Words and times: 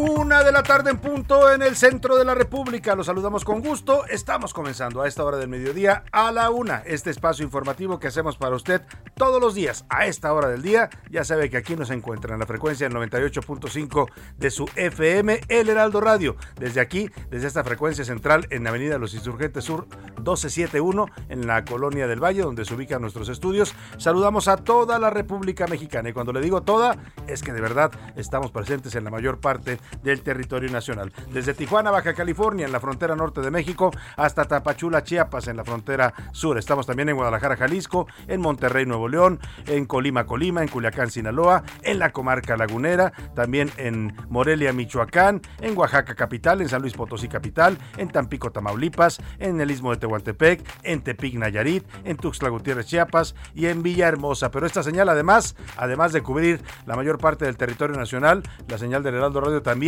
una 0.00 0.42
de 0.42 0.50
la 0.50 0.62
tarde 0.62 0.90
en 0.90 0.98
punto 0.98 1.52
en 1.52 1.60
el 1.60 1.76
centro 1.76 2.16
de 2.16 2.24
la 2.24 2.34
República. 2.34 2.94
Los 2.94 3.06
saludamos 3.06 3.44
con 3.44 3.60
gusto. 3.60 4.06
Estamos 4.06 4.54
comenzando 4.54 5.02
a 5.02 5.08
esta 5.08 5.24
hora 5.24 5.36
del 5.36 5.48
mediodía 5.48 6.04
a 6.10 6.32
la 6.32 6.48
una. 6.48 6.78
Este 6.86 7.10
espacio 7.10 7.44
informativo 7.44 7.98
que 7.98 8.06
hacemos 8.06 8.38
para 8.38 8.56
usted 8.56 8.80
todos 9.14 9.42
los 9.42 9.54
días 9.54 9.84
a 9.90 10.06
esta 10.06 10.32
hora 10.32 10.48
del 10.48 10.62
día. 10.62 10.88
Ya 11.10 11.22
sabe 11.22 11.50
que 11.50 11.58
aquí 11.58 11.76
nos 11.76 11.90
encuentra 11.90 12.32
en 12.32 12.40
la 12.40 12.46
frecuencia 12.46 12.88
del 12.88 12.96
98.5 12.96 14.10
de 14.38 14.50
su 14.50 14.70
FM, 14.74 15.40
El 15.48 15.68
Heraldo 15.68 16.00
Radio. 16.00 16.36
Desde 16.56 16.80
aquí, 16.80 17.10
desde 17.28 17.48
esta 17.48 17.62
frecuencia 17.62 18.04
central 18.04 18.46
en 18.48 18.66
Avenida 18.66 18.96
Los 18.96 19.12
Insurgentes 19.12 19.64
Sur 19.64 19.86
1271 20.16 21.06
en 21.28 21.46
la 21.46 21.66
Colonia 21.66 22.06
del 22.06 22.24
Valle, 22.24 22.40
donde 22.40 22.64
se 22.64 22.74
ubican 22.74 23.02
nuestros 23.02 23.28
estudios. 23.28 23.74
Saludamos 23.98 24.48
a 24.48 24.56
toda 24.56 24.98
la 24.98 25.10
República 25.10 25.66
Mexicana. 25.66 26.08
Y 26.08 26.14
cuando 26.14 26.32
le 26.32 26.40
digo 26.40 26.62
toda, 26.62 26.96
es 27.26 27.42
que 27.42 27.52
de 27.52 27.60
verdad 27.60 27.92
estamos 28.16 28.50
presentes 28.50 28.94
en 28.94 29.04
la 29.04 29.10
mayor 29.10 29.40
parte 29.40 29.78
del 30.02 30.22
territorio 30.22 30.70
nacional. 30.70 31.12
Desde 31.32 31.54
Tijuana, 31.54 31.90
Baja 31.90 32.14
California, 32.14 32.66
en 32.66 32.72
la 32.72 32.80
frontera 32.80 33.16
norte 33.16 33.40
de 33.40 33.50
México, 33.50 33.90
hasta 34.16 34.44
Tapachula, 34.44 35.04
Chiapas, 35.04 35.48
en 35.48 35.56
la 35.56 35.64
frontera 35.64 36.12
sur. 36.32 36.58
Estamos 36.58 36.86
también 36.86 37.08
en 37.08 37.16
Guadalajara, 37.16 37.56
Jalisco, 37.56 38.06
en 38.26 38.40
Monterrey, 38.40 38.86
Nuevo 38.86 39.08
León, 39.08 39.40
en 39.66 39.86
Colima, 39.86 40.26
Colima, 40.26 40.62
en 40.62 40.68
Culiacán, 40.68 41.10
Sinaloa, 41.10 41.62
en 41.82 41.98
la 41.98 42.10
comarca 42.10 42.56
lagunera, 42.56 43.12
también 43.34 43.70
en 43.76 44.16
Morelia, 44.28 44.72
Michoacán, 44.72 45.40
en 45.60 45.76
Oaxaca 45.76 46.14
capital, 46.14 46.60
en 46.60 46.68
San 46.68 46.82
Luis 46.82 46.94
Potosí 46.94 47.28
capital, 47.28 47.78
en 47.96 48.08
Tampico, 48.08 48.50
Tamaulipas, 48.50 49.20
en 49.38 49.60
el 49.60 49.70
Istmo 49.70 49.90
de 49.90 49.98
Tehuantepec, 49.98 50.62
en 50.82 51.02
Tepic, 51.02 51.34
Nayarit, 51.34 51.84
en 52.04 52.16
Tuxtla 52.16 52.48
Gutiérrez, 52.48 52.86
Chiapas 52.86 53.34
y 53.54 53.66
en 53.66 53.82
Villahermosa. 53.82 54.50
Pero 54.50 54.66
esta 54.66 54.82
señal 54.82 55.08
además, 55.08 55.56
además 55.76 56.12
de 56.12 56.22
cubrir 56.22 56.60
la 56.86 56.96
mayor 56.96 57.18
parte 57.18 57.44
del 57.44 57.56
territorio 57.56 57.96
nacional, 57.96 58.42
la 58.68 58.78
señal 58.78 59.02
del 59.02 59.14
Heraldo 59.14 59.40
Radio 59.40 59.62
también, 59.62 59.79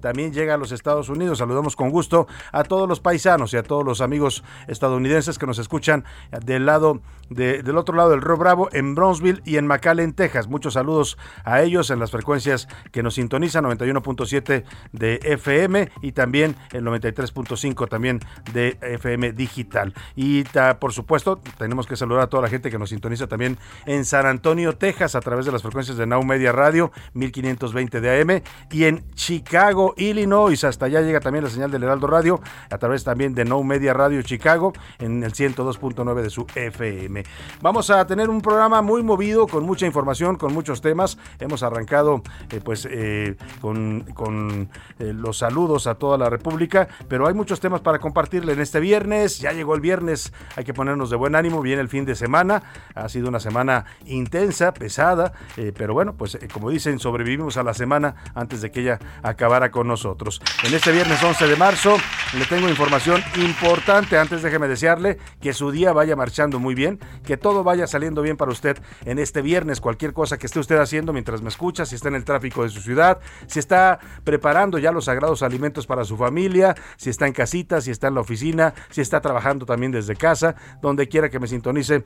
también 0.00 0.32
llega 0.32 0.54
a 0.54 0.56
los 0.56 0.72
Estados 0.72 1.08
Unidos. 1.08 1.38
Saludamos 1.38 1.76
con 1.76 1.90
gusto 1.90 2.26
a 2.52 2.64
todos 2.64 2.88
los 2.88 3.00
paisanos 3.00 3.52
y 3.52 3.56
a 3.56 3.62
todos 3.62 3.84
los 3.84 4.00
amigos 4.00 4.44
estadounidenses 4.68 5.38
que 5.38 5.46
nos 5.46 5.58
escuchan 5.58 6.04
del 6.44 6.66
lado 6.66 7.00
de, 7.28 7.62
del 7.62 7.78
otro 7.78 7.96
lado 7.96 8.10
del 8.10 8.22
Río 8.22 8.36
Bravo, 8.36 8.68
en 8.72 8.94
Brownsville 8.94 9.40
y 9.44 9.56
en 9.56 9.66
McAllen, 9.66 10.12
Texas. 10.12 10.48
Muchos 10.48 10.74
saludos 10.74 11.16
a 11.44 11.62
ellos 11.62 11.90
en 11.90 11.98
las 12.00 12.10
frecuencias 12.10 12.68
que 12.90 13.02
nos 13.02 13.14
sintonizan, 13.14 13.64
91.7 13.64 14.64
de 14.92 15.20
FM 15.22 15.90
y 16.02 16.12
también 16.12 16.56
el 16.72 16.84
93.5 16.84 17.88
también 17.88 18.20
de 18.52 18.76
FM 18.80 19.32
digital. 19.32 19.94
Y 20.16 20.44
por 20.80 20.92
supuesto, 20.92 21.40
tenemos 21.58 21.86
que 21.86 21.96
saludar 21.96 22.24
a 22.24 22.26
toda 22.28 22.42
la 22.42 22.48
gente 22.48 22.70
que 22.70 22.78
nos 22.78 22.90
sintoniza 22.90 23.26
también 23.26 23.58
en 23.86 24.04
San 24.04 24.26
Antonio, 24.26 24.76
Texas, 24.76 25.14
a 25.14 25.20
través 25.20 25.46
de 25.46 25.52
las 25.52 25.62
frecuencias 25.62 25.96
de 25.96 26.06
Now 26.06 26.22
Media 26.24 26.52
Radio, 26.52 26.92
1520 27.14 28.00
de 28.00 28.20
AM, 28.20 28.42
y 28.70 28.84
en 28.84 29.04
Chicago, 29.30 29.94
Illinois. 29.96 30.64
Hasta 30.64 30.86
allá 30.86 31.02
llega 31.02 31.20
también 31.20 31.44
la 31.44 31.50
señal 31.50 31.70
del 31.70 31.84
Heraldo 31.84 32.08
Radio, 32.08 32.40
a 32.68 32.78
través 32.78 33.04
también 33.04 33.32
de 33.32 33.44
Now 33.44 33.62
Media 33.62 33.94
Radio 33.94 34.20
Chicago, 34.22 34.72
en 34.98 35.22
el 35.22 35.32
102.9 35.32 36.20
de 36.20 36.30
su 36.30 36.48
FM. 36.52 37.22
Vamos 37.62 37.90
a 37.90 38.04
tener 38.08 38.28
un 38.28 38.40
programa 38.40 38.82
muy 38.82 39.04
movido, 39.04 39.46
con 39.46 39.64
mucha 39.64 39.86
información, 39.86 40.34
con 40.34 40.52
muchos 40.52 40.80
temas. 40.80 41.16
Hemos 41.38 41.62
arrancado 41.62 42.24
eh, 42.50 42.60
pues 42.60 42.88
eh, 42.90 43.36
con, 43.60 44.00
con 44.14 44.68
eh, 44.98 45.12
los 45.12 45.38
saludos 45.38 45.86
a 45.86 45.94
toda 45.94 46.18
la 46.18 46.28
República, 46.28 46.88
pero 47.06 47.28
hay 47.28 47.34
muchos 47.34 47.60
temas 47.60 47.82
para 47.82 48.00
compartirle 48.00 48.54
en 48.54 48.60
este 48.60 48.80
viernes. 48.80 49.38
Ya 49.38 49.52
llegó 49.52 49.76
el 49.76 49.80
viernes, 49.80 50.32
hay 50.56 50.64
que 50.64 50.74
ponernos 50.74 51.08
de 51.08 51.14
buen 51.14 51.36
ánimo, 51.36 51.62
viene 51.62 51.82
el 51.82 51.88
fin 51.88 52.04
de 52.04 52.16
semana. 52.16 52.64
Ha 52.96 53.08
sido 53.08 53.28
una 53.28 53.38
semana 53.38 53.84
intensa, 54.06 54.74
pesada, 54.74 55.32
pero 55.76 55.94
bueno, 55.94 56.14
pues 56.14 56.36
como 56.52 56.68
dicen, 56.70 56.98
sobrevivimos 56.98 57.56
a 57.58 57.62
la 57.62 57.74
semana 57.74 58.16
antes 58.34 58.60
de 58.60 58.72
que 58.72 58.80
ella 58.80 58.98
acabara 59.22 59.70
con 59.70 59.86
nosotros. 59.86 60.40
En 60.64 60.74
este 60.74 60.92
viernes 60.92 61.22
11 61.22 61.46
de 61.46 61.56
marzo 61.56 61.96
le 62.38 62.44
tengo 62.46 62.68
información 62.68 63.22
importante. 63.36 64.18
Antes 64.18 64.42
déjeme 64.42 64.68
desearle 64.68 65.18
que 65.40 65.52
su 65.52 65.70
día 65.70 65.92
vaya 65.92 66.16
marchando 66.16 66.58
muy 66.58 66.74
bien, 66.74 66.98
que 67.24 67.36
todo 67.36 67.64
vaya 67.64 67.86
saliendo 67.86 68.22
bien 68.22 68.36
para 68.36 68.52
usted 68.52 68.78
en 69.04 69.18
este 69.18 69.42
viernes. 69.42 69.80
Cualquier 69.80 70.12
cosa 70.12 70.38
que 70.38 70.46
esté 70.46 70.58
usted 70.58 70.78
haciendo 70.78 71.12
mientras 71.12 71.42
me 71.42 71.48
escucha, 71.48 71.86
si 71.86 71.94
está 71.94 72.08
en 72.08 72.14
el 72.14 72.24
tráfico 72.24 72.62
de 72.62 72.68
su 72.68 72.80
ciudad, 72.80 73.20
si 73.46 73.58
está 73.58 73.98
preparando 74.24 74.78
ya 74.78 74.92
los 74.92 75.06
sagrados 75.06 75.42
alimentos 75.42 75.86
para 75.86 76.04
su 76.04 76.16
familia, 76.16 76.74
si 76.96 77.10
está 77.10 77.26
en 77.26 77.32
casita, 77.32 77.80
si 77.80 77.90
está 77.90 78.08
en 78.08 78.14
la 78.14 78.20
oficina, 78.20 78.74
si 78.90 79.00
está 79.00 79.20
trabajando 79.20 79.66
también 79.66 79.92
desde 79.92 80.16
casa, 80.16 80.54
donde 80.80 81.08
quiera 81.08 81.28
que 81.28 81.38
me 81.38 81.46
sintonice 81.46 82.04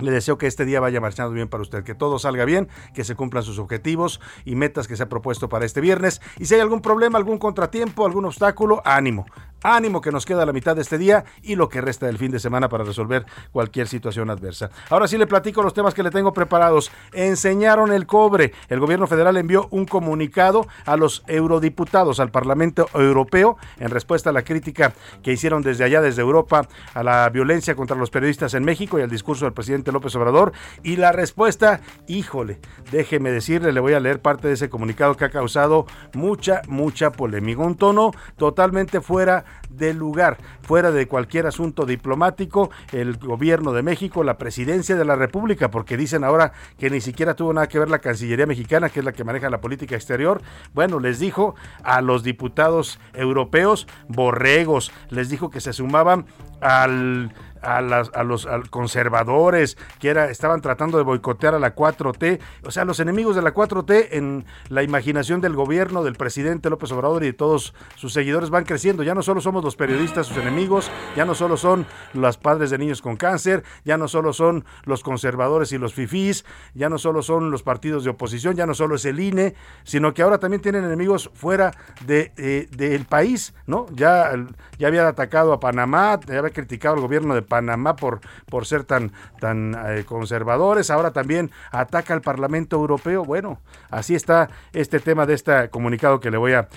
le 0.00 0.10
deseo 0.10 0.38
que 0.38 0.46
este 0.46 0.64
día 0.64 0.80
vaya 0.80 1.00
marchando 1.00 1.32
bien 1.32 1.48
para 1.48 1.62
usted, 1.62 1.84
que 1.84 1.94
todo 1.94 2.18
salga 2.18 2.44
bien, 2.44 2.68
que 2.94 3.04
se 3.04 3.14
cumplan 3.14 3.42
sus 3.42 3.58
objetivos 3.58 4.20
y 4.44 4.54
metas 4.54 4.88
que 4.88 4.96
se 4.96 5.02
ha 5.02 5.08
propuesto 5.08 5.48
para 5.48 5.66
este 5.66 5.80
viernes. 5.80 6.20
Y 6.38 6.46
si 6.46 6.54
hay 6.54 6.60
algún 6.60 6.80
problema, 6.80 7.18
algún 7.18 7.38
contratiempo, 7.38 8.06
algún 8.06 8.24
obstáculo, 8.24 8.82
ánimo. 8.84 9.26
Ánimo 9.62 10.00
que 10.00 10.12
nos 10.12 10.24
queda 10.24 10.46
la 10.46 10.52
mitad 10.52 10.76
de 10.76 10.82
este 10.82 10.98
día 10.98 11.24
y 11.42 11.56
lo 11.56 11.68
que 11.68 11.80
resta 11.80 12.06
del 12.06 12.16
fin 12.16 12.30
de 12.30 12.38
semana 12.38 12.68
para 12.68 12.84
resolver 12.84 13.26
cualquier 13.50 13.88
situación 13.88 14.30
adversa. 14.30 14.70
Ahora 14.88 15.08
sí 15.08 15.18
le 15.18 15.26
platico 15.26 15.64
los 15.64 15.74
temas 15.74 15.94
que 15.94 16.04
le 16.04 16.12
tengo 16.12 16.32
preparados. 16.32 16.92
Enseñaron 17.12 17.92
el 17.92 18.06
cobre. 18.06 18.52
El 18.68 18.78
gobierno 18.78 19.08
federal 19.08 19.36
envió 19.36 19.66
un 19.72 19.84
comunicado 19.84 20.68
a 20.86 20.96
los 20.96 21.24
eurodiputados, 21.26 22.20
al 22.20 22.30
Parlamento 22.30 22.88
Europeo, 22.94 23.56
en 23.80 23.90
respuesta 23.90 24.30
a 24.30 24.32
la 24.32 24.42
crítica 24.42 24.92
que 25.24 25.32
hicieron 25.32 25.62
desde 25.62 25.82
allá, 25.82 26.00
desde 26.00 26.22
Europa, 26.22 26.68
a 26.94 27.02
la 27.02 27.28
violencia 27.28 27.74
contra 27.74 27.96
los 27.96 28.10
periodistas 28.10 28.54
en 28.54 28.64
México 28.64 28.96
y 28.98 29.02
al 29.02 29.10
discurso 29.10 29.44
del 29.44 29.54
presidente 29.54 29.87
López 29.92 30.14
Obrador. 30.16 30.52
Y 30.82 30.96
la 30.96 31.12
respuesta, 31.12 31.80
híjole, 32.06 32.60
déjeme 32.90 33.30
decirle, 33.30 33.72
le 33.72 33.80
voy 33.80 33.94
a 33.94 34.00
leer 34.00 34.20
parte 34.20 34.48
de 34.48 34.54
ese 34.54 34.68
comunicado 34.68 35.16
que 35.16 35.24
ha 35.24 35.30
causado 35.30 35.86
mucha, 36.14 36.62
mucha 36.68 37.10
polémica. 37.10 37.62
Un 37.62 37.76
tono 37.76 38.12
totalmente 38.36 39.00
fuera 39.00 39.44
del 39.70 39.96
lugar, 39.96 40.38
fuera 40.62 40.90
de 40.90 41.06
cualquier 41.06 41.46
asunto 41.46 41.86
diplomático, 41.86 42.70
el 42.92 43.16
gobierno 43.16 43.72
de 43.72 43.82
México, 43.82 44.24
la 44.24 44.38
presidencia 44.38 44.96
de 44.96 45.04
la 45.04 45.16
República, 45.16 45.70
porque 45.70 45.96
dicen 45.96 46.24
ahora 46.24 46.52
que 46.78 46.90
ni 46.90 47.00
siquiera 47.00 47.34
tuvo 47.34 47.52
nada 47.52 47.68
que 47.68 47.78
ver 47.78 47.90
la 47.90 47.98
Cancillería 47.98 48.46
mexicana, 48.46 48.88
que 48.88 49.00
es 49.00 49.04
la 49.04 49.12
que 49.12 49.24
maneja 49.24 49.50
la 49.50 49.60
política 49.60 49.94
exterior. 49.94 50.42
Bueno, 50.74 51.00
les 51.00 51.18
dijo 51.18 51.54
a 51.82 52.00
los 52.00 52.22
diputados 52.22 52.98
europeos 53.14 53.86
borregos, 54.08 54.92
les 55.10 55.28
dijo 55.28 55.50
que 55.50 55.60
se 55.60 55.72
sumaban 55.72 56.26
al 56.60 57.32
a, 57.62 57.80
los 57.80 58.48
conservadores 58.70 59.76
que 60.00 60.08
era, 60.08 60.30
estaban 60.30 60.60
tratando 60.60 60.98
de 60.98 61.04
boicotear 61.04 61.54
a 61.54 61.58
la 61.58 61.74
4T, 61.74 62.38
o 62.64 62.70
sea, 62.70 62.84
los 62.84 63.00
enemigos 63.00 63.36
de 63.36 63.42
la 63.42 63.54
4T 63.54 64.08
en 64.12 64.44
la 64.68 64.82
imaginación 64.82 65.40
del 65.40 65.54
gobierno, 65.54 66.04
del 66.04 66.14
presidente 66.14 66.70
López 66.70 66.92
Obrador 66.92 67.22
y 67.22 67.26
de 67.26 67.32
todos 67.32 67.74
sus 67.96 68.12
seguidores 68.12 68.50
van 68.50 68.64
creciendo. 68.64 69.02
Ya 69.02 69.14
no 69.14 69.22
solo 69.22 69.40
somos 69.40 69.64
los 69.64 69.76
periodistas 69.76 70.26
sus 70.26 70.36
enemigos, 70.36 70.90
ya 71.16 71.24
no 71.24 71.34
solo 71.34 71.56
son 71.56 71.86
los 72.12 72.36
padres 72.36 72.70
de 72.70 72.78
niños 72.78 73.02
con 73.02 73.16
cáncer, 73.16 73.64
ya 73.84 73.96
no 73.96 74.08
solo 74.08 74.32
son 74.32 74.64
los 74.84 75.02
conservadores 75.02 75.72
y 75.72 75.78
los 75.78 75.94
fifís, 75.94 76.44
ya 76.74 76.88
no 76.88 76.98
solo 76.98 77.22
son 77.22 77.50
los 77.50 77.62
partidos 77.62 78.04
de 78.04 78.10
oposición, 78.10 78.54
ya 78.56 78.66
no 78.66 78.74
solo 78.74 78.96
es 78.96 79.04
el 79.04 79.20
INE, 79.20 79.54
sino 79.84 80.14
que 80.14 80.22
ahora 80.22 80.38
también 80.38 80.62
tienen 80.62 80.84
enemigos 80.84 81.30
fuera 81.34 81.72
de, 82.06 82.32
eh, 82.36 82.68
del 82.70 83.04
país, 83.04 83.54
¿no? 83.66 83.86
Ya, 83.92 84.32
ya 84.78 84.88
había 84.88 85.08
atacado 85.08 85.52
a 85.52 85.60
Panamá, 85.60 86.18
ya 86.26 86.38
había 86.38 86.50
criticado 86.50 86.94
al 86.94 87.00
gobierno 87.00 87.34
de 87.34 87.42
Panamá 87.48 87.96
por, 87.96 88.20
por 88.46 88.66
ser 88.66 88.84
tan, 88.84 89.12
tan 89.40 89.74
eh, 89.74 90.04
conservadores, 90.04 90.90
ahora 90.90 91.12
también 91.12 91.50
ataca 91.72 92.14
al 92.14 92.20
Parlamento 92.20 92.76
Europeo. 92.76 93.24
Bueno, 93.24 93.58
así 93.90 94.14
está 94.14 94.50
este 94.72 95.00
tema 95.00 95.26
de 95.26 95.34
este 95.34 95.70
comunicado 95.70 96.20
que 96.20 96.30
le 96.30 96.36
voy 96.36 96.52
a, 96.52 96.68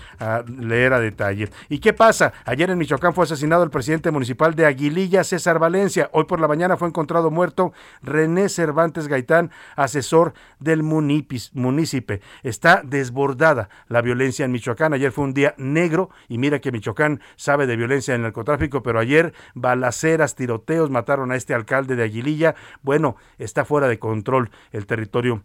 leer 0.47 0.93
a 0.93 0.99
detalle. 0.99 1.49
¿Y 1.69 1.79
qué 1.79 1.93
pasa? 1.93 2.33
Ayer 2.45 2.69
en 2.69 2.77
Michoacán 2.77 3.13
fue 3.13 3.25
asesinado 3.25 3.63
el 3.63 3.69
presidente 3.69 4.11
municipal 4.11 4.55
de 4.55 4.65
Aguililla, 4.65 5.23
César 5.23 5.59
Valencia. 5.59 6.09
Hoy 6.13 6.25
por 6.25 6.39
la 6.39 6.47
mañana 6.47 6.77
fue 6.77 6.87
encontrado 6.87 7.29
muerto 7.31 7.73
René 8.01 8.49
Cervantes 8.49 9.07
Gaitán, 9.07 9.51
asesor 9.75 10.33
del 10.59 10.83
municipio. 10.83 12.19
Está 12.43 12.81
desbordada 12.83 13.69
la 13.87 14.01
violencia 14.01 14.45
en 14.45 14.51
Michoacán. 14.51 14.93
Ayer 14.93 15.11
fue 15.11 15.25
un 15.25 15.33
día 15.33 15.53
negro 15.57 16.09
y 16.27 16.37
mira 16.37 16.59
que 16.59 16.71
Michoacán 16.71 17.21
sabe 17.35 17.67
de 17.67 17.75
violencia 17.75 18.13
en 18.13 18.21
el 18.21 18.23
narcotráfico, 18.23 18.81
pero 18.81 18.99
ayer 18.99 19.33
balaceras, 19.53 20.35
tiroteos 20.35 20.60
mataron 20.89 21.31
a 21.31 21.35
este 21.35 21.53
alcalde 21.53 21.95
de 21.95 22.03
Aguililla. 22.03 22.55
Bueno, 22.81 23.15
está 23.37 23.65
fuera 23.65 23.87
de 23.87 23.99
control 23.99 24.51
el 24.71 24.85
territorio 24.85 25.43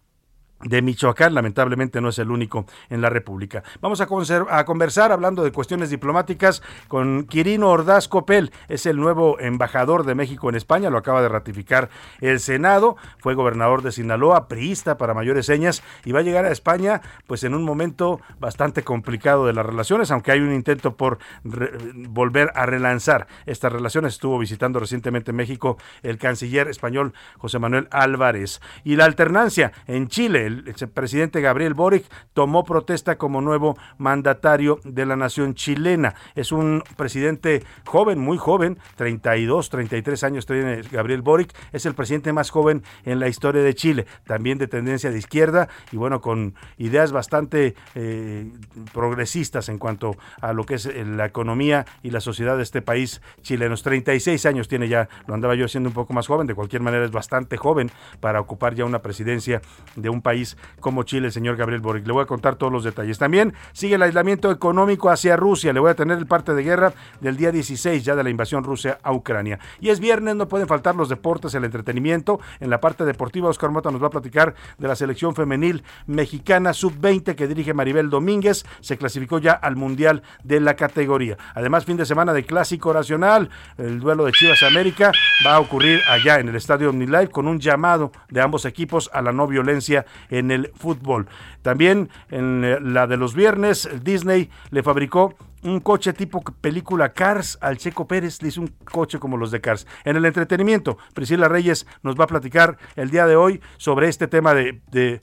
de 0.65 0.83
Michoacán, 0.83 1.35
lamentablemente 1.35 2.01
no 2.01 2.09
es 2.09 2.19
el 2.19 2.31
único 2.31 2.67
en 2.89 3.03
la 3.03 3.11
República. 3.11 3.63
Vamos 3.81 4.01
a, 4.01 4.07
conversar 4.07 5.13
hablando 5.13 5.45
de 5.45 5.53
cuestiones 5.53 5.91
diplomáticas 5.91 6.63
con 6.89 7.25
Quirino 7.25 7.69
Ordaz 7.69 8.09
Copel, 8.09 8.53
es 8.69 8.87
el 8.87 8.97
nuevo 8.97 9.39
embajador 9.39 10.05
de 10.05 10.15
México 10.15 10.49
en 10.49 10.55
España, 10.55 10.91
lo 10.91 10.99
acaba 10.99 11.21
de 11.21 11.29
ratificar 11.29 11.91
el 12.21 12.41
Senado, 12.41 12.97
fue 13.19 13.35
gobernador 13.35 13.83
de 13.83 13.93
Sinaloa, 13.93 14.49
priista 14.49 14.97
para 14.97 15.15
mayores 15.15 15.47
señas, 15.47 15.83
y 16.05 16.13
va 16.13 16.21
a 16.21 16.23
llegar 16.23 16.47
a 16.47 16.53
España 16.53 17.03
pues 17.27 17.45
en 17.45 17.55
un 17.55 17.63
momento 17.63 18.21
bastante 18.41 18.83
complicado 18.83 19.47
de 19.47 19.53
las 19.53 19.67
relaciones, 19.67 20.11
aunque 20.11 20.33
hay 20.33 20.41
un 20.41 20.55
intento 20.55 20.97
por 20.97 21.19
volver 21.45 22.51
a 22.55 22.67
relanzar 22.67 23.27
estas 23.45 23.73
relaciones. 23.73 24.15
Estuvo 24.15 24.39
visitando 24.39 24.81
recientemente 24.81 25.33
México 25.33 25.77
el 26.03 26.19
canciller 26.19 26.69
español 26.69 27.13
José 27.39 27.59
Manuel 27.59 27.89
Álvarez. 27.91 28.61
Y 28.85 28.97
la 28.97 29.05
alternancia 29.05 29.73
en 29.87 30.09
Chile, 30.09 30.46
el, 30.47 30.75
presidente 30.93 31.41
Gabriel 31.41 31.75
Boric 31.75 32.05
tomó 32.33 32.65
protesta 32.65 33.17
como 33.17 33.41
nuevo 33.41 33.77
mandatario 33.99 34.81
de 34.85 35.07
la 35.07 35.17
nación 35.17 35.55
chilena. 35.55 36.15
Es 36.35 36.53
un 36.53 36.83
presidente 36.97 37.63
joven, 37.85 38.19
muy 38.19 38.39
joven, 38.39 38.79
32, 38.97 39.71
33 39.71 40.25
años 40.25 40.47
tiene 40.47 40.83
Gabriel 40.91 41.23
Boric, 41.23 41.55
es 41.73 41.87
el 41.87 41.95
presidente 41.95 42.33
más 42.33 42.51
joven 42.51 42.83
en 43.05 43.21
la 43.21 43.29
historia 43.29 43.63
de 43.63 43.75
Chile, 43.75 44.07
también 44.27 44.59
de 44.59 44.69
tendencia 44.69 45.11
de 45.11 45.19
izquierda 45.19 45.69
y 45.93 45.97
bueno, 45.97 46.21
con 46.21 46.55
ideas 46.79 47.13
bastante 47.13 47.75
eh, 47.95 48.51
progresistas 48.93 49.69
en 49.69 49.79
cuanto 49.79 50.17
a 50.41 50.53
lo 50.53 50.65
que 50.65 50.75
es 50.75 50.87
eh, 50.87 51.05
la 51.05 51.27
economía 51.27 51.87
y 52.03 52.11
la 52.11 52.21
sociedad 52.21 52.57
de 52.57 52.63
este 52.63 52.83
país 52.83 53.21
chileno. 53.43 53.77
36 53.77 54.47
años 54.47 54.69
tiene 54.69 54.89
ya, 54.89 55.09
lo 55.27 55.35
andaba 55.35 55.55
yo 55.55 55.69
siendo 55.69 55.89
un 55.91 55.95
poco 55.95 56.13
más 56.13 56.27
joven, 56.27 56.47
de 56.47 56.55
cualquier 56.55 56.83
manera 56.83 57.05
es 57.05 57.11
bastante 57.11 57.57
joven 57.57 57.91
para 58.21 58.41
ocupar 58.41 58.75
ya 58.75 58.85
una 58.85 59.03
presidencia 59.03 59.61
de 59.95 60.09
un 60.09 60.23
país 60.23 60.36
como 60.81 61.03
Chile, 61.03 61.29
el 61.29 61.33
señor 61.33 61.57
Gabriel 61.57 61.81
Boric. 61.81 62.07
Le 62.07 62.13
voy 62.13 62.23
a 62.23 62.27
contar 62.27 62.57
todos 62.57 62.73
los 62.73 62.85
detalles. 62.85 63.19
También 63.19 63.55
sigue 63.73 63.95
el 63.95 64.03
aislamiento 64.03 64.51
económico 64.51 65.11
hacia 65.11 65.37
Rusia. 65.37 65.73
Le 65.73 65.81
voy 65.81 65.91
a 65.91 65.95
tener 65.95 66.19
el 66.19 66.27
parte 66.27 66.55
de 66.55 66.63
guerra 66.63 66.93
del 67.21 67.37
día 67.37 67.53
16 67.53 68.05
ya 68.05 68.15
de 68.15 68.23
la 68.23 68.31
invasión 68.31 68.65
Rusia 68.65 68.99
a 69.03 69.13
Ucrania. 69.13 69.59
Y 69.81 69.91
es 69.91 70.01
viernes, 70.01 70.37
no 70.37 70.49
pueden 70.49 70.69
faltar 70.69 70.95
los 70.95 71.09
deportes, 71.09 71.55
el 71.55 71.65
entretenimiento. 71.65 72.41
En 72.61 72.71
la 72.71 72.81
parte 72.81 73.05
deportiva, 73.05 73.49
Oscar 73.49 73.71
Mota 73.71 73.91
nos 73.91 74.03
va 74.03 74.09
a 74.09 74.11
platicar 74.11 74.55
de 74.79 74.89
la 74.89 74.97
selección 74.97 75.35
femenil 75.35 75.83
mexicana 76.07 76.73
sub-20 76.73 77.35
que 77.35 77.47
dirige 77.47 77.75
Maribel 77.75 78.11
Domínguez. 78.11 78.65
Se 78.81 78.97
clasificó 78.97 79.39
ya 79.39 79.53
al 79.53 79.77
Mundial 79.77 80.23
de 80.45 80.61
la 80.61 80.75
categoría. 80.75 81.37
Además, 81.55 81.85
fin 81.85 81.97
de 81.97 82.07
semana 82.07 82.33
de 82.33 82.45
Clásico 82.45 82.93
Nacional, 82.93 83.51
el 83.79 84.01
duelo 84.01 84.25
de 84.25 84.33
Chivas 84.33 84.63
América 84.63 85.13
va 85.47 85.57
a 85.57 85.61
ocurrir 85.61 86.01
allá 86.09 86.39
en 86.39 86.49
el 86.49 86.57
Estadio 86.57 86.91
OmniLife 86.91 87.29
con 87.29 87.47
un 87.47 87.61
llamado 87.61 88.13
de 88.29 88.41
ambos 88.41 88.65
equipos 88.65 89.11
a 89.13 89.23
la 89.23 89.33
no 89.33 89.47
violencia 89.47 90.07
en 90.31 90.51
el 90.51 90.73
fútbol. 90.75 91.29
También 91.63 92.09
en 92.31 92.65
eh, 92.65 92.79
la 92.81 93.07
de 93.07 93.17
los 93.17 93.35
viernes, 93.35 93.89
Disney 94.03 94.51
le 94.71 94.83
fabricó 94.83 95.35
un 95.63 95.81
coche 95.81 96.13
tipo 96.13 96.43
película 96.61 97.13
Cars 97.13 97.59
al 97.61 97.77
Checo 97.77 98.07
Pérez, 98.07 98.41
le 98.43 98.49
hizo 98.49 98.61
un 98.61 98.69
coche 98.85 99.19
como 99.19 99.37
los 99.37 99.51
de 99.51 99.61
Cars. 99.61 99.87
En 100.05 100.17
el 100.17 100.25
entretenimiento, 100.25 100.99
Priscila 101.15 101.49
Reyes 101.49 101.87
nos 102.03 102.19
va 102.19 102.25
a 102.25 102.29
platicar 102.29 102.79
el 102.95 103.11
día 103.11 103.27
de 103.27 103.37
hoy 103.37 103.61
sobre 103.77 104.09
este 104.09 104.29
tema 104.29 104.55
de, 104.55 104.81
de 104.91 105.21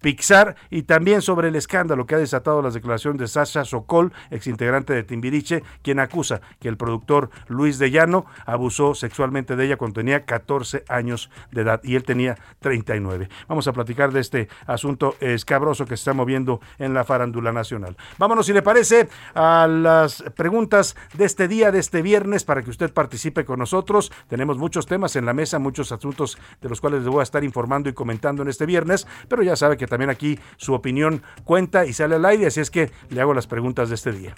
Pixar 0.00 0.56
y 0.70 0.82
también 0.82 1.22
sobre 1.22 1.48
el 1.48 1.56
escándalo 1.56 2.06
que 2.06 2.14
ha 2.14 2.18
desatado 2.18 2.62
las 2.62 2.74
declaraciones 2.74 3.20
de 3.20 3.28
Sasha 3.28 3.64
Sokol, 3.64 4.12
exintegrante 4.30 4.92
de 4.92 5.02
Timbiriche, 5.02 5.62
quien 5.82 6.00
acusa 6.00 6.40
que 6.58 6.68
el 6.68 6.76
productor 6.76 7.30
Luis 7.48 7.78
de 7.78 7.90
Llano 7.90 8.26
abusó 8.46 8.94
sexualmente 8.94 9.56
de 9.56 9.66
ella 9.66 9.76
cuando 9.76 10.00
tenía 10.00 10.24
14 10.24 10.84
años 10.88 11.30
de 11.50 11.62
edad 11.62 11.80
y 11.84 11.96
él 11.96 12.04
tenía 12.04 12.36
39. 12.60 13.28
Vamos 13.48 13.68
a 13.68 13.72
platicar 13.72 14.12
de 14.12 14.20
este 14.20 14.48
asunto 14.66 15.16
escabroso 15.20 15.84
que 15.84 15.96
se 15.96 16.02
está 16.02 16.12
moviendo 16.12 16.60
en 16.78 16.94
la 16.94 17.04
farándula 17.04 17.52
nacional. 17.52 17.96
Vámonos, 18.18 18.46
si 18.46 18.52
le 18.52 18.62
parece, 18.62 19.08
a 19.34 19.66
las 19.68 20.22
preguntas 20.36 20.96
de 21.14 21.24
este 21.24 21.48
día, 21.48 21.70
de 21.72 21.78
este 21.78 22.02
viernes, 22.02 22.44
para 22.44 22.62
que 22.62 22.70
usted 22.70 22.92
participe 22.92 23.44
con 23.44 23.58
nosotros. 23.58 24.12
Tenemos 24.28 24.58
muchos 24.58 24.86
temas 24.86 25.16
en 25.16 25.26
la 25.26 25.32
mesa, 25.32 25.58
muchos 25.58 25.92
asuntos 25.92 26.38
de 26.60 26.68
los 26.68 26.80
cuales 26.80 27.00
les 27.00 27.08
voy 27.08 27.20
a 27.20 27.24
estar 27.24 27.44
informando 27.44 27.88
y 27.88 27.92
comentando 27.92 28.42
en 28.42 28.48
este 28.48 28.66
viernes, 28.66 29.06
pero 29.28 29.42
ya 29.42 29.56
sabe 29.56 29.76
que 29.76 29.86
también 29.90 30.08
aquí 30.08 30.38
su 30.56 30.72
opinión 30.72 31.22
cuenta 31.44 31.84
y 31.84 31.92
sale 31.92 32.14
al 32.14 32.24
aire, 32.24 32.46
así 32.46 32.60
es 32.60 32.70
que 32.70 32.90
le 33.10 33.20
hago 33.20 33.34
las 33.34 33.46
preguntas 33.46 33.90
de 33.90 33.96
este 33.96 34.12
día. 34.12 34.34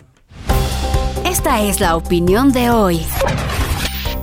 Esta 1.25 1.63
es 1.63 1.79
la 1.79 1.95
opinión 1.95 2.53
de 2.53 2.71
hoy. 2.71 3.07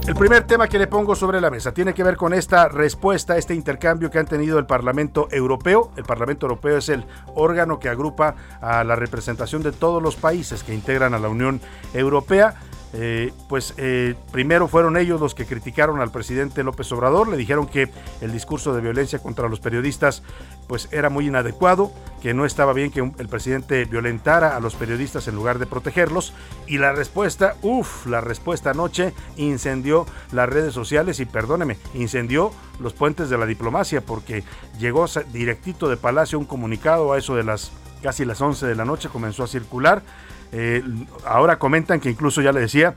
El 0.08 0.16
primer 0.16 0.48
tema 0.48 0.68
que 0.68 0.80
le 0.80 0.88
pongo 0.88 1.16
sobre 1.16 1.40
la 1.40 1.52
mesa 1.52 1.72
tiene 1.72 1.94
que 1.94 2.04
ver 2.04 2.18
con 2.18 2.34
esta 2.34 2.68
respuesta, 2.68 3.38
este 3.38 3.54
intercambio 3.54 4.10
que 4.10 4.18
han 4.18 4.26
tenido 4.26 4.58
el 4.58 4.66
Parlamento 4.66 5.28
Europeo. 5.30 5.92
El 5.98 6.04
Parlamento 6.04 6.48
Europeo 6.48 6.78
es 6.78 6.90
el 6.90 7.06
órgano 7.36 7.78
que 7.78 7.90
agrupa 7.90 8.34
a 8.60 8.84
la 8.84 8.96
representación 8.96 9.62
de 9.62 9.72
todos 9.72 10.02
los 10.02 10.16
países 10.16 10.64
que 10.64 10.74
integran 10.74 11.14
a 11.14 11.20
la 11.20 11.30
Unión 11.30 11.62
Europea 11.94 12.56
eh, 12.94 13.32
pues 13.48 13.76
eh, 13.78 14.16
primero 14.32 14.68
fueron 14.68 14.98
ellos 14.98 15.22
los 15.22 15.36
que 15.36 15.46
criticaron 15.46 16.02
al 16.02 16.12
presidente 16.12 16.64
López 16.64 16.92
Obrador, 16.92 17.28
le 17.28 17.38
dijeron 17.38 17.68
que 17.68 17.90
el 18.22 18.32
discurso 18.32 18.74
de 18.74 18.82
violencia 18.82 19.20
contra 19.20 19.48
los 19.48 19.60
periodistas 19.60 20.24
pues 20.68 20.88
era 20.92 21.10
muy 21.10 21.28
inadecuado, 21.28 21.92
que 22.22 22.34
no 22.34 22.46
estaba 22.46 22.74
bien 22.74 22.92
que 22.92 23.00
el 23.00 23.28
presidente 23.28 23.86
violentara 23.86 24.56
a 24.56 24.60
los 24.60 24.76
periodistas 24.76 25.28
en 25.28 25.36
lugar 25.36 25.60
de 25.60 25.68
protegerlos 25.68 26.34
y 26.68 26.80
la 26.80 26.92
respuesta, 26.92 27.56
uff, 27.62 28.08
la 28.08 28.22
respuesta 28.22 28.72
anoche 28.72 29.14
incendió 29.38 30.06
las 30.32 30.50
redes 30.50 30.74
sociales 30.74 31.20
y 31.20 31.26
perdóneme, 31.26 31.78
incendió 31.94 32.52
los 32.80 32.94
puentes 32.94 33.30
de 33.30 33.38
la 33.38 33.46
diplomacia 33.46 34.02
porque 34.02 34.44
llegó 34.80 35.06
directito 35.32 35.90
de 35.90 35.98
Palacio 35.98 36.40
un 36.40 36.46
comunicado 36.46 37.14
a 37.14 37.18
eso 37.18 37.36
de 37.36 37.44
las 37.44 37.72
casi 38.02 38.26
las 38.26 38.40
11 38.42 38.66
de 38.66 38.76
la 38.76 38.86
noche 38.86 39.10
comenzó 39.10 39.44
a 39.44 39.48
circular 39.48 40.02
eh, 40.52 40.84
ahora 41.26 41.60
comentan 41.60 42.00
que 42.00 42.10
incluso 42.10 42.42
ya 42.42 42.52
le 42.52 42.62
decía, 42.62 42.94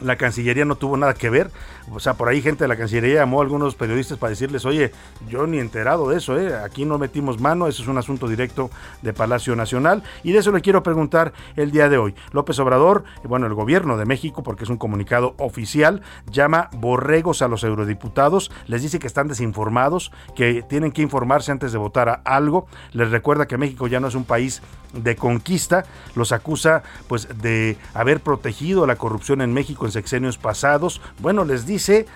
la 0.00 0.16
Cancillería 0.16 0.64
no 0.64 0.76
tuvo 0.76 0.96
nada 0.96 1.14
que 1.14 1.30
ver. 1.30 1.50
O 1.92 2.00
sea, 2.00 2.14
por 2.14 2.28
ahí 2.28 2.40
gente 2.40 2.64
de 2.64 2.68
la 2.68 2.76
Cancillería 2.76 3.20
llamó 3.20 3.40
a 3.40 3.42
algunos 3.42 3.74
periodistas 3.74 4.18
para 4.18 4.30
decirles, 4.30 4.64
oye, 4.64 4.92
yo 5.28 5.46
ni 5.46 5.58
enterado 5.58 6.08
de 6.08 6.18
eso, 6.18 6.38
¿eh? 6.38 6.54
aquí 6.54 6.84
no 6.84 6.98
metimos 6.98 7.40
mano, 7.40 7.66
eso 7.66 7.82
es 7.82 7.88
un 7.88 7.98
asunto 7.98 8.28
directo 8.28 8.70
de 9.02 9.12
Palacio 9.12 9.56
Nacional. 9.56 10.02
Y 10.22 10.32
de 10.32 10.38
eso 10.38 10.52
le 10.52 10.60
quiero 10.60 10.82
preguntar 10.82 11.32
el 11.56 11.70
día 11.70 11.88
de 11.88 11.98
hoy. 11.98 12.14
López 12.32 12.58
Obrador, 12.58 13.04
bueno, 13.24 13.46
el 13.46 13.54
gobierno 13.54 13.96
de 13.96 14.06
México, 14.06 14.42
porque 14.42 14.64
es 14.64 14.70
un 14.70 14.78
comunicado 14.78 15.34
oficial, 15.38 16.02
llama 16.30 16.70
borregos 16.72 17.42
a 17.42 17.48
los 17.48 17.64
eurodiputados, 17.64 18.50
les 18.66 18.82
dice 18.82 18.98
que 18.98 19.06
están 19.06 19.28
desinformados, 19.28 20.12
que 20.34 20.62
tienen 20.62 20.92
que 20.92 21.02
informarse 21.02 21.52
antes 21.52 21.72
de 21.72 21.78
votar 21.78 22.08
a 22.08 22.20
algo. 22.24 22.66
Les 22.92 23.10
recuerda 23.10 23.46
que 23.46 23.58
México 23.58 23.86
ya 23.86 24.00
no 24.00 24.08
es 24.08 24.14
un 24.14 24.24
país 24.24 24.62
de 24.92 25.14
conquista, 25.14 25.84
los 26.16 26.32
acusa 26.32 26.82
pues 27.06 27.28
de 27.40 27.76
haber 27.94 28.20
protegido 28.20 28.86
la 28.86 28.96
corrupción 28.96 29.40
en 29.40 29.52
México 29.52 29.86
sexenios 29.90 30.38
pasados. 30.38 31.00
Bueno, 31.20 31.44
les 31.44 31.66
dice 31.66 31.79
dice 31.80 32.06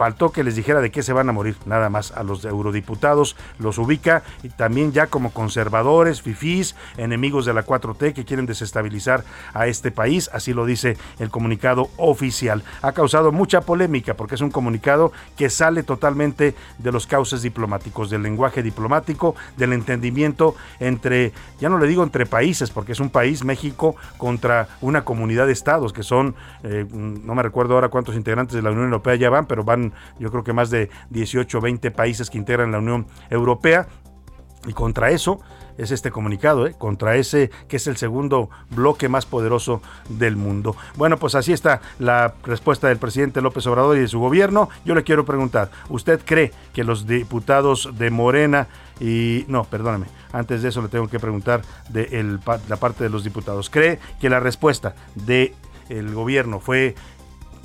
faltó 0.00 0.32
que 0.32 0.44
les 0.44 0.56
dijera 0.56 0.80
de 0.80 0.90
qué 0.90 1.02
se 1.02 1.12
van 1.12 1.28
a 1.28 1.32
morir, 1.32 1.56
nada 1.66 1.90
más. 1.90 2.12
A 2.12 2.22
los 2.22 2.42
eurodiputados 2.46 3.36
los 3.58 3.76
ubica 3.76 4.22
y 4.42 4.48
también 4.48 4.92
ya 4.92 5.08
como 5.08 5.30
conservadores, 5.30 6.22
fifís, 6.22 6.74
enemigos 6.96 7.44
de 7.44 7.52
la 7.52 7.66
4T 7.66 8.14
que 8.14 8.24
quieren 8.24 8.46
desestabilizar 8.46 9.24
a 9.52 9.66
este 9.66 9.90
país, 9.90 10.30
así 10.32 10.54
lo 10.54 10.64
dice 10.64 10.96
el 11.18 11.28
comunicado 11.28 11.90
oficial. 11.98 12.62
Ha 12.80 12.92
causado 12.92 13.30
mucha 13.30 13.60
polémica 13.60 14.14
porque 14.14 14.36
es 14.36 14.40
un 14.40 14.50
comunicado 14.50 15.12
que 15.36 15.50
sale 15.50 15.82
totalmente 15.82 16.54
de 16.78 16.92
los 16.92 17.06
cauces 17.06 17.42
diplomáticos, 17.42 18.08
del 18.08 18.22
lenguaje 18.22 18.62
diplomático, 18.62 19.34
del 19.58 19.74
entendimiento 19.74 20.54
entre, 20.78 21.34
ya 21.60 21.68
no 21.68 21.76
le 21.76 21.86
digo 21.86 22.02
entre 22.02 22.24
países, 22.24 22.70
porque 22.70 22.92
es 22.92 23.00
un 23.00 23.10
país, 23.10 23.44
México, 23.44 23.96
contra 24.16 24.66
una 24.80 25.04
comunidad 25.04 25.46
de 25.46 25.52
estados 25.52 25.92
que 25.92 26.02
son, 26.02 26.34
eh, 26.62 26.86
no 26.90 27.34
me 27.34 27.42
recuerdo 27.42 27.74
ahora 27.74 27.90
cuántos 27.90 28.16
integrantes 28.16 28.56
de 28.56 28.62
la 28.62 28.70
Unión 28.70 28.86
Europea 28.86 29.16
ya 29.16 29.28
van, 29.28 29.44
pero 29.44 29.62
van 29.62 29.89
yo 30.18 30.30
creo 30.30 30.44
que 30.44 30.52
más 30.52 30.70
de 30.70 30.90
18 31.10 31.58
o 31.58 31.60
20 31.60 31.90
países 31.90 32.30
que 32.30 32.38
integran 32.38 32.72
la 32.72 32.78
Unión 32.78 33.06
Europea. 33.30 33.88
Y 34.66 34.74
contra 34.74 35.10
eso, 35.10 35.40
es 35.78 35.90
este 35.90 36.10
comunicado, 36.10 36.66
¿eh? 36.66 36.74
contra 36.76 37.16
ese 37.16 37.50
que 37.68 37.76
es 37.76 37.86
el 37.86 37.96
segundo 37.96 38.50
bloque 38.70 39.08
más 39.08 39.24
poderoso 39.24 39.80
del 40.10 40.36
mundo. 40.36 40.76
Bueno, 40.96 41.16
pues 41.16 41.34
así 41.34 41.52
está 41.52 41.80
la 41.98 42.34
respuesta 42.44 42.88
del 42.88 42.98
presidente 42.98 43.40
López 43.40 43.66
Obrador 43.66 43.96
y 43.96 44.00
de 44.00 44.08
su 44.08 44.20
gobierno. 44.20 44.68
Yo 44.84 44.94
le 44.94 45.04
quiero 45.04 45.24
preguntar, 45.24 45.70
¿usted 45.88 46.20
cree 46.24 46.52
que 46.74 46.84
los 46.84 47.06
diputados 47.06 47.90
de 47.96 48.10
Morena 48.10 48.68
y 49.00 49.46
no, 49.48 49.64
perdóname, 49.64 50.06
antes 50.32 50.62
de 50.62 50.68
eso 50.68 50.82
le 50.82 50.88
tengo 50.88 51.08
que 51.08 51.18
preguntar 51.18 51.62
de 51.88 52.38
la 52.68 52.76
parte 52.76 53.04
de 53.04 53.10
los 53.10 53.24
diputados. 53.24 53.70
¿Cree 53.70 53.98
que 54.20 54.28
la 54.28 54.40
respuesta 54.40 54.94
del 55.14 55.54
el 55.88 56.14
gobierno 56.14 56.60
fue 56.60 56.94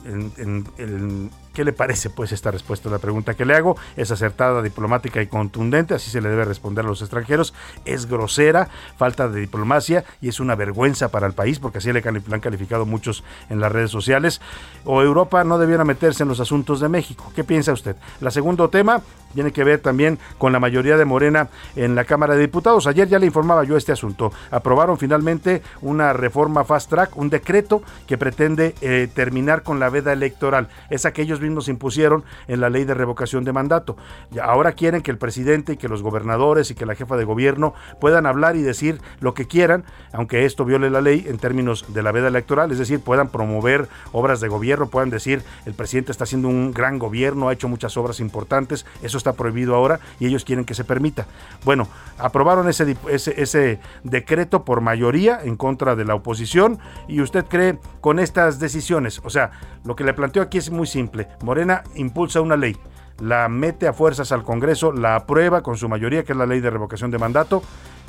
en, 0.05 1.29
¿Qué 1.55 1.63
le 1.63 1.71
parece 1.71 2.09
pues 2.09 2.33
esta 2.33 2.51
respuesta 2.51 2.89
a 2.89 2.91
la 2.91 2.99
pregunta 2.99 3.33
que 3.33 3.45
le 3.45 3.55
hago? 3.55 3.77
Es 3.95 4.11
acertada, 4.11 4.61
diplomática 4.61 5.21
y 5.21 5.27
contundente, 5.27 5.93
así 5.93 6.11
se 6.11 6.19
le 6.19 6.27
debe 6.27 6.43
responder 6.43 6.83
a 6.83 6.89
los 6.89 7.01
extranjeros. 7.01 7.53
Es 7.85 8.07
grosera, 8.07 8.67
falta 8.97 9.29
de 9.29 9.39
diplomacia 9.39 10.03
y 10.19 10.27
es 10.27 10.41
una 10.41 10.55
vergüenza 10.55 11.11
para 11.11 11.27
el 11.27 11.33
país 11.33 11.59
porque 11.59 11.77
así 11.77 11.93
le 11.93 12.03
han 12.05 12.39
calificado 12.41 12.85
muchos 12.85 13.23
en 13.49 13.61
las 13.61 13.71
redes 13.71 13.89
sociales. 13.89 14.41
O 14.83 15.01
Europa 15.01 15.45
no 15.45 15.57
debiera 15.57 15.85
meterse 15.85 16.23
en 16.23 16.29
los 16.29 16.41
asuntos 16.41 16.81
de 16.81 16.89
México. 16.89 17.31
¿Qué 17.33 17.45
piensa 17.45 17.71
usted? 17.71 17.95
La 18.19 18.31
segundo 18.31 18.69
tema 18.69 19.01
tiene 19.35 19.51
que 19.51 19.63
ver 19.63 19.79
también 19.79 20.17
con 20.37 20.51
la 20.51 20.59
mayoría 20.59 20.97
de 20.97 21.05
Morena 21.05 21.49
en 21.75 21.93
la 21.93 22.05
Cámara 22.05 22.35
de 22.35 22.41
Diputados. 22.41 22.87
Ayer 22.87 23.07
ya 23.07 23.19
le 23.19 23.27
informaba 23.27 23.63
yo 23.65 23.77
este 23.77 23.91
asunto. 23.91 24.31
Aprobaron 24.49 24.97
finalmente 24.97 25.61
una 25.81 26.13
reforma 26.13 26.63
fast 26.63 26.89
track, 26.89 27.15
un 27.17 27.29
decreto 27.29 27.83
que 28.07 28.17
pretende 28.17 28.75
eh, 28.81 29.07
terminar 29.13 29.61
con 29.61 29.79
la 29.79 29.89
veda 29.89 30.13
electoral. 30.13 30.69
Es 30.89 31.05
aquellos 31.05 31.39
nos 31.53 31.67
impusieron 31.67 32.23
en 32.47 32.61
la 32.61 32.69
ley 32.69 32.85
de 32.85 32.93
revocación 32.93 33.43
de 33.43 33.53
mandato. 33.53 33.97
Ahora 34.41 34.71
quieren 34.71 35.01
que 35.01 35.11
el 35.11 35.17
presidente 35.17 35.73
y 35.73 35.77
que 35.77 35.87
los 35.87 36.01
gobernadores 36.01 36.71
y 36.71 36.75
que 36.75 36.85
la 36.85 36.95
jefa 36.95 37.17
de 37.17 37.25
gobierno 37.25 37.73
puedan 37.99 38.25
hablar 38.25 38.55
y 38.55 38.61
decir 38.61 39.01
lo 39.19 39.33
que 39.33 39.47
quieran, 39.47 39.83
aunque 40.13 40.45
esto 40.45 40.65
viole 40.65 40.89
la 40.89 41.01
ley 41.01 41.25
en 41.27 41.37
términos 41.37 41.93
de 41.93 42.03
la 42.03 42.11
veda 42.11 42.27
electoral, 42.27 42.71
es 42.71 42.79
decir, 42.79 42.99
puedan 42.99 43.29
promover 43.29 43.87
obras 44.11 44.39
de 44.39 44.47
gobierno, 44.47 44.87
puedan 44.87 45.09
decir 45.09 45.43
el 45.65 45.73
presidente 45.73 46.11
está 46.11 46.23
haciendo 46.23 46.47
un 46.47 46.71
gran 46.71 46.99
gobierno, 46.99 47.49
ha 47.49 47.53
hecho 47.53 47.67
muchas 47.67 47.97
obras 47.97 48.19
importantes, 48.19 48.85
eso 49.01 49.17
está 49.17 49.33
prohibido 49.33 49.75
ahora 49.75 49.99
y 50.19 50.27
ellos 50.27 50.45
quieren 50.45 50.65
que 50.65 50.73
se 50.73 50.83
permita. 50.83 51.27
Bueno, 51.63 51.87
aprobaron 52.17 52.69
ese, 52.69 52.97
ese, 53.09 53.41
ese 53.41 53.79
decreto 54.03 54.63
por 54.63 54.81
mayoría 54.81 55.39
en 55.43 55.55
contra 55.55 55.95
de 55.95 56.05
la 56.05 56.15
oposición 56.15 56.79
y 57.07 57.21
usted 57.21 57.45
cree 57.45 57.77
con 58.01 58.19
estas 58.19 58.59
decisiones, 58.59 59.21
o 59.23 59.29
sea, 59.29 59.51
lo 59.83 59.95
que 59.95 60.03
le 60.03 60.13
planteo 60.13 60.43
aquí 60.43 60.57
es 60.57 60.71
muy 60.71 60.87
simple. 60.87 61.27
Morena 61.41 61.83
impulsa 61.95 62.41
una 62.41 62.57
ley, 62.57 62.77
la 63.19 63.47
mete 63.49 63.87
a 63.87 63.93
fuerzas 63.93 64.31
al 64.31 64.43
Congreso, 64.43 64.91
la 64.91 65.15
aprueba 65.15 65.61
con 65.61 65.77
su 65.77 65.89
mayoría, 65.89 66.23
que 66.23 66.33
es 66.33 66.37
la 66.37 66.45
ley 66.45 66.59
de 66.59 66.69
revocación 66.69 67.11
de 67.11 67.17
mandato. 67.17 67.63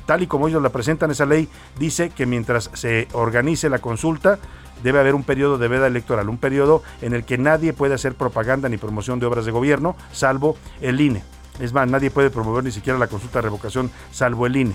Tal 0.06 0.23
y 0.23 0.26
como 0.26 0.49
ellos 0.49 0.62
la 0.62 0.71
presentan, 0.71 1.11
esa 1.11 1.26
ley 1.26 1.49
dice 1.78 2.11
que 2.11 2.26
mientras 2.26 2.71
se 2.75 3.09
organice 3.12 3.68
la 3.68 3.80
consulta, 3.80 4.38
debe 4.83 5.00
haber 5.00 5.14
un 5.14 5.25
periodo 5.25 5.59
de 5.59 5.68
veda 5.68 5.87
electoral, 5.87 6.28
un 6.28 6.38
periodo 6.38 6.83
en 7.02 7.12
el 7.12 7.25
que 7.25 7.38
nadie 7.38 7.73
puede 7.73 7.95
hacer 7.95 8.14
propaganda 8.14 8.68
ni 8.68 8.76
promoción 8.76 9.18
de 9.18 9.26
obras 9.26 9.45
de 9.47 9.52
gobierno, 9.52 9.97
salvo 10.12 10.56
el 10.80 11.00
INE. 11.00 11.23
Es 11.61 11.73
más, 11.73 11.88
nadie 11.88 12.11
puede 12.11 12.30
promover 12.30 12.62
ni 12.62 12.71
siquiera 12.71 12.99
la 12.99 13.06
consulta 13.06 13.38
de 13.38 13.42
revocación, 13.42 13.90
salvo 14.12 14.47
el 14.47 14.56
INE. 14.56 14.75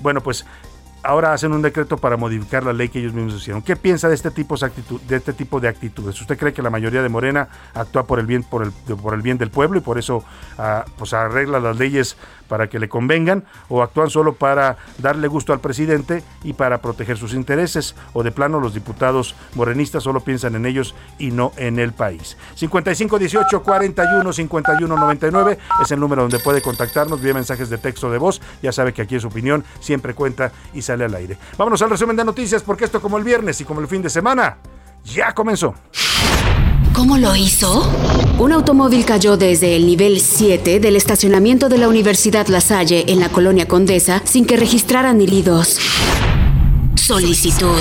Bueno, 0.00 0.22
pues 0.22 0.46
ahora 1.06 1.32
hacen 1.32 1.52
un 1.52 1.62
decreto 1.62 1.96
para 1.96 2.16
modificar 2.16 2.64
la 2.64 2.72
ley 2.72 2.88
que 2.88 2.98
ellos 2.98 3.14
mismos 3.14 3.34
hicieron. 3.34 3.62
¿Qué 3.62 3.76
piensa 3.76 4.08
de 4.08 4.14
este 4.14 4.30
tipo 4.30 4.56
de, 4.56 5.16
este 5.16 5.32
tipo 5.32 5.60
de 5.60 5.68
actitudes? 5.68 6.20
¿Usted 6.20 6.36
cree 6.36 6.52
que 6.52 6.62
la 6.62 6.70
mayoría 6.70 7.02
de 7.02 7.08
Morena 7.08 7.48
actúa 7.74 8.06
por 8.06 8.18
el 8.18 8.26
bien, 8.26 8.42
por 8.42 8.64
el, 8.64 8.72
por 8.96 9.14
el 9.14 9.22
bien 9.22 9.38
del 9.38 9.50
pueblo 9.50 9.78
y 9.78 9.80
por 9.80 9.98
eso 9.98 10.24
ah, 10.58 10.84
pues 10.98 11.12
arregla 11.12 11.60
las 11.60 11.78
leyes 11.78 12.16
para 12.48 12.68
que 12.68 12.78
le 12.78 12.88
convengan 12.88 13.44
o 13.68 13.82
actúan 13.82 14.10
solo 14.10 14.34
para 14.34 14.76
darle 14.98 15.28
gusto 15.28 15.52
al 15.52 15.60
presidente 15.60 16.22
y 16.42 16.52
para 16.52 16.80
proteger 16.80 17.16
sus 17.16 17.34
intereses 17.34 17.94
o 18.12 18.22
de 18.22 18.32
plano 18.32 18.60
los 18.60 18.74
diputados 18.74 19.34
morenistas 19.54 20.02
solo 20.02 20.20
piensan 20.20 20.54
en 20.54 20.66
ellos 20.66 20.94
y 21.18 21.30
no 21.30 21.52
en 21.56 21.78
el 21.78 21.92
país. 21.92 22.36
55 22.54 23.18
18 23.18 23.62
41 23.62 24.32
51 24.32 24.96
99 24.96 25.58
es 25.82 25.90
el 25.90 26.00
número 26.00 26.22
donde 26.22 26.38
puede 26.38 26.62
contactarnos 26.62 27.20
vía 27.20 27.34
mensajes 27.34 27.70
de 27.70 27.78
texto 27.78 28.10
de 28.10 28.18
voz. 28.18 28.40
Ya 28.62 28.72
sabe 28.72 28.92
que 28.92 29.02
aquí 29.02 29.18
su 29.20 29.28
opinión 29.28 29.64
siempre 29.80 30.14
cuenta 30.14 30.52
y 30.74 30.82
sale 30.82 31.04
al 31.04 31.14
aire. 31.14 31.36
Vámonos 31.56 31.82
al 31.82 31.90
resumen 31.90 32.16
de 32.16 32.24
noticias 32.24 32.62
porque 32.62 32.84
esto 32.84 33.00
como 33.00 33.18
el 33.18 33.24
viernes 33.24 33.60
y 33.60 33.64
como 33.64 33.80
el 33.80 33.88
fin 33.88 34.02
de 34.02 34.10
semana 34.10 34.58
ya 35.04 35.32
comenzó. 35.32 35.74
¿Cómo 36.96 37.18
lo 37.18 37.36
hizo? 37.36 37.86
Un 38.38 38.52
automóvil 38.52 39.04
cayó 39.04 39.36
desde 39.36 39.76
el 39.76 39.84
nivel 39.84 40.18
7 40.18 40.80
del 40.80 40.96
estacionamiento 40.96 41.68
de 41.68 41.76
la 41.76 41.88
Universidad 41.88 42.46
La 42.46 42.62
Salle 42.62 43.04
en 43.08 43.20
la 43.20 43.28
colonia 43.28 43.68
Condesa 43.68 44.22
sin 44.24 44.46
que 44.46 44.56
registraran 44.56 45.20
heridos. 45.20 45.78
Solicitud. 46.94 47.78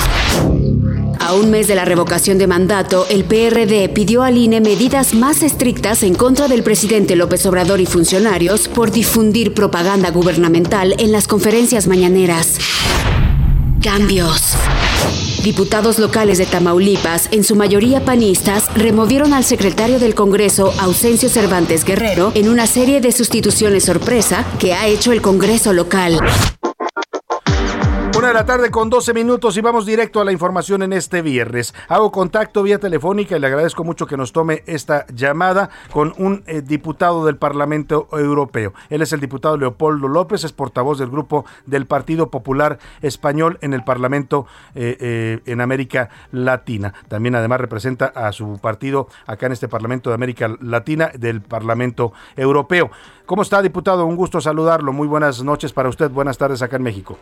A 1.21 1.33
un 1.33 1.49
mes 1.49 1.69
de 1.69 1.75
la 1.75 1.85
revocación 1.85 2.37
de 2.37 2.47
mandato, 2.47 3.07
el 3.09 3.23
PRD 3.23 3.87
pidió 3.87 4.21
al 4.21 4.35
INE 4.35 4.59
medidas 4.59 5.13
más 5.13 5.43
estrictas 5.43 6.03
en 6.03 6.15
contra 6.15 6.49
del 6.49 6.61
presidente 6.61 7.15
López 7.15 7.45
Obrador 7.45 7.79
y 7.79 7.85
funcionarios 7.85 8.67
por 8.67 8.91
difundir 8.91 9.53
propaganda 9.53 10.11
gubernamental 10.11 10.93
en 10.99 11.13
las 11.13 11.29
conferencias 11.29 11.87
mañaneras. 11.87 12.57
Cambios. 13.81 14.57
Diputados 15.43 15.99
locales 15.99 16.37
de 16.37 16.45
Tamaulipas, 16.45 17.29
en 17.31 17.43
su 17.43 17.55
mayoría 17.55 18.03
panistas, 18.03 18.73
removieron 18.75 19.33
al 19.33 19.43
secretario 19.43 19.99
del 19.99 20.15
Congreso, 20.15 20.73
Ausencio 20.79 21.29
Cervantes 21.29 21.85
Guerrero, 21.85 22.31
en 22.35 22.49
una 22.49 22.65
serie 22.65 23.01
de 23.01 23.11
sustituciones 23.11 23.85
sorpresa 23.85 24.45
que 24.59 24.73
ha 24.73 24.87
hecho 24.87 25.11
el 25.11 25.21
Congreso 25.21 25.73
local 25.73 26.19
de 28.27 28.33
la 28.33 28.45
tarde 28.45 28.71
con 28.71 28.89
12 28.89 29.13
minutos 29.13 29.55
y 29.55 29.61
vamos 29.61 29.85
directo 29.85 30.19
a 30.19 30.25
la 30.25 30.31
información 30.31 30.81
en 30.81 30.93
este 30.93 31.21
viernes. 31.21 31.75
Hago 31.87 32.11
contacto 32.11 32.63
vía 32.63 32.79
telefónica 32.79 33.37
y 33.37 33.39
le 33.39 33.45
agradezco 33.45 33.83
mucho 33.83 34.07
que 34.07 34.17
nos 34.17 34.31
tome 34.31 34.63
esta 34.65 35.05
llamada 35.13 35.69
con 35.91 36.11
un 36.17 36.43
eh, 36.47 36.63
diputado 36.63 37.23
del 37.25 37.37
Parlamento 37.37 38.07
Europeo. 38.11 38.73
Él 38.89 39.03
es 39.03 39.13
el 39.13 39.19
diputado 39.19 39.57
Leopoldo 39.57 40.07
López, 40.07 40.43
es 40.43 40.53
portavoz 40.53 40.97
del 40.97 41.11
grupo 41.11 41.45
del 41.67 41.85
Partido 41.85 42.31
Popular 42.31 42.79
Español 43.03 43.59
en 43.61 43.75
el 43.75 43.83
Parlamento 43.83 44.47
eh, 44.73 44.97
eh, 44.99 45.41
en 45.45 45.61
América 45.61 46.09
Latina. 46.31 46.95
También 47.07 47.35
además 47.35 47.61
representa 47.61 48.07
a 48.07 48.31
su 48.31 48.57
partido 48.57 49.07
acá 49.27 49.45
en 49.45 49.51
este 49.51 49.67
Parlamento 49.67 50.09
de 50.09 50.15
América 50.15 50.49
Latina 50.61 51.11
del 51.13 51.41
Parlamento 51.41 52.11
Europeo. 52.35 52.89
¿Cómo 53.27 53.43
está, 53.43 53.61
diputado? 53.61 54.05
Un 54.07 54.15
gusto 54.15 54.41
saludarlo. 54.41 54.93
Muy 54.93 55.07
buenas 55.07 55.43
noches 55.43 55.73
para 55.73 55.89
usted. 55.89 56.09
Buenas 56.09 56.39
tardes 56.39 56.63
acá 56.63 56.77
en 56.77 56.83
México. 56.83 57.19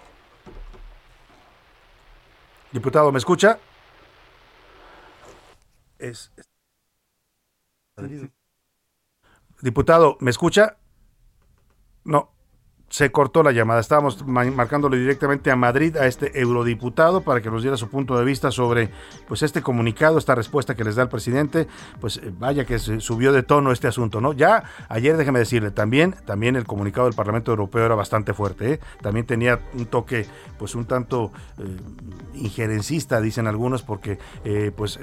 Diputado, 2.74 3.12
¿me 3.12 3.20
escucha? 3.20 3.60
Es, 6.00 6.32
Diputado, 9.62 10.18
¿me 10.20 10.32
escucha? 10.32 10.77
No 12.03 12.33
se 12.93 13.12
cortó 13.12 13.41
la 13.41 13.51
llamada. 13.51 13.79
Estábamos 13.79 14.23
marcándole 14.27 15.00
directamente 15.00 15.50
a 15.50 15.55
Madrid, 15.55 15.97
a 15.97 16.05
este 16.05 16.39
eurodiputado, 16.39 17.21
para 17.21 17.41
que 17.41 17.50
nos 17.50 17.63
diera 17.63 17.75
su 17.75 17.89
punto 17.89 18.15
de 18.19 18.23
vista 18.23 18.51
sobre 18.51 18.91
pues 19.27 19.41
este 19.41 19.63
comunicado, 19.63 20.19
esta 20.19 20.35
respuesta 20.35 20.75
que 20.75 20.83
les 20.83 20.95
da 20.95 21.01
el 21.01 21.09
presidente. 21.09 21.67
Pues 22.00 22.17
eh, 22.17 22.31
vaya 22.38 22.65
que 22.65 22.77
se 22.77 23.00
subió 23.00 23.33
de 23.33 23.41
tono 23.41 23.71
este 23.71 23.88
asunto, 23.88 24.21
¿no? 24.21 24.33
Ya 24.33 24.65
ayer, 24.89 25.17
déjeme 25.17 25.39
decirle, 25.39 25.71
también, 25.71 26.15
también 26.27 26.55
el 26.55 26.65
comunicado 26.65 27.07
del 27.07 27.15
Parlamento 27.15 27.50
Europeo 27.50 27.83
era 27.83 27.95
bastante 27.95 28.35
fuerte, 28.35 28.73
¿eh? 28.73 28.79
También 29.01 29.25
tenía 29.25 29.59
un 29.73 29.88
toque, 29.88 30.27
pues 30.59 30.75
un 30.75 30.85
tanto 30.85 31.31
eh, 31.57 31.63
injerencista, 32.35 33.21
dicen 33.21 33.47
algunos, 33.47 33.81
porque 33.81 34.19
pues 34.75 35.00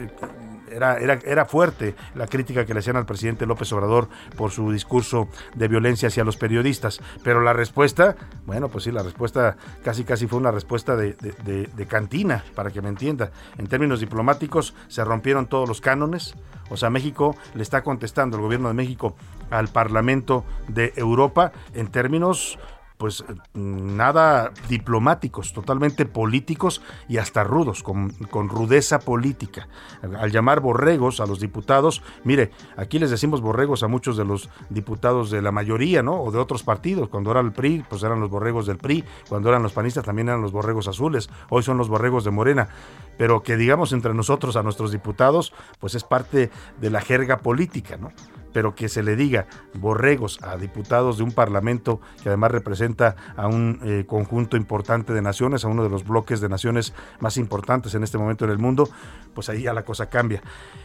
era, 0.70 0.98
era, 0.98 1.44
fuerte 1.44 1.94
la 2.14 2.26
crítica 2.26 2.64
que 2.64 2.74
le 2.74 2.80
hacían 2.80 2.96
al 2.96 3.06
presidente 3.06 3.46
López 3.46 3.72
Obrador 3.72 4.08
por 4.36 4.50
su 4.50 4.70
discurso 4.72 5.28
de 5.54 5.68
violencia 5.68 6.08
hacia 6.08 6.24
los 6.24 6.36
periodistas. 6.36 7.00
Pero 7.22 7.42
la 7.42 7.52
respuesta, 7.52 8.16
bueno, 8.46 8.68
pues 8.68 8.84
sí, 8.84 8.92
la 8.92 9.02
respuesta 9.02 9.56
casi 9.84 10.04
casi 10.04 10.26
fue 10.26 10.38
una 10.38 10.50
respuesta 10.50 10.96
de, 10.96 11.14
de 11.14 11.86
cantina, 11.86 12.44
para 12.54 12.70
que 12.70 12.82
me 12.82 12.88
entienda. 12.88 13.30
En 13.58 13.66
términos 13.66 14.00
diplomáticos 14.00 14.74
se 14.88 15.04
rompieron 15.04 15.46
todos 15.46 15.68
los 15.68 15.80
cánones. 15.80 16.34
O 16.70 16.76
sea, 16.76 16.90
México 16.90 17.36
le 17.54 17.62
está 17.62 17.82
contestando, 17.82 18.36
el 18.36 18.42
gobierno 18.42 18.68
de 18.68 18.74
México, 18.74 19.16
al 19.50 19.68
Parlamento 19.68 20.44
de 20.68 20.92
Europa 20.96 21.52
en 21.74 21.88
términos 21.88 22.58
pues 23.00 23.24
nada 23.54 24.52
diplomáticos, 24.68 25.54
totalmente 25.54 26.04
políticos 26.04 26.82
y 27.08 27.16
hasta 27.16 27.42
rudos, 27.44 27.82
con, 27.82 28.12
rudeza 28.50 28.98
política. 28.98 29.68
Al 30.02 30.30
llamar 30.30 30.60
borregos 30.60 31.18
a 31.20 31.26
los 31.26 31.40
diputados, 31.40 32.02
mire, 32.24 32.50
aquí 32.76 32.98
les 32.98 33.10
decimos 33.10 33.40
borregos 33.40 33.82
a 33.82 33.88
muchos 33.88 34.18
de 34.18 34.26
los 34.26 34.50
diputados 34.68 35.30
de 35.30 35.40
la 35.40 35.50
mayoría, 35.50 36.02
¿no? 36.02 36.20
O 36.20 36.30
de 36.30 36.38
otros 36.38 36.62
partidos. 36.62 37.08
Cuando 37.08 37.30
era 37.30 37.40
el 37.40 37.52
PRI, 37.52 37.86
pues 37.88 38.02
eran 38.02 38.20
los 38.20 38.28
borregos 38.28 38.66
del 38.66 38.76
PRI. 38.76 39.02
Cuando 39.30 39.48
eran 39.48 39.62
los 39.62 39.72
panistas, 39.72 40.04
también 40.04 40.28
eran 40.28 40.42
los 40.42 40.52
borregos 40.52 40.86
azules. 40.86 41.30
Hoy 41.48 41.62
son 41.62 41.78
los 41.78 41.88
borregos 41.88 42.24
de 42.24 42.32
Morena. 42.32 42.68
Pero 43.16 43.42
que 43.42 43.56
digamos 43.56 43.94
entre 43.94 44.12
nosotros 44.12 44.56
a 44.56 44.62
nuestros 44.62 44.92
diputados, 44.92 45.54
pues 45.78 45.94
es 45.94 46.04
parte 46.04 46.50
de 46.78 46.90
la 46.90 47.00
jerga 47.00 47.38
política, 47.38 47.96
¿no? 47.96 48.12
Pero 48.52 48.74
que 48.74 48.88
se 48.88 49.02
le 49.02 49.16
diga 49.16 49.46
borregos 49.74 50.38
a 50.42 50.56
diputados 50.56 51.18
de 51.18 51.24
un 51.24 51.32
parlamento 51.32 52.00
que 52.22 52.28
además 52.28 52.50
representa 52.50 53.16
a 53.36 53.46
un 53.46 53.80
eh, 53.82 54.04
conjunto 54.06 54.56
importante 54.56 55.12
de 55.12 55.22
naciones, 55.22 55.64
a 55.64 55.68
uno 55.68 55.82
de 55.82 55.90
los 55.90 56.04
bloques 56.04 56.40
de 56.40 56.48
naciones 56.48 56.92
más 57.20 57.36
importantes 57.36 57.94
en 57.94 58.02
este 58.02 58.18
momento 58.18 58.44
en 58.44 58.50
el 58.50 58.58
mundo, 58.58 58.88
pues 59.34 59.48
ahí 59.48 59.62
ya 59.62 59.72
la 59.72 59.84
cosa 59.84 60.06
cambia. 60.08 60.42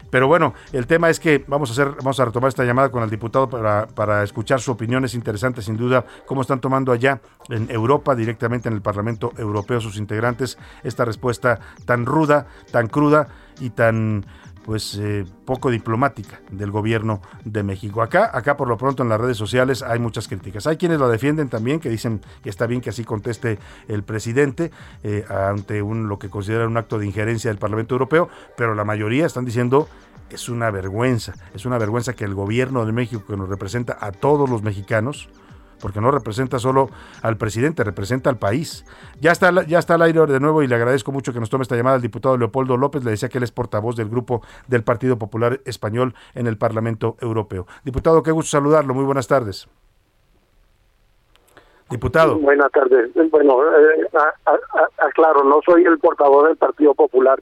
Pero 0.10 0.28
bueno, 0.28 0.54
el 0.72 0.88
tema 0.88 1.10
es 1.10 1.20
que 1.20 1.44
vamos 1.48 1.70
a 1.70 1.74
hacer, 1.74 1.96
vamos 1.98 2.20
a 2.20 2.26
retomar 2.26 2.50
esta 2.50 2.64
llamada 2.64 2.90
con 2.90 3.04
el 3.04 3.10
diputado 3.10 3.50
para, 3.50 3.88
para 3.88 4.24
escuchar 4.24 4.62
su 4.62 4.72
opinión. 4.72 5.04
Es 5.04 5.14
interesante, 5.14 5.62
sin 5.62 5.78
duda, 5.78 6.06
cómo 6.26 6.42
están 6.42 6.62
tomando 6.62 6.92
allá 6.92 7.22
en 7.50 7.70
Europa, 7.70 8.16
directamente 8.16 8.70
en 8.70 8.76
el 8.76 8.82
Parlamento 8.82 9.34
Europeo, 9.38 9.82
sus 9.82 9.98
integrantes, 9.98 10.58
esta 10.84 11.06
respuesta 11.06 11.60
tan 11.86 12.06
ruda, 12.06 12.48
tan 12.72 12.88
cruda 12.88 13.28
y 13.60 13.72
tan 13.72 14.26
pues 14.66 14.96
eh, 15.00 15.26
poco 15.46 15.70
diplomática 15.70 16.42
del 16.50 16.72
gobierno 16.72 17.22
de 17.44 17.62
México. 17.62 18.02
Acá, 18.02 18.32
acá 18.34 18.58
por 18.58 18.68
lo 18.68 18.78
pronto 18.78 19.04
en 19.04 19.10
las 19.10 19.22
redes 19.22 19.38
sociales 19.38 19.84
hay 19.84 20.00
muchas 20.00 20.28
críticas. 20.28 20.66
Hay 20.66 20.78
quienes 20.78 20.98
lo 20.98 21.08
defienden 21.08 21.50
también, 21.50 21.80
que 21.80 21.90
dicen 21.90 22.20
que 22.42 22.50
está 22.50 22.66
bien 22.66 22.82
que 22.82 22.90
así 22.90 23.04
conteste 23.04 23.60
el 23.88 24.02
presidente 24.02 24.72
eh, 25.04 25.24
ante 25.30 25.84
un, 25.84 26.10
lo 26.10 26.18
que 26.18 26.30
consideran 26.30 26.70
un 26.70 26.78
acto 26.78 26.98
de 26.98 27.06
injerencia 27.06 27.52
del 27.52 27.60
Parlamento 27.60 27.94
Europeo, 27.94 28.28
pero 28.58 28.74
la 28.74 28.84
mayoría 28.84 29.28
están 29.28 29.46
diciendo 29.46 29.88
es 30.32 30.50
una 30.50 30.72
vergüenza, 30.72 31.36
es 31.54 31.68
una 31.68 31.78
vergüenza 31.78 32.14
que 32.14 32.26
el 32.26 32.34
gobierno 32.34 32.88
de 32.88 32.92
México, 32.92 33.24
que 33.28 33.38
nos 33.38 33.48
representa 33.48 34.00
a 34.02 34.12
todos 34.12 34.50
los 34.50 34.64
mexicanos, 34.64 35.30
porque 35.82 36.02
no 36.02 36.12
representa 36.12 36.60
solo 36.60 36.90
al 37.22 37.38
presidente, 37.38 37.84
representa 37.84 38.30
al 38.30 38.38
país. 38.38 38.86
Ya 39.20 39.32
está, 39.32 39.52
ya 39.66 39.80
está 39.80 39.96
al 39.96 40.02
aire 40.02 40.26
de 40.26 40.40
nuevo 40.40 40.64
y 40.64 40.68
le 40.68 40.76
agradezco 40.76 41.12
mucho 41.12 41.34
que 41.34 41.40
nos 41.40 41.50
tome 41.50 41.64
esta 41.64 41.76
llamada 41.76 41.96
al 41.96 42.02
diputado 42.02 42.38
Leopoldo 42.38 42.78
López. 42.78 43.04
Le 43.04 43.12
decía 43.12 43.30
que 43.30 43.38
él 43.38 43.44
es 43.44 43.52
portavoz 43.52 43.96
del 43.96 44.10
grupo 44.10 44.42
del 44.68 44.84
Partido 44.84 45.18
Popular 45.18 45.60
Español 45.66 46.16
en 46.34 46.48
el 46.48 46.58
Parlamento 46.58 47.18
Europeo. 47.22 47.68
Diputado, 47.84 48.24
qué 48.24 48.32
gusto 48.32 48.52
saludarlo. 48.52 48.94
Muy 48.94 49.06
buenas 49.06 49.28
tardes. 49.28 49.68
Diputado. 51.90 52.40
Buenas 52.40 52.72
tardes. 52.72 53.12
Bueno, 53.30 53.62
eh, 53.64 54.08
aclaro, 54.98 55.44
no 55.44 55.60
soy 55.66 55.84
el 55.84 56.00
portavoz 56.00 56.48
del 56.48 56.58
Partido 56.58 56.96
Popular, 56.96 57.40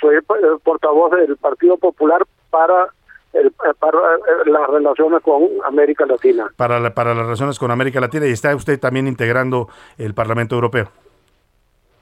soy 0.00 0.16
el 0.16 0.22
portavoz 0.64 1.12
del 1.12 1.36
Partido 1.36 1.76
Popular 1.76 2.24
para 2.50 2.88
el, 3.32 3.46
eh, 3.46 3.74
para 3.78 3.98
eh, 3.98 4.50
las 4.50 4.68
relaciones 4.68 5.22
con 5.22 5.42
América 5.64 6.06
Latina. 6.06 6.50
Para, 6.56 6.94
para 6.94 7.14
las 7.14 7.24
relaciones 7.24 7.58
con 7.58 7.70
América 7.70 8.00
Latina 8.00 8.26
y 8.26 8.32
está 8.32 8.54
usted 8.54 8.78
también 8.78 9.06
integrando 9.06 9.68
el 9.98 10.14
Parlamento 10.14 10.54
Europeo. 10.54 10.88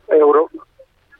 Euro, 0.08 0.48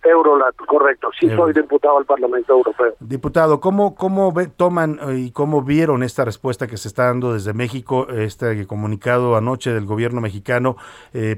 Eurolat, 0.03 0.57
correcto. 0.67 1.11
Sí 1.19 1.29
soy 1.29 1.53
diputado 1.53 1.99
al 1.99 2.07
Parlamento 2.07 2.53
Europeo. 2.55 2.95
Diputado, 2.99 3.61
¿cómo, 3.61 3.95
cómo 3.95 4.35
toman 4.57 4.99
eh, 5.01 5.19
y 5.19 5.31
cómo 5.31 5.63
vieron 5.63 6.03
esta 6.03 6.25
respuesta 6.25 6.67
que 6.67 6.77
se 6.77 6.89
está 6.89 7.05
dando 7.05 7.35
desde 7.35 7.53
México, 7.53 8.09
este 8.09 8.67
comunicado 8.67 9.37
anoche 9.37 9.73
del 9.73 9.87
gobierno 9.87 10.21
mexicano, 10.21 10.77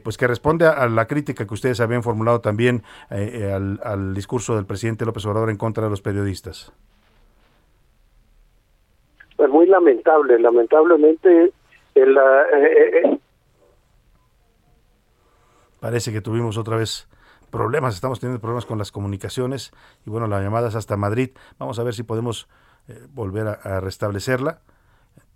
pues 0.03 0.17
que 0.17 0.27
responde 0.27 0.67
a, 0.67 0.89
la 0.89 1.07
crítica 1.07 1.47
que 1.47 1.55
ustedes 1.55 1.81
habían 1.81 2.03
formulado 2.03 2.41
también 2.41 2.83
al, 3.11 3.81
al 3.85 4.15
discurso 4.15 4.57
del 4.57 4.65
presidente 4.65 5.05
López 5.05 5.27
Obrador 5.27 5.51
en 5.51 5.57
contra 5.57 5.85
de 5.85 5.91
los 5.91 6.01
periodistas? 6.01 6.73
Es 9.45 9.51
muy 9.51 9.67
lamentable, 9.67 10.39
lamentablemente 10.39 11.53
eh, 11.95 12.05
eh, 12.05 13.01
eh, 13.05 13.19
parece 15.81 16.13
que 16.13 16.21
tuvimos 16.21 16.57
otra 16.57 16.77
vez 16.77 17.09
problemas, 17.51 17.95
estamos 17.95 18.21
teniendo 18.21 18.41
problemas 18.41 18.65
con 18.65 18.79
las 18.79 18.93
comunicaciones 18.93 19.73
y 20.07 20.11
bueno, 20.11 20.27
las 20.27 20.43
llamadas 20.43 20.75
hasta 20.75 20.97
Madrid. 20.97 21.31
Vamos 21.59 21.79
a 21.79 21.83
ver 21.83 21.95
si 21.95 22.03
podemos 22.03 22.49
volver 23.13 23.47
a, 23.47 23.81
restablecerla. 23.81 24.61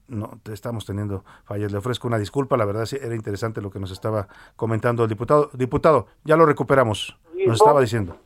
No, 0.09 0.41
estamos 0.51 0.87
teniendo 0.87 1.25
fallas. 1.45 1.73
Le 1.73 1.79
ofrezco 1.79 2.09
una 2.09 2.19
disculpa, 2.19 2.57
la 2.57 2.65
verdad 2.65 2.87
sí, 2.87 2.97
era 3.01 3.15
interesante 3.15 3.61
lo 3.61 3.71
que 3.71 3.81
nos 3.81 3.91
estaba 3.91 4.29
comentando 4.55 5.03
el 5.03 5.11
diputado. 5.11 5.51
Diputado, 5.53 6.07
ya 6.25 6.37
lo 6.37 6.47
recuperamos, 6.47 7.19
nos 7.47 7.61
estaba 7.61 7.81
diciendo. 7.81 8.17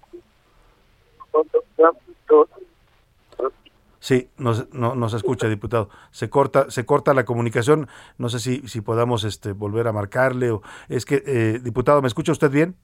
Sí, 4.01 4.31
nos, 4.39 4.73
no, 4.73 5.07
escucha, 5.07 5.47
diputado. 5.47 5.91
Se 6.11 6.31
corta, 6.31 6.71
se 6.71 6.87
corta 6.87 7.13
la 7.13 7.25
comunicación. 7.25 7.87
No 8.17 8.31
sé 8.31 8.41
si, 8.41 8.67
si 8.67 8.81
podamos 8.81 9.25
este, 9.25 9.53
volver 9.53 9.87
a 9.87 9.93
marcarle. 9.93 10.51
O, 10.51 10.63
es 10.89 11.05
que, 11.05 11.23
eh, 11.27 11.61
diputado, 11.63 12.01
¿me 12.01 12.09
escucha 12.09 12.33
usted 12.33 12.51
bien? 12.51 12.77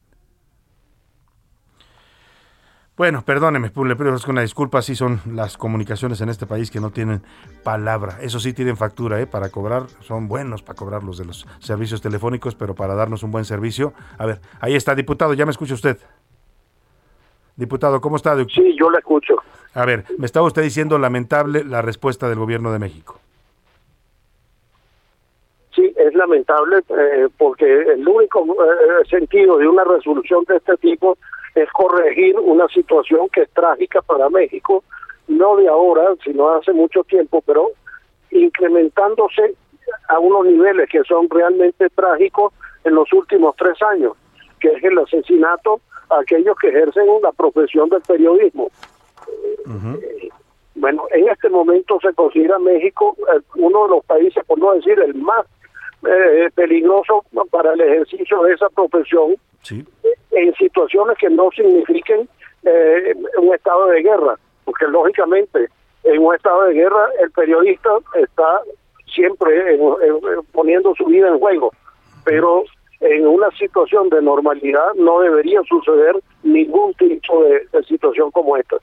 Bueno, 2.96 3.22
perdóneme, 3.26 3.70
le 3.74 3.96
pido 3.96 4.16
una 4.28 4.40
disculpa, 4.40 4.80
sí 4.80 4.96
son 4.96 5.20
las 5.26 5.58
comunicaciones 5.58 6.22
en 6.22 6.30
este 6.30 6.46
país 6.46 6.70
que 6.70 6.80
no 6.80 6.90
tienen 6.90 7.22
palabra. 7.62 8.18
Eso 8.22 8.40
sí 8.40 8.54
tienen 8.54 8.78
factura, 8.78 9.20
¿eh? 9.20 9.26
Para 9.26 9.50
cobrar, 9.50 9.86
son 10.00 10.28
buenos 10.28 10.62
para 10.62 10.78
cobrar 10.78 11.04
los 11.04 11.18
de 11.18 11.26
los 11.26 11.46
servicios 11.58 12.00
telefónicos, 12.00 12.54
pero 12.54 12.74
para 12.74 12.94
darnos 12.94 13.22
un 13.22 13.32
buen 13.32 13.44
servicio. 13.44 13.92
A 14.16 14.24
ver, 14.24 14.40
ahí 14.60 14.74
está, 14.74 14.94
diputado, 14.94 15.34
¿ya 15.34 15.44
me 15.44 15.50
escucha 15.50 15.74
usted? 15.74 15.98
Diputado, 17.56 18.00
¿cómo 18.00 18.16
está? 18.16 18.36
Sí, 18.44 18.76
yo 18.78 18.90
le 18.90 18.98
escucho. 18.98 19.36
A 19.74 19.86
ver, 19.86 20.04
me 20.18 20.26
estaba 20.26 20.46
usted 20.46 20.62
diciendo 20.62 20.98
lamentable 20.98 21.64
la 21.64 21.80
respuesta 21.80 22.28
del 22.28 22.38
gobierno 22.38 22.70
de 22.70 22.78
México. 22.78 23.18
Sí, 25.74 25.92
es 25.96 26.14
lamentable 26.14 26.78
eh, 26.88 27.28
porque 27.36 27.64
el 27.64 28.06
único 28.06 28.44
eh, 28.44 29.06
sentido 29.08 29.58
de 29.58 29.68
una 29.68 29.84
resolución 29.84 30.44
de 30.48 30.56
este 30.56 30.76
tipo 30.78 31.18
es 31.54 31.70
corregir 31.72 32.38
una 32.38 32.68
situación 32.68 33.28
que 33.30 33.42
es 33.42 33.50
trágica 33.50 34.02
para 34.02 34.28
México, 34.28 34.84
no 35.28 35.56
de 35.56 35.68
ahora, 35.68 36.14
sino 36.24 36.50
hace 36.50 36.72
mucho 36.72 37.04
tiempo, 37.04 37.42
pero 37.44 37.70
incrementándose 38.30 39.54
a 40.08 40.18
unos 40.18 40.46
niveles 40.46 40.88
que 40.90 41.02
son 41.04 41.28
realmente 41.30 41.88
trágicos 41.90 42.52
en 42.84 42.94
los 42.94 43.10
últimos 43.12 43.56
tres 43.56 43.80
años, 43.82 44.12
que 44.60 44.68
es 44.68 44.84
el 44.84 44.98
asesinato 44.98 45.80
aquellos 46.10 46.56
que 46.58 46.68
ejercen 46.68 47.06
la 47.22 47.32
profesión 47.32 47.88
del 47.88 48.02
periodismo. 48.02 48.70
Eh, 49.68 50.28
bueno, 50.74 51.04
en 51.10 51.28
este 51.28 51.48
momento 51.48 51.98
se 52.00 52.12
considera 52.14 52.58
México 52.58 53.16
eh, 53.34 53.40
uno 53.56 53.84
de 53.84 53.90
los 53.90 54.04
países, 54.04 54.44
por 54.44 54.58
no 54.58 54.74
decir 54.74 54.98
el 55.00 55.14
más 55.14 55.46
eh, 56.06 56.50
peligroso 56.54 57.24
para 57.50 57.72
el 57.72 57.80
ejercicio 57.80 58.42
de 58.42 58.54
esa 58.54 58.68
profesión 58.70 59.36
en 60.30 60.54
situaciones 60.54 61.16
que 61.18 61.30
no 61.30 61.50
signifiquen 61.50 62.28
un 63.38 63.54
estado 63.54 63.86
de 63.86 64.02
guerra, 64.02 64.36
porque 64.64 64.86
lógicamente 64.86 65.68
en 66.04 66.24
un 66.24 66.34
estado 66.34 66.64
de 66.64 66.74
guerra 66.74 67.08
el 67.20 67.30
periodista 67.30 67.90
está 68.14 68.60
siempre 69.12 69.78
poniendo 70.52 70.94
su 70.94 71.06
vida 71.06 71.28
en 71.28 71.38
juego, 71.38 71.72
pero 72.24 72.64
en 73.00 73.26
una 73.26 73.50
situación 73.52 74.08
de 74.08 74.22
normalidad 74.22 74.94
no 74.96 75.20
debería 75.20 75.60
suceder 75.68 76.16
ningún 76.42 76.94
tipo 76.94 77.44
de, 77.44 77.66
situación 77.84 78.30
como 78.30 78.56
esta. 78.56 78.76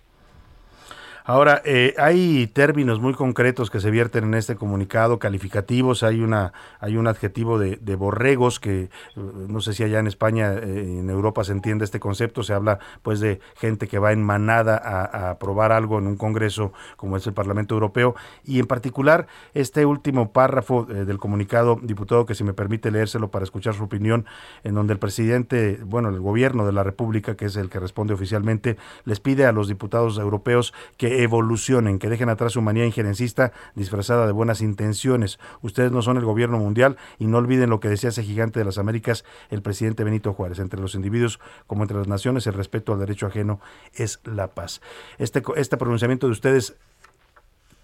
Ahora, 1.25 1.61
eh, 1.63 1.93
hay 1.97 2.47
términos 2.47 2.99
muy 2.99 3.13
concretos 3.13 3.69
que 3.69 3.79
se 3.79 3.89
vierten 3.89 4.25
en 4.25 4.33
este 4.33 4.57
comunicado, 4.57 5.19
calificativos, 5.19 6.03
hay 6.03 6.19
una 6.19 6.51
hay 6.81 6.97
un 6.97 7.07
adjetivo 7.07 7.59
de, 7.59 7.95
borregos 7.95 8.59
que 8.59 8.83
eh, 8.83 8.89
no 9.15 9.61
sé 9.61 9.73
si 9.73 9.83
allá 9.83 9.99
en 9.99 10.07
España, 10.07 10.51
eh, 10.53 10.97
en 10.99 11.09
Europa 11.09 11.45
se 11.45 11.53
entiende 11.53 11.85
este 11.85 12.01
concepto, 12.01 12.43
se 12.43 12.53
habla 12.53 12.79
pues 13.03 13.21
de 13.21 13.39
gente 13.55 13.87
que 13.87 13.99
va 13.99 14.11
en 14.11 14.21
manada 14.21 14.75
a, 14.75 15.29
aprobar 15.29 15.71
algo 15.71 15.97
en 15.97 16.07
un 16.07 16.17
congreso 16.17 16.73
como 16.97 17.15
es 17.15 17.25
el 17.25 17.33
Parlamento 17.33 17.73
Europeo. 17.73 18.15
Y 18.43 18.59
en 18.59 18.65
particular 18.65 19.27
este 19.53 19.85
último 19.85 20.33
párrafo 20.33 20.83
del 20.83 21.19
comunicado, 21.19 21.79
diputado, 21.81 22.25
que 22.25 22.35
si 22.35 22.43
me 22.43 22.53
permite 22.53 22.91
leérselo 22.91 23.31
para 23.31 23.43
escuchar 23.43 23.75
su 23.75 23.83
opinión, 23.85 24.25
en 24.65 24.75
donde 24.75 24.91
el 24.91 24.99
presidente, 24.99 25.79
bueno, 25.85 26.09
el 26.09 26.19
gobierno 26.19 26.65
de 26.65 26.73
la 26.73 26.83
República, 26.83 27.37
que 27.37 27.45
es 27.45 27.55
el 27.55 27.69
que 27.69 27.79
responde 27.79 28.13
oficialmente, 28.13 28.75
les 29.05 29.21
pide 29.21 29.45
a 29.45 29.53
los 29.53 29.69
diputados 29.69 30.17
europeos 30.17 30.73
que 30.97 31.12
evolucionen, 31.21 31.99
que 31.99 32.09
dejen 32.09 32.29
atrás 32.29 32.53
su 32.53 32.61
manía 32.61 32.85
injerencista 32.85 33.51
disfrazada 33.75 34.25
de 34.25 34.31
buenas 34.31 34.61
intenciones. 34.61 35.39
Ustedes 35.61 35.91
no 35.91 36.01
son 36.01 36.17
el 36.17 36.25
gobierno 36.25 36.57
mundial 36.57 36.97
y 37.19 37.27
no 37.27 37.37
olviden 37.37 37.69
lo 37.69 37.79
que 37.79 37.89
decía 37.89 38.09
ese 38.09 38.23
gigante 38.23 38.59
de 38.59 38.65
las 38.65 38.77
Américas, 38.77 39.25
el 39.49 39.61
presidente 39.61 40.03
Benito 40.03 40.33
Juárez. 40.33 40.59
Entre 40.59 40.79
los 40.79 40.95
individuos 40.95 41.39
como 41.67 41.83
entre 41.83 41.97
las 41.97 42.07
naciones, 42.07 42.47
el 42.47 42.53
respeto 42.53 42.93
al 42.93 42.99
derecho 42.99 43.27
ajeno 43.27 43.59
es 43.93 44.19
la 44.23 44.47
paz. 44.47 44.81
Este, 45.17 45.43
este 45.55 45.77
pronunciamiento 45.77 46.27
de 46.27 46.31
ustedes 46.31 46.75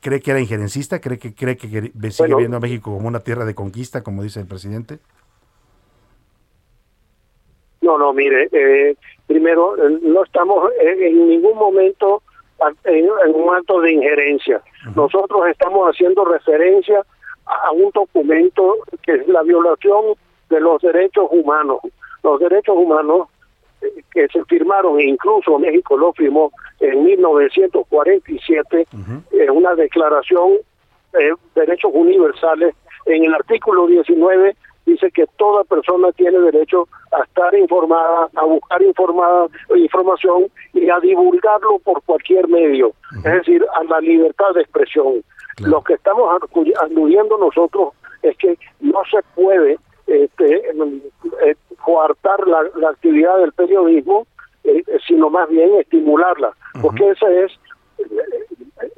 ¿Cree 0.02 0.22
que 0.22 0.32
era 0.32 0.40
injerencista? 0.40 1.02
¿Cree 1.02 1.20
que, 1.20 1.34
cree 1.34 1.58
que 1.58 1.68
sigue 2.12 2.36
viendo 2.36 2.56
a 2.56 2.62
México 2.62 2.94
como 2.94 3.10
una 3.10 3.20
tierra 3.20 3.44
de 3.44 3.54
conquista, 3.54 4.02
como 4.02 4.24
dice 4.24 4.40
el 4.40 4.48
presidente? 4.48 5.00
No, 7.82 7.98
no, 7.98 8.14
mire, 8.14 8.48
eh, 8.52 8.96
primero, 9.28 9.76
eh, 9.76 10.00
no 10.02 10.24
estamos 10.24 10.72
en 10.80 11.28
ningún 11.28 11.58
momento 11.58 12.24
en, 12.86 13.10
un 13.36 13.56
acto 13.56 13.82
de 13.82 13.92
injerencia. 13.94 14.62
Nosotros 14.96 15.48
estamos 15.48 15.90
haciendo 15.90 16.26
referencia 16.26 17.04
a 17.46 17.72
un 17.72 17.92
documento 17.92 18.78
que 19.04 19.14
es 19.16 19.28
la 19.28 19.44
violación 19.44 20.16
de 20.50 20.60
los 20.60 20.82
derechos 20.82 21.28
humanos. 21.32 21.80
Los 22.24 22.40
derechos 22.40 22.76
humanos 22.76 23.28
eh, 23.82 24.04
que 24.12 24.28
se 24.28 24.44
firmaron, 24.46 25.00
e 25.00 25.06
incluso 25.06 25.58
México 25.58 25.98
lo 25.98 26.14
firmó 26.14 26.52
en 26.80 27.04
1947, 27.04 28.88
es 29.32 29.50
una 29.50 29.76
declaración 29.76 30.54
eh, 31.20 31.32
derechos 31.56 31.92
universales. 31.94 32.76
En 33.06 33.24
el 33.24 33.34
artículo 33.34 33.88
19 33.88 34.56
dice 34.90 35.12
que 35.12 35.26
toda 35.38 35.64
persona 35.64 36.12
tiene 36.14 36.40
derecho 36.40 36.88
a 37.12 37.24
estar 37.24 37.54
informada, 37.56 38.30
a 38.36 38.46
buscar 38.46 38.82
informada, 38.82 39.48
información 39.76 40.48
y 40.74 40.90
a 40.90 41.00
divulgarlo 41.00 41.80
por 41.80 42.02
cualquier 42.04 42.48
medio, 42.48 42.94
es 43.18 43.24
decir, 43.24 43.66
a 43.80 43.84
la 43.86 44.00
libertad 44.00 44.54
de 44.56 44.62
expresión. 44.62 45.24
Lo 45.60 45.82
que 45.84 45.94
estamos 45.94 46.30
aludiendo 46.82 47.38
nosotros 47.38 47.94
es 48.22 48.38
que 48.38 48.58
no 48.80 49.02
se 49.10 49.20
puede 49.36 49.78
este, 50.08 50.70
eh, 50.70 51.56
coartar 51.84 52.40
la, 52.48 52.90
actividad 52.90 53.38
del 53.40 53.52
periodismo, 53.54 54.26
eh, 54.64 54.84
sino 55.08 55.30
más 55.30 55.50
bien 55.50 55.76
estimularla, 55.76 56.54
porque 56.82 57.10
esa 57.10 57.30
es, 57.32 57.52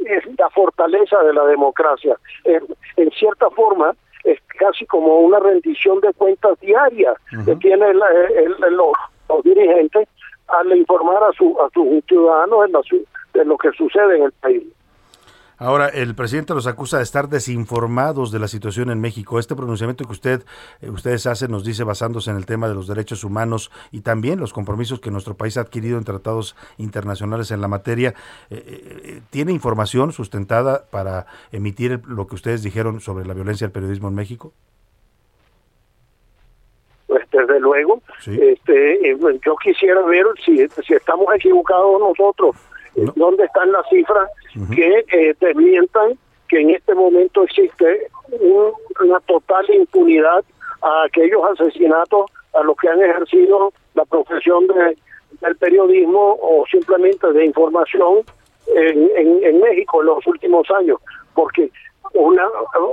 es 0.06 0.40
la 0.40 0.50
fortaleza 0.50 1.18
de 1.24 1.34
la 1.34 1.46
democracia. 1.46 2.16
en 2.46 3.12
cierta 3.12 3.50
forma, 3.52 3.96
es 4.24 4.40
casi 4.60 4.86
como 4.86 5.20
una 5.20 5.40
rendición 5.40 6.00
de 6.02 6.14
cuentas 6.14 6.60
diaria 6.60 7.14
que 7.46 7.56
tienen 7.58 7.98
los, 7.98 9.44
dirigentes 9.44 10.08
al 10.48 10.76
informar 10.76 11.24
a, 11.24 11.32
su, 11.32 11.58
a 11.62 11.70
sus 11.74 12.04
ciudadanos 12.06 12.70
de 13.34 13.46
lo 13.46 13.58
que 13.58 13.72
sucede 13.72 14.18
en 14.18 14.24
el 14.24 14.32
país. 14.34 14.64
Ahora, 15.62 15.90
el 15.90 16.16
presidente 16.16 16.56
los 16.56 16.66
acusa 16.66 16.98
de 16.98 17.04
estar 17.04 17.30
desinformados 17.30 18.32
de 18.32 18.40
la 18.40 18.48
situación 18.48 18.90
en 18.90 19.00
México. 19.00 19.38
Este 19.38 19.56
pronunciamiento 19.56 20.06
que 20.06 20.12
usted, 20.12 20.42
eh, 20.82 20.90
ustedes 20.90 21.28
hacen 21.28 21.52
nos 21.52 21.64
dice 21.64 21.84
basándose 21.84 22.32
en 22.32 22.38
el 22.38 22.48
tema 22.48 22.68
de 22.68 22.74
los 22.74 22.88
derechos 22.88 23.24
humanos 23.24 23.70
y 23.92 24.02
también 24.02 24.40
los 24.40 24.54
compromisos 24.54 25.00
que 25.00 25.12
nuestro 25.12 25.36
país 25.36 25.58
ha 25.58 25.62
adquirido 25.62 26.00
en 26.00 26.04
tratados 26.04 26.56
internacionales 26.80 27.52
en 27.52 27.62
la 27.62 27.68
materia. 27.68 28.16
Eh, 28.50 28.64
eh, 28.66 29.22
¿Tiene 29.30 29.52
información 29.52 30.12
sustentada 30.14 30.86
para 30.90 31.28
emitir 31.52 32.02
lo 32.08 32.26
que 32.26 32.34
ustedes 32.34 32.64
dijeron 32.64 33.00
sobre 33.00 33.28
la 33.28 33.36
violencia 33.36 33.68
del 33.68 33.72
periodismo 33.72 34.08
en 34.08 34.16
México? 34.16 34.54
Pues 37.06 37.22
desde 37.32 37.60
luego. 37.60 38.02
Este, 38.26 39.16
yo 39.46 39.56
quisiera 39.64 40.02
ver 40.08 40.26
si, 40.44 40.68
si 40.84 40.94
estamos 40.96 41.28
equivocados 41.36 42.00
nosotros 42.00 42.56
¿Dónde 42.96 43.46
están 43.46 43.72
las 43.72 43.88
cifras 43.90 44.30
que 44.76 45.06
eh, 45.12 45.36
desmientan 45.40 46.18
que 46.50 46.60
en 46.60 46.72
este 46.72 46.94
momento 46.94 47.44
existe 47.44 48.08
una 49.00 49.20
total 49.22 49.66
impunidad 49.74 50.44
a 50.82 51.04
aquellos 51.04 51.42
asesinatos 51.52 52.26
a 52.54 52.64
los 52.64 52.76
que 52.78 52.90
han 52.90 53.02
ejercido 53.02 53.72
la 53.94 54.04
profesión 54.06 54.68
de, 54.68 54.98
del 55.40 55.56
periodismo 55.56 56.38
o 56.42 56.66
simplemente 56.70 57.32
de 57.32 57.46
información 57.46 58.20
en, 58.76 59.10
en, 59.44 59.62
México 59.62 60.02
en 60.02 60.08
los 60.08 60.28
últimos 60.28 60.70
años? 60.72 61.00
Porque 61.34 61.72
una, 62.14 62.44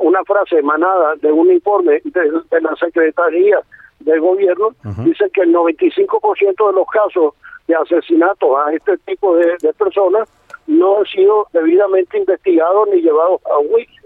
una 0.02 0.22
frase 0.24 0.58
emanada 0.58 1.16
de 1.16 1.32
un 1.32 1.50
informe 1.50 2.00
de, 2.04 2.60
la 2.60 2.76
Secretaría 2.76 3.60
de 4.00 4.18
Gobierno 4.18 4.70
dice 4.98 5.28
que 5.32 5.42
el 5.42 5.52
95% 5.52 6.66
de 6.66 6.72
los 6.72 6.86
casos 6.88 7.34
de 7.68 7.76
asesinatos 7.76 8.50
a 8.66 8.72
este 8.72 8.98
tipo 8.98 9.36
de, 9.36 9.56
personas 9.78 10.28
no 10.66 10.98
han 10.98 11.06
sido 11.06 11.46
debidamente 11.52 12.18
investigados 12.18 12.88
ni 12.92 13.00
llevados 13.00 13.40
a 13.46 13.68
juicio. 13.68 14.02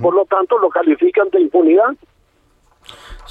Por 0.00 0.14
lo 0.14 0.24
tanto, 0.26 0.58
lo 0.58 0.68
califican 0.68 1.28
de 1.30 1.40
impunidad. 1.40 1.94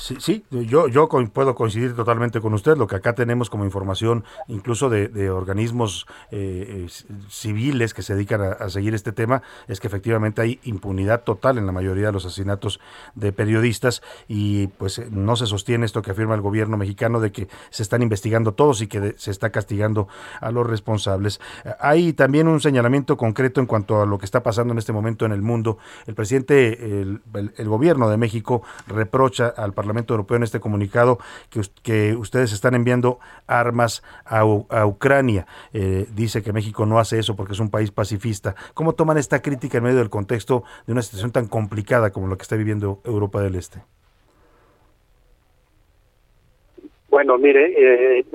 Sí, 0.01 0.17
sí, 0.19 0.43
yo, 0.49 0.87
yo 0.87 1.07
puedo 1.31 1.53
coincidir 1.53 1.95
totalmente 1.95 2.41
con 2.41 2.55
usted. 2.55 2.75
Lo 2.75 2.87
que 2.87 2.95
acá 2.95 3.13
tenemos 3.13 3.51
como 3.51 3.65
información, 3.65 4.23
incluso 4.47 4.89
de, 4.89 5.29
organismos 5.29 6.07
eh, 6.31 6.87
civiles 7.29 7.93
que 7.93 8.01
se 8.01 8.15
dedican 8.15 8.41
a, 8.41 8.67
seguir 8.69 8.95
este 8.95 9.11
tema, 9.11 9.43
es 9.67 9.79
que 9.79 9.85
efectivamente 9.85 10.41
hay 10.41 10.59
impunidad 10.63 11.21
total 11.21 11.59
en 11.59 11.67
la 11.67 11.71
mayoría 11.71 12.07
de 12.07 12.13
los 12.13 12.25
asesinatos 12.25 12.79
de 13.13 13.31
periodistas 13.31 14.01
y 14.27 14.67
pues 14.79 14.97
eh, 14.97 15.07
no 15.11 15.35
se 15.35 15.45
sostiene 15.45 15.85
esto 15.85 16.01
que 16.01 16.09
afirma 16.09 16.33
el 16.33 16.41
gobierno 16.41 16.77
mexicano 16.77 17.19
de 17.19 17.31
que 17.31 17.47
se 17.69 17.83
están 17.83 18.01
investigando 18.01 18.53
todos 18.55 18.81
y 18.81 18.87
que 18.87 19.13
se 19.17 19.29
está 19.29 19.51
castigando 19.51 20.07
a 20.39 20.49
los 20.49 20.65
responsables. 20.65 21.39
Hay 21.79 22.13
también 22.13 22.47
un 22.47 22.59
señalamiento 22.59 23.17
concreto 23.17 23.61
en 23.61 23.67
cuanto 23.67 24.01
a 24.01 24.07
lo 24.07 24.17
que 24.17 24.25
está 24.25 24.41
pasando 24.41 24.73
en 24.73 24.79
este 24.79 24.93
momento 24.93 25.27
en 25.27 25.31
el 25.31 25.43
mundo. 25.43 25.77
El 26.07 26.15
presidente, 26.15 27.01
el, 27.01 27.21
el 27.55 27.69
gobierno 27.69 28.09
de 28.09 28.17
México 28.17 28.63
reprocha 28.87 29.53
al 29.55 29.73
Parlamento 29.73 29.90
Europeo 29.97 30.37
en 30.37 30.43
este 30.43 30.59
comunicado 30.59 31.19
que, 31.49 31.61
que 31.83 32.15
ustedes 32.15 32.53
están 32.53 32.75
enviando 32.75 33.19
armas 33.47 34.03
a, 34.25 34.45
Ucrania. 34.85 35.45
Eh, 35.73 36.07
dice 36.15 36.41
que 36.43 36.53
México 36.53 36.85
no 36.85 36.99
hace 36.99 37.19
eso 37.19 37.35
porque 37.35 37.53
es 37.53 37.59
un 37.59 37.69
país 37.69 37.91
pacifista. 37.91 38.55
¿Cómo 38.73 38.93
toman 38.93 39.17
esta 39.17 39.41
crítica 39.41 39.77
en 39.77 39.83
medio 39.83 39.97
del 39.97 40.09
contexto 40.09 40.63
de 40.85 40.93
una 40.93 41.01
situación 41.01 41.31
tan 41.31 41.47
complicada 41.47 42.11
como 42.11 42.27
la 42.27 42.35
que 42.35 42.43
está 42.43 42.55
viviendo 42.55 42.99
Europa 43.03 43.41
del 43.41 43.55
Este? 43.55 43.81
Bueno, 47.09 47.37
mire, 47.37 48.19
eh, 48.19 48.25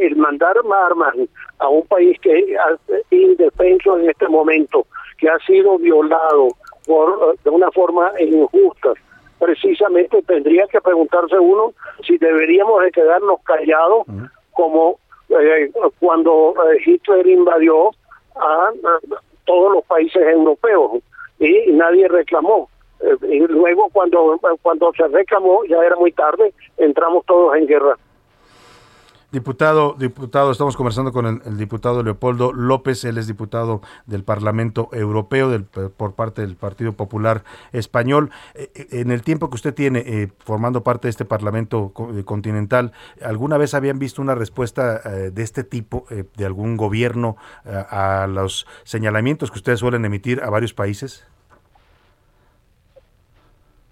el 0.00 0.16
mandar 0.16 0.56
armas 0.58 1.14
a 1.58 1.68
un 1.68 1.86
país 1.86 2.18
que 2.20 2.38
es 2.38 2.56
indefenso 3.10 3.98
en 3.98 4.10
este 4.10 4.28
momento, 4.28 4.86
que 5.16 5.28
ha 5.28 5.38
sido 5.46 5.78
violado 5.78 6.48
por, 6.86 7.38
de 7.42 7.50
una 7.50 7.70
forma 7.70 8.12
injusta, 8.20 8.92
precisamente 9.38 10.22
tendría 10.22 10.66
que 10.66 10.80
preguntarse 10.80 11.38
uno 11.38 11.72
si 12.06 12.18
deberíamos 12.18 12.82
de 12.82 12.90
quedarnos 12.90 13.40
callados 13.42 14.06
como 14.52 14.98
eh, 15.28 15.70
cuando 15.98 16.54
eh, 16.70 16.78
Hitler 16.84 17.26
invadió 17.26 17.90
a, 18.36 18.70
todos 19.44 19.72
los 19.72 19.84
países 19.84 20.22
europeos 20.22 21.02
y 21.38 21.72
nadie 21.72 22.08
reclamó. 22.08 22.68
Eh, 23.00 23.16
y 23.28 23.38
luego 23.40 23.88
cuando 23.92 24.40
cuando 24.62 24.92
se 24.96 25.06
reclamó 25.08 25.64
ya 25.64 25.84
era 25.84 25.96
muy 25.96 26.12
tarde, 26.12 26.52
entramos 26.78 27.24
todos 27.26 27.56
en 27.56 27.66
guerra. 27.66 27.96
Diputado, 29.36 29.94
diputado, 29.98 30.50
estamos 30.50 30.78
conversando 30.78 31.12
con 31.12 31.26
el, 31.26 31.58
diputado 31.58 32.02
Leopoldo 32.02 32.54
López, 32.54 33.04
él 33.04 33.18
es 33.18 33.26
diputado 33.26 33.82
del 34.06 34.24
Parlamento 34.24 34.88
Europeo 34.92 35.50
del, 35.50 35.66
por 35.66 36.14
parte 36.14 36.40
del 36.40 36.56
Partido 36.56 36.94
Popular 36.94 37.42
Español. 37.74 38.30
Eh, 38.54 38.70
eh, 38.74 38.86
en 38.92 39.10
el 39.10 39.20
tiempo 39.20 39.50
que 39.50 39.56
usted 39.56 39.74
tiene 39.74 39.98
eh, 40.06 40.28
formando 40.38 40.82
parte 40.82 41.08
de 41.08 41.10
este 41.10 41.26
Parlamento 41.26 41.92
continental, 42.24 42.92
¿alguna 43.22 43.58
vez 43.58 43.74
habían 43.74 43.98
visto 43.98 44.22
una 44.22 44.34
respuesta 44.34 45.00
de 45.00 45.42
este 45.42 45.64
tipo 45.64 46.06
de 46.08 46.46
algún 46.46 46.78
gobierno 46.78 47.36
a 47.66 48.26
los 48.26 48.66
señalamientos 48.84 49.50
que 49.50 49.58
ustedes 49.58 49.80
suelen 49.80 50.06
emitir 50.06 50.40
a 50.42 50.48
varios 50.48 50.72
países? 50.72 51.26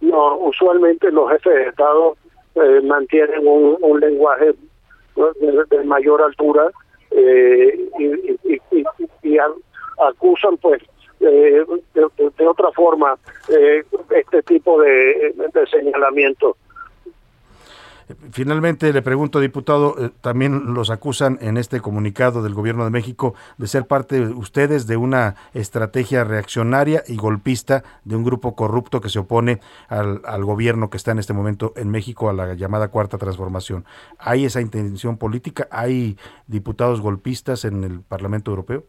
No, 0.01 0.39
usualmente 0.39 1.13
los 1.13 1.31
jefes 1.33 1.53
de 1.53 1.69
Estado 1.69 2.17
mantienen 2.85 3.47
un, 3.47 3.77
un 3.83 4.01
lenguaje 4.01 4.55
de, 5.17 5.85
mayor 5.85 6.23
altura 6.23 6.71
eh, 7.11 7.89
y, 9.23 9.39
acusan 10.09 10.57
pues 10.59 10.83
eh, 11.21 11.65
de, 11.95 12.47
otra 12.47 12.71
forma 12.73 13.17
eh, 13.49 13.83
este 14.11 14.43
tipo 14.43 14.81
de, 14.81 15.35
de 15.53 15.67
señalamiento 15.71 16.57
Finalmente 18.33 18.93
le 18.93 19.01
pregunto, 19.01 19.41
diputado, 19.41 19.95
eh, 19.99 20.11
también 20.21 20.75
los 20.75 20.91
acusan 20.91 21.39
en 21.41 21.57
este 21.57 21.81
comunicado 21.81 22.43
del 22.43 22.53
Gobierno 22.53 22.85
de 22.85 22.91
México 22.91 23.35
de 23.57 23.67
ser 23.67 23.87
parte 23.87 24.21
ustedes 24.21 24.87
de 24.87 24.97
una 24.97 25.37
estrategia 25.55 26.23
reaccionaria 26.25 27.03
y 27.09 27.17
golpista 27.17 27.83
de 28.05 28.17
un 28.17 28.25
grupo 28.25 28.55
corrupto 28.55 29.01
que 29.01 29.09
se 29.09 29.21
opone 29.21 29.61
al, 29.89 30.21
al 30.27 30.45
gobierno 30.45 30.91
que 30.91 30.99
está 30.99 31.13
en 31.13 31.19
este 31.19 31.33
momento 31.33 31.73
en 31.77 31.91
México, 31.91 32.29
a 32.29 32.35
la 32.35 32.55
llamada 32.55 32.89
Cuarta 32.89 33.17
Transformación. 33.17 33.85
¿Hay 34.19 34.45
esa 34.45 34.61
intención 34.61 35.17
política? 35.17 35.67
¿Hay 35.71 36.19
diputados 36.47 37.01
golpistas 37.01 37.65
en 37.65 37.85
el 37.85 38.01
Parlamento 38.01 38.51
Europeo? 38.51 38.85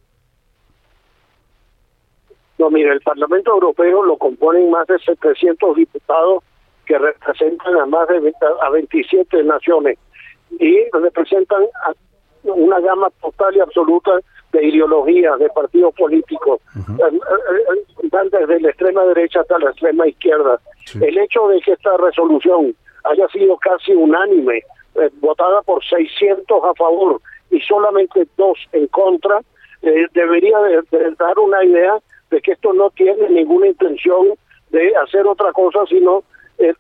No, 2.58 2.70
mire, 2.70 2.92
el 2.92 3.02
Parlamento 3.02 3.52
Europeo 3.52 4.04
lo 4.04 4.18
componen 4.18 4.70
más 4.72 4.88
de 4.88 4.98
700 5.00 5.76
diputados 5.76 6.44
que 6.86 6.98
representan 6.98 7.78
a 7.78 7.86
más 7.86 8.08
de 8.08 8.34
a 8.62 8.70
27 8.70 9.44
naciones 9.44 9.98
y 10.60 10.84
representan 10.92 11.64
a 11.86 11.94
una 12.44 12.80
gama 12.80 13.10
total 13.22 13.56
y 13.56 13.60
absoluta 13.60 14.20
de 14.52 14.66
ideologías, 14.66 15.38
de 15.40 15.50
partidos 15.50 15.94
políticos, 15.96 16.62
van 18.12 18.30
desde 18.30 18.60
la 18.62 18.70
extrema 18.70 19.04
derecha 19.06 19.42
hasta 19.42 19.60
la 19.60 19.72
extrema 19.72 20.08
izquierda. 20.08 20.60
El 21.02 21.18
hecho 21.18 21.48
de 21.48 21.60
que 21.62 21.74
esta 21.74 21.98
resolución 21.98 22.76
haya 23.04 23.28
sido 23.30 23.58
casi 23.58 23.94
unánime, 23.94 24.64
eh, 24.96 25.10
votada 25.20 25.62
por 25.64 25.84
600 25.84 26.64
a 26.64 26.74
favor 26.76 27.22
y 27.52 27.60
solamente 27.62 28.28
dos 28.38 28.58
en 28.72 28.88
contra, 28.88 29.42
eh, 29.82 30.08
debería 30.14 30.58
dar 31.18 31.38
una 31.40 31.64
idea 31.64 31.98
de 32.32 32.42
que 32.42 32.54
esto 32.54 32.74
no 32.74 32.90
tiene 32.92 33.30
ninguna 33.30 33.68
intención 33.68 34.34
de 34.70 34.94
hacer 34.96 35.28
otra 35.28 35.52
cosa 35.52 35.86
sino 35.88 36.24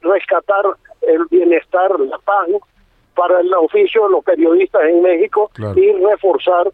rescatar 0.01 0.65
el 1.01 1.25
bienestar, 1.29 1.99
la 1.99 2.17
paz 2.19 2.47
para 3.15 3.39
el 3.39 3.53
oficio 3.53 4.03
de 4.03 4.09
los 4.09 4.23
periodistas 4.23 4.83
en 4.83 5.01
México 5.01 5.49
y 5.75 5.91
reforzar 5.93 6.71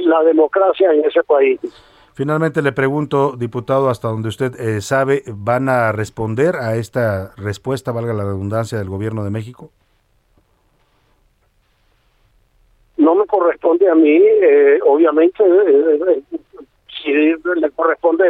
la 0.00 0.22
democracia 0.22 0.92
en 0.92 1.04
ese 1.04 1.22
país. 1.22 1.60
Finalmente 2.14 2.62
le 2.62 2.72
pregunto, 2.72 3.32
diputado, 3.36 3.90
hasta 3.90 4.08
donde 4.08 4.28
usted 4.28 4.54
eh, 4.60 4.80
sabe, 4.80 5.24
¿van 5.26 5.68
a 5.68 5.90
responder 5.90 6.54
a 6.56 6.76
esta 6.76 7.32
respuesta, 7.36 7.90
valga 7.90 8.12
la 8.12 8.22
redundancia, 8.22 8.78
del 8.78 8.88
gobierno 8.88 9.24
de 9.24 9.30
México? 9.30 9.70
No 12.96 13.16
me 13.16 13.26
corresponde 13.26 13.90
a 13.90 13.96
mí, 13.96 14.16
eh, 14.16 14.78
obviamente, 14.86 15.42
eh, 15.42 16.22
si 17.02 17.12
le 17.12 17.70
corresponde 17.74 18.24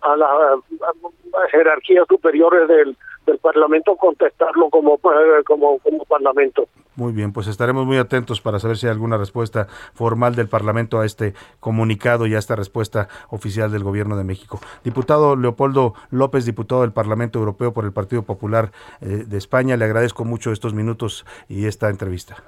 a 0.00 0.16
las 0.16 1.50
jerarquías 1.50 2.06
superiores 2.08 2.66
del, 2.66 2.96
del 3.28 3.38
Parlamento 3.38 3.94
contestarlo 3.96 4.70
como, 4.70 4.98
como, 5.46 5.78
como 5.78 6.04
Parlamento. 6.04 6.66
Muy 6.96 7.12
bien, 7.12 7.32
pues 7.32 7.46
estaremos 7.46 7.86
muy 7.86 7.98
atentos 7.98 8.40
para 8.40 8.58
saber 8.58 8.76
si 8.76 8.86
hay 8.86 8.92
alguna 8.92 9.18
respuesta 9.18 9.68
formal 9.94 10.34
del 10.34 10.48
Parlamento 10.48 10.98
a 10.98 11.06
este 11.06 11.34
comunicado 11.60 12.26
y 12.26 12.34
a 12.34 12.38
esta 12.38 12.56
respuesta 12.56 13.08
oficial 13.30 13.70
del 13.70 13.84
Gobierno 13.84 14.16
de 14.16 14.24
México. 14.24 14.58
Diputado 14.82 15.36
Leopoldo 15.36 15.94
López, 16.10 16.44
diputado 16.44 16.80
del 16.80 16.92
Parlamento 16.92 17.38
Europeo 17.38 17.72
por 17.72 17.84
el 17.84 17.92
Partido 17.92 18.22
Popular 18.22 18.72
eh, 19.00 19.24
de 19.26 19.38
España, 19.38 19.76
le 19.76 19.84
agradezco 19.84 20.24
mucho 20.24 20.50
estos 20.50 20.74
minutos 20.74 21.24
y 21.48 21.66
esta 21.66 21.88
entrevista. 21.88 22.42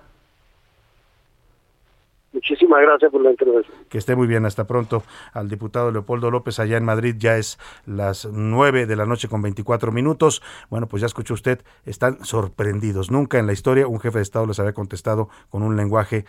Muchísimas 2.32 2.80
gracias 2.82 3.10
por 3.10 3.22
la 3.22 3.30
intervención. 3.30 3.76
Que 3.88 3.98
esté 3.98 4.14
muy 4.14 4.26
bien, 4.26 4.46
hasta 4.46 4.66
pronto. 4.66 5.02
Al 5.32 5.48
diputado 5.48 5.90
Leopoldo 5.90 6.30
López 6.30 6.60
allá 6.60 6.76
en 6.76 6.84
Madrid 6.84 7.16
ya 7.18 7.36
es 7.36 7.58
las 7.86 8.26
9 8.26 8.86
de 8.86 8.96
la 8.96 9.04
noche 9.04 9.28
con 9.28 9.42
24 9.42 9.90
minutos. 9.90 10.42
Bueno, 10.68 10.86
pues 10.86 11.00
ya 11.00 11.06
escuchó 11.06 11.34
usted, 11.34 11.60
están 11.84 12.24
sorprendidos. 12.24 13.10
Nunca 13.10 13.38
en 13.38 13.46
la 13.46 13.52
historia 13.52 13.88
un 13.88 13.98
jefe 13.98 14.18
de 14.18 14.22
Estado 14.22 14.46
les 14.46 14.60
había 14.60 14.72
contestado 14.72 15.28
con 15.48 15.62
un 15.62 15.76
lenguaje 15.76 16.24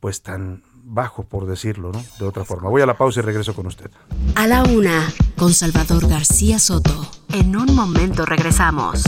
pues 0.00 0.22
tan 0.22 0.64
bajo, 0.82 1.22
por 1.22 1.46
decirlo, 1.46 1.92
¿no? 1.92 2.02
De 2.18 2.26
otra 2.26 2.44
forma. 2.44 2.68
Voy 2.68 2.82
a 2.82 2.86
la 2.86 2.98
pausa 2.98 3.20
y 3.20 3.22
regreso 3.22 3.54
con 3.54 3.66
usted. 3.68 3.88
A 4.34 4.48
la 4.48 4.64
una, 4.64 5.06
con 5.36 5.52
Salvador 5.52 6.08
García 6.08 6.58
Soto. 6.58 7.06
En 7.32 7.54
un 7.56 7.74
momento 7.76 8.26
regresamos. 8.26 9.04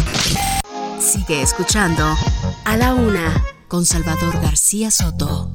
Sigue 1.01 1.43
escuchando 1.43 2.05
A 2.65 2.77
la 2.77 2.95
una, 2.95 3.43
con 3.67 3.85
Salvador 3.85 4.35
García 4.41 4.93
Soto. 4.93 5.51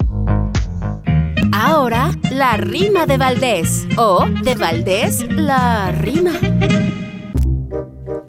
Ahora, 1.62 2.10
la 2.32 2.56
rima 2.56 3.04
de 3.04 3.18
Valdés. 3.18 3.86
O, 3.98 4.24
de 4.42 4.54
Valdés, 4.54 5.30
la 5.30 5.92
rima. 5.92 6.30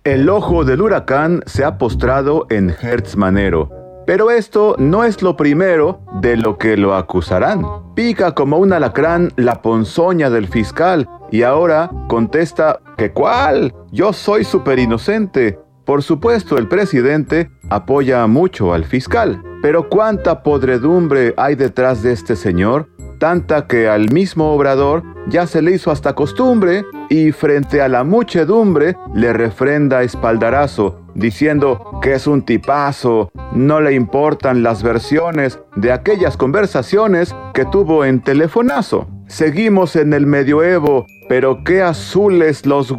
El 0.04 0.28
ojo 0.28 0.66
del 0.66 0.82
huracán 0.82 1.42
se 1.46 1.64
ha 1.64 1.78
postrado 1.78 2.46
en 2.50 2.70
Hertz 2.70 3.16
Manero. 3.16 3.70
Pero 4.06 4.32
esto 4.32 4.76
no 4.80 5.06
es 5.06 5.22
lo 5.22 5.38
primero 5.38 6.02
de 6.20 6.36
lo 6.36 6.58
que 6.58 6.76
lo 6.76 6.94
acusarán. 6.94 7.64
Pica 7.96 8.36
como 8.36 8.58
un 8.58 8.74
alacrán 8.74 9.32
la 9.38 9.62
ponzoña 9.62 10.30
del 10.30 10.50
fiscal 10.50 11.08
y 11.32 11.44
ahora 11.44 11.90
contesta 12.10 12.82
que 12.98 13.14
cuál, 13.14 13.74
yo 13.94 14.12
soy 14.12 14.44
súper 14.44 14.78
inocente. 14.78 15.58
Por 15.86 16.04
supuesto, 16.04 16.58
el 16.58 16.68
presidente 16.68 17.50
apoya 17.70 18.28
mucho 18.28 18.74
al 18.74 18.84
fiscal. 18.84 19.42
Pero 19.62 19.90
cuánta 19.90 20.42
podredumbre 20.42 21.36
hay 21.38 21.54
detrás 21.54 22.02
de 22.02 22.14
este 22.14 22.36
señor 22.36 22.90
tanta 23.22 23.68
que 23.68 23.88
al 23.88 24.12
mismo 24.12 24.52
obrador 24.52 25.04
ya 25.28 25.46
se 25.46 25.62
le 25.62 25.74
hizo 25.74 25.92
hasta 25.92 26.16
costumbre 26.16 26.84
y 27.08 27.32
frente 27.32 27.80
a 27.80 27.88
la 27.88 28.04
muchedumbre 28.04 28.98
le 29.14 29.32
refrenda 29.32 30.02
espaldarazo, 30.02 31.02
diciendo 31.14 32.00
que 32.02 32.16
es 32.16 32.26
un 32.26 32.42
tipazo, 32.42 33.30
no 33.54 33.80
le 33.80 33.94
importan 33.94 34.64
las 34.64 34.82
versiones 34.82 35.60
de 35.76 35.92
aquellas 35.92 36.36
conversaciones 36.36 37.36
que 37.54 37.66
tuvo 37.66 38.06
en 38.06 38.22
telefonazo. 38.22 39.08
Seguimos 39.28 39.96
en 39.96 40.14
el 40.14 40.26
medioevo, 40.26 41.06
pero 41.30 41.64
qué 41.64 41.84
azules 41.84 42.66
los 42.66 42.92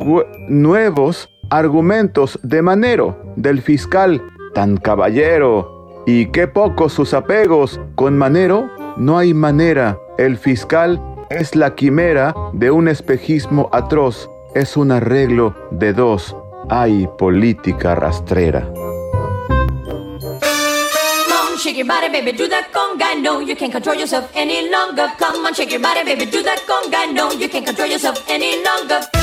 nuevos 0.49 1.31
argumentos 1.51 2.39
de 2.45 2.63
Manero, 2.63 3.21
del 3.35 3.61
fiscal 3.61 4.23
tan 4.55 4.77
caballero, 4.77 6.05
y 6.07 6.27
qué 6.27 6.47
pocos 6.47 6.93
sus 6.93 7.13
apegos 7.13 7.81
con 7.97 8.17
Manero, 8.17 8.71
no 8.97 9.19
hay 9.19 9.35
manera 9.35 9.99
el 10.19 10.37
fiscal 10.39 11.01
es 11.31 11.55
la 11.55 11.75
quimera 11.75 12.35
de 12.53 12.71
un 12.71 12.89
espejismo 12.89 13.69
atroz, 13.73 14.29
es 14.55 14.77
un 14.77 14.93
arreglo 14.93 15.55
de 15.71 15.93
dos. 15.93 16.37
Hay 16.69 17.09
política 17.19 17.95
rastrera. 17.95 18.69
shake 21.63 21.77
your 21.77 21.87
body, 21.87 22.09
baby, 22.09 22.33
do 22.33 22.49
that 22.49 22.73
conga. 22.73 23.23
No, 23.23 23.41
you 23.41 23.55
can't 23.55 23.73
control 23.73 23.95
yourself 23.95 24.31
any 24.35 24.69
longer. 24.69 25.07
Come 25.17 25.47
on, 25.47 25.55
shake 25.55 25.71
your 25.71 25.81
body, 25.81 26.03
baby, 26.05 26.27
do 26.27 26.43
that 26.43 26.61
conga. 26.67 27.13
No, 27.13 27.31
you 27.33 27.49
can't 27.49 27.65
control 27.65 27.89
yourself 27.89 28.25
any 28.29 28.63
longer. 28.65 29.22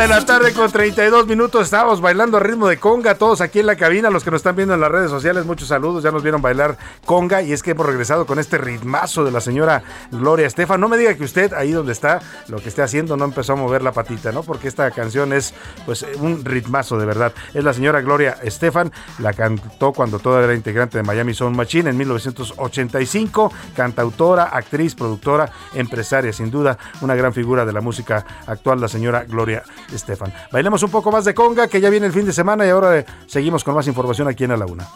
De 0.00 0.06
la 0.06 0.24
tarde 0.24 0.52
con 0.52 0.70
32 0.70 1.26
minutos. 1.26 1.64
Estábamos 1.64 2.00
bailando 2.00 2.36
a 2.36 2.40
ritmo 2.40 2.68
de 2.68 2.76
conga, 2.76 3.16
todos 3.16 3.40
aquí 3.40 3.58
en 3.58 3.66
la 3.66 3.74
cabina, 3.74 4.10
los 4.10 4.22
que 4.22 4.30
nos 4.30 4.38
están 4.38 4.54
viendo 4.54 4.74
en 4.74 4.80
las 4.80 4.92
redes 4.92 5.10
sociales, 5.10 5.44
muchos 5.44 5.66
saludos, 5.66 6.04
ya 6.04 6.12
nos 6.12 6.22
vieron 6.22 6.40
bailar 6.40 6.76
conga 7.04 7.42
y 7.42 7.52
es 7.52 7.64
que 7.64 7.72
hemos 7.72 7.84
regresado 7.84 8.24
con 8.24 8.38
este 8.38 8.58
ritmazo 8.58 9.24
de 9.24 9.32
la 9.32 9.40
señora 9.40 9.82
Gloria 10.12 10.46
Estefan. 10.46 10.80
No 10.80 10.88
me 10.88 10.98
diga 10.98 11.14
que 11.14 11.24
usted 11.24 11.52
ahí 11.52 11.72
donde 11.72 11.92
está, 11.92 12.20
lo 12.46 12.58
que 12.58 12.68
esté 12.68 12.82
haciendo, 12.82 13.16
no 13.16 13.24
empezó 13.24 13.54
a 13.54 13.56
mover 13.56 13.82
la 13.82 13.90
patita, 13.90 14.30
¿no? 14.30 14.44
Porque 14.44 14.68
esta 14.68 14.88
canción 14.92 15.32
es 15.32 15.52
pues 15.84 16.06
un 16.20 16.44
ritmazo 16.44 16.96
de 16.96 17.04
verdad. 17.04 17.32
Es 17.52 17.64
la 17.64 17.72
señora 17.72 18.00
Gloria 18.00 18.38
Estefan, 18.42 18.92
la 19.18 19.32
cantó 19.32 19.92
cuando 19.92 20.20
todavía 20.20 20.44
era 20.44 20.54
integrante 20.54 20.98
de 20.98 21.02
Miami 21.02 21.34
Sound 21.34 21.56
Machine 21.56 21.90
en 21.90 21.96
1985, 21.96 23.52
cantautora, 23.74 24.44
actriz, 24.44 24.94
productora, 24.94 25.50
empresaria, 25.74 26.32
sin 26.32 26.52
duda, 26.52 26.78
una 27.00 27.16
gran 27.16 27.32
figura 27.32 27.64
de 27.64 27.72
la 27.72 27.80
música 27.80 28.24
actual, 28.46 28.80
la 28.80 28.88
señora 28.88 29.24
Gloria 29.24 29.64
Estefan. 29.92 30.32
Bailemos 30.52 30.82
un 30.82 30.90
poco 30.90 31.10
más 31.10 31.24
de 31.24 31.34
conga, 31.34 31.68
que 31.68 31.80
ya 31.80 31.90
viene 31.90 32.06
el 32.06 32.12
fin 32.12 32.26
de 32.26 32.32
semana 32.32 32.66
y 32.66 32.70
ahora 32.70 33.04
seguimos 33.26 33.64
con 33.64 33.74
más 33.74 33.86
información 33.86 34.28
aquí 34.28 34.44
en 34.44 34.52
A 34.52 34.56
la 34.56 34.66
Una. 34.66 34.88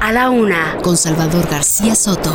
A 0.00 0.12
la 0.12 0.30
una, 0.30 0.76
con 0.82 0.96
Salvador 0.96 1.46
García 1.48 1.94
Soto. 1.94 2.32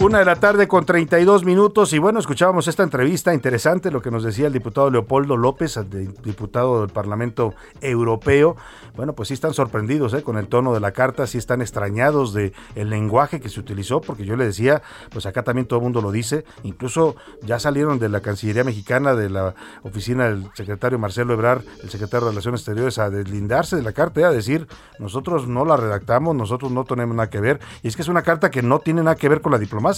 Una 0.00 0.20
de 0.20 0.24
la 0.24 0.36
tarde 0.36 0.66
con 0.66 0.86
32 0.86 1.44
minutos 1.44 1.92
y 1.92 1.98
bueno, 1.98 2.20
escuchábamos 2.20 2.66
esta 2.68 2.82
entrevista 2.82 3.34
interesante, 3.34 3.90
lo 3.90 4.00
que 4.00 4.10
nos 4.10 4.24
decía 4.24 4.46
el 4.46 4.52
diputado 4.54 4.90
Leopoldo 4.90 5.36
López, 5.36 5.78
diputado 6.24 6.80
del 6.80 6.88
Parlamento 6.88 7.52
Europeo. 7.82 8.56
Bueno, 8.96 9.12
pues 9.12 9.28
sí 9.28 9.34
están 9.34 9.52
sorprendidos 9.52 10.14
¿eh? 10.14 10.22
con 10.22 10.38
el 10.38 10.48
tono 10.48 10.72
de 10.72 10.80
la 10.80 10.92
carta, 10.92 11.26
sí 11.26 11.36
están 11.36 11.60
extrañados 11.60 12.32
de 12.32 12.54
el 12.76 12.88
lenguaje 12.88 13.40
que 13.40 13.50
se 13.50 13.60
utilizó, 13.60 14.00
porque 14.00 14.24
yo 14.24 14.36
le 14.36 14.46
decía, 14.46 14.80
pues 15.10 15.26
acá 15.26 15.42
también 15.42 15.66
todo 15.66 15.80
el 15.80 15.82
mundo 15.82 16.00
lo 16.00 16.10
dice, 16.10 16.46
incluso 16.62 17.14
ya 17.42 17.58
salieron 17.58 17.98
de 17.98 18.08
la 18.08 18.20
Cancillería 18.20 18.64
Mexicana, 18.64 19.14
de 19.14 19.28
la 19.28 19.54
oficina 19.82 20.30
del 20.30 20.48
secretario 20.54 20.98
Marcelo 20.98 21.34
Ebrard, 21.34 21.62
el 21.82 21.90
secretario 21.90 22.24
de 22.24 22.30
Relaciones 22.30 22.62
Exteriores, 22.62 22.98
a 22.98 23.10
deslindarse 23.10 23.76
de 23.76 23.82
la 23.82 23.92
carta, 23.92 24.26
a 24.26 24.32
decir, 24.32 24.66
nosotros 24.98 25.46
no 25.46 25.66
la 25.66 25.76
redactamos, 25.76 26.34
nosotros 26.34 26.72
no 26.72 26.84
tenemos 26.84 27.14
nada 27.14 27.28
que 27.28 27.40
ver, 27.40 27.60
y 27.82 27.88
es 27.88 27.96
que 27.96 28.02
es 28.02 28.08
una 28.08 28.22
carta 28.22 28.50
que 28.50 28.62
no 28.62 28.78
tiene 28.78 29.02
nada 29.02 29.16
que 29.16 29.28
ver 29.28 29.42
con 29.42 29.52
la 29.52 29.58
diplomacia 29.58 29.89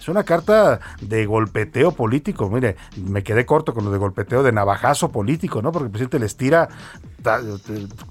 es 0.00 0.08
una 0.08 0.24
carta 0.24 0.80
de 1.02 1.26
golpeteo 1.26 1.92
político. 1.92 2.48
Mire, 2.48 2.76
me 2.96 3.22
quedé 3.22 3.44
corto 3.44 3.74
con 3.74 3.84
lo 3.84 3.90
de 3.90 3.98
golpeteo 3.98 4.42
de 4.42 4.50
navajazo 4.50 5.12
político, 5.12 5.60
¿no? 5.60 5.72
Porque 5.72 5.86
el 5.86 5.90
presidente 5.90 6.18
les 6.18 6.36
tira 6.36 6.68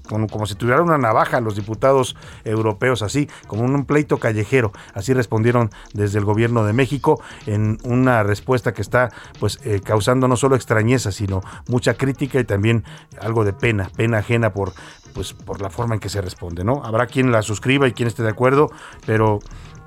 como, 0.08 0.46
si 0.46 0.54
tuvieran 0.54 0.84
una 0.84 0.98
navaja 0.98 1.40
los 1.40 1.56
diputados 1.56 2.14
europeos, 2.44 3.02
así, 3.02 3.28
como 3.48 3.64
un 3.64 3.84
pleito 3.84 4.18
callejero. 4.18 4.72
Así 4.94 5.12
respondieron 5.12 5.70
desde 5.92 6.20
el 6.20 6.24
gobierno 6.24 6.64
de 6.64 6.72
México 6.72 7.20
en 7.46 7.78
una 7.82 8.22
respuesta 8.22 8.72
que 8.72 8.82
está 8.82 9.10
pues 9.40 9.58
eh, 9.64 9.80
causando 9.82 10.28
no 10.28 10.36
solo 10.36 10.54
extrañeza, 10.54 11.10
sino 11.10 11.42
mucha 11.66 11.94
crítica 11.94 12.38
y 12.38 12.44
también 12.44 12.84
algo 13.20 13.44
de 13.44 13.52
pena, 13.52 13.90
pena 13.96 14.18
ajena 14.18 14.52
por 14.52 14.72
pues 15.10 15.32
por 15.32 15.60
la 15.60 15.70
forma 15.70 15.94
en 15.94 16.00
que 16.00 16.08
se 16.08 16.20
responde, 16.20 16.62
¿no? 16.62 16.84
Habrá 16.84 17.06
quien 17.06 17.32
la 17.32 17.42
suscriba 17.42 17.88
y 17.88 17.92
quien 17.92 18.06
esté 18.06 18.22
de 18.22 18.28
acuerdo, 18.28 18.70
pero 19.06 19.40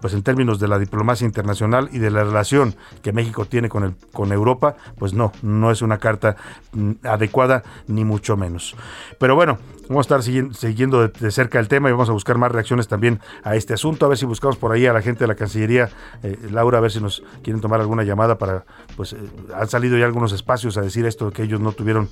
pues 0.04 0.14
en 0.14 0.22
términos 0.22 0.60
de 0.60 0.68
la 0.68 0.80
diplomacia 0.80 1.24
internacional 1.24 1.88
y 1.94 2.00
de 2.00 2.12
la 2.12 2.26
relación 2.26 2.76
que 3.02 3.14
México 3.14 3.46
tiene 3.46 3.70
con, 3.70 3.86
el, 3.86 3.96
con 4.12 4.34
Europa, 4.34 4.76
pues 4.98 5.14
no, 5.14 5.32
no 5.42 5.72
es 5.72 5.82
una 5.82 5.98
carta 5.98 6.36
mm, 6.74 6.92
adecuada 7.04 7.64
ni 7.88 8.04
mucho 8.04 8.36
menos. 8.36 8.76
Pero 9.18 9.36
bueno, 9.36 9.60
vamos 9.90 10.10
a 10.10 10.18
estar 10.18 10.24
siguiendo, 10.24 11.08
de, 11.08 11.32
cerca 11.32 11.60
el 11.60 11.68
tema 11.68 11.90
y 11.90 11.92
vamos 11.92 12.10
a 12.10 12.14
buscar 12.14 12.38
más 12.38 12.52
reacciones 12.52 12.88
también 12.88 13.20
a 13.44 13.56
este 13.56 13.74
asunto, 13.74 14.06
a 14.06 14.10
ver 14.10 14.18
si 14.18 14.26
buscamos 14.26 14.58
por 14.58 14.72
ahí 14.72 14.86
a 14.86 14.94
la 14.94 15.02
gente 15.02 15.22
de 15.22 15.28
la 15.28 15.36
Cancillería, 15.36 15.90
eh, 16.24 16.38
Laura, 16.52 16.78
a 16.78 16.82
ver 16.82 16.92
si 16.92 17.00
nos 17.00 17.24
quieren 17.44 17.62
tomar 17.62 17.80
alguna 17.80 18.04
llamada 18.04 18.38
para, 18.38 18.66
pues 18.96 19.14
eh, 19.14 19.18
han 19.56 19.68
salido 19.68 19.98
ya 19.98 20.06
algunos 20.06 20.32
espacios 20.32 20.78
a 20.78 20.82
decir 20.82 21.06
esto, 21.06 21.32
que 21.32 21.44
ellos 21.44 21.60
no 21.60 21.72
tuvieron 21.72 22.10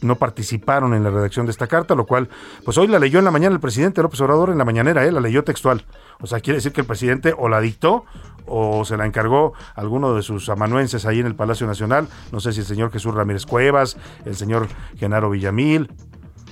no 0.00 0.16
participaron 0.16 0.94
en 0.94 1.04
la 1.04 1.10
redacción 1.10 1.46
de 1.46 1.52
esta 1.52 1.66
carta, 1.66 1.94
lo 1.94 2.06
cual, 2.06 2.28
pues 2.64 2.78
hoy 2.78 2.86
la 2.86 2.98
leyó 2.98 3.18
en 3.18 3.24
la 3.24 3.30
mañana 3.30 3.54
el 3.54 3.60
presidente 3.60 4.02
López 4.02 4.20
Obrador 4.20 4.50
en 4.50 4.58
la 4.58 4.64
mañanera, 4.64 5.04
¿eh? 5.04 5.12
la 5.12 5.20
leyó 5.20 5.44
textual. 5.44 5.84
O 6.20 6.26
sea, 6.26 6.40
quiere 6.40 6.56
decir 6.56 6.72
que 6.72 6.80
el 6.80 6.86
presidente 6.86 7.34
o 7.36 7.48
la 7.48 7.60
dictó 7.60 8.04
o 8.46 8.84
se 8.84 8.96
la 8.96 9.06
encargó 9.06 9.52
alguno 9.74 10.14
de 10.14 10.22
sus 10.22 10.48
amanuenses 10.48 11.04
ahí 11.04 11.20
en 11.20 11.26
el 11.26 11.34
Palacio 11.34 11.66
Nacional. 11.66 12.08
No 12.32 12.40
sé 12.40 12.52
si 12.52 12.60
el 12.60 12.66
señor 12.66 12.92
Jesús 12.92 13.14
Ramírez 13.14 13.44
Cuevas, 13.44 13.96
el 14.24 14.36
señor 14.36 14.68
Genaro 14.96 15.30
Villamil. 15.30 15.90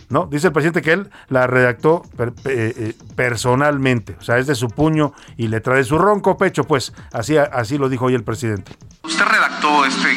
¿No? 0.08 0.26
Dice 0.26 0.48
el 0.48 0.52
presidente 0.52 0.82
que 0.82 0.92
él 0.92 1.10
la 1.28 1.46
redactó 1.46 2.02
eh, 2.18 2.32
eh, 2.46 2.94
personalmente, 3.16 4.16
o 4.18 4.22
sea, 4.22 4.38
es 4.38 4.46
de 4.46 4.54
su 4.54 4.68
puño 4.68 5.12
y 5.36 5.48
letra 5.48 5.76
de 5.76 5.84
su 5.84 5.98
ronco 5.98 6.36
pecho, 6.36 6.64
pues 6.64 6.92
así, 7.12 7.36
así 7.36 7.78
lo 7.78 7.88
dijo 7.88 8.06
hoy 8.06 8.14
el 8.14 8.24
presidente. 8.24 8.72
Usted 9.02 9.24
redactó 9.24 9.84
este. 9.84 10.08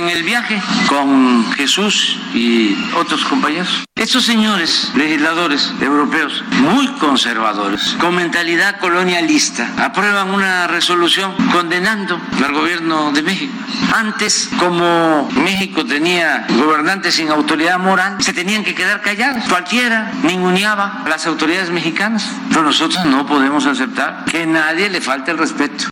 En 0.00 0.08
el 0.08 0.22
viaje 0.22 0.58
con 0.88 1.52
Jesús 1.52 2.16
y 2.32 2.74
otros 2.96 3.22
compañeros, 3.26 3.84
estos 3.94 4.24
señores 4.24 4.90
legisladores 4.94 5.74
europeos 5.78 6.42
muy 6.62 6.86
conservadores, 6.92 7.96
con 8.00 8.14
mentalidad 8.14 8.80
colonialista, 8.80 9.70
aprueban 9.76 10.30
una 10.30 10.66
resolución 10.68 11.34
condenando 11.52 12.18
al 12.42 12.54
gobierno 12.54 13.12
de 13.12 13.20
México. 13.22 13.52
Antes, 13.94 14.48
como 14.58 15.28
México 15.32 15.84
tenía 15.84 16.46
gobernantes 16.48 17.16
sin 17.16 17.28
autoridad 17.28 17.78
moral, 17.78 18.16
se 18.20 18.32
tenían 18.32 18.64
que 18.64 18.74
quedar 18.74 19.02
callados. 19.02 19.44
Cualquiera 19.50 20.12
ninguneaba 20.22 21.02
a 21.04 21.08
las 21.10 21.26
autoridades 21.26 21.68
mexicanas. 21.68 22.26
Pero 22.48 22.62
nosotros 22.62 23.04
no 23.04 23.26
podemos 23.26 23.66
aceptar 23.66 24.24
que 24.24 24.46
nadie 24.46 24.88
le 24.88 25.02
falte 25.02 25.32
el 25.32 25.36
respeto. 25.36 25.90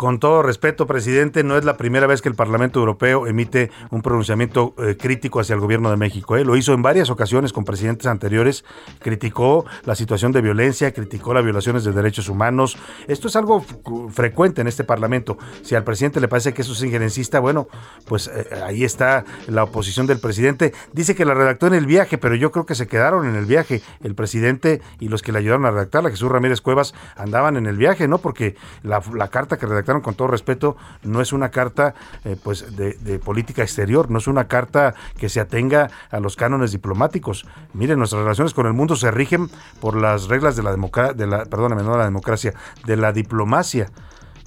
Con 0.00 0.18
todo 0.18 0.42
respeto, 0.42 0.86
presidente, 0.86 1.44
no 1.44 1.58
es 1.58 1.66
la 1.66 1.76
primera 1.76 2.06
vez 2.06 2.22
que 2.22 2.30
el 2.30 2.34
Parlamento 2.34 2.78
Europeo 2.78 3.26
emite 3.26 3.70
un 3.90 4.00
pronunciamiento 4.00 4.74
eh, 4.78 4.96
crítico 4.98 5.40
hacia 5.40 5.52
el 5.52 5.60
gobierno 5.60 5.90
de 5.90 5.98
México. 5.98 6.38
¿eh? 6.38 6.44
Lo 6.46 6.56
hizo 6.56 6.72
en 6.72 6.80
varias 6.80 7.10
ocasiones 7.10 7.52
con 7.52 7.66
presidentes 7.66 8.06
anteriores, 8.06 8.64
criticó 8.98 9.66
la 9.84 9.94
situación 9.94 10.32
de 10.32 10.40
violencia, 10.40 10.94
criticó 10.94 11.34
las 11.34 11.44
violaciones 11.44 11.84
de 11.84 11.92
derechos 11.92 12.30
humanos. 12.30 12.78
Esto 13.08 13.28
es 13.28 13.36
algo 13.36 13.62
frecuente 14.08 14.62
en 14.62 14.68
este 14.68 14.84
Parlamento. 14.84 15.36
Si 15.60 15.74
al 15.74 15.84
presidente 15.84 16.18
le 16.18 16.28
parece 16.28 16.54
que 16.54 16.62
eso 16.62 16.72
es 16.72 16.82
injerencista, 16.82 17.38
bueno, 17.38 17.68
pues 18.06 18.28
eh, 18.28 18.58
ahí 18.64 18.84
está 18.84 19.26
la 19.48 19.64
oposición 19.64 20.06
del 20.06 20.18
presidente. 20.18 20.72
Dice 20.94 21.14
que 21.14 21.26
la 21.26 21.34
redactó 21.34 21.66
en 21.66 21.74
el 21.74 21.84
viaje, 21.84 22.16
pero 22.16 22.34
yo 22.36 22.52
creo 22.52 22.64
que 22.64 22.74
se 22.74 22.86
quedaron 22.86 23.28
en 23.28 23.36
el 23.36 23.44
viaje. 23.44 23.82
El 24.02 24.14
presidente 24.14 24.80
y 24.98 25.08
los 25.08 25.20
que 25.20 25.30
le 25.30 25.40
ayudaron 25.40 25.66
a 25.66 25.70
redactarla, 25.72 26.08
Jesús 26.08 26.32
Ramírez 26.32 26.62
Cuevas, 26.62 26.94
andaban 27.16 27.58
en 27.58 27.66
el 27.66 27.76
viaje, 27.76 28.08
¿no? 28.08 28.16
Porque 28.16 28.56
la, 28.82 29.02
carta 29.28 29.58
que 29.58 29.66
con 30.00 30.14
todo 30.14 30.28
respeto, 30.28 30.76
no 31.02 31.20
es 31.20 31.32
una 31.32 31.50
carta 31.50 31.94
eh, 32.24 32.36
pues 32.42 32.76
de, 32.76 33.18
política 33.18 33.62
exterior, 33.62 34.10
no 34.10 34.18
es 34.18 34.28
una 34.28 34.46
carta 34.46 34.94
que 35.18 35.28
se 35.28 35.40
atenga 35.40 35.90
a 36.10 36.20
los 36.20 36.36
cánones 36.36 36.70
diplomáticos. 36.70 37.46
Miren, 37.74 37.98
nuestras 37.98 38.22
relaciones 38.22 38.54
con 38.54 38.66
el 38.66 38.72
mundo 38.72 38.94
se 38.94 39.10
rigen 39.10 39.50
por 39.80 39.96
las 39.96 40.28
reglas 40.28 40.54
de 40.54 40.62
la 40.62 40.70
democracia, 40.70 41.14
de 41.14 41.26
la, 41.26 41.44
perdóname, 41.44 41.82
no 41.82 41.92
de 41.92 41.98
la 41.98 42.04
democracia, 42.04 42.54
de 42.86 42.96
la 42.96 43.12
diplomacia. 43.12 43.90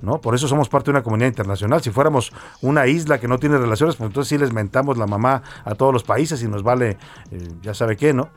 ¿No? 0.02 0.20
Por 0.20 0.36
eso 0.36 0.50
somos 0.50 0.68
parte 0.68 0.88
de 0.88 0.98
una 0.98 1.02
comunidad 1.02 1.30
internacional. 1.30 1.82
Si 1.82 1.90
fuéramos 1.90 2.34
una 2.62 2.88
isla 2.88 3.22
que 3.22 3.30
no 3.30 3.38
tiene 3.38 3.58
relaciones, 3.58 3.96
pues 3.96 4.10
entonces 4.10 4.28
sí 4.28 4.38
les 4.38 4.52
mentamos 4.52 4.98
la 4.98 5.08
mamá 5.08 5.44
a 5.64 5.76
todos 5.76 5.94
los 5.94 6.04
países 6.04 6.44
y 6.44 6.48
nos 6.50 6.62
vale, 6.62 6.98
eh, 7.32 7.48
ya 7.62 7.74
sabe 7.74 7.96
qué, 7.96 8.14
¿no? 8.14 8.28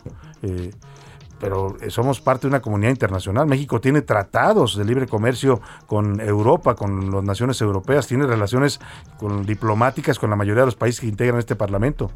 Eh, 0.42 0.70
pero 1.38 1.76
somos 1.88 2.20
parte 2.20 2.42
de 2.42 2.48
una 2.48 2.60
comunidad 2.60 2.90
internacional. 2.90 3.46
México 3.46 3.80
tiene 3.80 4.02
tratados 4.02 4.76
de 4.76 4.84
libre 4.84 5.06
comercio 5.06 5.60
con 5.86 6.20
Europa, 6.20 6.74
con 6.74 7.10
las 7.10 7.24
naciones 7.24 7.60
europeas, 7.60 8.06
tiene 8.06 8.26
relaciones 8.26 8.80
con, 9.18 9.44
diplomáticas 9.44 10.18
con 10.18 10.30
la 10.30 10.36
mayoría 10.36 10.62
de 10.62 10.66
los 10.66 10.76
países 10.76 11.00
que 11.00 11.06
integran 11.06 11.38
este 11.38 11.56
Parlamento. 11.56 12.10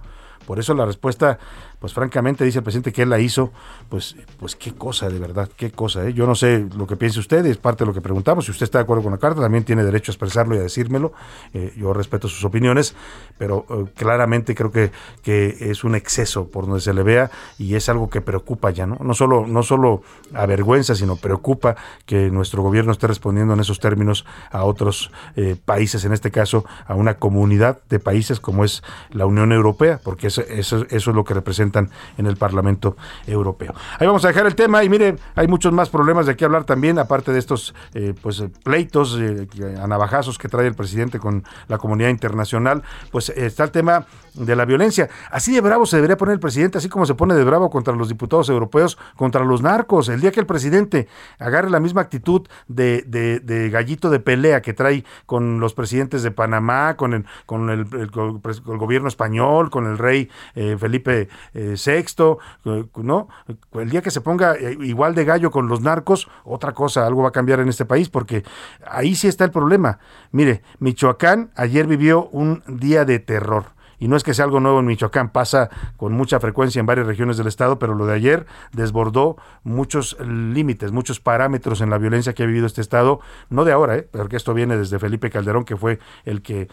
Por 0.47 0.59
eso 0.59 0.75
la 0.75 0.87
respuesta 0.87 1.39
pues 1.81 1.95
francamente 1.95 2.45
dice 2.45 2.59
el 2.59 2.63
presidente 2.63 2.93
que 2.93 3.03
él 3.03 3.09
la 3.09 3.19
hizo, 3.19 3.53
pues, 3.89 4.15
pues 4.39 4.55
qué 4.55 4.73
cosa 4.73 5.09
de 5.09 5.19
verdad, 5.19 5.49
qué 5.57 5.71
cosa. 5.71 6.07
¿eh? 6.07 6.13
Yo 6.13 6.27
no 6.27 6.35
sé 6.35 6.67
lo 6.77 6.87
que 6.87 6.97
piense 6.97 7.19
usted, 7.19 7.45
es 7.47 7.57
parte 7.57 7.85
de 7.85 7.87
lo 7.87 7.95
que 7.95 8.03
preguntamos. 8.03 8.45
Si 8.45 8.51
usted 8.51 8.65
está 8.65 8.79
de 8.79 8.83
acuerdo 8.83 9.03
con 9.03 9.13
la 9.13 9.19
carta, 9.19 9.41
también 9.41 9.65
tiene 9.65 9.83
derecho 9.83 10.11
a 10.11 10.13
expresarlo 10.13 10.55
y 10.55 10.59
a 10.59 10.63
decírmelo. 10.63 11.13
Eh, 11.55 11.73
yo 11.77 11.95
respeto 11.95 12.29
sus 12.29 12.45
opiniones, 12.45 12.95
pero 13.39 13.65
eh, 13.71 13.85
claramente 13.97 14.55
creo 14.55 14.71
que, 14.71 14.93
que 15.23 15.57
es 15.71 15.83
un 15.83 15.95
exceso 15.95 16.49
por 16.49 16.67
donde 16.67 16.83
se 16.83 16.93
le 16.93 17.03
vea 17.03 17.31
y 17.59 17.75
es 17.75 17.89
algo 17.89 18.11
que 18.11 18.21
preocupa 18.21 18.71
ya, 18.71 18.87
¿no? 18.87 18.99
No 19.01 19.15
solo, 19.15 19.47
no 19.47 19.63
solo 19.63 20.03
avergüenza, 20.35 20.95
sino 20.95 21.17
preocupa 21.17 21.77
que 22.05 22.31
nuestro 22.31 22.63
gobierno 22.63 22.93
esté 22.93 23.07
respondiendo 23.07 23.55
en 23.55 23.61
esos 23.61 23.81
términos 23.81 24.27
a 24.51 24.65
otros 24.65 25.11
eh, 25.35 25.57
países, 25.65 26.05
en 26.05 26.13
este 26.13 26.31
caso 26.31 26.67
a 26.87 26.95
una 26.95 27.15
comunidad 27.15 27.79
de 27.89 28.01
países 28.01 28.39
como 28.39 28.65
es 28.65 28.83
la 29.11 29.25
Unión 29.25 29.53
Europea, 29.53 29.99
porque 30.05 30.30
eso, 30.39 30.87
es 30.89 31.07
lo 31.07 31.25
que 31.25 31.35
representa 31.35 31.87
en 32.17 32.27
el 32.27 32.37
Parlamento 32.37 32.97
Europeo. 33.27 33.75
Ahí 33.99 34.07
vamos 34.07 34.25
a 34.25 34.29
dejar 34.29 34.47
el 34.47 34.55
tema 34.55 34.85
y 34.85 34.89
mire, 34.89 35.17
hay 35.35 35.49
muchos 35.49 35.73
más 35.73 35.89
problemas 35.89 36.27
de 36.27 36.37
qué 36.37 36.45
hablar 36.45 36.65
también, 36.65 36.99
aparte 36.99 37.33
de 37.33 37.39
estos 37.39 37.75
eh, 37.95 38.15
pues 38.21 38.43
pleitos 38.63 39.19
eh, 39.21 39.49
a 39.81 39.87
navajazos 39.87 40.39
que 40.39 40.49
trae 40.49 40.67
el 40.67 40.75
presidente 40.75 41.19
con 41.19 41.45
la 41.69 41.79
comunidad 41.79 42.11
internacional, 42.11 42.83
pues 43.11 43.31
está 43.31 43.65
el 43.65 43.71
tema 43.71 44.07
de 44.35 44.57
la 44.57 44.65
violencia. 44.65 45.09
Así 45.31 45.53
de 45.53 45.61
bravo 45.61 45.87
se 45.87 45.97
debería 45.97 46.17
poner 46.17 46.35
el 46.35 46.41
presidente, 46.41 46.79
así 46.79 46.89
como 46.89 47.07
se 47.07 47.15
pone 47.15 47.35
de 47.35 47.45
bravo 47.45 47.71
contra 47.71 47.95
los 47.95 48.09
diputados 48.09 48.49
europeos, 48.49 48.99
contra 49.17 49.45
los 49.45 49.63
narcos. 49.63 50.09
El 50.09 50.21
día 50.21 50.31
que 50.31 50.41
el 50.41 50.47
presidente 50.47 51.09
agarre 51.39 51.71
la 51.71 51.81
misma 51.81 52.01
actitud 52.01 52.47
de, 52.69 53.03
de, 53.03 53.71
gallito 53.71 54.11
de 54.11 54.21
pelea 54.21 54.63
que 54.63 54.73
trae 54.73 55.05
con 55.27 55.61
los 55.61 55.75
presidentes 55.75 56.23
de 56.23 56.31
Panamá, 56.31 56.97
con 56.97 57.15
el, 57.15 57.25
con 57.47 57.71
el, 57.71 57.85
gobierno 58.11 59.09
español, 59.09 59.71
con 59.71 59.87
el 59.87 59.99
rey 59.99 60.20
eh, 60.55 60.77
Felipe 60.79 61.29
eh, 61.55 61.75
VI, 61.77 62.25
eh, 62.65 62.85
¿no? 62.97 63.29
El 63.73 63.91
día 63.91 64.03
que 64.03 64.11
se 64.11 64.21
ponga 64.21 64.57
igual 64.59 65.15
de 65.15 65.25
gallo 65.25 65.51
con 65.51 65.69
los 65.69 65.81
narcos, 65.81 66.29
otra 66.45 66.73
cosa, 66.73 67.07
algo 67.07 67.23
va 67.23 67.29
a 67.29 67.33
cambiar 67.33 67.61
en 67.61 67.69
este 67.69 67.85
país, 67.85 68.09
porque 68.09 68.43
ahí 68.87 69.15
sí 69.15 69.29
está 69.29 69.45
el 69.45 69.51
problema. 69.51 69.99
Mire, 70.33 70.63
Michoacán 70.79 71.51
ayer 71.55 71.87
vivió 71.87 72.29
un 72.29 72.63
día 72.67 73.05
de 73.05 73.19
terror 73.19 73.80
y 74.01 74.09
no 74.09 74.17
es 74.17 74.25
que 74.25 74.35
sea 74.35 74.47
algo 74.47 74.59
nuevo 74.59 74.81
en 74.81 74.87
Michoacán, 74.87 75.31
pasa 75.31 75.69
con 75.97 76.15
mucha 76.15 76.41
frecuencia 76.41 76.81
en 76.81 76.87
varias 76.87 77.07
regiones 77.07 77.37
del 77.37 77.47
estado, 77.47 77.79
pero 77.79 77.95
lo 77.95 78.07
de 78.07 78.15
ayer 78.15 78.47
desbordó 78.73 79.37
muchos 79.63 80.17
límites, 80.21 80.91
muchos 80.91 81.21
parámetros 81.21 81.83
en 81.83 81.91
la 81.91 81.99
violencia 81.99 82.33
que 82.33 82.43
ha 82.43 82.47
vivido 82.47 82.67
este 82.67 82.81
estado, 82.81 83.21
no 83.51 83.65
de 83.65 83.73
ahora, 83.73 83.97
¿eh? 83.97 84.09
porque 84.11 84.37
esto 84.37 84.55
viene 84.55 84.77
desde 84.77 84.99
Felipe 84.99 85.31
Calderón, 85.31 85.65
que 85.65 85.77
fue 85.77 85.99
el 86.25 86.41
que 86.41 86.69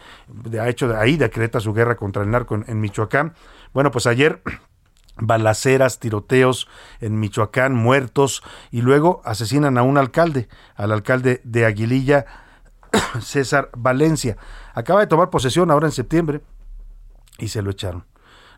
ha 0.59 0.69
hecho 0.69 0.95
ahí 0.97 1.17
decreta 1.17 1.59
su 1.59 1.73
guerra 1.73 1.97
contra 1.97 2.23
el 2.23 2.31
narco 2.31 2.55
en, 2.55 2.79
Michoacán. 2.79 3.33
Bueno, 3.73 3.91
pues 3.91 4.07
ayer 4.07 4.41
balaceras, 5.17 5.99
tiroteos 5.99 6.69
en 7.01 7.19
Michoacán, 7.19 7.75
muertos, 7.75 8.41
y 8.71 8.81
luego 8.81 9.21
asesinan 9.25 9.77
a 9.77 9.83
un 9.83 9.97
alcalde, 9.97 10.47
al 10.75 10.93
alcalde 10.93 11.41
de 11.43 11.65
Aguililla, 11.65 12.25
César 13.19 13.69
Valencia. 13.75 14.37
Acaba 14.73 15.01
de 15.01 15.07
tomar 15.07 15.29
posesión 15.29 15.71
ahora 15.71 15.87
en 15.87 15.91
septiembre, 15.91 16.41
y 17.37 17.49
se 17.49 17.61
lo 17.61 17.71
echaron. 17.71 18.05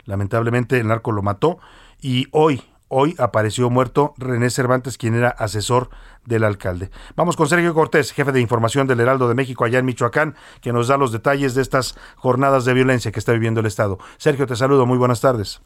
Lamentablemente 0.04 0.78
el 0.78 0.88
narco 0.88 1.12
lo 1.12 1.22
mató 1.22 1.58
y 2.00 2.26
hoy, 2.32 2.62
hoy 2.88 3.14
apareció 3.18 3.70
muerto 3.70 4.14
René 4.16 4.50
Cervantes, 4.50 4.98
quien 4.98 5.14
era 5.14 5.28
asesor 5.28 5.90
del 6.24 6.44
alcalde. 6.44 6.90
Vamos 7.16 7.36
con 7.36 7.48
Sergio 7.48 7.74
Cortés, 7.74 8.12
jefe 8.12 8.32
de 8.32 8.40
información 8.40 8.86
del 8.86 9.00
Heraldo 9.00 9.28
de 9.28 9.34
México 9.34 9.64
allá 9.64 9.78
en 9.78 9.84
Michoacán, 9.84 10.34
que 10.60 10.72
nos 10.72 10.88
da 10.88 10.96
los 10.96 11.12
detalles 11.12 11.54
de 11.54 11.62
estas 11.62 11.96
jornadas 12.16 12.64
de 12.64 12.74
violencia 12.74 13.12
que 13.12 13.18
está 13.18 13.32
viviendo 13.32 13.60
el 13.60 13.66
Estado. 13.66 13.98
Sergio, 14.18 14.46
te 14.46 14.56
saludo, 14.56 14.86
muy 14.86 14.98
buenas 14.98 15.20
tardes. 15.20 15.60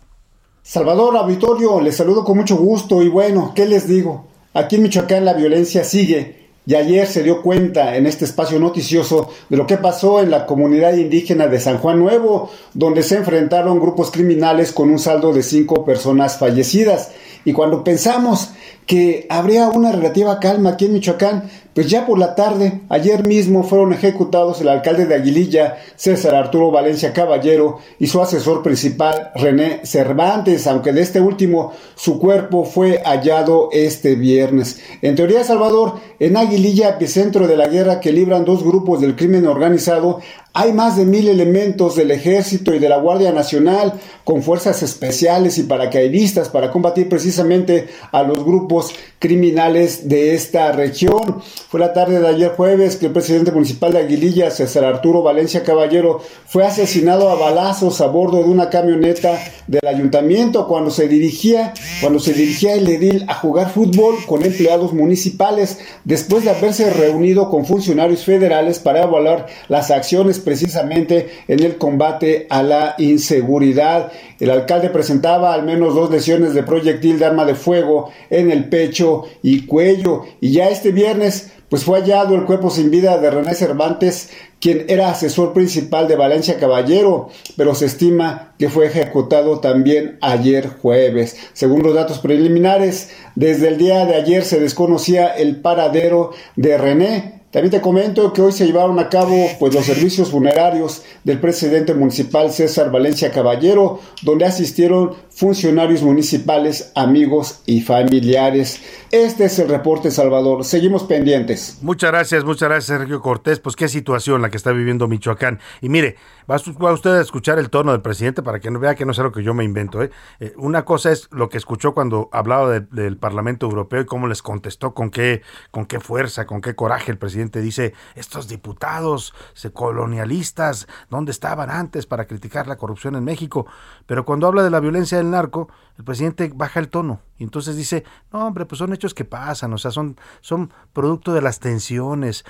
Salvador 0.62 1.16
Auditorio, 1.16 1.80
les 1.80 1.96
saludo 1.96 2.24
con 2.24 2.38
mucho 2.38 2.56
gusto 2.56 3.02
y 3.02 3.08
bueno, 3.08 3.52
¿qué 3.54 3.66
les 3.66 3.86
digo? 3.86 4.28
Aquí 4.54 4.76
en 4.76 4.82
Michoacán 4.84 5.24
la 5.24 5.34
violencia 5.34 5.84
sigue 5.84 6.43
y 6.66 6.74
ayer 6.74 7.06
se 7.06 7.22
dio 7.22 7.42
cuenta 7.42 7.96
en 7.96 8.06
este 8.06 8.24
espacio 8.24 8.58
noticioso 8.58 9.30
de 9.50 9.56
lo 9.56 9.66
que 9.66 9.76
pasó 9.76 10.20
en 10.20 10.30
la 10.30 10.46
comunidad 10.46 10.94
indígena 10.94 11.46
de 11.46 11.60
San 11.60 11.78
Juan 11.78 11.98
Nuevo, 11.98 12.50
donde 12.72 13.02
se 13.02 13.16
enfrentaron 13.16 13.80
grupos 13.80 14.10
criminales 14.10 14.72
con 14.72 14.90
un 14.90 14.98
saldo 14.98 15.32
de 15.32 15.42
cinco 15.42 15.84
personas 15.84 16.38
fallecidas. 16.38 17.10
Y 17.44 17.52
cuando 17.52 17.84
pensamos 17.84 18.50
que 18.86 19.26
habría 19.30 19.68
una 19.68 19.92
relativa 19.92 20.40
calma 20.40 20.70
aquí 20.70 20.86
en 20.86 20.94
Michoacán, 20.94 21.44
pues 21.74 21.88
ya 21.88 22.06
por 22.06 22.18
la 22.18 22.36
tarde, 22.36 22.82
ayer 22.88 23.26
mismo 23.26 23.64
fueron 23.64 23.92
ejecutados 23.92 24.60
el 24.60 24.68
alcalde 24.68 25.06
de 25.06 25.16
Aguililla, 25.16 25.78
César 25.96 26.36
Arturo 26.36 26.70
Valencia 26.70 27.12
Caballero, 27.12 27.78
y 27.98 28.06
su 28.06 28.22
asesor 28.22 28.62
principal, 28.62 29.32
René 29.34 29.80
Cervantes, 29.84 30.68
aunque 30.68 30.92
de 30.92 31.02
este 31.02 31.20
último 31.20 31.72
su 31.96 32.20
cuerpo 32.20 32.64
fue 32.64 33.02
hallado 33.04 33.70
este 33.72 34.14
viernes. 34.14 34.80
En 35.02 35.16
teoría, 35.16 35.42
Salvador, 35.42 35.94
en 36.20 36.36
Aguililla, 36.36 36.90
epicentro 36.90 37.48
de 37.48 37.56
la 37.56 37.66
guerra 37.66 37.98
que 37.98 38.12
libran 38.12 38.44
dos 38.44 38.62
grupos 38.62 39.00
del 39.00 39.16
crimen 39.16 39.46
organizado, 39.46 40.20
hay 40.56 40.72
más 40.72 40.96
de 40.96 41.04
mil 41.04 41.28
elementos 41.28 41.96
del 41.96 42.12
ejército 42.12 42.72
y 42.72 42.78
de 42.78 42.88
la 42.88 42.98
Guardia 42.98 43.32
Nacional 43.32 43.94
con 44.22 44.44
fuerzas 44.44 44.84
especiales 44.84 45.58
y 45.58 45.64
paracaidistas 45.64 46.48
para 46.48 46.70
combatir 46.70 47.08
precisamente 47.08 47.88
a 48.12 48.22
los 48.22 48.44
grupos 48.44 48.94
criminales 49.18 50.08
de 50.08 50.34
esta 50.34 50.70
región. 50.70 51.42
Fue 51.68 51.80
la 51.80 51.92
tarde 51.92 52.20
de 52.20 52.28
ayer 52.28 52.52
jueves 52.52 52.96
que 52.96 53.06
el 53.06 53.12
presidente 53.12 53.50
municipal 53.50 53.92
de 53.92 53.98
Aguililla, 53.98 54.50
César 54.52 54.84
Arturo 54.84 55.22
Valencia 55.22 55.64
Caballero, 55.64 56.20
fue 56.46 56.64
asesinado 56.64 57.30
a 57.30 57.34
balazos 57.34 58.00
a 58.00 58.06
bordo 58.06 58.38
de 58.38 58.48
una 58.48 58.70
camioneta 58.70 59.36
del 59.66 59.86
ayuntamiento 59.88 60.68
cuando 60.68 60.90
se 60.90 61.08
dirigía, 61.08 61.74
cuando 62.00 62.20
se 62.20 62.32
dirigía 62.32 62.74
el 62.74 62.88
edil 62.88 63.24
a 63.26 63.34
jugar 63.34 63.70
fútbol 63.70 64.14
con 64.26 64.44
empleados 64.44 64.92
municipales, 64.92 65.78
después 66.04 66.44
de 66.44 66.50
haberse 66.50 66.90
reunido 66.90 67.50
con 67.50 67.66
funcionarios 67.66 68.24
federales 68.24 68.78
para 68.78 69.02
evaluar 69.02 69.46
las 69.68 69.90
acciones 69.90 70.38
precisamente 70.44 71.28
en 71.48 71.62
el 71.62 71.78
combate 71.78 72.46
a 72.50 72.62
la 72.62 72.94
inseguridad. 72.98 74.12
El 74.38 74.50
alcalde 74.50 74.90
presentaba 74.90 75.52
al 75.52 75.64
menos 75.64 75.94
dos 75.94 76.10
lesiones 76.10 76.54
de 76.54 76.62
proyectil 76.62 77.18
de 77.18 77.24
arma 77.24 77.44
de 77.44 77.54
fuego 77.54 78.10
en 78.30 78.50
el 78.50 78.68
pecho 78.68 79.24
y 79.42 79.66
cuello. 79.66 80.22
Y 80.40 80.52
ya 80.52 80.68
este 80.68 80.92
viernes, 80.92 81.50
pues 81.68 81.84
fue 81.84 82.00
hallado 82.00 82.34
el 82.34 82.44
cuerpo 82.44 82.70
sin 82.70 82.90
vida 82.90 83.18
de 83.18 83.30
René 83.30 83.54
Cervantes, 83.54 84.30
quien 84.60 84.86
era 84.88 85.10
asesor 85.10 85.52
principal 85.52 86.08
de 86.08 86.16
Valencia 86.16 86.58
Caballero, 86.58 87.28
pero 87.56 87.74
se 87.74 87.86
estima 87.86 88.54
que 88.58 88.70
fue 88.70 88.86
ejecutado 88.86 89.60
también 89.60 90.16
ayer 90.22 90.68
jueves. 90.68 91.36
Según 91.52 91.82
los 91.82 91.94
datos 91.94 92.18
preliminares, 92.18 93.10
desde 93.34 93.68
el 93.68 93.78
día 93.78 94.06
de 94.06 94.14
ayer 94.14 94.44
se 94.44 94.60
desconocía 94.60 95.26
el 95.26 95.60
paradero 95.60 96.30
de 96.56 96.78
René, 96.78 97.42
también 97.54 97.70
te 97.70 97.80
comento 97.80 98.32
que 98.32 98.42
hoy 98.42 98.50
se 98.50 98.66
llevaron 98.66 98.98
a 98.98 99.08
cabo 99.08 99.48
pues, 99.60 99.72
los 99.72 99.86
servicios 99.86 100.28
funerarios 100.28 101.04
del 101.22 101.38
presidente 101.38 101.94
municipal 101.94 102.50
César 102.50 102.90
Valencia 102.90 103.30
Caballero, 103.30 104.00
donde 104.22 104.44
asistieron 104.44 105.14
funcionarios 105.30 106.02
municipales, 106.02 106.90
amigos 106.96 107.60
y 107.64 107.80
familiares. 107.80 108.82
Este 109.12 109.44
es 109.44 109.56
el 109.60 109.68
reporte, 109.68 110.10
Salvador. 110.10 110.64
Seguimos 110.64 111.04
pendientes. 111.04 111.78
Muchas 111.80 112.10
gracias, 112.10 112.42
muchas 112.42 112.68
gracias, 112.68 112.98
Sergio 112.98 113.20
Cortés. 113.20 113.60
Pues 113.60 113.76
qué 113.76 113.86
situación 113.86 114.42
la 114.42 114.50
que 114.50 114.56
está 114.56 114.72
viviendo 114.72 115.06
Michoacán. 115.06 115.60
Y 115.80 115.88
mire, 115.88 116.16
va, 116.50 116.92
usted 116.92 117.10
a 117.10 117.20
escuchar 117.20 117.58
el 117.58 117.70
tono 117.70 117.92
del 117.92 118.02
presidente 118.02 118.42
para 118.42 118.60
que 118.60 118.70
no 118.70 118.78
vea 118.78 118.94
que 118.94 119.04
no 119.04 119.12
es 119.12 119.18
algo 119.18 119.32
que 119.32 119.42
yo 119.42 119.54
me 119.54 119.64
invento. 119.64 120.02
¿eh? 120.02 120.10
Eh, 120.40 120.52
una 120.56 120.84
cosa 120.84 121.10
es 121.10 121.28
lo 121.32 121.48
que 121.48 121.58
escuchó 121.58 121.94
cuando 121.94 122.28
hablaba 122.32 122.80
del 122.80 123.16
Parlamento 123.16 123.66
Europeo 123.66 124.02
y 124.02 124.06
cómo 124.06 124.26
les 124.26 124.42
contestó, 124.42 124.94
con 124.94 125.10
qué, 125.10 125.42
con 125.70 125.86
qué 125.86 126.00
fuerza, 126.00 126.46
con 126.46 126.60
qué 126.60 126.74
coraje 126.74 127.10
el 127.10 127.18
presidente 127.18 127.60
dice, 127.60 127.94
estos 128.14 128.48
diputados 128.48 129.34
colonialistas, 129.72 130.86
¿dónde 131.10 131.32
estaban 131.32 131.70
antes 131.70 132.06
para 132.06 132.26
criticar 132.26 132.66
la 132.66 132.76
corrupción 132.76 133.16
en 133.16 133.24
México? 133.24 133.66
Pero 134.06 134.24
cuando 134.24 134.46
habla 134.46 134.62
de 134.62 134.70
la 134.70 134.80
violencia 134.80 135.18
del 135.18 135.30
narco, 135.30 135.68
el 135.96 136.04
presidente 136.04 136.50
baja 136.54 136.80
el 136.80 136.88
tono 136.88 137.20
y 137.38 137.44
entonces 137.44 137.76
dice, 137.76 138.04
no 138.32 138.46
hombre, 138.46 138.66
pues 138.66 138.78
son 138.78 138.92
hechos 138.92 139.14
que 139.14 139.24
pasan, 139.24 139.72
o 139.72 139.78
sea, 139.78 139.90
son, 139.90 140.16
son 140.40 140.72
producto 140.92 141.32
de 141.32 141.42
las 141.42 141.60
tensiones. 141.60 142.44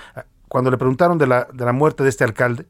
Cuando 0.47 0.69
le 0.69 0.77
preguntaron 0.77 1.17
de 1.17 1.27
la, 1.27 1.47
de 1.51 1.65
la 1.65 1.73
muerte 1.73 2.03
de 2.03 2.09
este 2.09 2.23
alcalde, 2.23 2.67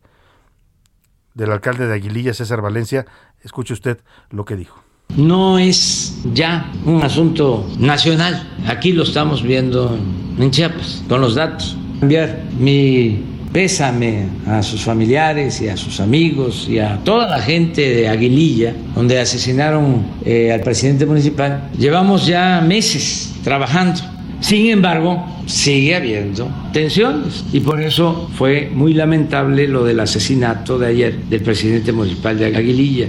del 1.35 1.51
alcalde 1.51 1.85
de 1.85 1.93
Aguililla, 1.93 2.33
César 2.33 2.61
Valencia, 2.61 3.05
escuche 3.43 3.73
usted 3.73 3.99
lo 4.31 4.45
que 4.45 4.55
dijo. 4.55 4.83
No 5.15 5.59
es 5.59 6.17
ya 6.33 6.71
un 6.83 7.03
asunto 7.03 7.69
nacional. 7.77 8.51
Aquí 8.65 8.91
lo 8.91 9.03
estamos 9.03 9.43
viendo 9.43 9.97
en 10.39 10.49
Chiapas, 10.49 11.03
con 11.07 11.21
los 11.21 11.35
datos. 11.35 11.77
Enviar 12.01 12.41
mi 12.57 13.23
pésame 13.53 14.27
a 14.47 14.61
sus 14.61 14.81
familiares 14.81 15.61
y 15.61 15.69
a 15.69 15.77
sus 15.77 16.01
amigos 16.01 16.67
y 16.67 16.79
a 16.79 16.97
toda 17.05 17.29
la 17.29 17.41
gente 17.41 17.81
de 17.81 18.09
Aguililla, 18.09 18.73
donde 18.93 19.17
asesinaron 19.17 20.05
eh, 20.25 20.51
al 20.51 20.61
presidente 20.61 21.05
municipal. 21.05 21.69
Llevamos 21.77 22.25
ya 22.25 22.59
meses 22.59 23.33
trabajando. 23.43 24.01
Sin 24.45 24.69
embargo, 24.69 25.25
sigue 25.47 25.95
habiendo 25.95 26.47
tensiones 26.71 27.43
y 27.51 27.61
por 27.61 27.81
eso 27.81 28.29
fue 28.35 28.69
muy 28.71 28.93
lamentable 28.93 29.67
lo 29.67 29.83
del 29.83 29.99
asesinato 29.99 30.77
de 30.77 30.85
ayer 30.85 31.15
del 31.15 31.41
presidente 31.41 31.91
municipal 31.91 32.37
de 32.37 32.55
Aguililla. 32.55 33.07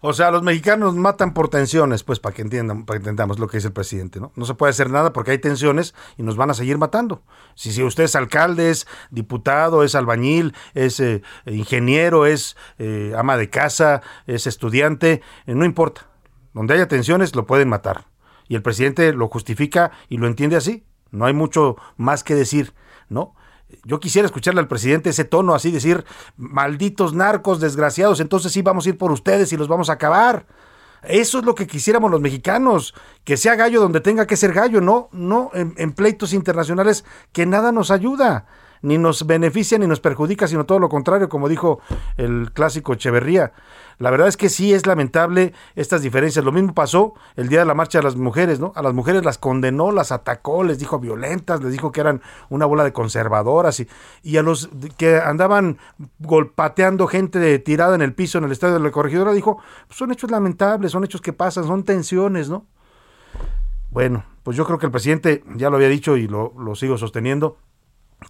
O 0.00 0.12
sea, 0.12 0.32
los 0.32 0.42
mexicanos 0.42 0.96
matan 0.96 1.32
por 1.32 1.48
tensiones, 1.48 2.02
pues 2.02 2.18
para 2.18 2.34
que 2.34 2.42
entiendan, 2.42 2.86
para 2.86 2.98
que 2.98 3.02
entendamos 3.02 3.38
lo 3.38 3.46
que 3.46 3.58
dice 3.58 3.68
el 3.68 3.72
presidente, 3.72 4.18
¿no? 4.18 4.32
No 4.34 4.46
se 4.46 4.54
puede 4.54 4.70
hacer 4.70 4.90
nada 4.90 5.12
porque 5.12 5.30
hay 5.30 5.38
tensiones 5.38 5.94
y 6.16 6.24
nos 6.24 6.34
van 6.34 6.50
a 6.50 6.54
seguir 6.54 6.76
matando. 6.76 7.22
Si, 7.54 7.70
si 7.70 7.84
usted 7.84 8.02
es 8.02 8.16
alcalde, 8.16 8.70
es 8.70 8.88
diputado, 9.12 9.84
es 9.84 9.94
albañil, 9.94 10.54
es 10.74 10.98
eh, 10.98 11.22
ingeniero, 11.46 12.26
es 12.26 12.56
eh, 12.80 13.12
ama 13.16 13.36
de 13.36 13.48
casa, 13.48 14.02
es 14.26 14.48
estudiante, 14.48 15.22
eh, 15.46 15.54
no 15.54 15.64
importa. 15.64 16.08
Donde 16.52 16.74
haya 16.74 16.88
tensiones 16.88 17.36
lo 17.36 17.46
pueden 17.46 17.68
matar. 17.68 18.07
Y 18.48 18.54
el 18.54 18.62
presidente 18.62 19.12
lo 19.12 19.28
justifica 19.28 19.92
y 20.08 20.16
lo 20.16 20.26
entiende 20.26 20.56
así. 20.56 20.84
No 21.10 21.26
hay 21.26 21.34
mucho 21.34 21.76
más 21.96 22.24
que 22.24 22.34
decir, 22.34 22.74
¿no? 23.08 23.34
Yo 23.84 24.00
quisiera 24.00 24.26
escucharle 24.26 24.60
al 24.60 24.68
presidente 24.68 25.10
ese 25.10 25.24
tono 25.24 25.54
así, 25.54 25.70
decir, 25.70 26.04
malditos 26.36 27.12
narcos, 27.12 27.60
desgraciados, 27.60 28.20
entonces 28.20 28.52
sí 28.52 28.62
vamos 28.62 28.86
a 28.86 28.88
ir 28.90 28.98
por 28.98 29.12
ustedes 29.12 29.52
y 29.52 29.56
los 29.56 29.68
vamos 29.68 29.90
a 29.90 29.94
acabar. 29.94 30.46
Eso 31.02 31.38
es 31.38 31.44
lo 31.44 31.54
que 31.54 31.66
quisiéramos 31.66 32.10
los 32.10 32.20
mexicanos, 32.20 32.94
que 33.24 33.36
sea 33.36 33.56
gallo 33.56 33.80
donde 33.80 34.00
tenga 34.00 34.26
que 34.26 34.36
ser 34.36 34.52
gallo, 34.52 34.80
no, 34.80 35.08
no 35.12 35.50
en, 35.54 35.74
en 35.76 35.92
pleitos 35.92 36.32
internacionales 36.32 37.04
que 37.32 37.46
nada 37.46 37.70
nos 37.70 37.90
ayuda 37.90 38.46
ni 38.82 38.98
nos 38.98 39.26
beneficia 39.26 39.78
ni 39.78 39.86
nos 39.86 40.00
perjudica, 40.00 40.46
sino 40.46 40.66
todo 40.66 40.78
lo 40.78 40.88
contrario, 40.88 41.28
como 41.28 41.48
dijo 41.48 41.80
el 42.16 42.52
clásico 42.52 42.92
Echeverría. 42.92 43.52
La 43.98 44.10
verdad 44.10 44.28
es 44.28 44.36
que 44.36 44.48
sí 44.48 44.72
es 44.72 44.86
lamentable 44.86 45.52
estas 45.74 46.02
diferencias. 46.02 46.44
Lo 46.44 46.52
mismo 46.52 46.72
pasó 46.72 47.14
el 47.34 47.48
día 47.48 47.60
de 47.60 47.64
la 47.64 47.74
marcha 47.74 47.98
de 47.98 48.04
las 48.04 48.14
mujeres, 48.14 48.60
¿no? 48.60 48.72
A 48.76 48.82
las 48.82 48.94
mujeres 48.94 49.24
las 49.24 49.38
condenó, 49.38 49.90
las 49.90 50.12
atacó, 50.12 50.62
les 50.62 50.78
dijo 50.78 51.00
violentas, 51.00 51.62
les 51.62 51.72
dijo 51.72 51.90
que 51.90 52.00
eran 52.00 52.22
una 52.48 52.64
bola 52.64 52.84
de 52.84 52.92
conservadoras 52.92 53.80
y, 53.80 53.88
y 54.22 54.36
a 54.36 54.42
los 54.42 54.70
que 54.96 55.16
andaban 55.16 55.78
golpateando 56.20 57.08
gente 57.08 57.40
de, 57.40 57.58
tirada 57.58 57.96
en 57.96 58.02
el 58.02 58.14
piso 58.14 58.38
en 58.38 58.44
el 58.44 58.52
estadio 58.52 58.74
de 58.74 58.80
la 58.80 58.90
corregidora 58.92 59.32
dijo, 59.32 59.60
pues 59.86 59.98
son 59.98 60.12
hechos 60.12 60.30
lamentables, 60.30 60.92
son 60.92 61.04
hechos 61.04 61.20
que 61.20 61.32
pasan, 61.32 61.64
son 61.64 61.82
tensiones, 61.82 62.48
¿no? 62.48 62.66
Bueno, 63.90 64.24
pues 64.44 64.56
yo 64.56 64.64
creo 64.64 64.78
que 64.78 64.86
el 64.86 64.92
presidente 64.92 65.42
ya 65.56 65.70
lo 65.70 65.76
había 65.76 65.88
dicho 65.88 66.16
y 66.16 66.28
lo, 66.28 66.52
lo 66.56 66.76
sigo 66.76 66.98
sosteniendo 66.98 67.56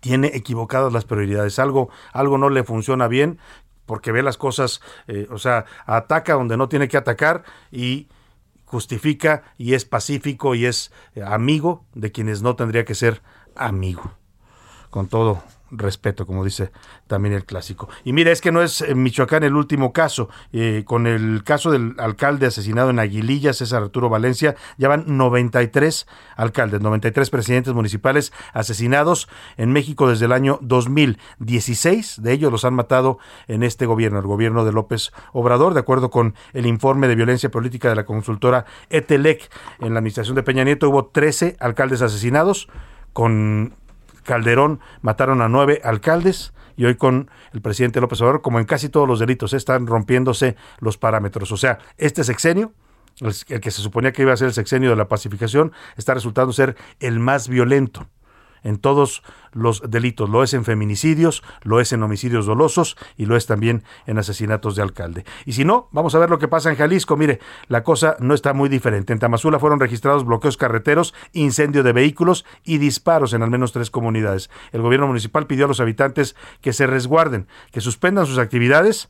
tiene 0.00 0.30
equivocadas 0.34 0.92
las 0.92 1.04
prioridades. 1.04 1.58
Algo, 1.58 1.88
algo 2.12 2.38
no 2.38 2.50
le 2.50 2.62
funciona 2.62 3.08
bien 3.08 3.38
porque 3.88 4.12
ve 4.12 4.22
las 4.22 4.36
cosas, 4.36 4.80
eh, 5.08 5.26
o 5.30 5.38
sea, 5.38 5.64
ataca 5.86 6.34
donde 6.34 6.56
no 6.56 6.68
tiene 6.68 6.86
que 6.86 6.98
atacar 6.98 7.42
y 7.72 8.06
justifica 8.66 9.42
y 9.56 9.72
es 9.74 9.86
pacífico 9.86 10.54
y 10.54 10.66
es 10.66 10.92
amigo 11.24 11.86
de 11.94 12.12
quienes 12.12 12.42
no 12.42 12.54
tendría 12.54 12.84
que 12.84 12.94
ser 12.94 13.22
amigo. 13.56 14.12
Con 14.90 15.08
todo 15.08 15.42
respeto, 15.70 16.26
como 16.26 16.44
dice 16.44 16.70
también 17.06 17.34
el 17.34 17.44
clásico. 17.44 17.88
Y 18.04 18.12
mira, 18.12 18.32
es 18.32 18.40
que 18.40 18.52
no 18.52 18.62
es 18.62 18.80
en 18.80 19.02
Michoacán 19.02 19.42
el 19.44 19.54
último 19.54 19.92
caso. 19.92 20.28
Eh, 20.52 20.82
con 20.86 21.06
el 21.06 21.42
caso 21.44 21.70
del 21.70 21.94
alcalde 21.98 22.46
asesinado 22.46 22.90
en 22.90 22.98
Aguililla, 22.98 23.52
César 23.52 23.82
Arturo 23.82 24.08
Valencia, 24.08 24.56
ya 24.76 24.88
van 24.88 25.04
93 25.06 26.06
alcaldes, 26.36 26.80
93 26.80 27.30
presidentes 27.30 27.74
municipales 27.74 28.32
asesinados 28.52 29.28
en 29.56 29.72
México 29.72 30.08
desde 30.08 30.26
el 30.26 30.32
año 30.32 30.58
2016. 30.62 32.22
De 32.22 32.32
ellos 32.32 32.52
los 32.52 32.64
han 32.64 32.74
matado 32.74 33.18
en 33.46 33.62
este 33.62 33.86
gobierno, 33.86 34.18
el 34.18 34.26
gobierno 34.26 34.64
de 34.64 34.72
López 34.72 35.12
Obrador, 35.32 35.74
de 35.74 35.80
acuerdo 35.80 36.10
con 36.10 36.34
el 36.52 36.66
informe 36.66 37.08
de 37.08 37.14
violencia 37.14 37.50
política 37.50 37.88
de 37.88 37.96
la 37.96 38.04
consultora 38.04 38.64
Etelec. 38.90 39.50
En 39.80 39.92
la 39.94 39.98
administración 39.98 40.36
de 40.36 40.42
Peña 40.42 40.64
Nieto 40.64 40.88
hubo 40.88 41.06
13 41.06 41.56
alcaldes 41.60 42.02
asesinados 42.02 42.68
con 43.12 43.74
Calderón 44.24 44.80
mataron 45.00 45.40
a 45.42 45.48
nueve 45.48 45.80
alcaldes 45.84 46.52
y 46.76 46.84
hoy 46.84 46.94
con 46.94 47.30
el 47.52 47.60
presidente 47.60 48.00
López 48.00 48.20
Obrador, 48.20 48.40
como 48.40 48.58
en 48.58 48.64
casi 48.64 48.88
todos 48.88 49.08
los 49.08 49.18
delitos, 49.18 49.52
están 49.52 49.86
rompiéndose 49.86 50.56
los 50.78 50.96
parámetros. 50.96 51.50
O 51.50 51.56
sea, 51.56 51.78
este 51.96 52.22
sexenio, 52.24 52.72
el 53.20 53.60
que 53.60 53.70
se 53.70 53.82
suponía 53.82 54.12
que 54.12 54.22
iba 54.22 54.32
a 54.32 54.36
ser 54.36 54.48
el 54.48 54.54
sexenio 54.54 54.90
de 54.90 54.96
la 54.96 55.08
pacificación, 55.08 55.72
está 55.96 56.14
resultando 56.14 56.52
ser 56.52 56.76
el 57.00 57.18
más 57.18 57.48
violento 57.48 58.06
en 58.68 58.78
todos 58.78 59.22
los 59.52 59.82
delitos. 59.90 60.28
Lo 60.28 60.42
es 60.42 60.54
en 60.54 60.64
feminicidios, 60.64 61.42
lo 61.62 61.80
es 61.80 61.92
en 61.92 62.02
homicidios 62.02 62.46
dolosos 62.46 62.96
y 63.16 63.26
lo 63.26 63.36
es 63.36 63.46
también 63.46 63.82
en 64.06 64.18
asesinatos 64.18 64.76
de 64.76 64.82
alcalde. 64.82 65.24
Y 65.46 65.54
si 65.54 65.64
no, 65.64 65.88
vamos 65.90 66.14
a 66.14 66.18
ver 66.18 66.30
lo 66.30 66.38
que 66.38 66.48
pasa 66.48 66.70
en 66.70 66.76
Jalisco. 66.76 67.16
Mire, 67.16 67.40
la 67.68 67.82
cosa 67.82 68.16
no 68.20 68.34
está 68.34 68.52
muy 68.52 68.68
diferente. 68.68 69.12
En 69.12 69.18
Tamazula 69.18 69.58
fueron 69.58 69.80
registrados 69.80 70.24
bloqueos 70.24 70.56
carreteros, 70.56 71.14
incendio 71.32 71.82
de 71.82 71.92
vehículos 71.92 72.44
y 72.62 72.78
disparos 72.78 73.32
en 73.32 73.42
al 73.42 73.50
menos 73.50 73.72
tres 73.72 73.90
comunidades. 73.90 74.50
El 74.72 74.82
gobierno 74.82 75.06
municipal 75.06 75.46
pidió 75.46 75.64
a 75.64 75.68
los 75.68 75.80
habitantes 75.80 76.36
que 76.60 76.72
se 76.72 76.86
resguarden, 76.86 77.48
que 77.72 77.80
suspendan 77.80 78.26
sus 78.26 78.38
actividades 78.38 79.08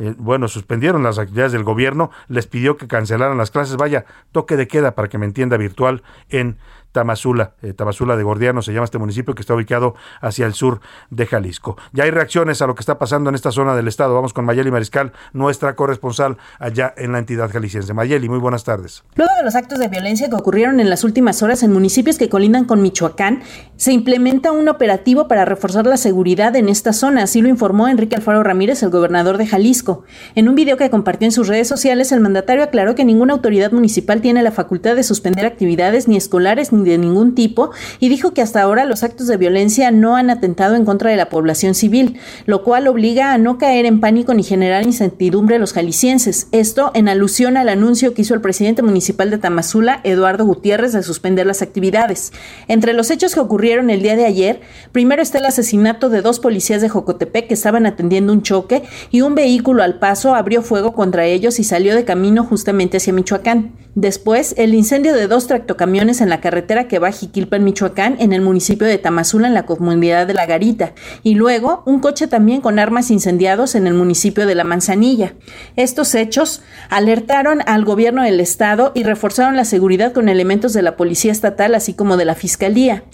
eh, 0.00 0.14
bueno, 0.16 0.48
suspendieron 0.48 1.02
las 1.02 1.18
actividades 1.18 1.52
del 1.52 1.62
gobierno, 1.62 2.10
les 2.26 2.46
pidió 2.46 2.78
que 2.78 2.88
cancelaran 2.88 3.36
las 3.36 3.50
clases, 3.50 3.76
vaya, 3.76 4.06
toque 4.32 4.56
de 4.56 4.66
queda 4.66 4.94
para 4.94 5.08
que 5.08 5.18
me 5.18 5.26
entienda 5.26 5.58
virtual 5.58 6.02
en 6.30 6.56
Tamazula, 6.92 7.54
eh, 7.62 7.72
Tamazula 7.72 8.16
de 8.16 8.22
Gordiano 8.22 8.62
se 8.62 8.72
llama 8.72 8.84
este 8.84 8.98
municipio 8.98 9.34
que 9.34 9.42
está 9.42 9.54
ubicado 9.54 9.94
hacia 10.20 10.46
el 10.46 10.54
sur 10.54 10.80
de 11.10 11.26
Jalisco. 11.26 11.76
Ya 11.92 12.04
hay 12.04 12.10
reacciones 12.10 12.62
a 12.62 12.66
lo 12.66 12.74
que 12.74 12.80
está 12.80 12.98
pasando 12.98 13.30
en 13.30 13.34
esta 13.34 13.52
zona 13.52 13.76
del 13.76 13.88
estado. 13.88 14.14
Vamos 14.14 14.32
con 14.32 14.44
Mayeli 14.44 14.70
Mariscal, 14.70 15.12
nuestra 15.32 15.76
corresponsal 15.76 16.36
allá 16.58 16.92
en 16.96 17.12
la 17.12 17.18
entidad 17.18 17.50
jalisciense. 17.50 17.94
Mayeli, 17.94 18.28
muy 18.28 18.38
buenas 18.38 18.64
tardes. 18.64 19.04
Luego 19.14 19.32
de 19.36 19.44
los 19.44 19.54
actos 19.54 19.78
de 19.78 19.88
violencia 19.88 20.28
que 20.28 20.34
ocurrieron 20.34 20.80
en 20.80 20.90
las 20.90 21.04
últimas 21.04 21.42
horas 21.42 21.62
en 21.62 21.72
municipios 21.72 22.18
que 22.18 22.28
colindan 22.28 22.64
con 22.64 22.82
Michoacán, 22.82 23.42
se 23.76 23.92
implementa 23.92 24.52
un 24.52 24.68
operativo 24.68 25.28
para 25.28 25.44
reforzar 25.44 25.86
la 25.86 25.96
seguridad 25.96 26.56
en 26.56 26.68
esta 26.68 26.92
zona, 26.92 27.22
así 27.22 27.40
lo 27.40 27.48
informó 27.48 27.88
Enrique 27.88 28.16
Alfaro 28.16 28.42
Ramírez, 28.42 28.82
el 28.82 28.90
gobernador 28.90 29.38
de 29.38 29.46
Jalisco. 29.46 30.04
En 30.34 30.48
un 30.48 30.54
video 30.54 30.76
que 30.76 30.90
compartió 30.90 31.26
en 31.26 31.32
sus 31.32 31.48
redes 31.48 31.68
sociales, 31.68 32.12
el 32.12 32.20
mandatario 32.20 32.64
aclaró 32.64 32.94
que 32.94 33.04
ninguna 33.04 33.34
autoridad 33.34 33.72
municipal 33.72 34.20
tiene 34.20 34.42
la 34.42 34.50
facultad 34.50 34.96
de 34.96 35.02
suspender 35.02 35.46
actividades 35.46 36.08
ni 36.08 36.16
escolares 36.16 36.72
ni 36.72 36.79
de 36.84 36.98
ningún 36.98 37.34
tipo 37.34 37.70
y 37.98 38.08
dijo 38.08 38.32
que 38.32 38.42
hasta 38.42 38.62
ahora 38.62 38.84
los 38.84 39.02
actos 39.02 39.26
de 39.26 39.36
violencia 39.36 39.90
no 39.90 40.16
han 40.16 40.30
atentado 40.30 40.74
en 40.74 40.84
contra 40.84 41.10
de 41.10 41.16
la 41.16 41.28
población 41.28 41.74
civil, 41.74 42.18
lo 42.46 42.64
cual 42.64 42.88
obliga 42.88 43.32
a 43.32 43.38
no 43.38 43.58
caer 43.58 43.86
en 43.86 44.00
pánico 44.00 44.34
ni 44.34 44.42
generar 44.42 44.84
incertidumbre 44.84 45.56
a 45.56 45.58
los 45.58 45.72
jaliscienses. 45.72 46.48
Esto 46.52 46.90
en 46.94 47.08
alusión 47.08 47.56
al 47.56 47.68
anuncio 47.68 48.14
que 48.14 48.22
hizo 48.22 48.34
el 48.34 48.40
presidente 48.40 48.82
municipal 48.82 49.30
de 49.30 49.38
Tamazula, 49.38 50.00
Eduardo 50.04 50.44
Gutiérrez, 50.44 50.92
de 50.92 51.02
suspender 51.02 51.46
las 51.46 51.62
actividades. 51.62 52.32
Entre 52.68 52.92
los 52.92 53.10
hechos 53.10 53.34
que 53.34 53.40
ocurrieron 53.40 53.90
el 53.90 54.02
día 54.02 54.16
de 54.16 54.26
ayer, 54.26 54.60
primero 54.92 55.22
está 55.22 55.38
el 55.38 55.46
asesinato 55.46 56.08
de 56.08 56.22
dos 56.22 56.40
policías 56.40 56.82
de 56.82 56.88
Jocotepec 56.88 57.48
que 57.48 57.54
estaban 57.54 57.86
atendiendo 57.86 58.32
un 58.32 58.42
choque 58.42 58.82
y 59.10 59.22
un 59.22 59.34
vehículo 59.34 59.82
al 59.82 59.98
paso 59.98 60.34
abrió 60.34 60.62
fuego 60.62 60.92
contra 60.92 61.26
ellos 61.26 61.58
y 61.58 61.64
salió 61.64 61.94
de 61.94 62.04
camino 62.04 62.44
justamente 62.44 62.98
hacia 62.98 63.12
Michoacán. 63.12 63.72
Después, 63.96 64.54
el 64.56 64.74
incendio 64.74 65.14
de 65.14 65.26
dos 65.26 65.48
tractocamiones 65.48 66.20
en 66.20 66.28
la 66.28 66.40
carretera 66.40 66.69
que 66.88 66.98
va 66.98 67.08
a 67.08 67.12
Jiquilpan, 67.12 67.64
Michoacán, 67.64 68.16
en 68.20 68.32
el 68.32 68.42
municipio 68.42 68.86
de 68.86 68.98
Tamazula, 68.98 69.48
en 69.48 69.54
la 69.54 69.66
comunidad 69.66 70.26
de 70.26 70.34
La 70.34 70.46
Garita. 70.46 70.92
Y 71.22 71.34
luego, 71.34 71.82
un 71.84 72.00
coche 72.00 72.28
también 72.28 72.60
con 72.60 72.78
armas 72.78 73.10
incendiados 73.10 73.74
en 73.74 73.86
el 73.86 73.94
municipio 73.94 74.46
de 74.46 74.54
La 74.54 74.64
Manzanilla. 74.64 75.34
Estos 75.76 76.14
hechos 76.14 76.62
alertaron 76.88 77.60
al 77.66 77.84
gobierno 77.84 78.22
del 78.22 78.40
estado 78.40 78.92
y 78.94 79.02
reforzaron 79.02 79.56
la 79.56 79.64
seguridad 79.64 80.12
con 80.12 80.28
elementos 80.28 80.72
de 80.72 80.82
la 80.82 80.96
Policía 80.96 81.32
Estatal, 81.32 81.74
así 81.74 81.94
como 81.94 82.16
de 82.16 82.24
la 82.24 82.34
Fiscalía. 82.34 83.04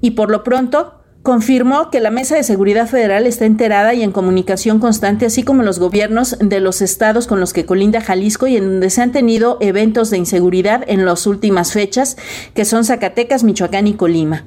Y 0.00 0.12
por 0.12 0.30
lo 0.30 0.44
pronto, 0.44 0.99
confirmó 1.22 1.90
que 1.90 2.00
la 2.00 2.10
Mesa 2.10 2.36
de 2.36 2.42
Seguridad 2.42 2.86
Federal 2.86 3.26
está 3.26 3.44
enterada 3.44 3.92
y 3.94 4.02
en 4.02 4.12
comunicación 4.12 4.78
constante, 4.78 5.26
así 5.26 5.42
como 5.42 5.62
los 5.62 5.78
gobiernos 5.78 6.36
de 6.38 6.60
los 6.60 6.80
estados 6.82 7.26
con 7.26 7.40
los 7.40 7.52
que 7.52 7.66
colinda 7.66 8.00
Jalisco 8.00 8.46
y 8.46 8.56
en 8.56 8.64
donde 8.64 8.90
se 8.90 9.02
han 9.02 9.12
tenido 9.12 9.58
eventos 9.60 10.10
de 10.10 10.18
inseguridad 10.18 10.84
en 10.86 11.04
las 11.04 11.26
últimas 11.26 11.72
fechas, 11.72 12.16
que 12.54 12.64
son 12.64 12.84
Zacatecas, 12.84 13.44
Michoacán 13.44 13.86
y 13.86 13.94
Colima. 13.94 14.46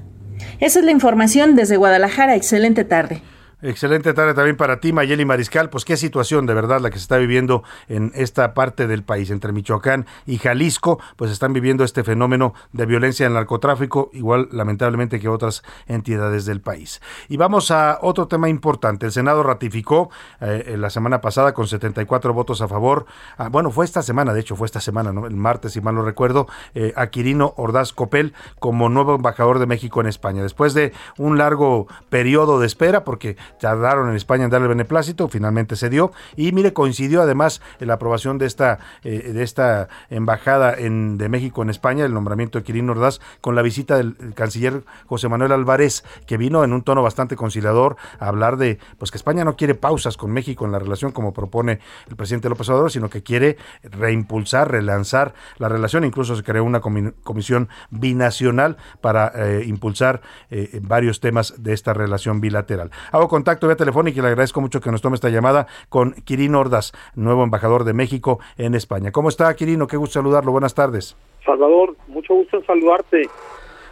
Esa 0.59 0.79
es 0.79 0.85
la 0.85 0.91
información 0.91 1.55
desde 1.55 1.77
Guadalajara. 1.77 2.35
Excelente 2.35 2.83
tarde. 2.83 3.21
Excelente 3.65 4.13
tarde 4.13 4.33
también 4.33 4.57
para 4.57 4.81
ti, 4.81 4.91
Mayeli 4.91 5.23
Mariscal. 5.23 5.69
Pues 5.69 5.85
qué 5.85 5.95
situación 5.95 6.45
de 6.45 6.53
verdad 6.53 6.81
la 6.81 6.89
que 6.89 6.97
se 6.97 7.03
está 7.03 7.15
viviendo 7.15 7.63
en 7.87 8.11
esta 8.13 8.53
parte 8.53 8.87
del 8.87 9.03
país, 9.03 9.29
entre 9.29 9.53
Michoacán 9.53 10.05
y 10.25 10.37
Jalisco, 10.37 10.99
pues 11.15 11.31
están 11.31 11.53
viviendo 11.53 11.85
este 11.85 12.03
fenómeno 12.03 12.53
de 12.73 12.85
violencia 12.85 13.25
en 13.25 13.31
narcotráfico, 13.31 14.09
igual 14.11 14.49
lamentablemente 14.51 15.17
que 15.17 15.29
otras 15.29 15.63
entidades 15.87 16.43
del 16.45 16.59
país. 16.59 17.01
Y 17.29 17.37
vamos 17.37 17.71
a 17.71 17.99
otro 18.01 18.27
tema 18.27 18.49
importante. 18.49 19.05
El 19.05 19.13
Senado 19.13 19.43
ratificó 19.43 20.09
eh, 20.41 20.75
la 20.77 20.89
semana 20.89 21.21
pasada 21.21 21.53
con 21.53 21.65
74 21.65 22.33
votos 22.33 22.59
a 22.59 22.67
favor, 22.67 23.05
ah, 23.37 23.47
bueno, 23.47 23.71
fue 23.71 23.85
esta 23.85 24.01
semana, 24.01 24.33
de 24.33 24.41
hecho 24.41 24.57
fue 24.57 24.65
esta 24.65 24.81
semana, 24.81 25.13
¿no? 25.13 25.25
el 25.25 25.37
martes, 25.37 25.71
si 25.71 25.79
mal 25.79 25.95
no 25.95 26.03
recuerdo, 26.03 26.47
eh, 26.75 26.91
a 26.97 27.07
Quirino 27.07 27.53
Ordaz 27.55 27.93
Copel 27.93 28.33
como 28.59 28.89
nuevo 28.89 29.15
embajador 29.15 29.59
de 29.59 29.67
México 29.67 30.01
en 30.01 30.07
España. 30.07 30.43
Después 30.43 30.73
de 30.73 30.91
un 31.17 31.37
largo 31.37 31.87
periodo 32.09 32.59
de 32.59 32.67
espera, 32.67 33.05
porque 33.05 33.37
tardaron 33.59 34.09
en 34.09 34.15
España 34.15 34.45
en 34.45 34.49
darle 34.49 34.67
beneplácito, 34.67 35.27
finalmente 35.27 35.75
se 35.75 35.89
dio 35.89 36.11
y 36.35 36.51
mire, 36.51 36.73
coincidió 36.73 37.21
además 37.21 37.61
en 37.79 37.87
la 37.87 37.95
aprobación 37.95 38.37
de 38.37 38.45
esta, 38.45 38.79
eh, 39.03 39.31
de 39.33 39.43
esta 39.43 39.89
embajada 40.09 40.73
en, 40.77 41.17
de 41.17 41.29
México 41.29 41.61
en 41.61 41.69
España, 41.69 42.05
el 42.05 42.13
nombramiento 42.13 42.59
de 42.59 42.63
Quirino 42.63 42.93
Ordaz, 42.93 43.19
con 43.41 43.55
la 43.55 43.61
visita 43.61 43.97
del 43.97 44.15
canciller 44.35 44.83
José 45.05 45.29
Manuel 45.29 45.51
Álvarez, 45.51 46.03
que 46.25 46.37
vino 46.37 46.63
en 46.63 46.73
un 46.73 46.83
tono 46.83 47.01
bastante 47.01 47.35
conciliador 47.35 47.97
a 48.19 48.27
hablar 48.27 48.57
de 48.57 48.79
pues 48.97 49.11
que 49.11 49.17
España 49.17 49.43
no 49.43 49.55
quiere 49.55 49.75
pausas 49.75 50.17
con 50.17 50.31
México 50.31 50.65
en 50.65 50.71
la 50.71 50.79
relación 50.79 51.11
como 51.11 51.33
propone 51.33 51.79
el 52.09 52.15
presidente 52.15 52.49
López 52.49 52.69
Obrador, 52.69 52.91
sino 52.91 53.09
que 53.09 53.23
quiere 53.23 53.57
reimpulsar, 53.83 54.71
relanzar 54.71 55.33
la 55.57 55.69
relación, 55.69 56.03
incluso 56.03 56.35
se 56.35 56.43
creó 56.43 56.63
una 56.63 56.81
comisión 56.81 57.69
binacional 57.89 58.77
para 59.01 59.31
eh, 59.35 59.63
impulsar 59.65 60.21
eh, 60.49 60.79
varios 60.81 61.19
temas 61.19 61.55
de 61.57 61.73
esta 61.73 61.93
relación 61.93 62.41
bilateral. 62.41 62.91
Hago 63.11 63.27
contacto 63.43 63.67
vía 63.67 63.75
telefónica 63.75 64.19
y 64.19 64.21
le 64.21 64.29
agradezco 64.29 64.61
mucho 64.61 64.79
que 64.79 64.89
nos 64.89 65.01
tome 65.01 65.15
esta 65.15 65.27
llamada 65.27 65.67
con 65.89 66.13
Quirino 66.13 66.61
Ordaz, 66.61 66.93
nuevo 67.13 67.43
embajador 67.43 67.83
de 67.83 67.93
México 67.93 68.39
en 68.57 68.73
España. 68.73 69.11
¿Cómo 69.11 69.27
está, 69.27 69.53
Quirino? 69.53 69.85
Qué 69.85 69.97
gusto 69.97 70.13
saludarlo. 70.13 70.53
Buenas 70.53 70.73
tardes. 70.73 71.17
Salvador, 71.43 71.93
mucho 72.07 72.35
gusto 72.35 72.55
en 72.55 72.65
saludarte. 72.65 73.23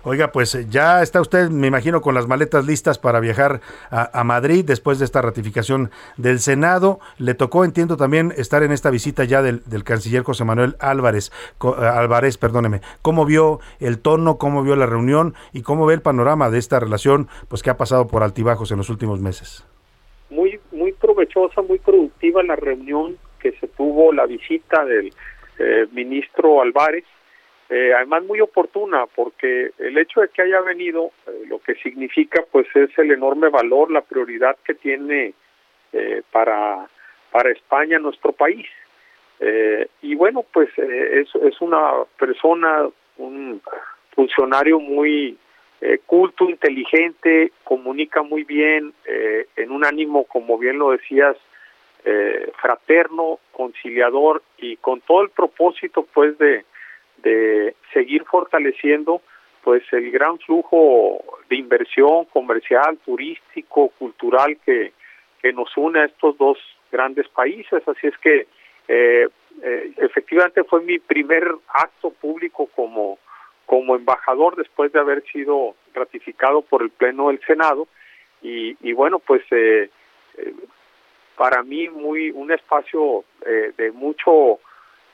Oiga, 0.04 0.32
pues 0.32 0.56
eh, 0.56 0.66
ya 0.68 1.04
está 1.04 1.22
usted, 1.22 1.50
me 1.50 1.68
imagino, 1.68 2.02
con 2.02 2.16
las 2.16 2.28
maletas 2.28 2.66
listas 2.66 2.98
para 2.98 3.20
viajar 3.20 3.62
a, 3.92 4.24
Madrid 4.24 4.66
después 4.66 4.98
de 4.98 5.06
esta 5.06 5.22
ratificación 5.22 5.92
del 6.18 6.40
Senado. 6.40 7.00
Le 7.20 7.36
tocó, 7.36 7.66
entiendo, 7.66 7.98
también 7.98 8.34
estar 8.36 8.64
en 8.64 8.72
esta 8.72 8.90
visita 8.90 9.26
ya 9.26 9.44
del, 9.44 9.62
canciller 9.84 10.24
José 10.24 10.44
Manuel 10.44 10.76
Álvarez, 10.80 11.32
eh, 11.64 11.86
Álvarez, 11.86 12.38
perdóneme. 12.40 12.82
¿Cómo 13.04 13.26
vio 13.26 13.60
el 13.80 14.00
tono, 14.00 14.38
cómo 14.38 14.64
vio 14.64 14.76
la 14.76 14.88
reunión 14.88 15.36
y 15.54 15.62
cómo 15.62 15.86
ve 15.86 15.94
el 15.94 16.02
panorama 16.02 16.50
de 16.50 16.58
esta 16.58 16.80
relación, 16.80 17.28
pues 17.48 17.62
que 17.62 17.70
ha 17.70 17.78
pasado 17.78 18.08
por 18.08 18.24
altibajos 18.24 18.72
en 18.72 18.78
los 18.78 18.90
últimos 18.90 19.20
meses? 19.20 19.64
Muy, 20.32 20.60
muy 20.72 20.94
provechosa, 20.94 21.62
muy 21.62 21.78
productiva 21.78 22.42
la 22.42 22.56
reunión 22.56 23.18
que 23.40 23.52
se 23.60 23.68
tuvo, 23.68 24.12
la 24.14 24.26
visita 24.26 24.84
del 24.84 25.14
eh, 25.60 25.86
ministro 25.92 26.62
Álvarez 26.62 27.04
eh, 27.74 27.94
además 27.94 28.26
muy 28.26 28.42
oportuna 28.42 29.06
porque 29.16 29.72
el 29.80 29.98
hecho 29.98 30.20
de 30.20 30.28
que 30.28 30.42
haya 30.42 30.60
venido 30.60 31.12
eh, 31.26 31.44
lo 31.48 31.60
que 31.60 31.76
significa 31.76 32.44
pues 32.52 32.68
es 32.76 32.90
el 32.98 33.12
enorme 33.12 33.48
valor, 33.48 33.90
la 33.90 34.02
prioridad 34.02 34.58
que 34.66 34.74
tiene 34.74 35.34
eh, 35.94 36.22
para, 36.34 36.90
para 37.32 37.52
España 37.52 37.98
nuestro 37.98 38.34
país. 38.34 38.68
y 40.02 40.16
bueno, 40.16 40.46
pues 40.54 40.70
es, 40.78 41.34
es 41.34 41.62
una 41.62 42.04
persona, 42.20 42.88
un 43.18 43.62
funcionario 44.14 44.80
muy 44.80 45.38
culto, 46.06 46.48
inteligente, 46.50 47.52
comunica 47.64 48.22
muy 48.22 48.44
bien, 48.44 48.94
en 49.56 49.72
un 49.72 49.84
ánimo, 49.84 50.26
como 50.26 50.60
bien 50.60 50.78
lo 50.78 50.92
decías, 50.92 51.36
fraterno, 52.62 53.40
conciliador 53.52 54.44
y 54.60 54.78
con 54.78 55.02
todo 55.02 55.24
el 55.24 55.30
propósito 55.30 56.06
pues 56.14 56.38
de 56.38 56.66
de 57.22 57.76
seguir 57.94 58.24
fortaleciendo 58.26 59.22
pues 59.64 59.84
el 59.92 60.12
gran 60.12 60.40
flujo 60.40 61.24
de 61.50 61.56
inversión 61.56 62.26
comercial, 62.26 62.98
turístico, 63.06 63.90
cultural 64.00 64.58
que, 64.66 64.94
que 65.42 65.54
nos 65.54 65.76
une 65.78 66.00
a 66.00 66.06
estos 66.06 66.38
dos 66.38 66.58
grandes 66.92 67.28
países. 67.30 67.88
Así 67.88 68.08
es 68.08 68.18
que 68.18 68.48
eh, 68.88 69.28
eh, 69.62 69.92
efectivamente 69.98 70.64
fue 70.64 70.82
mi 70.82 71.00
primer 71.00 71.48
acto 71.68 72.10
público 72.10 72.68
como, 72.76 73.20
como 73.66 73.96
embajador 73.96 74.56
después 74.56 74.92
de 74.92 75.00
haber 75.00 75.24
sido 75.32 75.76
ratificado 75.94 76.62
por 76.62 76.82
el 76.82 76.90
Pleno 76.90 77.30
del 77.30 77.40
Senado. 77.46 77.88
Y, 78.42 78.76
y 78.82 78.94
bueno, 78.94 79.20
pues 79.20 79.44
eh, 79.52 79.90
para 81.36 81.62
mí 81.64 81.88
muy 81.88 82.32
un 82.32 82.52
espacio 82.52 83.24
de 83.78 83.92
mucho 83.92 84.60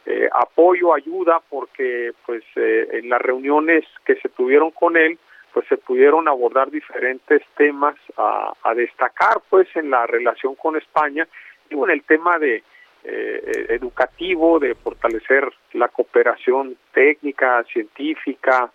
eh, 0.09 0.29
apoyo, 0.33 0.93
ayuda, 0.93 1.41
porque 1.49 2.13
pues 2.25 2.41
eh, 2.55 2.87
en 2.93 3.09
las 3.09 3.21
reuniones 3.21 3.83
que 4.05 4.15
se 4.15 4.29
tuvieron 4.29 4.71
con 4.71 4.95
él, 4.95 5.19
pues 5.51 5.67
se 5.67 5.75
pudieron 5.75 6.29
abordar 6.29 6.71
diferentes 6.71 7.41
temas 7.57 7.95
a, 8.15 8.53
destacar 8.73 9.41
pues 9.49 9.67
en 9.75 9.89
la 9.89 10.07
relación 10.07 10.55
con 10.55 10.77
España. 10.77 11.27
Y 11.69 11.73
en 11.73 11.89
el 11.89 12.03
tema 12.03 12.39
de 12.39 12.63
eh, 13.03 13.65
educativo, 13.67 14.59
de 14.59 14.75
fortalecer 14.75 15.51
la 15.73 15.89
cooperación 15.89 16.77
técnica, 16.93 17.65
científica, 17.65 18.71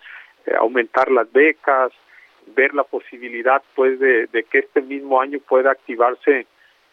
aumentar 0.58 1.10
las 1.10 1.32
becas, 1.32 1.92
ver 2.48 2.74
la 2.74 2.84
posibilidad 2.84 3.62
pues 3.74 3.98
de, 3.98 4.28
que 4.50 4.58
este 4.58 4.82
mismo 4.82 5.18
año 5.18 5.38
pueda 5.38 5.70
activarse 5.70 6.46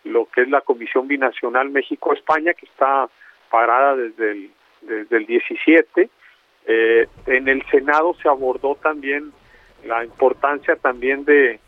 lo 0.06 0.28
que 0.28 0.44
es 0.44 0.50
la 0.50 0.62
Comisión 0.62 1.10
Binacional 1.10 1.72
México-España 1.72 2.54
que 2.54 2.68
está 2.68 3.10
parada 3.50 3.95
desde 3.95 4.32
el, 4.32 4.52
desde 4.82 5.18
el 5.18 5.26
17. 5.26 6.10
Eh, 6.66 7.08
en 7.26 7.47
el 7.47 7.66
Senado 7.72 8.16
se 8.22 8.30
abordó 8.30 8.76
también 8.76 9.32
la 9.86 10.04
importancia 10.04 10.76
también 10.76 11.26
de, 11.26 11.60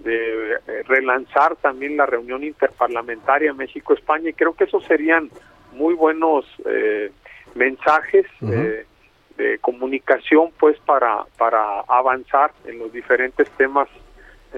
de 0.00 0.52
eh, 0.52 0.82
relanzar 0.86 1.56
también 1.56 1.96
la 1.96 2.06
reunión 2.06 2.42
interparlamentaria 2.42 3.52
México-España 3.52 4.30
y 4.30 4.34
creo 4.34 4.54
que 4.54 4.64
esos 4.64 4.84
serían 4.84 5.30
muy 5.72 5.94
buenos 5.94 6.46
eh, 6.64 7.12
mensajes 7.54 8.26
de 8.40 9.58
comunicación 9.60 10.50
pues 10.58 10.78
para, 10.80 11.24
para 11.36 11.80
avanzar 11.82 12.52
en 12.64 12.78
los 12.78 12.92
diferentes 12.92 13.48
temas 13.50 13.88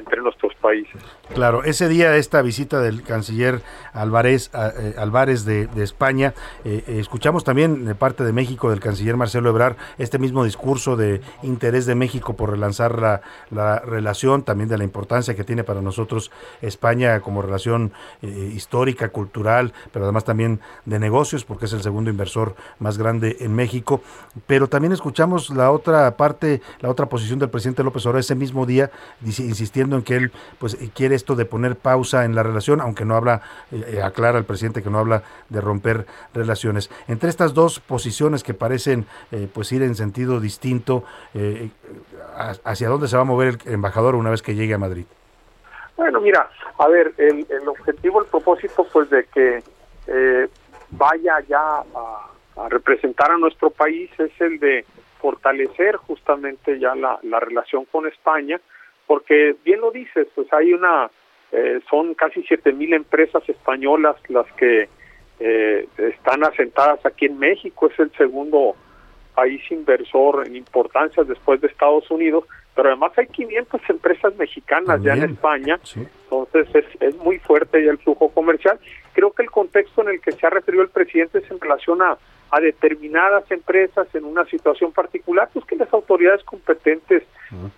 entre 0.01 0.21
nuestros 0.21 0.55
países. 0.57 1.01
Claro, 1.35 1.63
ese 1.63 1.89
día 1.89 2.17
esta 2.17 2.43
visita 2.43 2.81
del 2.81 3.03
canciller 3.03 3.63
Álvarez, 3.93 4.51
eh, 4.55 4.95
Álvarez 4.99 5.45
de, 5.45 5.69
España, 5.77 6.35
eh, 6.65 6.83
eh, 6.87 6.99
escuchamos 6.99 7.45
también 7.45 7.85
de 7.85 7.95
parte 7.95 8.25
de 8.25 8.33
México 8.33 8.71
del 8.71 8.81
canciller 8.81 9.17
Marcelo 9.17 9.51
Ebrard 9.51 9.77
este 9.99 10.19
mismo 10.19 10.45
discurso 10.45 10.97
de 10.97 11.21
interés 11.43 11.87
de 11.87 11.95
México 11.95 12.35
por 12.35 12.51
relanzar 12.51 12.99
la, 12.99 13.21
la 13.51 13.79
relación, 13.79 14.43
también 14.43 14.69
de 14.69 14.79
la 14.79 14.85
importancia 14.85 15.35
que 15.35 15.45
tiene 15.45 15.65
para 15.65 15.81
nosotros 15.81 16.31
España 16.61 17.21
como 17.21 17.43
relación 17.43 17.93
histórica, 18.23 19.11
cultural, 19.11 19.73
pero 19.93 20.05
además 20.05 20.25
también 20.25 20.61
de 20.85 20.99
negocios, 20.99 21.45
porque 21.45 21.67
es 21.67 21.73
el 21.73 21.83
segundo 21.83 22.11
inversor 22.11 22.55
más 22.79 22.99
grande 22.99 23.37
en 23.41 23.55
México. 23.55 24.03
Pero 24.47 24.69
también 24.69 24.93
escuchamos 24.93 25.51
la 25.51 25.71
otra 25.71 26.17
parte, 26.17 26.61
la 26.81 26.89
otra 26.89 27.07
posición 27.07 27.39
del 27.39 27.51
presidente 27.51 27.83
López 27.83 28.05
Obrador 28.07 28.21
ese 28.21 28.35
mismo 28.35 28.67
día, 28.67 28.91
insistiendo 29.25 29.90
en 29.97 30.03
que 30.03 30.17
él 30.17 30.33
pues 30.59 30.77
quiere 30.95 31.15
esto 31.15 31.35
de 31.35 31.45
poner 31.45 31.77
pausa 31.77 32.25
en 32.25 32.35
la 32.35 32.43
relación, 32.43 32.81
aunque 32.81 33.05
no 33.05 33.17
habla, 33.17 33.43
eh, 33.73 33.95
eh, 33.95 34.03
aclara 34.03 34.39
el 34.39 34.45
presidente 34.45 34.83
que 34.83 34.91
no 34.91 34.99
habla 34.99 35.23
de 35.49 35.61
romper 35.61 36.07
relaciones. 36.35 36.91
Entre 37.09 37.29
estas 37.29 37.55
dos 37.55 37.81
posiciones 37.81 38.43
que 38.43 38.55
parecen 38.55 39.07
eh, 39.33 39.49
pues 39.53 39.73
ir 39.73 39.83
en 39.83 39.95
sentido 39.95 40.41
distinto, 40.41 41.05
¿hacia 42.65 42.89
dónde 42.89 43.09
se 43.09 43.17
va 43.17 43.23
a 43.23 43.27
mover 43.27 43.59
el 43.67 43.75
embajador 43.75 44.15
una 44.15 44.31
vez 44.31 44.43
que 44.43 44.55
llegue 44.55 44.75
a 44.75 44.79
Madrid? 44.79 45.07
Bueno, 45.97 46.21
mira, 46.21 46.49
a 46.79 46.89
ver, 46.89 47.13
el, 47.19 47.47
objetivo, 47.69 48.21
el 48.21 48.27
propósito, 48.27 48.87
pues 48.93 49.11
de 49.11 49.25
que 49.25 49.63
vaya 50.91 51.41
ya 51.49 51.83
a, 51.95 52.69
representar 52.69 53.31
a 53.31 53.39
nuestro 53.39 53.71
país 53.71 54.11
es 54.19 54.39
el 54.41 54.59
de 54.59 54.85
fortalecer 55.21 55.97
justamente 55.97 56.79
ya 56.79 56.95
la, 56.95 57.19
la 57.23 57.41
relación 57.41 57.85
con 57.87 58.07
España 58.07 58.61
porque 59.11 59.57
bien 59.65 59.81
lo 59.81 59.91
dices, 59.91 60.29
pues 60.37 60.47
hay 60.53 60.73
una, 60.73 61.11
eh, 61.51 61.81
son 61.91 62.15
casi 62.15 62.45
siete 62.45 62.73
mil 62.73 62.93
empresas 62.93 63.43
españolas 63.49 64.15
las 64.29 64.47
que 64.53 64.89
eh, 65.41 65.89
están 65.99 66.45
asentadas 66.45 67.05
aquí 67.05 67.27
en 67.27 67.37
México, 67.37 67.91
es 67.93 67.99
el 67.99 68.13
segundo 68.13 68.77
país 69.35 69.61
inversor 69.73 70.47
en 70.47 70.55
importancia 70.55 71.25
después 71.25 71.61
de 71.61 71.67
Estados 71.67 72.09
Unidos, 72.09 72.45
pero 72.77 72.91
además 72.91 73.11
hay 73.17 73.27
500 73.27 73.81
empresas 73.89 74.37
mexicanas 74.37 75.03
ya 75.03 75.15
en 75.15 75.25
España, 75.25 75.81
entonces 75.97 76.69
es, 76.73 77.03
es 77.03 77.17
muy 77.17 77.41
fuerte 77.41 77.85
ya 77.85 77.91
el 77.91 77.99
flujo 77.99 78.29
comercial. 78.29 78.79
Creo 79.13 79.33
que 79.33 79.43
el 79.43 79.51
contexto 79.51 80.03
en 80.03 80.11
el 80.11 80.21
que 80.21 80.31
se 80.31 80.47
ha 80.47 80.51
referido 80.51 80.85
el 80.85 80.91
presidente 80.91 81.39
es 81.39 81.51
en 81.51 81.59
relación 81.59 82.01
a 82.01 82.17
a 82.51 82.61
determinadas 82.61 83.51
empresas 83.51 84.07
en 84.15 84.25
una 84.25 84.45
situación 84.47 84.93
particular, 84.93 85.49
pues 85.53 85.65
que 85.67 85.77
las 85.77 85.93
autoridades 85.93 86.43
competentes 86.45 87.23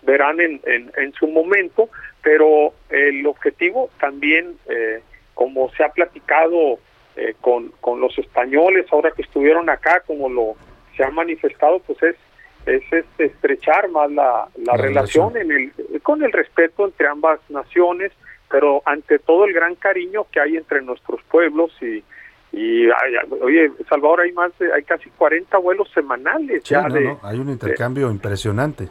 verán 0.02 0.40
en, 0.40 0.60
en, 0.64 1.12
su 1.14 1.28
momento, 1.28 1.88
pero 2.22 2.72
el 2.90 3.26
objetivo 3.26 3.90
también, 4.00 4.56
eh, 4.68 5.02
como 5.34 5.70
se 5.70 5.84
ha 5.84 5.90
platicado 5.90 6.78
eh, 7.16 7.34
con, 7.40 7.70
con 7.80 8.00
los 8.00 8.16
españoles 8.18 8.86
ahora 8.90 9.10
que 9.10 9.22
estuvieron 9.22 9.68
acá, 9.68 10.02
como 10.06 10.28
lo 10.28 10.56
se 10.96 11.04
ha 11.04 11.10
manifestado, 11.10 11.78
pues 11.80 12.02
es 12.02 12.16
es, 12.66 12.82
estrechar 13.18 13.88
más 13.88 14.10
la, 14.12 14.46
la, 14.56 14.76
relación, 14.76 15.36
en 15.36 15.50
el, 15.50 15.72
con 16.02 16.22
el 16.22 16.30
respeto 16.30 16.84
entre 16.84 17.08
ambas 17.08 17.40
naciones, 17.48 18.12
pero 18.48 18.82
ante 18.84 19.18
todo 19.18 19.46
el 19.46 19.52
gran 19.52 19.74
cariño 19.74 20.26
que 20.30 20.40
hay 20.40 20.56
entre 20.56 20.80
nuestros 20.82 21.20
pueblos 21.24 21.72
y, 21.82 22.04
y 22.52 22.86
oye, 23.40 23.72
Salvador, 23.88 24.20
hay 24.20 24.32
más 24.32 24.56
de, 24.58 24.72
hay 24.72 24.82
casi 24.82 25.08
40 25.10 25.56
vuelos 25.58 25.88
semanales. 25.94 26.62
ya 26.64 26.86
hay 27.22 27.38
un 27.38 27.48
intercambio 27.48 28.10
impresionante. 28.10 28.88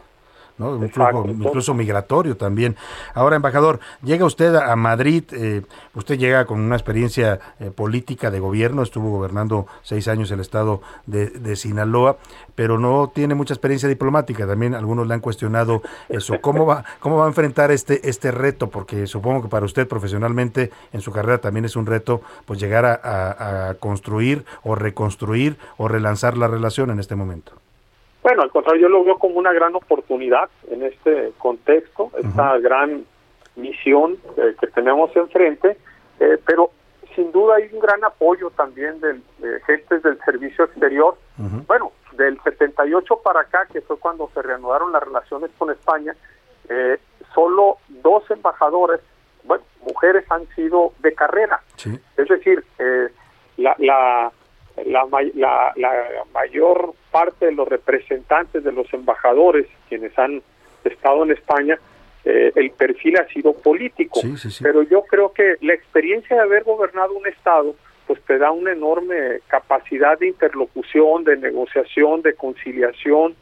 Un 0.70 0.88
flujo 0.90 1.26
incluso 1.28 1.74
migratorio 1.74 2.36
también. 2.36 2.76
Ahora, 3.14 3.36
embajador, 3.36 3.80
llega 4.02 4.24
usted 4.24 4.54
a 4.54 4.74
Madrid, 4.76 5.24
eh, 5.32 5.62
usted 5.94 6.18
llega 6.18 6.44
con 6.46 6.60
una 6.60 6.76
experiencia 6.76 7.40
eh, 7.60 7.70
política 7.70 8.30
de 8.30 8.40
gobierno, 8.40 8.82
estuvo 8.82 9.10
gobernando 9.10 9.66
seis 9.82 10.08
años 10.08 10.30
el 10.30 10.40
estado 10.40 10.82
de, 11.06 11.56
Sinaloa, 11.56 12.16
pero 12.54 12.78
no 12.78 13.12
tiene 13.14 13.34
mucha 13.34 13.54
experiencia 13.54 13.88
diplomática. 13.88 14.46
También 14.46 14.74
algunos 14.74 15.06
le 15.06 15.14
han 15.14 15.20
cuestionado 15.20 15.82
eso. 16.08 16.40
¿Cómo 16.40 16.64
va, 16.66 16.84
cómo 17.00 17.18
va 17.18 17.24
a 17.24 17.28
enfrentar 17.28 17.70
este, 17.70 18.08
este 18.08 18.30
reto? 18.30 18.70
Porque 18.70 19.06
supongo 19.06 19.42
que 19.42 19.48
para 19.48 19.66
usted 19.66 19.86
profesionalmente 19.86 20.70
en 20.92 21.00
su 21.00 21.12
carrera 21.12 21.38
también 21.38 21.64
es 21.64 21.76
un 21.76 21.86
reto 21.86 22.22
pues 22.46 22.58
llegar 22.58 22.84
a 22.86 23.74
construir 23.80 24.44
o 24.62 24.74
reconstruir 24.74 25.56
o 25.76 25.88
relanzar 25.88 26.36
la 26.36 26.48
relación 26.48 26.90
en 26.90 27.00
este 27.00 27.14
momento. 27.14 27.61
Bueno, 28.22 28.42
al 28.42 28.50
contrario, 28.50 28.82
yo 28.82 28.88
lo 28.88 29.04
veo 29.04 29.18
como 29.18 29.36
una 29.36 29.52
gran 29.52 29.74
oportunidad 29.74 30.48
en 30.70 30.84
este 30.84 31.32
contexto, 31.38 32.10
esta 32.16 32.58
gran 32.58 33.04
misión 33.56 34.16
eh, 34.36 34.54
que 34.60 34.68
tenemos 34.68 35.14
enfrente, 35.16 35.76
eh, 36.20 36.38
pero 36.46 36.70
sin 37.16 37.32
duda 37.32 37.56
hay 37.56 37.68
un 37.72 37.80
gran 37.80 38.02
apoyo 38.04 38.50
también 38.50 39.00
de 39.00 39.20
gentes 39.66 40.02
del 40.02 40.18
servicio 40.24 40.64
exterior. 40.64 41.16
Bueno, 41.66 41.92
del 42.12 42.40
78 42.42 43.16
para 43.22 43.40
acá, 43.40 43.66
que 43.70 43.80
fue 43.80 43.98
cuando 43.98 44.30
se 44.32 44.40
reanudaron 44.40 44.92
las 44.92 45.02
relaciones 45.02 45.50
con 45.58 45.70
España, 45.70 46.14
eh, 46.68 46.98
solo 47.34 47.78
dos 47.88 48.30
embajadores, 48.30 49.00
bueno, 49.44 49.64
mujeres 49.84 50.24
han 50.30 50.46
sido 50.54 50.92
de 51.00 51.12
carrera. 51.12 51.60
Es 52.16 52.28
decir, 52.28 52.64
la, 53.56 53.74
la 53.78 54.32
la, 54.86 55.72
la, 55.76 56.24
mayor 56.32 56.94
parte 57.12 57.46
de 57.46 57.52
los 57.52 57.68
representantes 57.68 58.64
de 58.64 58.72
los 58.72 58.92
embajadores 58.92 59.66
quienes 59.88 60.18
han 60.18 60.42
estado 60.82 61.22
en 61.22 61.30
España, 61.30 61.78
eh, 62.24 62.52
el 62.56 62.70
perfil 62.70 63.18
ha 63.18 63.26
sido 63.28 63.52
político. 63.52 64.20
Pero 64.60 64.82
yo 64.82 65.02
creo 65.02 65.32
que 65.32 65.56
la 65.60 65.74
experiencia 65.74 66.36
de 66.36 66.42
haber 66.42 66.64
gobernado 66.64 67.12
un 67.14 67.26
Estado, 67.26 67.74
pues 68.06 68.20
te 68.22 68.38
da 68.38 68.50
una 68.50 68.72
enorme 68.72 69.40
capacidad 69.46 70.18
de 70.18 70.28
interlocución, 70.28 71.24
de 71.24 71.36
negociación, 71.36 72.22
de 72.22 72.34
conciliación, 72.34 73.36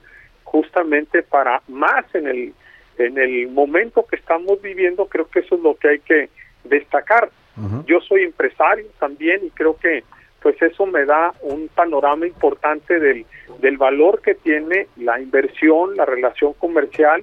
justamente 0.44 1.22
para 1.22 1.62
más 1.68 2.04
en 2.14 2.26
el, 2.26 2.54
en 2.98 3.18
el 3.18 3.48
momento 3.48 4.04
que 4.04 4.16
estamos 4.16 4.60
viviendo, 4.60 5.06
creo 5.06 5.28
que 5.28 5.40
eso 5.40 5.54
es 5.54 5.62
lo 5.62 5.76
que 5.76 5.88
hay 5.88 5.98
que 6.00 6.28
destacar. 6.64 7.30
Yo 7.84 8.00
soy 8.00 8.22
empresario 8.22 8.86
también 8.98 9.44
y 9.44 9.50
creo 9.50 9.76
que 9.76 10.02
pues 10.42 10.60
eso 10.62 10.86
me 10.86 11.04
da 11.04 11.34
un 11.42 11.68
panorama 11.68 12.26
importante 12.26 12.98
del, 12.98 13.26
del 13.60 13.76
valor 13.76 14.22
que 14.22 14.34
tiene 14.34 14.86
la 14.96 15.20
inversión, 15.20 15.96
la 15.96 16.04
relación 16.04 16.54
comercial 16.54 17.22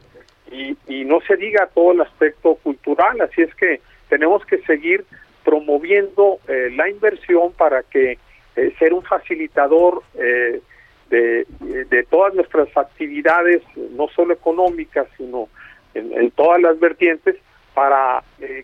y, 0.51 0.77
y 0.87 1.03
no 1.05 1.19
se 1.21 1.35
diga 1.35 1.67
todo 1.73 1.91
el 1.93 2.01
aspecto 2.01 2.55
cultural, 2.55 3.19
así 3.21 3.41
es 3.41 3.53
que 3.55 3.81
tenemos 4.09 4.45
que 4.45 4.59
seguir 4.59 5.05
promoviendo 5.47 6.39
eh, 6.49 6.69
la 6.75 6.89
inversión 6.89 7.53
para 7.53 7.83
que 7.83 8.17
eh, 8.57 8.73
ser 8.77 8.93
un 8.93 9.01
facilitador 9.03 10.03
eh, 10.15 10.61
de, 11.09 11.47
de, 11.89 12.03
todas 12.03 12.33
nuestras 12.33 12.67
actividades, 12.75 13.61
no 13.91 14.09
solo 14.09 14.33
económicas, 14.33 15.07
sino 15.15 15.47
en, 15.93 16.31
todas 16.31 16.61
las 16.61 16.77
vertientes, 16.81 17.37
para 17.73 18.21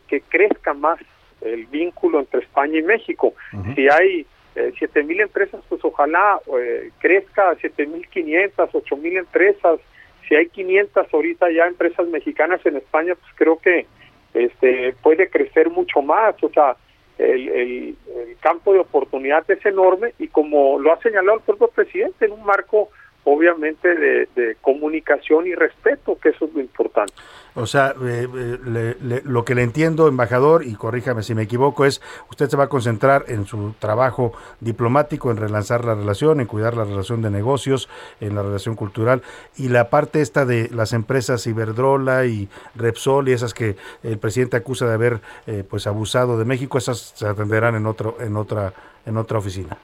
que 0.07 0.19
crezca 0.27 0.73
más 0.73 0.99
el 1.39 1.67
vínculo 1.67 2.19
entre 2.19 2.41
España 2.41 2.79
y 2.79 2.81
México. 2.81 3.33
Si 3.75 3.87
hay 3.87 4.25
eh, 4.55 4.71
siete 4.77 5.03
mil 5.03 5.19
empresas, 5.19 5.61
pues 5.67 5.83
ojalá 5.83 6.39
eh, 6.59 6.91
crezca 6.99 7.49
a 7.49 7.55
siete 7.55 7.85
mil 7.85 8.07
quinientas, 8.07 8.69
ocho 8.73 8.95
mil 8.97 9.17
empresas. 9.17 9.79
Si 10.27 10.35
hay 10.35 10.47
500 10.47 11.13
ahorita 11.13 11.51
ya 11.51 11.67
empresas 11.67 12.07
mexicanas 12.07 12.65
en 12.65 12.77
España, 12.77 13.15
pues 13.15 13.31
creo 13.35 13.57
que 13.57 13.85
este 14.33 14.95
puede 15.01 15.29
crecer 15.29 15.69
mucho 15.69 16.01
más. 16.01 16.35
O 16.41 16.49
sea, 16.49 16.77
el, 17.17 17.49
el, 17.49 17.97
campo 18.39 18.73
de 18.73 18.79
oportunidad 18.79 19.49
es 19.49 19.65
enorme 19.65 20.13
y 20.19 20.27
como 20.27 20.77
lo 20.77 20.91
ha 20.91 20.99
señalado 20.99 21.37
el 21.37 21.43
propio 21.43 21.69
presidente, 21.69 22.25
en 22.25 22.33
un 22.33 22.43
marco 22.43 22.89
obviamente 23.25 23.95
de, 23.95 24.57
comunicación 24.61 25.47
y 25.47 25.55
respeto, 25.55 26.17
que 26.21 26.29
eso 26.29 26.45
es 26.45 26.53
lo 26.53 26.61
importante. 26.61 27.13
O 27.55 27.65
sea, 27.65 27.93
eh, 28.03 28.27
eh, 28.33 29.21
lo 29.23 29.45
que 29.45 29.55
le 29.55 29.61
entiendo, 29.61 30.07
embajador, 30.07 30.65
y 30.65 30.73
corríjame 30.73 31.21
si 31.23 31.35
me 31.35 31.43
equivoco, 31.43 31.85
es 31.85 32.01
usted 32.29 32.47
se 32.47 32.57
va 32.57 32.65
a 32.65 32.69
concentrar 32.69 33.25
en 33.27 33.45
su 33.45 33.73
trabajo 33.79 34.33
diplomático, 34.59 35.31
en 35.31 35.37
relanzar 35.37 35.85
la 35.85 35.95
relación, 35.95 36.39
en 36.41 36.47
cuidar 36.47 36.75
la 36.75 36.83
relación 36.83 37.21
de 37.21 37.29
negocios, 37.29 37.89
en 38.19 38.35
la 38.35 38.41
relación 38.41 38.75
cultural, 38.75 39.21
y 39.57 39.69
la 39.69 39.89
parte 39.89 40.21
esta 40.21 40.45
de 40.45 40.69
las 40.69 40.93
empresas 40.93 41.45
Iberdrola 41.45 42.25
y 42.25 42.49
Repsol 42.75 43.29
y 43.29 43.33
esas 43.33 43.53
que 43.53 43.75
el 44.03 44.17
presidente 44.17 44.57
acusa 44.57 44.87
de 44.87 44.93
haber 44.93 45.21
eh, 45.47 45.63
pues 45.69 45.87
abusado 45.87 46.37
de 46.37 46.45
México, 46.45 46.77
esas 46.77 47.13
se 47.15 47.27
atenderán 47.27 47.75
en 47.75 47.85
otro, 47.85 48.17
en 48.19 48.35
otra, 48.35 48.73
en 49.05 49.17
otra 49.17 49.37
oficina. 49.37 49.77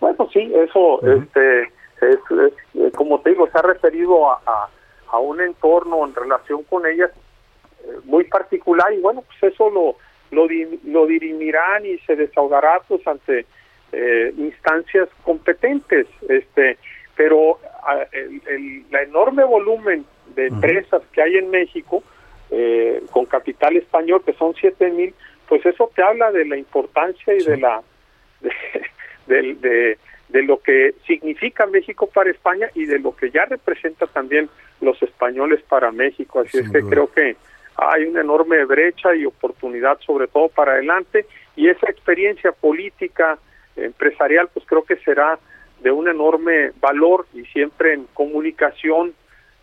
Bueno, 0.00 0.28
sí, 0.32 0.52
eso, 0.54 1.00
este 1.02 1.73
es, 2.12 2.18
eh, 2.74 2.90
como 2.94 3.20
te 3.20 3.30
digo, 3.30 3.48
se 3.50 3.58
ha 3.58 3.62
referido 3.62 4.30
a, 4.30 4.70
a, 5.10 5.18
un 5.18 5.40
entorno 5.40 6.04
en 6.04 6.14
relación 6.14 6.64
con 6.64 6.86
ellas 6.86 7.10
eh, 7.84 7.98
muy 8.04 8.24
particular 8.24 8.92
y 8.92 9.00
bueno, 9.00 9.22
pues 9.22 9.52
eso 9.52 9.70
lo, 9.70 9.96
lo, 10.30 10.48
lo 10.84 11.06
dirimirán 11.06 11.86
y 11.86 11.98
se 11.98 12.16
desahogará 12.16 12.80
pues 12.88 13.06
ante 13.06 13.46
eh, 13.92 14.34
instancias 14.36 15.08
competentes, 15.22 16.06
este, 16.28 16.78
pero 17.16 17.60
el, 18.10 18.84
la 18.90 19.02
enorme 19.02 19.44
volumen 19.44 20.04
de 20.34 20.48
empresas 20.48 21.02
que 21.12 21.22
hay 21.22 21.36
en 21.36 21.50
México 21.50 22.02
con 23.10 23.26
capital 23.26 23.76
español 23.76 24.22
que 24.24 24.32
son 24.34 24.54
siete 24.54 24.90
mil, 24.90 25.12
pues 25.48 25.64
eso 25.66 25.90
te 25.94 26.02
habla 26.02 26.30
de 26.30 26.44
la 26.44 26.56
importancia 26.56 27.34
y 27.34 27.42
de 27.42 27.56
la 27.56 27.82
de, 29.26 29.54
de 29.54 29.98
de 30.13 30.13
lo 30.42 30.60
que 30.60 30.94
significa 31.06 31.66
México 31.66 32.08
para 32.12 32.30
España 32.30 32.68
y 32.74 32.86
de 32.86 32.98
lo 32.98 33.14
que 33.14 33.30
ya 33.30 33.44
representa 33.44 34.06
también 34.06 34.48
los 34.80 35.00
españoles 35.02 35.62
para 35.68 35.92
México. 35.92 36.40
Así 36.40 36.58
es 36.58 36.68
que 36.70 36.82
creo 36.82 37.10
que 37.12 37.36
hay 37.76 38.04
una 38.04 38.20
enorme 38.20 38.64
brecha 38.64 39.14
y 39.14 39.24
oportunidad, 39.24 39.98
sobre 40.00 40.26
todo 40.28 40.48
para 40.48 40.72
adelante, 40.72 41.26
y 41.56 41.68
esa 41.68 41.90
experiencia 41.90 42.52
política, 42.52 43.38
empresarial, 43.76 44.48
pues 44.52 44.64
creo 44.66 44.84
que 44.84 44.96
será 44.96 45.38
de 45.80 45.90
un 45.90 46.08
enorme 46.08 46.72
valor 46.80 47.26
y 47.34 47.44
siempre 47.46 47.94
en 47.94 48.06
comunicación 48.14 49.14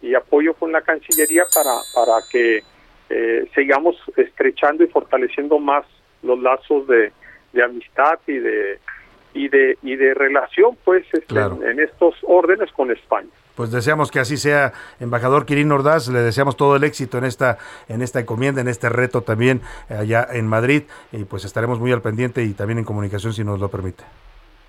y 0.01 0.13
apoyo 0.15 0.53
con 0.53 0.71
la 0.71 0.81
Cancillería 0.81 1.43
para, 1.53 1.75
para 1.93 2.25
que 2.29 2.63
eh, 3.09 3.45
sigamos 3.55 3.95
estrechando 4.17 4.83
y 4.83 4.87
fortaleciendo 4.87 5.59
más 5.59 5.85
los 6.23 6.39
lazos 6.39 6.87
de 6.87 7.11
amistad 7.63 8.19
y 8.27 8.33
de 8.33 8.79
y 9.33 9.47
de 9.49 9.77
y 9.81 9.95
de 9.95 10.13
relación 10.13 10.77
pues 10.83 11.05
este, 11.13 11.39
en, 11.39 11.79
estos 11.79 12.15
órdenes 12.23 12.71
con 12.71 12.91
España. 12.91 13.29
Pues 13.55 13.71
deseamos 13.71 14.11
que 14.11 14.19
así 14.19 14.37
sea, 14.37 14.73
embajador 14.99 15.45
Quirín 15.45 15.71
Ordaz, 15.71 16.07
le 16.07 16.19
deseamos 16.19 16.57
todo 16.57 16.75
el 16.75 16.83
éxito 16.83 17.17
en 17.17 17.25
esta 17.25 17.57
en 17.89 18.01
esta 18.01 18.19
encomienda, 18.19 18.61
en 18.61 18.67
este 18.67 18.89
reto 18.89 19.21
también 19.21 19.61
allá 19.89 20.27
en 20.31 20.47
Madrid 20.47 20.83
y 21.11 21.23
pues 21.25 21.45
estaremos 21.45 21.79
muy 21.79 21.91
al 21.91 22.01
pendiente 22.01 22.43
y 22.43 22.53
también 22.53 22.79
en 22.79 22.85
comunicación 22.85 23.33
si 23.33 23.43
nos 23.43 23.59
lo 23.59 23.69
permite. 23.69 24.03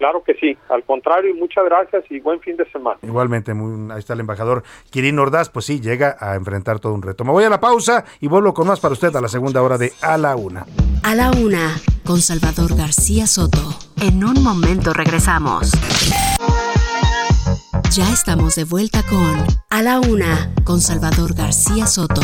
Claro 0.03 0.25
que 0.25 0.35
sí, 0.35 0.59
al 0.69 0.83
contrario, 0.83 1.33
muchas 1.37 1.65
gracias 1.65 2.03
y 2.11 2.19
buen 2.19 2.41
fin 2.41 2.57
de 2.57 2.69
semana. 2.73 2.99
Igualmente, 3.03 3.53
ahí 3.53 4.01
está 4.01 4.15
el 4.15 4.19
embajador 4.19 4.65
Quirín 4.91 5.17
Ordaz, 5.21 5.49
pues 5.49 5.67
sí, 5.67 5.81
llega 5.81 6.17
a 6.19 6.35
enfrentar 6.35 6.81
todo 6.81 6.93
un 6.93 7.03
reto. 7.03 7.23
Me 7.23 7.31
voy 7.31 7.45
a 7.45 7.49
la 7.49 7.61
pausa 7.61 8.05
y 8.19 8.27
vuelvo 8.27 8.53
con 8.53 8.67
más 8.67 8.81
para 8.81 8.95
usted 8.95 9.15
a 9.15 9.21
la 9.21 9.29
segunda 9.29 9.63
hora 9.63 9.79
de 9.79 9.93
A 10.03 10.19
la 10.19 10.35
Una. 10.35 10.67
A 11.05 11.15
la 11.15 11.31
Una, 11.31 11.77
con 12.05 12.21
Salvador 12.21 12.77
García 12.77 13.29
Soto. 13.29 13.61
En 14.01 14.25
un 14.25 14.43
momento 14.43 14.93
regresamos. 14.93 15.71
Ya 17.93 18.13
estamos 18.13 18.57
de 18.57 18.65
vuelta 18.65 19.05
con 19.09 19.47
A 19.71 19.83
la 19.83 20.01
Una, 20.01 20.53
con 20.65 20.81
Salvador 20.81 21.33
García 21.37 21.87
Soto. 21.87 22.23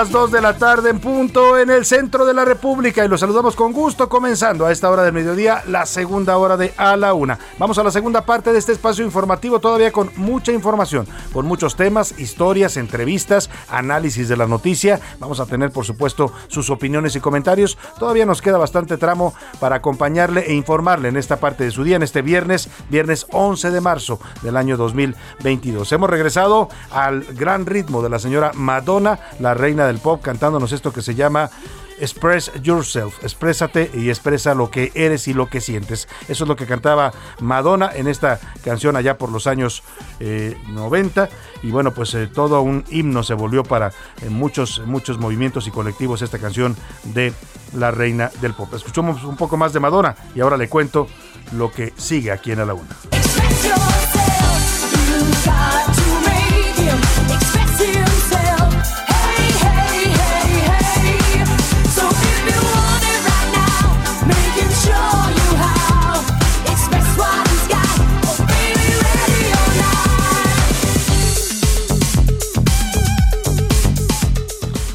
Las 0.00 0.12
2 0.12 0.30
de 0.30 0.40
la 0.40 0.56
tarde 0.56 0.88
en 0.88 0.98
punto 0.98 1.58
en 1.58 1.68
el 1.68 1.84
centro 1.84 2.24
de 2.24 2.32
la 2.32 2.46
República 2.46 3.04
y 3.04 3.08
los 3.08 3.20
saludamos 3.20 3.54
con 3.54 3.70
gusto 3.74 4.08
comenzando 4.08 4.64
a 4.64 4.72
esta 4.72 4.88
hora 4.88 5.02
del 5.02 5.12
mediodía 5.12 5.62
la 5.66 5.84
segunda 5.84 6.38
hora 6.38 6.56
de 6.56 6.72
A 6.78 6.96
la 6.96 7.12
Una. 7.12 7.38
Vamos 7.58 7.76
a 7.76 7.82
la 7.82 7.90
segunda 7.90 8.24
parte 8.24 8.50
de 8.50 8.58
este 8.58 8.72
espacio 8.72 9.04
informativo 9.04 9.60
todavía 9.60 9.92
con 9.92 10.10
mucha 10.16 10.52
información, 10.52 11.06
con 11.34 11.44
muchos 11.44 11.76
temas, 11.76 12.18
historias, 12.18 12.78
entrevistas, 12.78 13.50
análisis 13.68 14.26
de 14.26 14.38
la 14.38 14.46
noticia. 14.46 15.00
Vamos 15.18 15.38
a 15.38 15.44
tener 15.44 15.70
por 15.70 15.84
supuesto 15.84 16.32
sus 16.48 16.70
opiniones 16.70 17.14
y 17.14 17.20
comentarios. 17.20 17.76
Todavía 17.98 18.24
nos 18.24 18.40
queda 18.40 18.56
bastante 18.56 18.96
tramo 18.96 19.34
para 19.58 19.76
acompañarle 19.76 20.46
e 20.46 20.54
informarle 20.54 21.10
en 21.10 21.18
esta 21.18 21.40
parte 21.40 21.64
de 21.64 21.72
su 21.72 21.84
día, 21.84 21.96
en 21.96 22.02
este 22.04 22.22
viernes, 22.22 22.70
viernes 22.88 23.26
11 23.32 23.70
de 23.70 23.80
marzo 23.82 24.18
del 24.40 24.56
año 24.56 24.78
2022. 24.78 25.92
Hemos 25.92 26.08
regresado 26.08 26.70
al 26.90 27.22
gran 27.34 27.66
ritmo 27.66 28.00
de 28.00 28.08
la 28.08 28.18
señora 28.18 28.52
Madonna, 28.54 29.18
la 29.40 29.52
reina 29.52 29.89
del 29.90 30.00
pop, 30.00 30.22
cantándonos 30.22 30.72
esto 30.72 30.92
que 30.92 31.02
se 31.02 31.14
llama 31.14 31.50
Express 31.98 32.50
Yourself, 32.62 33.22
exprésate 33.22 33.90
y 33.92 34.08
expresa 34.08 34.54
lo 34.54 34.70
que 34.70 34.90
eres 34.94 35.28
y 35.28 35.34
lo 35.34 35.48
que 35.48 35.60
sientes. 35.60 36.08
Eso 36.28 36.44
es 36.44 36.48
lo 36.48 36.56
que 36.56 36.66
cantaba 36.66 37.12
Madonna 37.40 37.90
en 37.94 38.08
esta 38.08 38.40
canción 38.64 38.96
allá 38.96 39.18
por 39.18 39.30
los 39.30 39.46
años 39.46 39.82
90 40.20 41.24
eh, 41.24 41.28
y 41.62 41.70
bueno, 41.70 41.92
pues 41.92 42.14
eh, 42.14 42.26
todo 42.26 42.62
un 42.62 42.84
himno 42.88 43.22
se 43.22 43.34
volvió 43.34 43.64
para 43.64 43.88
eh, 44.22 44.30
muchos, 44.30 44.82
muchos 44.86 45.18
movimientos 45.18 45.66
y 45.66 45.70
colectivos 45.70 46.22
esta 46.22 46.38
canción 46.38 46.74
de 47.04 47.34
la 47.74 47.90
reina 47.90 48.30
del 48.40 48.54
pop. 48.54 48.72
Escuchamos 48.74 49.22
un 49.24 49.36
poco 49.36 49.56
más 49.56 49.72
de 49.72 49.80
Madonna 49.80 50.16
y 50.34 50.40
ahora 50.40 50.56
le 50.56 50.68
cuento 50.68 51.06
lo 51.52 51.70
que 51.70 51.92
sigue 51.96 52.30
aquí 52.30 52.52
en 52.52 52.60
A 52.60 52.64
la 52.64 52.74
Una. 52.74 52.96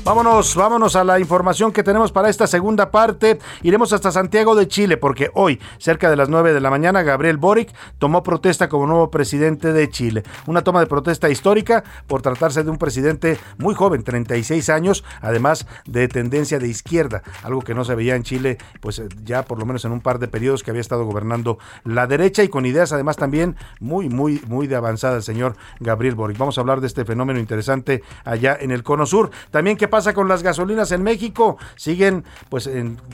Vámonos, 0.05 0.55
vámonos 0.55 0.95
a 0.95 1.03
la 1.03 1.19
información 1.19 1.71
que 1.71 1.81
tenemos 1.81 2.11
para 2.11 2.29
esta 2.29 2.45
segunda 2.45 2.91
parte. 2.91 3.39
Iremos 3.63 3.91
hasta 3.91 4.11
Santiago 4.11 4.53
de 4.53 4.67
Chile 4.67 4.97
porque 4.97 5.31
hoy, 5.33 5.59
cerca 5.79 6.11
de 6.11 6.15
las 6.15 6.29
9 6.29 6.53
de 6.53 6.61
la 6.61 6.69
mañana, 6.69 7.01
Gabriel 7.01 7.37
Boric 7.37 7.73
tomó 7.97 8.21
protesta 8.21 8.69
como 8.69 8.85
nuevo 8.85 9.09
presidente 9.09 9.73
de 9.73 9.89
Chile. 9.89 10.21
Una 10.45 10.63
toma 10.63 10.79
de 10.79 10.85
protesta 10.85 11.27
histórica 11.31 11.83
por 12.05 12.21
tratarse 12.21 12.63
de 12.63 12.69
un 12.69 12.77
presidente 12.77 13.39
muy 13.57 13.73
joven, 13.73 14.03
36 14.03 14.69
años, 14.69 15.03
además 15.21 15.65
de 15.87 16.07
tendencia 16.07 16.59
de 16.59 16.67
izquierda, 16.67 17.23
algo 17.41 17.63
que 17.63 17.73
no 17.73 17.83
se 17.83 17.95
veía 17.95 18.15
en 18.15 18.21
Chile, 18.21 18.59
pues 18.81 18.99
eh, 18.99 19.09
ya 19.23 19.41
por 19.41 19.57
lo 19.57 19.65
menos 19.65 19.85
en 19.85 19.91
un 19.91 20.01
par 20.01 20.19
de 20.19 20.27
periodos 20.27 20.61
que 20.61 20.69
había 20.69 20.81
estado 20.81 21.05
gobernando 21.05 21.57
la 21.83 22.05
derecha 22.05 22.43
y 22.43 22.49
con 22.49 22.67
ideas 22.67 22.93
además 22.93 23.17
también 23.17 23.55
muy, 23.79 24.09
muy, 24.09 24.39
muy 24.45 24.67
de 24.67 24.75
avanzada 24.75 25.15
el 25.15 25.23
señor 25.23 25.55
Gabriel 25.79 26.13
Boric. 26.13 26.37
Vamos 26.37 26.59
a 26.59 26.61
hablar 26.61 26.79
de 26.79 26.85
este 26.85 27.05
fenómeno 27.05 27.39
interesante 27.39 28.03
allá 28.23 28.55
en 28.59 28.69
el 28.69 28.83
Cono 28.83 29.07
Sur. 29.07 29.31
También 29.49 29.77
qué 29.77 29.94
pasa 29.95 30.13
con 30.13 30.27
las 30.27 30.43
gasolinas 30.43 30.91
en 30.91 31.03
México? 31.03 31.57
Siguen 31.77 32.25
pues 32.49 32.69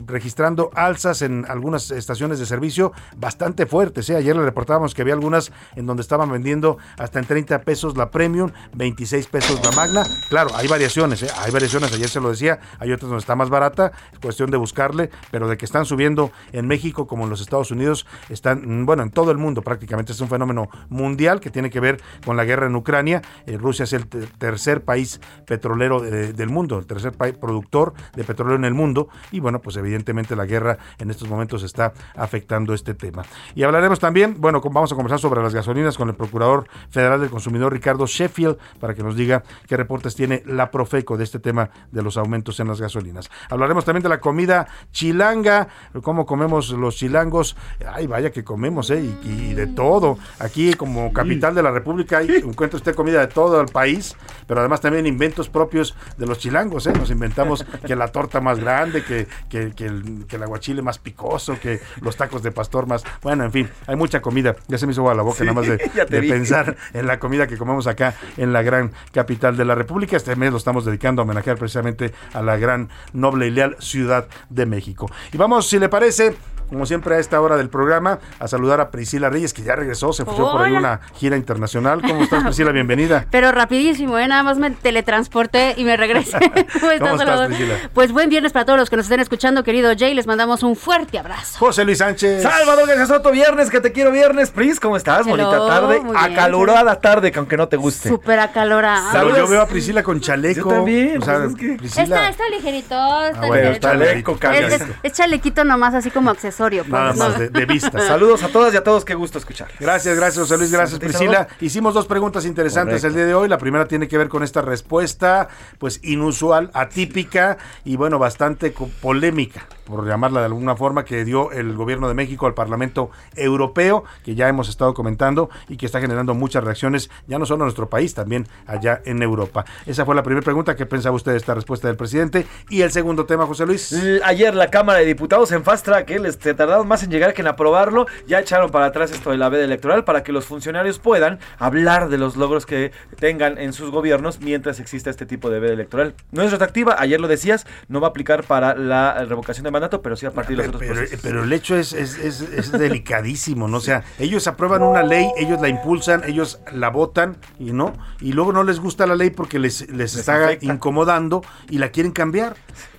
registrando 0.07 0.71
alzas 0.73 1.21
en 1.21 1.45
algunas 1.47 1.91
estaciones 1.91 2.39
de 2.39 2.47
servicio 2.47 2.91
bastante 3.17 3.67
fuertes. 3.67 4.09
¿eh? 4.09 4.15
Ayer 4.15 4.35
le 4.35 4.41
reportábamos 4.41 4.95
que 4.95 5.03
había 5.03 5.13
algunas 5.13 5.51
en 5.75 5.85
donde 5.85 6.01
estaban 6.01 6.31
vendiendo 6.31 6.79
hasta 6.97 7.19
en 7.19 7.25
30 7.25 7.61
pesos 7.61 7.95
la 7.95 8.09
Premium, 8.09 8.49
26 8.73 9.27
pesos 9.27 9.61
la 9.63 9.69
Magna. 9.73 10.03
Claro, 10.29 10.49
hay 10.55 10.67
variaciones, 10.67 11.21
¿eh? 11.21 11.27
hay 11.37 11.51
variaciones, 11.51 11.93
ayer 11.93 12.09
se 12.09 12.19
lo 12.19 12.31
decía, 12.31 12.59
hay 12.79 12.91
otras 12.91 13.09
donde 13.09 13.21
está 13.21 13.35
más 13.35 13.51
barata, 13.51 13.91
es 14.11 14.17
cuestión 14.17 14.49
de 14.49 14.57
buscarle, 14.57 15.11
pero 15.29 15.47
de 15.47 15.57
que 15.57 15.65
están 15.65 15.85
subiendo 15.85 16.31
en 16.51 16.65
México 16.65 17.05
como 17.05 17.25
en 17.25 17.29
los 17.29 17.41
Estados 17.41 17.69
Unidos, 17.69 18.07
están, 18.29 18.81
mm, 18.81 18.85
bueno, 18.87 19.03
en 19.03 19.11
todo 19.11 19.29
el 19.29 19.37
mundo 19.37 19.61
prácticamente, 19.61 20.13
es 20.13 20.21
un 20.21 20.29
fenómeno 20.29 20.67
mundial 20.89 21.41
que 21.41 21.51
tiene 21.51 21.69
que 21.69 21.79
ver 21.79 22.01
con 22.25 22.37
la 22.37 22.43
guerra 22.43 22.65
en 22.65 22.75
Ucrania. 22.75 23.21
Eh, 23.45 23.55
Rusia 23.55 23.83
es 23.83 23.93
el 23.93 24.07
tercer 24.07 24.83
país 24.83 25.21
petrolero 25.45 26.01
del 26.01 26.49
mundo, 26.49 26.70
el 26.79 26.85
tercer 26.85 27.13
país 27.13 27.35
productor 27.35 27.93
de 28.15 28.23
petróleo 28.23 28.55
en 28.55 28.65
el 28.65 28.73
mundo, 28.73 29.09
y 29.31 29.39
bueno, 29.39 29.59
pues 29.59 29.77
evidentemente 29.77 30.35
la 30.35 30.45
guerra 30.45 30.77
en 30.97 31.09
estos 31.09 31.29
momentos 31.29 31.63
está 31.63 31.93
afectando 32.15 32.73
este 32.73 32.93
tema. 32.93 33.23
Y 33.55 33.63
hablaremos 33.63 33.99
también, 33.99 34.35
bueno, 34.39 34.61
vamos 34.61 34.91
a 34.91 34.95
conversar 34.95 35.19
sobre 35.19 35.41
las 35.41 35.53
gasolinas 35.53 35.97
con 35.97 36.09
el 36.09 36.15
Procurador 36.15 36.67
Federal 36.89 37.19
del 37.19 37.29
Consumidor, 37.29 37.73
Ricardo 37.73 38.05
Sheffield, 38.05 38.57
para 38.79 38.93
que 38.93 39.03
nos 39.03 39.15
diga 39.15 39.43
qué 39.67 39.77
reportes 39.77 40.15
tiene 40.15 40.43
la 40.45 40.71
Profeco 40.71 41.17
de 41.17 41.23
este 41.23 41.39
tema 41.39 41.69
de 41.91 42.01
los 42.01 42.17
aumentos 42.17 42.59
en 42.59 42.67
las 42.67 42.79
gasolinas. 42.79 43.29
Hablaremos 43.49 43.85
también 43.85 44.03
de 44.03 44.09
la 44.09 44.19
comida 44.19 44.67
chilanga, 44.91 45.67
cómo 46.01 46.25
comemos 46.25 46.71
los 46.71 46.95
chilangos. 46.95 47.55
Ay, 47.91 48.07
vaya 48.07 48.31
que 48.31 48.43
comemos, 48.43 48.89
¿eh? 48.89 49.01
Y, 49.23 49.53
de 49.53 49.67
todo. 49.67 50.17
Aquí, 50.39 50.73
como 50.73 51.11
capital 51.11 51.53
de 51.55 51.63
la 51.63 51.71
República, 51.71 52.21
encuentra 52.21 52.77
usted 52.77 52.95
comida 52.95 53.19
de 53.19 53.27
todo 53.27 53.59
el 53.59 53.67
país, 53.67 54.15
pero 54.47 54.59
además 54.59 54.81
también 54.81 55.05
inventos 55.05 55.49
propios 55.49 55.95
de 56.17 56.25
los 56.25 56.39
chilangos, 56.39 56.60
¿eh? 56.87 56.93
Nos 56.93 57.09
inventamos 57.09 57.65
que 57.85 57.95
la 57.95 58.09
torta 58.09 58.41
más 58.41 58.59
grande, 58.59 59.03
que, 59.03 59.27
que, 59.49 59.71
que, 59.73 59.85
el, 59.85 60.25
que 60.27 60.35
el 60.35 60.43
aguachile 60.43 60.81
más 60.81 60.99
picoso, 60.99 61.59
que 61.59 61.79
los 62.01 62.15
tacos 62.15 62.43
de 62.43 62.51
pastor 62.51 62.87
más. 62.87 63.03
Bueno, 63.21 63.43
en 63.43 63.51
fin, 63.51 63.69
hay 63.87 63.95
mucha 63.95 64.21
comida. 64.21 64.55
Ya 64.67 64.77
se 64.77 64.85
me 64.85 64.91
hizo 64.91 65.09
a 65.09 65.15
la 65.15 65.23
boca 65.23 65.43
nada 65.43 65.53
más 65.53 65.67
de, 65.67 65.77
de 66.09 66.23
pensar 66.23 66.75
en 66.93 67.07
la 67.07 67.19
comida 67.19 67.47
que 67.47 67.57
comemos 67.57 67.87
acá 67.87 68.15
en 68.37 68.53
la 68.53 68.61
gran 68.61 68.91
capital 69.11 69.57
de 69.57 69.65
la 69.65 69.75
República. 69.75 70.17
Este 70.17 70.35
mes 70.35 70.51
lo 70.51 70.57
estamos 70.57 70.85
dedicando 70.85 71.21
a 71.21 71.25
homenajear 71.25 71.57
precisamente 71.57 72.13
a 72.33 72.41
la 72.41 72.57
gran, 72.57 72.89
noble 73.13 73.47
y 73.47 73.51
leal 73.51 73.75
Ciudad 73.79 74.27
de 74.49 74.65
México. 74.65 75.09
Y 75.31 75.37
vamos, 75.37 75.67
si 75.67 75.79
le 75.79 75.89
parece, 75.89 76.35
como 76.71 76.85
siempre 76.85 77.15
a 77.15 77.19
esta 77.19 77.41
hora 77.41 77.57
del 77.57 77.69
programa, 77.69 78.19
a 78.39 78.47
saludar 78.47 78.79
a 78.79 78.91
Priscila 78.91 79.29
Reyes, 79.29 79.53
que 79.53 79.61
ya 79.61 79.75
regresó, 79.75 80.13
se 80.13 80.23
fue 80.23 80.35
por 80.37 80.61
ahí 80.61 80.71
una 80.71 81.01
gira 81.15 81.35
internacional. 81.35 82.01
¿Cómo 82.01 82.23
estás, 82.23 82.43
Priscila? 82.45 82.71
Bienvenida. 82.71 83.25
Pero 83.29 83.51
rapidísimo, 83.51 84.17
¿eh? 84.17 84.27
nada 84.27 84.41
más 84.41 84.57
me 84.57 84.71
teletransporté 84.71 85.73
y 85.75 85.83
me 85.83 85.97
regresé. 85.97 86.37
¿Cómo, 86.79 86.91
estás, 86.91 87.47
Priscila? 87.47 87.75
Pues 87.93 88.13
buen 88.13 88.29
viernes 88.29 88.53
para 88.53 88.63
todos 88.63 88.79
los 88.79 88.89
que 88.89 88.95
nos 88.95 89.05
estén 89.05 89.19
escuchando, 89.19 89.65
querido 89.65 89.91
Jay. 89.97 90.13
Les 90.13 90.27
mandamos 90.27 90.63
un 90.63 90.77
fuerte 90.77 91.19
abrazo. 91.19 91.59
José 91.59 91.83
Luis 91.83 91.97
Sánchez. 91.97 92.41
Salvador 92.41 92.87
García 92.87 93.05
Soto, 93.05 93.31
viernes, 93.31 93.69
que 93.69 93.81
te 93.81 93.91
quiero 93.91 94.13
viernes. 94.13 94.49
Pris, 94.49 94.79
¿cómo 94.79 94.95
estás? 94.95 95.27
Bonita 95.27 95.67
tarde. 95.67 96.01
Acalorada 96.15 97.01
tarde, 97.01 97.33
que 97.33 97.39
aunque 97.39 97.57
no 97.57 97.67
te 97.67 97.75
guste. 97.75 98.07
Súper 98.07 98.39
acalorada. 98.39 99.09
Pero 99.11 99.35
yo 99.35 99.47
veo 99.47 99.61
a 99.61 99.67
Priscila 99.67 100.03
con 100.03 100.21
chaleco. 100.21 100.69
Yo 100.69 100.75
también. 100.75 101.21
O 101.21 101.25
sea, 101.25 101.39
pues 101.39 101.77
Priscila... 101.77 102.29
está, 102.29 102.49
ligerito. 102.49 103.25
Está 103.25 103.41
ah, 103.41 103.79
chaleco, 103.79 104.39
es, 104.53 104.81
es, 105.03 105.13
chalequito 105.13 105.65
nomás, 105.65 105.93
así 105.95 106.09
como 106.11 106.29
accesorio. 106.29 106.60
Pues. 106.61 106.87
Nada 106.87 107.13
más 107.13 107.39
de, 107.39 107.65
vista. 107.65 107.99
Saludos 107.99 108.43
a 108.43 108.49
todas 108.49 108.73
y 108.73 108.77
a 108.77 108.83
todos, 108.83 109.03
qué 109.03 109.15
gusto 109.15 109.39
escuchar. 109.39 109.69
Gracias, 109.79 110.15
gracias 110.15 110.43
José 110.43 110.57
Luis, 110.57 110.71
gracias 110.71 110.99
Priscila. 110.99 111.47
Hicimos 111.59 111.93
dos 111.93 112.05
preguntas 112.05 112.45
interesantes 112.45 113.03
el 113.03 113.13
día 113.13 113.25
de 113.25 113.33
hoy. 113.33 113.49
La 113.49 113.57
primera 113.57 113.85
tiene 113.85 114.07
que 114.07 114.17
ver 114.17 114.29
con 114.29 114.43
esta 114.43 114.61
respuesta, 114.61 115.47
pues 115.79 115.99
inusual, 116.03 116.69
atípica 116.73 117.57
y 117.83 117.95
bueno, 117.95 118.19
bastante 118.19 118.73
polémica 119.01 119.65
por 119.91 120.07
llamarla 120.07 120.39
de 120.39 120.47
alguna 120.47 120.75
forma, 120.75 121.05
que 121.05 121.23
dio 121.25 121.51
el 121.51 121.75
gobierno 121.75 122.07
de 122.07 122.13
México 122.13 122.47
al 122.47 122.53
Parlamento 122.53 123.11
Europeo, 123.35 124.03
que 124.23 124.35
ya 124.35 124.47
hemos 124.47 124.69
estado 124.69 124.93
comentando 124.93 125.49
y 125.67 125.77
que 125.77 125.85
está 125.85 125.99
generando 125.99 126.33
muchas 126.33 126.63
reacciones, 126.63 127.11
ya 127.27 127.37
no 127.37 127.45
solo 127.45 127.63
en 127.63 127.65
nuestro 127.65 127.89
país, 127.89 128.13
también 128.13 128.47
allá 128.65 129.01
en 129.05 129.21
Europa. 129.21 129.65
Esa 129.85 130.05
fue 130.05 130.15
la 130.15 130.23
primera 130.23 130.43
pregunta. 130.43 130.75
¿Qué 130.75 130.85
pensaba 130.85 131.15
usted 131.15 131.33
de 131.33 131.37
esta 131.37 131.53
respuesta 131.53 131.87
del 131.87 131.97
presidente? 131.97 132.47
Y 132.69 132.81
el 132.81 132.91
segundo 132.91 133.25
tema, 133.25 133.45
José 133.45 133.65
Luis. 133.65 133.93
Ayer 134.23 134.55
la 134.55 134.69
Cámara 134.69 134.99
de 134.99 135.05
Diputados 135.05 135.51
en 135.51 135.63
Fast 135.63 135.85
Track, 135.85 136.09
les 136.09 136.39
tardaron 136.39 136.87
más 136.87 137.03
en 137.03 137.11
llegar 137.11 137.33
que 137.33 137.41
en 137.41 137.47
aprobarlo, 137.47 138.05
ya 138.27 138.39
echaron 138.39 138.71
para 138.71 138.87
atrás 138.87 139.11
esto 139.11 139.31
de 139.31 139.37
la 139.37 139.49
veda 139.49 139.63
electoral 139.63 140.03
para 140.03 140.23
que 140.23 140.31
los 140.31 140.45
funcionarios 140.45 140.99
puedan 140.99 141.39
hablar 141.59 142.09
de 142.09 142.17
los 142.17 142.37
logros 142.37 142.65
que 142.65 142.91
tengan 143.19 143.57
en 143.57 143.73
sus 143.73 143.91
gobiernos 143.91 144.39
mientras 144.39 144.79
exista 144.79 145.09
este 145.09 145.25
tipo 145.25 145.49
de 145.49 145.59
veda 145.59 145.73
electoral. 145.73 146.13
No 146.31 146.43
es 146.43 146.51
retroactiva, 146.51 146.95
ayer 146.97 147.19
lo 147.19 147.27
decías, 147.27 147.65
no 147.87 147.99
va 147.99 148.07
a 148.07 148.09
aplicar 148.11 148.43
para 148.43 148.75
la 148.75 149.25
revocación 149.25 149.63
de 149.63 149.71
pero 149.89 150.15
sí 150.15 150.25
a 150.25 150.31
partir 150.31 150.57
de 150.57 150.67
los 150.67 150.75
otros 150.75 150.81
pero, 150.87 151.19
pero, 151.21 151.43
el 151.43 151.53
hecho 151.53 151.77
es, 151.77 151.93
es, 151.93 152.17
es, 152.17 152.71
delicadísimo, 152.71 153.67
¿no? 153.67 153.77
O 153.77 153.81
sea, 153.81 154.03
ellos 154.19 154.47
aprueban 154.47 154.83
una 154.83 155.03
ley, 155.03 155.29
ellos 155.37 155.59
la 155.61 155.69
impulsan, 155.69 156.23
ellos 156.25 156.59
la 156.71 156.89
votan 156.89 157.37
y 157.59 157.71
no, 157.71 157.93
y 158.19 158.33
luego 158.33 158.53
no 158.53 158.63
les 158.63 158.79
gusta 158.79 159.07
la 159.07 159.15
ley 159.15 159.29
porque 159.29 159.59
les, 159.59 159.89
les, 159.89 160.15
está 160.15 160.53
incomodando 160.61 161.41
y 161.69 161.77
la 161.77 161.89
quieren 161.89 162.11
cambiar, 162.11 162.55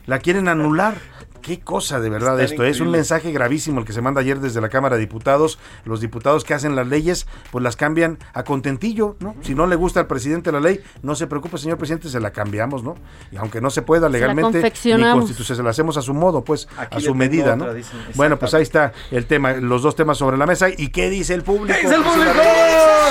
la 0.07 0.19
quieren 0.19 0.49
anular. 0.49 0.95
Qué 1.43 1.59
cosa 1.61 2.01
de 2.01 2.09
verdad 2.09 2.41
esto. 2.41 2.63
¿eh? 2.65 2.71
Es 2.71 2.81
un 2.81 2.91
mensaje 2.91 3.33
gravísimo 3.33 3.81
el 3.81 3.85
que 3.85 3.93
se 3.93 4.01
manda 4.01 4.21
ayer 4.21 4.39
desde 4.39 4.61
la 4.61 4.69
Cámara 4.69 4.97
de 4.97 5.01
Diputados. 5.01 5.59
Los 5.85 6.01
diputados 6.01 6.45
que 6.45 6.55
hacen 6.55 6.77
las 6.77 6.87
leyes, 6.87 7.27
pues 7.51 7.65
las 7.65 7.75
cambian 7.75 8.19
a 8.33 8.45
contentillo, 8.45 9.17
¿no? 9.19 9.35
Si 9.43 9.55
no 9.55 9.67
le 9.67 9.75
gusta 9.75 10.01
al 10.01 10.07
presidente 10.07 10.53
la 10.53 10.61
ley, 10.61 10.81
no 11.03 11.17
se 11.17 11.27
preocupe, 11.27 11.59
señor 11.59 11.79
presidente, 11.79 12.09
se 12.09 12.21
la 12.21 12.31
cambiamos, 12.31 12.85
¿no? 12.85 12.95
Y 13.33 13.37
aunque 13.37 13.61
no 13.61 13.71
se 13.71 13.83
pueda 13.83 14.09
legalmente, 14.09 14.59
ni 14.59 15.03
constitución, 15.13 15.57
se 15.57 15.63
la 15.63 15.71
hacemos 15.71 15.97
a 15.97 16.03
su 16.03 16.15
modo, 16.15 16.45
pues, 16.45 16.69
a 16.77 17.01
su 17.01 17.15
medida, 17.15 17.57
¿no? 17.57 17.67
bueno, 18.15 18.39
pues 18.39 18.55
ahí 18.55 18.63
está 18.63 18.93
el 19.11 19.27
tema, 19.27 19.53
los 19.55 19.83
dos 19.83 19.97
temas 19.97 20.19
sobre 20.19 20.37
la 20.37 20.47
mesa. 20.47 20.69
¿Y 20.69 20.89
qué 20.89 21.11
dice 21.11 21.35
el 21.35 21.43
público? 21.43 21.77
¿Qué 21.77 21.87
dice 21.87 21.97
el 21.97 22.03
público? 22.03 22.31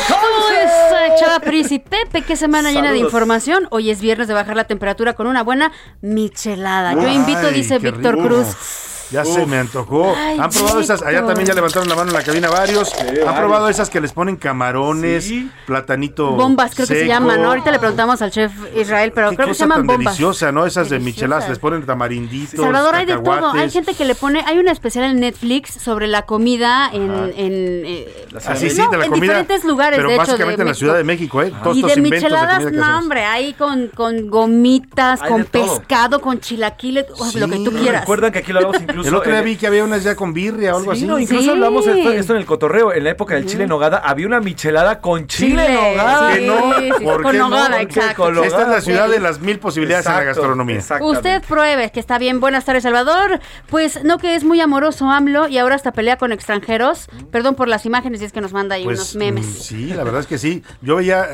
¿Cómo 0.07 0.49
es, 0.55 1.19
Chava 1.19 1.39
Pris 1.41 1.71
y 1.71 1.79
Pepe? 1.79 2.21
Qué 2.21 2.35
semana 2.35 2.71
llena 2.71 2.91
de 2.91 2.99
información. 2.99 3.67
Hoy 3.71 3.89
es 3.89 3.99
viernes 3.99 4.27
de 4.27 4.33
bajar 4.33 4.55
la 4.55 4.63
temperatura 4.63 5.13
con 5.13 5.27
una 5.27 5.43
buena 5.43 5.71
michelada. 6.01 6.93
Yo 6.93 7.07
invito, 7.07 7.49
dice 7.51 7.79
Víctor 7.79 8.20
Cruz. 8.21 8.90
Ya 9.11 9.25
se 9.25 9.45
me 9.45 9.57
antojó. 9.57 10.15
¿Han 10.15 10.49
probado 10.49 10.79
esas? 10.79 11.01
Allá 11.01 11.25
también 11.25 11.47
ya 11.47 11.53
levantaron 11.53 11.89
la 11.89 11.95
mano 11.95 12.09
en 12.09 12.15
la 12.15 12.23
cabina 12.23 12.49
varios. 12.49 12.93
¿Han 13.27 13.35
probado 13.35 13.69
esas 13.69 13.89
que 13.89 13.99
les 13.99 14.13
ponen 14.13 14.37
camarones, 14.37 15.31
platanito? 15.65 16.31
Bombas, 16.31 16.73
creo 16.73 16.87
que 16.87 16.95
se 16.95 17.07
llaman, 17.07 17.41
¿no? 17.41 17.49
Ahorita 17.49 17.71
le 17.71 17.79
preguntamos 17.79 18.21
al 18.21 18.31
chef 18.31 18.51
Israel, 18.75 19.11
pero 19.13 19.33
creo 19.33 19.47
que 19.49 19.53
se 19.53 19.61
llaman 19.61 19.85
bombas. 19.85 20.05
deliciosa, 20.05 20.51
¿no? 20.51 20.65
Esas 20.65 20.89
de 20.89 20.99
micheladas, 20.99 21.49
les 21.49 21.59
ponen 21.59 21.85
tamarinditos. 21.85 22.59
Salvador, 22.59 22.95
hay 22.95 23.05
de 23.05 23.17
todo. 23.17 23.51
Hay 23.51 23.69
gente 23.69 23.93
que 23.93 24.05
le 24.05 24.15
pone. 24.15 24.43
Hay 24.45 24.57
una 24.57 24.71
especial 24.71 25.05
en 25.05 25.19
Netflix 25.19 25.73
sobre 25.73 26.07
la 26.07 26.23
comida 26.23 26.89
en. 26.91 27.11
en 27.11 27.81
eh, 27.85 28.27
Así, 28.45 28.69
sí, 28.69 28.81
de 28.89 28.97
la 28.97 29.05
en 29.05 29.13
diferentes 29.13 29.65
lugares, 29.65 29.97
pero 29.97 30.09
de 30.09 30.15
hecho, 30.15 30.23
básicamente 30.23 30.61
en 30.61 30.67
la 30.69 30.73
Ciudad 30.73 30.95
de 30.95 31.03
México, 31.03 31.41
¿eh? 31.41 31.51
y 31.73 31.81
de 31.81 32.01
micheladas, 32.01 32.71
no, 32.71 32.97
hombre, 32.97 33.25
ahí 33.25 33.53
con, 33.53 33.89
con 33.89 34.29
gomitas, 34.29 35.21
con 35.21 35.43
pescado, 35.45 36.21
con 36.21 36.39
chilaquiles, 36.39 37.05
lo 37.35 37.47
que 37.47 37.57
tú 37.57 37.71
quieras. 37.71 38.01
Recuerdan 38.01 38.31
que 38.31 38.39
aquí 38.39 38.53
lo 38.53 38.59
hablamos 38.59 38.81
incluso. 38.81 39.00
El 39.05 39.15
otro 39.15 39.31
día 39.31 39.41
vi 39.41 39.55
que 39.55 39.67
había 39.67 39.83
unas 39.83 40.03
ya 40.03 40.15
con 40.15 40.33
birria 40.33 40.73
o 40.73 40.79
algo 40.79 40.91
así. 40.91 41.05
No, 41.05 41.19
incluso 41.19 41.51
hablamos 41.51 41.87
esto, 41.87 42.11
esto, 42.11 42.33
en 42.33 42.39
el 42.39 42.45
cotorreo. 42.45 42.93
En 42.93 43.03
la 43.03 43.11
época 43.11 43.35
del 43.35 43.45
chile 43.45 43.67
nogada 43.67 43.97
había 43.97 44.27
una 44.27 44.39
michelada 44.39 44.99
con 44.99 45.27
chile, 45.27 45.73
nogada. 45.73 46.35
Sí, 46.35 46.45
no, 46.45 47.21
con 47.21 47.37
nogada, 47.37 47.81
exacto. 47.81 48.43
Esta 48.43 48.61
es 48.63 48.67
la 48.67 48.81
ciudad 48.81 49.09
de 49.09 49.19
las 49.19 49.39
mil 49.39 49.59
posibilidades 49.59 50.05
en 50.05 50.13
la 50.13 50.23
gastronomía. 50.23 50.79
Usted 51.01 51.41
pruebe 51.43 51.91
que 51.91 51.99
está 51.99 52.17
bien. 52.17 52.39
Buenas 52.39 52.65
tardes, 52.65 52.83
Salvador. 52.83 53.39
Pues 53.69 54.03
no 54.03 54.17
que 54.17 54.35
es 54.35 54.43
muy 54.43 54.61
amoroso 54.61 55.09
AMLO 55.09 55.47
y 55.47 55.57
ahora 55.57 55.75
hasta 55.75 55.91
pelea 55.91 56.17
con 56.17 56.31
extranjeros. 56.31 57.07
Perdón 57.31 57.55
por 57.55 57.67
las 57.67 57.85
imágenes 57.85 58.21
y 58.21 58.25
es 58.25 58.31
que 58.31 58.41
nos 58.41 58.53
manda 58.53 58.75
ahí 58.75 58.83
pues, 58.83 58.99
unos 58.99 59.15
memes. 59.15 59.45
Mm, 59.45 59.61
sí, 59.61 59.87
la 59.87 60.03
verdad 60.03 60.21
es 60.21 60.27
que 60.27 60.37
sí. 60.37 60.63
Yo 60.81 60.95
veía 60.95 61.25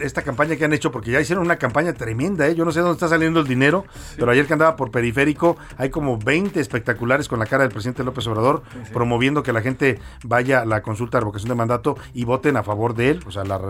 esta 0.00 0.22
campaña 0.22 0.56
que 0.56 0.64
han 0.64 0.72
hecho 0.72 0.90
porque 0.90 1.10
ya 1.10 1.20
hicieron 1.20 1.44
una 1.44 1.56
campaña 1.56 1.92
tremenda, 1.92 2.46
¿eh? 2.46 2.54
Yo 2.54 2.64
no 2.64 2.72
sé 2.72 2.80
dónde 2.80 2.94
está 2.94 3.08
saliendo 3.08 3.40
el 3.40 3.46
dinero, 3.46 3.84
pero 4.16 4.30
ayer 4.30 4.46
que 4.46 4.52
andaba 4.52 4.76
por 4.76 4.90
periférico 4.90 5.56
hay 5.76 5.90
como 5.90 6.18
20 6.18 6.60
espectaculares 6.60 6.91
con 6.96 7.38
la 7.38 7.46
cara 7.46 7.62
del 7.62 7.72
presidente 7.72 8.04
López 8.04 8.26
Obrador, 8.26 8.62
promoviendo 8.92 9.42
que 9.42 9.52
la 9.52 9.60
gente 9.60 9.98
vaya 10.24 10.60
a 10.60 10.64
la 10.64 10.82
consulta 10.82 11.18
de 11.18 11.20
revocación 11.20 11.48
de 11.48 11.54
mandato 11.54 11.96
y 12.14 12.24
voten 12.24 12.56
a 12.56 12.62
favor 12.62 12.94
de 12.94 13.10
él, 13.10 13.20
o 13.26 13.30
sea, 13.30 13.44
la, 13.44 13.60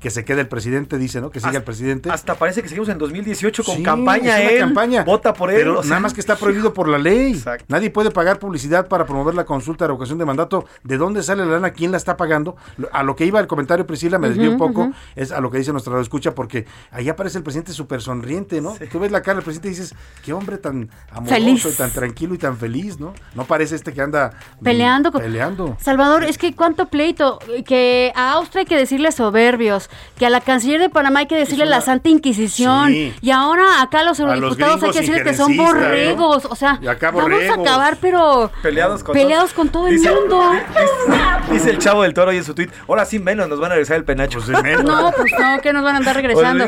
que 0.00 0.10
se 0.10 0.24
quede 0.24 0.42
el 0.42 0.48
presidente, 0.48 0.98
dice, 0.98 1.20
¿no? 1.20 1.30
Que 1.30 1.40
siga 1.40 1.58
el 1.58 1.64
presidente. 1.64 2.10
Hasta 2.10 2.34
parece 2.34 2.62
que 2.62 2.68
seguimos 2.68 2.88
en 2.88 2.98
2018 2.98 3.64
con 3.64 3.82
campaña, 3.82 4.40
él, 4.40 4.58
campaña. 4.58 5.04
Vota 5.04 5.32
por 5.32 5.50
él. 5.50 5.58
Pero 5.58 5.82
nada 5.84 6.00
más 6.00 6.14
que 6.14 6.20
está 6.20 6.36
prohibido 6.36 6.74
por 6.74 6.88
la 6.88 6.98
ley. 6.98 7.42
Nadie 7.68 7.90
puede 7.90 8.10
pagar 8.10 8.38
publicidad 8.38 8.88
para 8.88 9.06
promover 9.06 9.34
la 9.34 9.44
consulta 9.44 9.84
de 9.84 9.88
revocación 9.88 10.18
de 10.18 10.24
mandato. 10.24 10.64
¿De 10.82 10.96
dónde 10.96 11.22
sale 11.22 11.44
la 11.44 11.52
lana? 11.52 11.70
¿Quién 11.70 11.90
la 11.90 11.96
está 11.96 12.16
pagando. 12.16 12.56
A 12.92 13.02
lo 13.02 13.16
que 13.16 13.24
iba 13.26 13.40
el 13.40 13.46
comentario, 13.46 13.86
Priscila, 13.86 14.18
me 14.18 14.28
desvió 14.28 14.50
un 14.50 14.58
poco, 14.58 14.92
es 15.16 15.32
a 15.32 15.40
lo 15.40 15.50
que 15.50 15.58
dice 15.58 15.72
nuestra 15.72 16.00
escucha, 16.00 16.34
porque 16.34 16.66
ahí 16.90 17.08
aparece 17.08 17.38
el 17.38 17.44
presidente 17.44 17.72
súper 17.72 18.00
sonriente, 18.00 18.60
¿no? 18.60 18.76
Tú 18.90 18.98
ves 18.98 19.12
la 19.12 19.22
cara 19.22 19.36
del 19.36 19.44
presidente 19.44 19.68
y 19.68 19.70
dices, 19.72 19.94
qué 20.24 20.32
hombre 20.32 20.58
tan 20.58 20.90
amoroso 21.10 21.70
y 21.70 21.72
tan 21.72 21.90
tranquilo 21.90 22.34
y 22.34 22.38
tan 22.38 22.56
feliz, 22.60 23.00
¿no? 23.00 23.14
No 23.34 23.44
parece 23.44 23.74
este 23.74 23.92
que 23.92 24.00
anda 24.00 24.32
peleando. 24.62 25.10
peleando. 25.10 25.76
Salvador, 25.80 26.24
es 26.24 26.38
que 26.38 26.54
cuánto 26.54 26.86
pleito, 26.86 27.38
que 27.66 28.12
a 28.14 28.32
Austria 28.32 28.60
hay 28.60 28.66
que 28.66 28.76
decirle 28.76 29.10
soberbios, 29.12 29.90
que 30.18 30.26
a 30.26 30.30
la 30.30 30.40
canciller 30.40 30.80
de 30.80 30.90
Panamá 30.90 31.20
hay 31.20 31.26
que 31.26 31.36
decirle 31.36 31.66
la 31.66 31.80
Santa 31.80 32.08
Inquisición, 32.08 32.92
y 32.92 33.30
ahora 33.30 33.82
acá 33.82 34.00
a 34.00 34.04
los 34.04 34.20
eurodiputados 34.20 34.82
hay 34.82 34.90
que 34.90 35.00
decirle 35.00 35.24
que 35.24 35.34
son 35.34 35.56
borregos, 35.56 36.44
o 36.44 36.54
sea, 36.54 36.78
vamos 37.12 37.32
a 37.48 37.54
acabar, 37.54 37.96
pero 38.00 38.50
peleados 38.62 39.02
con, 39.02 39.14
peleados 39.14 39.52
con 39.52 39.68
todo 39.68 39.88
el 39.88 39.98
mundo. 39.98 40.52
Dice, 41.50 41.70
el 41.70 41.78
chavo 41.78 42.02
del 42.02 42.14
toro 42.14 42.32
y 42.32 42.36
en 42.36 42.44
su 42.44 42.54
tweet, 42.54 42.68
ahora 42.86 43.04
sí 43.04 43.18
menos, 43.18 43.48
nos 43.48 43.58
van 43.58 43.72
a 43.72 43.74
regresar 43.74 43.96
el 43.96 44.04
penacho. 44.04 44.40
Pues 44.40 44.84
no, 44.84 45.12
pues 45.16 45.32
no, 45.38 45.60
que 45.62 45.72
nos 45.72 45.82
van 45.82 45.94
a 45.94 45.98
andar 45.98 46.16
regresando. 46.20 46.66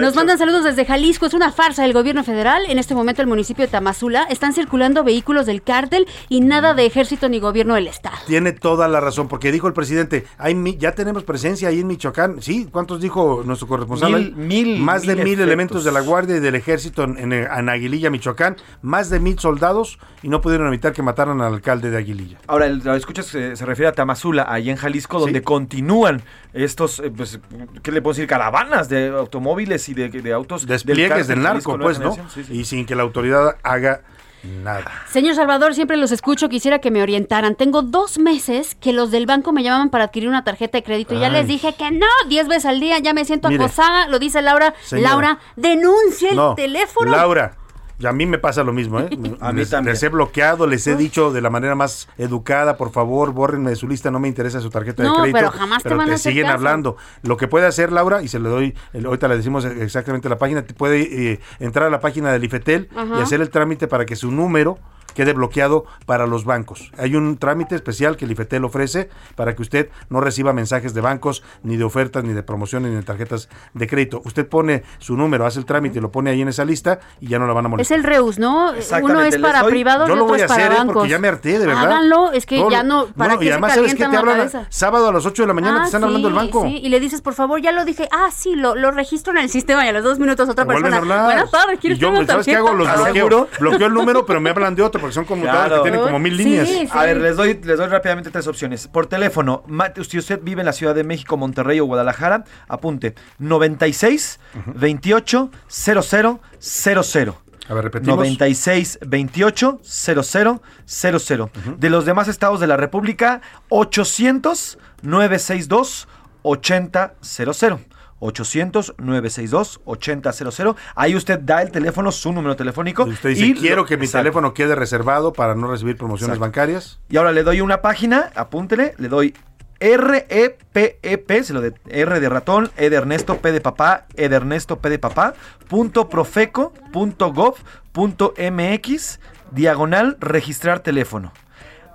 Nos 0.00 0.14
mandan 0.14 0.38
saludos 0.38 0.64
desde 0.64 0.84
Jalisco, 0.84 1.26
es 1.26 1.34
una 1.34 1.50
farsa 1.50 1.82
del 1.82 1.92
gobierno 1.92 2.24
federal. 2.24 2.62
En 2.68 2.78
este 2.78 2.94
momento 2.94 3.22
el 3.22 3.28
municipio 3.28 3.64
de 3.64 3.70
Tamazula 3.70 4.24
están 4.30 4.52
circulando 4.52 5.04
vehículos 5.04 5.23
del 5.24 5.62
cártel 5.62 6.06
y 6.28 6.40
nada 6.40 6.74
de 6.74 6.86
ejército 6.86 7.28
ni 7.28 7.40
gobierno 7.40 7.74
del 7.74 7.88
estado. 7.88 8.16
Tiene 8.26 8.52
toda 8.52 8.86
la 8.88 9.00
razón, 9.00 9.26
porque 9.26 9.50
dijo 9.50 9.66
el 9.66 9.72
presidente, 9.72 10.26
hay, 10.38 10.76
ya 10.78 10.92
tenemos 10.92 11.24
presencia 11.24 11.68
ahí 11.68 11.80
en 11.80 11.86
Michoacán. 11.86 12.42
Sí, 12.42 12.68
¿cuántos 12.70 13.00
dijo 13.00 13.42
nuestro 13.44 13.66
corresponsal? 13.66 14.32
Mil, 14.36 14.78
Más 14.78 15.06
de 15.06 15.16
mil 15.16 15.40
elementos 15.40 15.82
de 15.82 15.92
la 15.92 16.00
Guardia 16.00 16.36
y 16.36 16.40
del 16.40 16.54
Ejército 16.54 17.04
en, 17.04 17.32
en, 17.32 17.68
Aguililla, 17.68 18.10
Michoacán. 18.10 18.56
Más 18.82 19.10
de 19.10 19.18
mil 19.18 19.38
soldados 19.38 19.98
y 20.22 20.28
no 20.28 20.40
pudieron 20.40 20.68
evitar 20.68 20.92
que 20.92 21.02
mataran 21.02 21.40
al 21.40 21.54
alcalde 21.54 21.90
de 21.90 21.96
Aguililla. 21.96 22.38
Ahora, 22.46 22.66
el, 22.66 22.86
escuchas 22.88 23.26
se, 23.26 23.56
se 23.56 23.66
refiere 23.66 23.88
a 23.88 23.92
Tamazula, 23.92 24.46
ahí 24.48 24.70
en 24.70 24.76
Jalisco, 24.76 25.18
donde 25.18 25.42
continúan 25.42 26.22
estos, 26.54 27.00
eh, 27.00 27.10
pues, 27.10 27.40
¿qué 27.82 27.92
le 27.92 28.00
puedo 28.00 28.14
decir? 28.14 28.28
Caravanas 28.28 28.88
de 28.88 29.08
automóviles 29.08 29.88
y 29.88 29.94
de, 29.94 30.32
autos. 30.32 30.66
Despliegues 30.66 31.26
del, 31.26 31.42
narco, 31.42 31.78
pues, 31.78 31.98
¿no? 31.98 32.16
Y 32.48 32.64
sin 32.64 32.86
que 32.86 32.94
la 32.94 33.02
autoridad 33.02 33.56
haga 33.62 34.02
Nada. 34.44 34.90
Señor 35.08 35.34
Salvador, 35.34 35.74
siempre 35.74 35.96
los 35.96 36.12
escucho, 36.12 36.48
quisiera 36.48 36.78
que 36.78 36.90
me 36.90 37.02
orientaran. 37.02 37.54
Tengo 37.54 37.82
dos 37.82 38.18
meses 38.18 38.74
que 38.74 38.92
los 38.92 39.10
del 39.10 39.26
banco 39.26 39.52
me 39.52 39.62
llaman 39.62 39.90
para 39.90 40.04
adquirir 40.04 40.28
una 40.28 40.44
tarjeta 40.44 40.78
de 40.78 40.84
crédito. 40.84 41.18
Ya 41.18 41.30
les 41.30 41.46
dije 41.46 41.74
que 41.74 41.90
no, 41.90 42.06
diez 42.28 42.46
veces 42.46 42.66
al 42.66 42.80
día, 42.80 42.98
ya 42.98 43.14
me 43.14 43.24
siento 43.24 43.48
acosada, 43.48 44.06
lo 44.08 44.18
dice 44.18 44.42
Laura. 44.42 44.74
Laura, 44.90 45.38
denuncia 45.56 46.30
el 46.30 46.54
teléfono. 46.56 47.10
Laura, 47.10 47.56
a 48.02 48.12
mí 48.12 48.26
me 48.26 48.38
pasa 48.38 48.64
lo 48.64 48.72
mismo, 48.72 49.00
¿eh? 49.00 49.08
a 49.40 49.52
mí 49.52 49.64
también. 49.66 49.94
Les 49.94 50.02
he 50.02 50.08
bloqueado, 50.08 50.66
les 50.66 50.86
he 50.86 50.96
dicho 50.96 51.32
de 51.32 51.40
la 51.40 51.50
manera 51.50 51.74
más 51.74 52.08
educada, 52.18 52.76
por 52.76 52.90
favor, 52.90 53.32
bórrenme 53.32 53.70
de 53.70 53.76
su 53.76 53.88
lista, 53.88 54.10
no 54.10 54.20
me 54.20 54.28
interesa 54.28 54.60
su 54.60 54.70
tarjeta 54.70 55.02
de 55.02 55.10
crédito. 55.10 55.38
Pero 55.38 55.50
jamás 55.50 55.82
te, 55.82 55.94
van 55.94 56.10
a 56.10 56.18
siguen 56.18 56.46
hablando. 56.46 56.96
Lo 57.22 57.36
que 57.36 57.48
puede 57.48 57.66
hacer 57.66 57.92
Laura, 57.92 58.22
y 58.22 58.28
se 58.28 58.38
le 58.38 58.48
doy, 58.48 58.74
ahorita 58.92 59.28
le 59.28 59.36
decimos 59.36 59.64
exactamente 59.64 60.28
la 60.28 60.38
página, 60.38 60.64
puede 60.76 61.32
eh, 61.32 61.40
entrar 61.60 61.86
a 61.86 61.90
la 61.90 62.00
página 62.00 62.32
del 62.32 62.44
IFETEL 62.44 62.88
y 63.18 63.20
hacer 63.20 63.40
el 63.40 63.50
trámite 63.50 63.88
para 63.88 64.06
que 64.06 64.16
su 64.16 64.30
número 64.30 64.78
quede 65.14 65.32
bloqueado 65.32 65.84
para 66.06 66.26
los 66.26 66.44
bancos. 66.44 66.92
Hay 66.98 67.16
un 67.16 67.38
trámite 67.38 67.74
especial 67.74 68.16
que 68.16 68.24
el 68.24 68.32
IFETEL 68.32 68.64
ofrece 68.64 69.08
para 69.36 69.54
que 69.54 69.62
usted 69.62 69.88
no 70.10 70.20
reciba 70.20 70.52
mensajes 70.52 70.94
de 70.94 71.00
bancos, 71.00 71.42
ni 71.62 71.76
de 71.76 71.84
ofertas, 71.84 72.24
ni 72.24 72.32
de 72.32 72.42
promociones, 72.42 72.90
ni 72.90 72.96
de 72.96 73.02
tarjetas 73.02 73.48
de 73.72 73.86
crédito. 73.86 74.22
Usted 74.24 74.46
pone 74.46 74.82
su 74.98 75.16
número, 75.16 75.46
hace 75.46 75.58
el 75.58 75.64
trámite 75.64 75.98
y 75.98 76.02
lo 76.02 76.10
pone 76.10 76.30
ahí 76.30 76.42
en 76.42 76.48
esa 76.48 76.64
lista 76.64 77.00
y 77.20 77.28
ya 77.28 77.38
no 77.38 77.46
la 77.46 77.52
van 77.52 77.66
a 77.66 77.68
molestar. 77.68 77.98
Es 77.98 78.04
el 78.04 78.08
Reus, 78.08 78.38
¿no? 78.38 78.72
Uno 79.02 79.22
es 79.22 79.38
para 79.38 79.64
privados 79.64 80.08
y 80.08 80.12
otro 80.12 80.34
es 80.34 80.44
para 80.44 80.66
¿eh? 80.66 80.68
bancos. 80.68 80.94
porque 80.94 81.08
ya 81.08 81.18
me 81.18 81.28
harté, 81.28 81.58
de 81.58 81.66
verdad. 81.66 81.84
Háganlo, 81.84 82.32
es 82.32 82.46
que 82.46 82.62
ya 82.70 82.82
no, 82.82 83.06
para 83.06 83.38
que 83.38 83.46
y 83.46 83.50
además, 83.50 83.74
¿sabes 83.74 83.94
qué 83.94 84.06
te 84.06 84.16
hablan? 84.16 84.50
Sábado 84.68 85.08
a 85.08 85.12
las 85.12 85.24
8 85.24 85.42
de 85.42 85.46
la 85.46 85.54
mañana 85.54 85.76
te 85.78 85.82
ah, 85.82 85.86
están 85.86 86.04
hablando 86.04 86.28
del 86.28 86.36
banco. 86.36 86.64
Sí, 86.64 86.80
y 86.82 86.88
le 86.88 87.00
dices, 87.00 87.22
por 87.22 87.34
favor, 87.34 87.60
ya 87.60 87.72
lo 87.72 87.84
dije. 87.84 88.08
Ah, 88.10 88.28
sí, 88.34 88.54
lo, 88.54 88.74
lo 88.74 88.90
registro 88.90 89.32
en 89.32 89.38
el 89.38 89.48
sistema 89.48 89.84
y 89.84 89.88
a 89.88 89.92
los 89.92 90.04
dos 90.04 90.18
minutos 90.18 90.48
otra 90.48 90.64
persona. 90.64 91.00
Buenas 91.00 91.50
tardes, 91.50 91.78
¿quieres 91.80 91.98
yo, 91.98 92.12
¿sabes 92.26 92.46
qué 92.46 92.56
hago? 92.56 92.72
Los 92.72 92.88
bloqueo. 92.94 93.48
Bloqueo 93.58 93.86
el 93.86 93.94
número, 93.94 94.26
pero 94.26 94.40
me 94.40 94.50
hablan 94.50 94.74
de 94.74 94.82
otro 94.82 95.00
porque 95.04 95.12
son 95.16 95.26
conmutados 95.26 95.82
tienen 95.82 96.00
como 96.00 96.18
mil 96.18 96.34
líneas. 96.34 96.66
A 96.90 97.04
ver, 97.04 97.18
les 97.18 97.36
doy, 97.36 97.60
les 97.62 97.76
doy 97.76 97.88
rápidamente 97.88 98.30
tres 98.30 98.46
opciones. 98.46 98.88
Por 98.88 99.06
teléfono, 99.06 99.62
si 100.08 100.16
usted 100.16 100.40
vive 100.42 100.62
en 100.62 100.66
la 100.66 100.72
Ciudad 100.72 100.94
de 100.94 101.04
México, 101.04 101.36
Monterrey 101.36 101.78
o 101.78 101.84
Guadalajara, 101.84 102.44
apunte 102.68 103.14
96 103.38 104.40
28 104.74 105.50
00 105.68 106.40
00. 106.58 107.36
A 107.68 107.74
ver, 107.74 107.84
repetimos. 107.84 108.16
96 108.16 108.98
28 109.06 109.80
00 109.82 110.62
00. 110.86 111.50
De 111.76 111.90
los 111.90 112.06
demás 112.06 112.28
estados 112.28 112.60
de 112.60 112.66
la 112.66 112.78
República, 112.78 113.42
800 113.68 114.78
962 115.02 116.08
8000. 116.40 117.78
800-962-8000. 118.20 120.76
Ahí 120.94 121.16
usted 121.16 121.40
da 121.40 121.62
el 121.62 121.70
teléfono, 121.70 122.12
su 122.12 122.32
número 122.32 122.56
telefónico. 122.56 123.04
usted 123.04 123.30
dice, 123.30 123.46
y 123.46 123.54
quiero 123.54 123.84
que 123.84 123.96
mi 123.96 124.08
teléfono 124.08 124.54
quede 124.54 124.74
reservado 124.74 125.32
para 125.32 125.54
no 125.54 125.68
recibir 125.68 125.96
promociones 125.96 126.38
bancarias. 126.38 127.00
Y 127.08 127.16
ahora 127.16 127.32
le 127.32 127.42
doy 127.42 127.60
una 127.60 127.82
página, 127.82 128.30
apúntele, 128.34 128.94
le 128.98 129.08
doy 129.08 129.34
REPEP, 129.80 131.42
se 131.42 131.52
lo 131.52 131.60
de 131.60 131.74
R 131.88 132.20
de 132.20 132.28
ratón, 132.28 132.70
E 132.76 132.88
de 132.88 132.96
Ernesto, 132.96 133.38
P 133.38 133.52
de 133.52 133.60
papá, 133.60 134.06
E 134.14 134.28
de 134.28 134.36
Ernesto, 134.36 134.78
P 134.78 134.88
de 134.88 134.98
papá, 134.98 135.34
punto 135.68 136.08
profeco, 136.08 136.72
punto 136.92 137.32
gov, 137.32 137.56
punto 137.92 138.34
MX, 138.38 139.20
diagonal, 139.50 140.16
registrar 140.20 140.80
teléfono. 140.80 141.32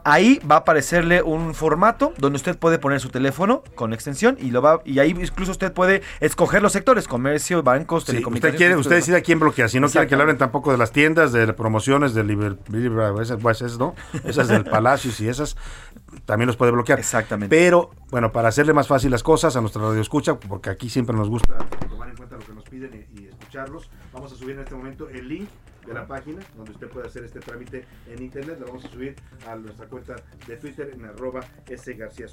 Ahí 0.09 0.39
va 0.49 0.55
a 0.55 0.59
aparecerle 0.59 1.21
un 1.21 1.53
formato 1.53 2.13
donde 2.17 2.37
usted 2.37 2.57
puede 2.57 2.79
poner 2.79 2.99
su 2.99 3.09
teléfono 3.09 3.63
con 3.75 3.93
extensión 3.93 4.37
y 4.41 4.49
lo 4.49 4.59
va 4.59 4.81
y 4.83 4.97
ahí 4.97 5.11
incluso 5.11 5.51
usted 5.51 5.71
puede 5.71 6.01
escoger 6.19 6.63
los 6.63 6.71
sectores, 6.71 7.07
comercio, 7.07 7.61
bancos, 7.61 8.05
telecomunicaciones. 8.05 8.55
Usted 8.55 8.57
quiere, 8.57 8.75
usted 8.75 8.95
decide 8.95 9.17
a 9.17 9.21
quién 9.21 9.39
bloquear. 9.39 9.69
Si 9.69 9.79
no 9.79 9.87
quiere 9.87 10.07
que 10.07 10.15
le 10.15 10.23
hablen 10.23 10.39
tampoco 10.39 10.71
de 10.71 10.79
las 10.79 10.91
tiendas, 10.91 11.31
de 11.31 11.53
promociones, 11.53 12.15
de 12.15 12.23
Libre, 12.23 12.55
esas, 13.21 13.39
pues, 13.39 13.61
esas, 13.61 13.77
¿no? 13.77 13.93
Esas 14.23 14.47
del 14.47 14.63
Palacio 14.69 15.11
y 15.19 15.27
esas 15.27 15.55
también 16.25 16.47
los 16.47 16.57
puede 16.57 16.71
bloquear. 16.71 16.97
Exactamente. 16.97 17.55
Pero 17.55 17.91
bueno, 18.09 18.31
para 18.31 18.49
hacerle 18.49 18.73
más 18.73 18.87
fácil 18.87 19.11
las 19.11 19.21
cosas 19.21 19.55
a 19.55 19.61
nuestra 19.61 19.81
radio 19.83 20.01
escucha, 20.01 20.39
porque 20.39 20.71
aquí 20.71 20.89
siempre 20.89 21.15
nos 21.15 21.29
gusta 21.29 21.55
tomar 21.87 22.09
en 22.09 22.15
cuenta 22.15 22.35
lo 22.35 22.43
que 22.43 22.53
nos 22.53 22.63
piden 22.63 23.05
y 23.15 23.27
escucharlos, 23.27 23.91
vamos 24.11 24.33
a 24.33 24.35
subir 24.35 24.55
en 24.55 24.61
este 24.61 24.73
momento 24.73 25.07
el 25.07 25.27
link 25.27 25.49
de 25.85 25.93
la 25.93 26.07
página 26.07 26.41
donde 26.55 26.71
usted 26.71 26.87
puede 26.89 27.07
hacer 27.07 27.23
este 27.23 27.39
trámite 27.39 27.85
en 28.07 28.21
internet. 28.21 28.57
Lo 28.59 28.67
vamos 28.67 28.85
a 28.85 28.89
subir 28.89 29.15
a 29.47 29.55
nuestra 29.55 29.87
cuenta 29.87 30.15
de 30.47 30.57
Twitter 30.57 30.91
en 30.93 31.05
arroba 31.05 31.41
S 31.67 31.93
García. 31.93 32.27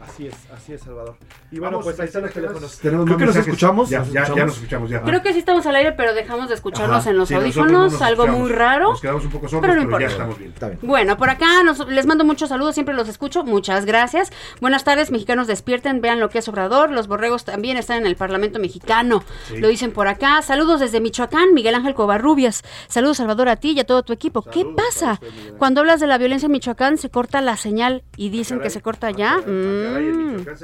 Así 0.00 0.28
es, 0.28 0.34
así 0.54 0.74
es, 0.74 0.80
Salvador. 0.80 1.16
Y 1.50 1.58
bueno, 1.58 1.80
pues 1.80 1.98
ahí 1.98 2.06
están 2.06 2.22
los 2.22 2.32
teléfonos. 2.32 2.78
Creo 2.80 3.04
que 3.04 3.26
nos 3.26 3.36
escuchamos. 3.36 3.90
Ya, 3.90 4.04
ya, 4.04 4.28
nos 4.28 4.54
escuchamos. 4.54 4.90
Ya. 4.90 5.02
Creo 5.02 5.22
que 5.22 5.32
sí 5.32 5.40
estamos 5.40 5.66
al 5.66 5.74
aire, 5.74 5.92
pero 5.92 6.14
dejamos 6.14 6.48
de 6.48 6.54
escucharnos 6.54 7.06
en 7.06 7.18
los 7.18 7.30
audífonos. 7.32 8.00
algo 8.00 8.26
muy 8.28 8.50
raro. 8.50 8.90
Nos 8.90 9.00
quedamos 9.00 9.24
un 9.24 9.30
poco 9.30 9.48
solos, 9.48 9.68
pero, 9.68 9.84
no 9.84 10.00
ya 10.00 10.06
estamos 10.06 10.38
bien. 10.38 10.54
Bueno, 10.82 11.16
por 11.16 11.30
acá 11.30 11.46
les 11.88 12.06
mando 12.06 12.24
muchos 12.24 12.48
saludos, 12.50 12.74
siempre 12.74 12.94
los 12.94 13.08
escucho. 13.08 13.42
Muchas 13.42 13.86
gracias. 13.86 14.30
Buenas 14.60 14.84
tardes, 14.84 15.10
mexicanos 15.10 15.46
despierten, 15.46 16.00
vean 16.00 16.20
lo 16.20 16.28
que 16.28 16.38
es 16.38 16.48
Obrador. 16.48 16.90
Los 16.90 17.08
borregos 17.08 17.44
también 17.44 17.76
están 17.76 17.98
en 17.98 18.06
el 18.06 18.14
Parlamento 18.14 18.60
mexicano. 18.60 19.24
Lo 19.56 19.68
dicen 19.68 19.92
por 19.92 20.06
acá. 20.06 20.42
Saludos 20.42 20.80
desde 20.80 21.00
Michoacán, 21.00 21.54
Miguel 21.54 21.74
Ángel 21.74 21.94
Covarrubias. 21.94 22.62
Saludos, 22.88 23.16
Salvador, 23.16 23.48
a 23.48 23.56
ti 23.56 23.72
y 23.72 23.80
a 23.80 23.84
todo 23.84 24.02
tu 24.04 24.12
equipo. 24.12 24.42
¿Qué 24.42 24.64
pasa? 24.64 25.20
Cuando 25.58 25.80
hablas 25.80 25.98
de 25.98 26.06
la 26.06 26.18
violencia 26.18 26.46
en 26.46 26.52
Michoacán, 26.52 26.98
se 26.98 27.10
corta 27.10 27.40
la 27.40 27.56
señal 27.56 28.04
y 28.16 28.30
dicen 28.30 28.60
que 28.60 28.70
se 28.70 28.80
corta 28.80 29.10
ya. 29.10 29.38
Mm 29.38 29.87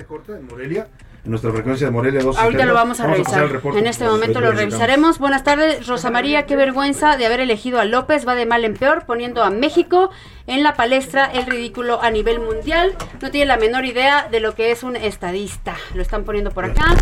corta 0.04 0.36
en 0.38 0.46
Morelia. 0.46 0.88
En 1.24 1.30
nuestra 1.30 1.50
frecuencia 1.52 1.86
de 1.86 1.90
Morelia 1.90 2.22
2. 2.22 2.36
Ahorita 2.36 2.66
lo 2.66 2.74
vamos 2.74 3.00
a 3.00 3.06
revisar. 3.06 3.62
en 3.76 3.86
este 3.86 4.04
momento 4.04 4.42
lo 4.42 4.52
revisaremos. 4.52 5.18
Buenas 5.18 5.42
tardes, 5.42 5.86
Rosa 5.86 6.10
María. 6.10 6.44
Qué 6.44 6.54
vergüenza 6.54 7.16
de 7.16 7.24
haber 7.24 7.40
elegido 7.40 7.80
a 7.80 7.86
López. 7.86 8.28
Va 8.28 8.34
de 8.34 8.44
mal 8.44 8.62
en 8.62 8.74
peor, 8.74 9.06
poniendo 9.06 9.42
a 9.42 9.48
México 9.48 10.10
en 10.46 10.62
la 10.62 10.74
palestra 10.74 11.24
el 11.24 11.46
ridículo 11.46 12.02
a 12.02 12.10
nivel 12.10 12.40
mundial. 12.40 12.94
No 13.22 13.30
tiene 13.30 13.46
la 13.46 13.56
menor 13.56 13.86
idea 13.86 14.28
de 14.30 14.40
lo 14.40 14.54
que 14.54 14.70
es 14.70 14.82
un 14.82 14.96
estadista. 14.96 15.76
Lo 15.94 16.02
están 16.02 16.24
poniendo 16.24 16.50
por 16.50 16.66
acá. 16.66 16.94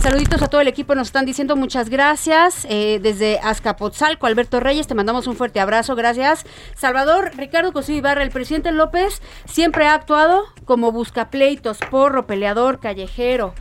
Saluditos 0.00 0.40
a 0.40 0.48
todo 0.48 0.62
el 0.62 0.68
equipo, 0.68 0.94
nos 0.94 1.08
están 1.08 1.26
diciendo 1.26 1.56
muchas 1.56 1.90
gracias. 1.90 2.66
Eh, 2.70 3.00
desde 3.02 3.38
Azcapotzalco, 3.42 4.26
Alberto 4.26 4.58
Reyes, 4.58 4.86
te 4.86 4.94
mandamos 4.94 5.26
un 5.26 5.36
fuerte 5.36 5.60
abrazo, 5.60 5.94
gracias. 5.94 6.46
Salvador, 6.74 7.32
Ricardo 7.36 7.72
Cosío 7.72 7.96
Ibarra, 7.96 8.22
el 8.22 8.30
presidente 8.30 8.72
López 8.72 9.20
siempre 9.44 9.86
ha 9.86 9.92
actuado 9.92 10.44
como 10.64 10.90
buscapleitos, 10.90 11.78
porro, 11.90 12.26
peleador, 12.26 12.80
callejero. 12.80 13.52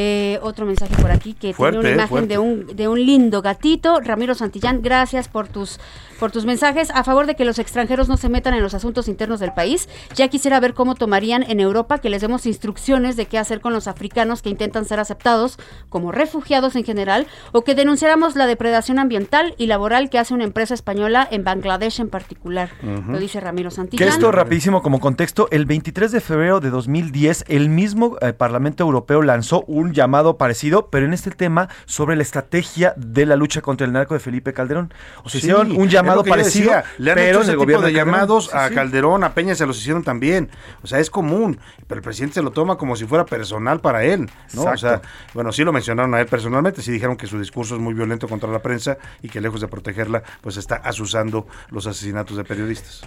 Eh, 0.00 0.38
otro 0.42 0.64
mensaje 0.64 0.94
por 0.94 1.10
aquí 1.10 1.34
que 1.34 1.52
tiene 1.52 1.76
una 1.76 1.90
imagen 1.90 2.28
de 2.28 2.38
un, 2.38 2.68
de 2.68 2.86
un 2.86 3.04
lindo 3.04 3.42
gatito. 3.42 3.98
Ramiro 3.98 4.36
Santillán, 4.36 4.80
gracias 4.80 5.26
por 5.26 5.48
tus 5.48 5.80
por 6.20 6.32
tus 6.32 6.44
mensajes 6.44 6.90
a 6.90 7.04
favor 7.04 7.26
de 7.26 7.36
que 7.36 7.44
los 7.44 7.58
extranjeros 7.58 8.08
no 8.08 8.16
se 8.16 8.28
metan 8.28 8.54
en 8.54 8.62
los 8.62 8.74
asuntos 8.74 9.08
internos 9.08 9.40
del 9.40 9.52
país. 9.52 9.88
Ya 10.14 10.28
quisiera 10.28 10.60
ver 10.60 10.74
cómo 10.74 10.94
tomarían 10.94 11.44
en 11.48 11.60
Europa 11.60 11.98
que 11.98 12.10
les 12.10 12.22
demos 12.22 12.46
instrucciones 12.46 13.16
de 13.16 13.26
qué 13.26 13.38
hacer 13.38 13.60
con 13.60 13.72
los 13.72 13.86
africanos 13.86 14.42
que 14.42 14.50
intentan 14.50 14.84
ser 14.84 15.00
aceptados 15.00 15.58
como 15.88 16.12
refugiados 16.12 16.76
en 16.76 16.84
general 16.84 17.26
o 17.52 17.62
que 17.62 17.74
denunciáramos 17.74 18.36
la 18.36 18.46
depredación 18.46 18.98
ambiental 18.98 19.54
y 19.58 19.66
laboral 19.66 20.10
que 20.10 20.18
hace 20.18 20.34
una 20.34 20.44
empresa 20.44 20.74
española 20.74 21.26
en 21.30 21.44
Bangladesh 21.44 22.00
en 22.00 22.08
particular. 22.08 22.70
Lo 22.82 23.18
dice 23.18 23.40
Ramiro 23.40 23.70
Santillán. 23.70 24.08
Que 24.08 24.12
esto 24.12 24.32
rapidísimo 24.32 24.82
como 24.82 25.00
contexto, 25.00 25.48
el 25.50 25.66
23 25.66 26.10
de 26.12 26.20
febrero 26.20 26.60
de 26.60 26.70
2010 26.70 27.44
el 27.48 27.68
mismo 27.68 28.16
eh, 28.20 28.32
Parlamento 28.32 28.84
Europeo 28.84 29.22
lanzó 29.22 29.62
un 29.66 29.87
llamado 29.92 30.38
parecido, 30.38 30.88
pero 30.90 31.06
en 31.06 31.12
este 31.12 31.30
tema 31.30 31.68
sobre 31.86 32.16
la 32.16 32.22
estrategia 32.22 32.94
de 32.96 33.26
la 33.26 33.36
lucha 33.36 33.60
contra 33.60 33.86
el 33.86 33.92
narco 33.92 34.14
de 34.14 34.20
Felipe 34.20 34.52
Calderón. 34.52 34.92
O 35.24 35.28
sea, 35.28 35.38
hicieron 35.38 35.72
un 35.72 35.88
llamado 35.88 36.24
parecido. 36.24 36.72
Le 36.98 37.10
han 37.10 37.16
pero 37.16 37.28
hecho 37.28 37.42
ese 37.42 37.52
el 37.52 37.58
tipo 37.58 37.80
de 37.80 37.92
llamados 37.92 38.54
a 38.54 38.70
Calderón, 38.70 39.24
a 39.24 39.34
Peña 39.34 39.54
se 39.54 39.66
los 39.66 39.78
hicieron 39.78 40.04
también. 40.04 40.50
O 40.82 40.86
sea, 40.86 40.98
es 40.98 41.10
común, 41.10 41.58
pero 41.86 41.98
el 41.98 42.04
presidente 42.04 42.34
se 42.34 42.42
lo 42.42 42.50
toma 42.50 42.76
como 42.76 42.96
si 42.96 43.04
fuera 43.04 43.24
personal 43.26 43.80
para 43.80 44.04
él. 44.04 44.30
¿no? 44.54 44.64
O 44.64 44.76
sea, 44.76 45.02
bueno, 45.34 45.52
sí 45.52 45.64
lo 45.64 45.72
mencionaron 45.72 46.14
a 46.14 46.20
él 46.20 46.26
personalmente, 46.26 46.82
sí 46.82 46.92
dijeron 46.92 47.16
que 47.16 47.26
su 47.26 47.38
discurso 47.38 47.74
es 47.74 47.80
muy 47.80 47.94
violento 47.94 48.28
contra 48.28 48.50
la 48.50 48.60
prensa 48.60 48.98
y 49.22 49.28
que 49.28 49.40
lejos 49.40 49.60
de 49.60 49.68
protegerla, 49.68 50.22
pues 50.40 50.56
está 50.56 50.76
asusando 50.76 51.46
los 51.70 51.86
asesinatos 51.86 52.36
de 52.36 52.44
periodistas. 52.44 53.02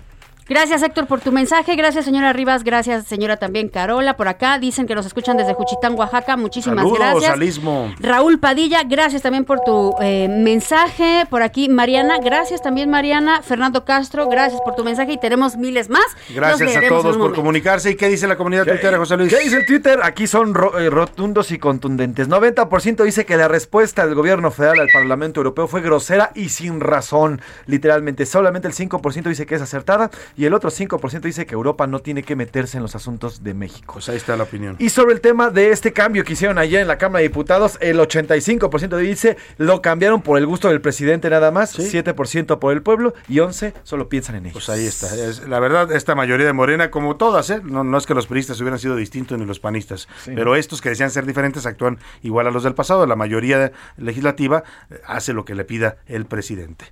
Gracias 0.51 0.83
Héctor 0.83 1.07
por 1.07 1.21
tu 1.21 1.31
mensaje, 1.31 1.77
gracias 1.77 2.03
señora 2.03 2.33
Rivas, 2.33 2.65
gracias 2.65 3.07
señora 3.07 3.37
también 3.37 3.69
Carola 3.69 4.17
por 4.17 4.27
acá, 4.27 4.59
dicen 4.59 4.85
que 4.85 4.93
nos 4.95 5.05
escuchan 5.05 5.37
desde 5.37 5.53
Juchitán, 5.53 5.97
Oaxaca, 5.97 6.35
muchísimas 6.35 6.85
gracias. 6.91 7.61
Raúl 8.01 8.37
Padilla, 8.37 8.83
gracias 8.83 9.21
también 9.21 9.45
por 9.45 9.61
tu 9.61 9.95
eh, 10.01 10.27
mensaje, 10.27 11.25
por 11.29 11.41
aquí 11.41 11.69
Mariana, 11.69 12.17
gracias 12.17 12.61
también 12.61 12.89
Mariana, 12.89 13.41
Fernando 13.41 13.85
Castro, 13.85 14.27
gracias 14.27 14.59
por 14.59 14.75
tu 14.75 14.83
mensaje 14.83 15.13
y 15.13 15.17
tenemos 15.17 15.55
miles 15.55 15.87
más. 15.87 16.03
Gracias 16.35 16.75
a 16.75 16.81
todos 16.85 17.15
por 17.15 17.33
comunicarse 17.33 17.91
y 17.91 17.95
qué 17.95 18.09
dice 18.09 18.27
la 18.27 18.35
comunidad 18.35 18.65
Twitter, 18.65 18.97
José 18.97 19.15
Luis. 19.15 19.33
¿Qué 19.33 19.39
dice 19.41 19.55
el 19.55 19.65
Twitter? 19.65 20.01
Aquí 20.03 20.27
son 20.27 20.53
eh, 20.77 20.89
rotundos 20.89 21.51
y 21.51 21.59
contundentes. 21.59 22.27
90% 22.27 23.05
dice 23.05 23.25
que 23.25 23.37
la 23.37 23.47
respuesta 23.47 24.05
del 24.05 24.15
gobierno 24.15 24.51
federal 24.51 24.81
al 24.81 24.89
Parlamento 24.91 25.39
Europeo 25.39 25.69
fue 25.69 25.79
grosera 25.79 26.31
y 26.35 26.49
sin 26.49 26.81
razón, 26.81 27.39
literalmente. 27.67 28.25
Solamente 28.25 28.67
el 28.67 28.73
5% 28.73 29.23
dice 29.29 29.45
que 29.45 29.55
es 29.55 29.61
acertada 29.61 30.11
y 30.40 30.40
el 30.45 30.53
otro 30.53 30.69
5% 30.69 31.21
dice 31.21 31.45
que 31.45 31.53
Europa 31.53 31.87
no 31.87 31.99
tiene 31.99 32.23
que 32.23 32.35
meterse 32.35 32.77
en 32.77 32.83
los 32.83 32.95
asuntos 32.95 33.43
de 33.43 33.53
México. 33.53 33.93
Pues 33.93 34.09
ahí 34.09 34.17
está 34.17 34.35
la 34.35 34.43
opinión. 34.43 34.75
Y 34.79 34.89
sobre 34.89 35.13
el 35.13 35.21
tema 35.21 35.49
de 35.49 35.71
este 35.71 35.93
cambio 35.93 36.23
que 36.23 36.33
hicieron 36.33 36.57
allá 36.57 36.81
en 36.81 36.87
la 36.87 36.97
Cámara 36.97 37.19
de 37.19 37.29
Diputados, 37.29 37.77
el 37.81 37.99
85% 37.99 38.97
dice 38.97 39.37
lo 39.57 39.81
cambiaron 39.81 40.21
por 40.21 40.37
el 40.37 40.45
gusto 40.45 40.69
del 40.69 40.81
presidente 40.81 41.29
nada 41.29 41.51
más, 41.51 41.77
7% 41.77 42.59
por 42.59 42.73
el 42.73 42.81
pueblo 42.81 43.13
y 43.27 43.39
11 43.39 43.73
solo 43.83 44.09
piensan 44.09 44.35
en 44.35 44.45
ellos. 44.47 44.53
Pues 44.53 44.69
ahí 44.69 44.85
está. 44.85 45.07
la 45.47 45.59
verdad, 45.59 45.91
esta 45.91 46.15
mayoría 46.15 46.45
de 46.45 46.53
Morena, 46.53 46.91
como 46.91 47.17
todas, 47.17 47.49
¿eh? 47.49 47.61
no, 47.63 47.97
es 47.97 48.05
que 48.05 48.13
los 48.13 48.27
periodistas 48.27 48.59
hubieran 48.61 48.79
sido 48.79 48.95
distintos 48.95 49.37
ni 49.37 49.45
los 49.45 49.59
panistas, 49.59 50.07
pero 50.25 50.55
estos 50.55 50.81
que 50.81 50.89
decían 50.89 51.11
ser 51.11 51.25
diferentes 51.25 51.65
actúan 51.65 51.99
igual 52.21 52.47
a 52.47 52.51
los 52.51 52.63
del 52.63 52.73
pasado. 52.73 53.05
La 53.05 53.15
mayoría 53.15 53.71
legislativa 53.97 54.63
eh, 54.89 55.01
hace 55.05 55.33
lo 55.33 55.45
que 55.45 55.55
le 55.55 55.65
pida 55.65 55.97
el 56.07 56.25
presidente. 56.25 56.85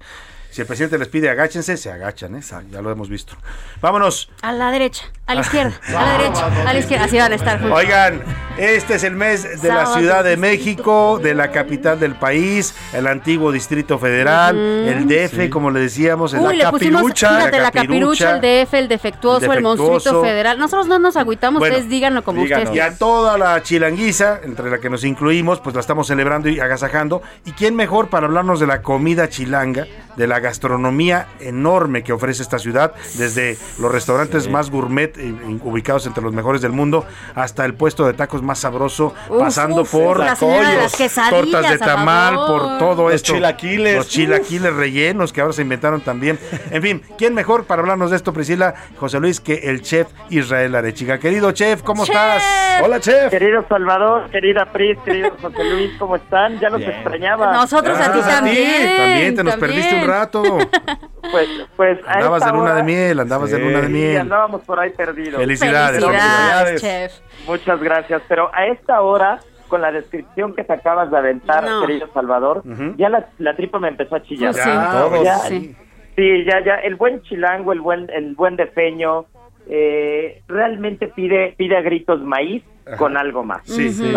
Si 0.51 0.61
el 0.61 0.67
presidente 0.67 0.97
les 0.97 1.07
pide 1.07 1.29
agáchense, 1.29 1.77
se 1.77 1.91
agachan, 1.91 2.35
¿eh? 2.35 2.41
ya 2.71 2.81
lo 2.81 2.91
hemos 2.91 3.07
visto. 3.07 3.33
Vámonos. 3.81 4.31
A 4.41 4.51
la 4.51 4.71
derecha, 4.71 5.05
a 5.27 5.35
la 5.35 5.41
izquierda, 5.41 5.79
a 5.87 5.91
la 5.91 6.17
derecha, 6.17 6.45
a 6.45 6.73
la 6.73 6.79
izquierda, 6.79 7.05
así 7.05 7.17
van 7.17 7.31
a 7.31 7.35
estar. 7.35 7.63
Oigan, 7.71 8.23
este 8.57 8.95
es 8.95 9.03
el 9.03 9.15
mes 9.15 9.61
de 9.61 9.69
la 9.69 9.85
Ciudad 9.85 10.23
de 10.23 10.37
México, 10.37 11.19
de 11.21 11.35
la 11.35 11.51
capital 11.51 11.99
del 11.99 12.15
país, 12.15 12.73
el 12.93 13.05
antiguo 13.05 13.51
Distrito 13.51 13.99
Federal, 13.99 14.57
el 14.57 15.07
DF, 15.07 15.49
como 15.51 15.69
le 15.69 15.81
decíamos, 15.81 16.33
en 16.33 16.43
la 16.43 16.71
capirucha. 16.71 17.37
fíjate, 17.37 17.59
la 17.59 17.71
capirucha, 17.71 18.39
el 18.39 18.41
DF, 18.41 18.73
el 18.73 18.87
defectuoso, 18.87 19.53
el, 19.53 19.61
monstruito 19.61 20.21
federal. 20.23 20.57
Nosotros 20.57 20.87
no 20.87 20.97
nos 20.97 21.15
agüitamos, 21.15 21.61
ustedes 21.61 21.87
díganlo 21.89 22.23
como 22.23 22.41
ustedes. 22.41 22.73
Y 22.73 22.79
a 22.79 22.97
toda 22.97 23.37
la 23.37 23.61
chilanguiza, 23.61 24.39
entre 24.43 24.71
la 24.71 24.79
que 24.79 24.89
nos 24.89 25.03
incluimos, 25.03 25.59
pues 25.59 25.75
la 25.75 25.81
estamos 25.81 26.07
celebrando 26.07 26.49
y 26.49 26.59
agasajando. 26.59 27.21
¿Y 27.45 27.51
quién 27.51 27.75
mejor 27.75 28.09
para 28.09 28.25
hablarnos 28.25 28.59
de 28.59 28.65
la 28.65 28.81
comida 28.81 29.29
chilanga, 29.29 29.85
de 30.15 30.27
la 30.27 30.38
gastronomía 30.39 31.27
enorme 31.39 32.03
que 32.03 32.13
ofrece 32.13 32.41
esta 32.41 32.59
ciudad, 32.59 32.93
desde 33.17 33.57
los 33.79 33.91
restaurantes 33.91 34.49
más 34.49 34.69
gourmet 34.69 35.17
eh, 35.17 35.33
ubicados 35.63 36.05
entre 36.05 36.23
los 36.23 36.33
mejores 36.33 36.61
del 36.61 36.71
mundo, 36.71 37.05
hasta 37.35 37.65
el 37.65 37.73
puesto 37.73 38.05
de 38.05 38.13
tacos 38.13 38.41
más 38.41 38.59
sabroso, 38.59 39.13
pasando 39.27 39.83
por 39.85 40.17
tortas 41.29 41.69
de 41.69 41.77
tamal, 41.77 42.35
por 42.35 42.77
todo 42.77 43.11
esto. 43.11 43.33
Los 43.33 43.39
chilaquiles. 43.39 43.95
Los 43.95 44.07
chilaquiles 44.07 44.73
rellenos 44.73 45.33
que 45.33 45.41
ahora 45.41 45.53
se 45.53 45.61
inventaron 45.61 46.01
también. 46.01 46.39
En 46.71 46.81
fin, 46.81 47.01
¿quién 47.17 47.33
mejor 47.33 47.65
para 47.65 47.81
hablarnos 47.81 48.11
de 48.11 48.17
esto, 48.17 48.33
Priscila, 48.33 48.73
José 48.97 49.19
Luis, 49.19 49.39
que 49.39 49.55
el 49.69 49.81
chef 49.81 50.07
Israel 50.29 50.75
Arechiga? 50.75 51.19
Querido 51.19 51.51
chef, 51.51 51.81
¿cómo 51.83 52.03
estás? 52.03 52.43
Hola, 52.83 52.99
chef. 52.99 53.29
Querido 53.29 53.65
Salvador, 53.67 54.29
querida 54.31 54.71
Pris, 54.71 54.97
querido 55.03 55.31
José 55.41 55.63
Luis, 55.63 55.91
¿cómo 55.97 56.15
están? 56.15 56.59
Ya 56.59 56.69
los 56.69 56.81
extrañaba. 56.81 57.53
Nosotros 57.53 57.97
a 57.97 58.11
ti 58.11 58.19
también. 58.19 58.97
También 58.97 59.35
te 59.35 59.43
nos 59.43 59.55
perdiste 59.55 59.95
un 59.95 60.07
rato. 60.07 60.28
Pues, 61.31 61.47
pues 61.75 61.99
andabas 62.07 62.45
de 62.45 62.51
luna 62.51 62.75
de 62.75 62.83
miel, 62.83 63.19
andabas 63.19 63.51
de 63.51 63.59
luna 63.59 63.81
de 63.81 63.89
miel. 63.89 64.17
andábamos 64.17 64.61
por 64.61 64.79
ahí 64.79 64.89
perdidos. 64.91 65.39
Felicidades, 65.39 66.03
felicidades, 66.03 66.81
chef. 66.81 67.13
Muchas 67.45 67.79
gracias. 67.81 68.21
Pero 68.27 68.49
a 68.53 68.67
esta 68.67 69.01
hora, 69.01 69.39
con 69.67 69.81
la 69.81 69.91
descripción 69.91 70.55
que 70.55 70.63
te 70.63 70.73
acabas 70.73 71.11
de 71.11 71.17
aventar, 71.17 71.65
querido 71.81 72.09
Salvador, 72.13 72.63
ya 72.97 73.09
la, 73.09 73.27
la, 73.37 73.55
tripa 73.55 73.79
me 73.79 73.89
empezó 73.89 74.15
a 74.15 74.23
chillar. 74.23 74.53
Ya, 74.55 75.37
sí. 75.39 75.75
sí. 76.15 76.45
ya, 76.45 76.63
ya. 76.63 76.75
El 76.75 76.95
buen 76.95 77.21
chilango, 77.23 77.73
el 77.73 77.81
buen, 77.81 78.09
el 78.09 78.33
buen 78.35 78.55
defeño, 78.55 79.25
eh, 79.71 80.41
realmente 80.47 81.07
pide, 81.09 81.53
pide 81.55 81.77
a 81.77 81.81
gritos 81.81 82.21
maíz 82.21 82.63
con 82.97 83.17
algo 83.17 83.43
más. 83.43 83.61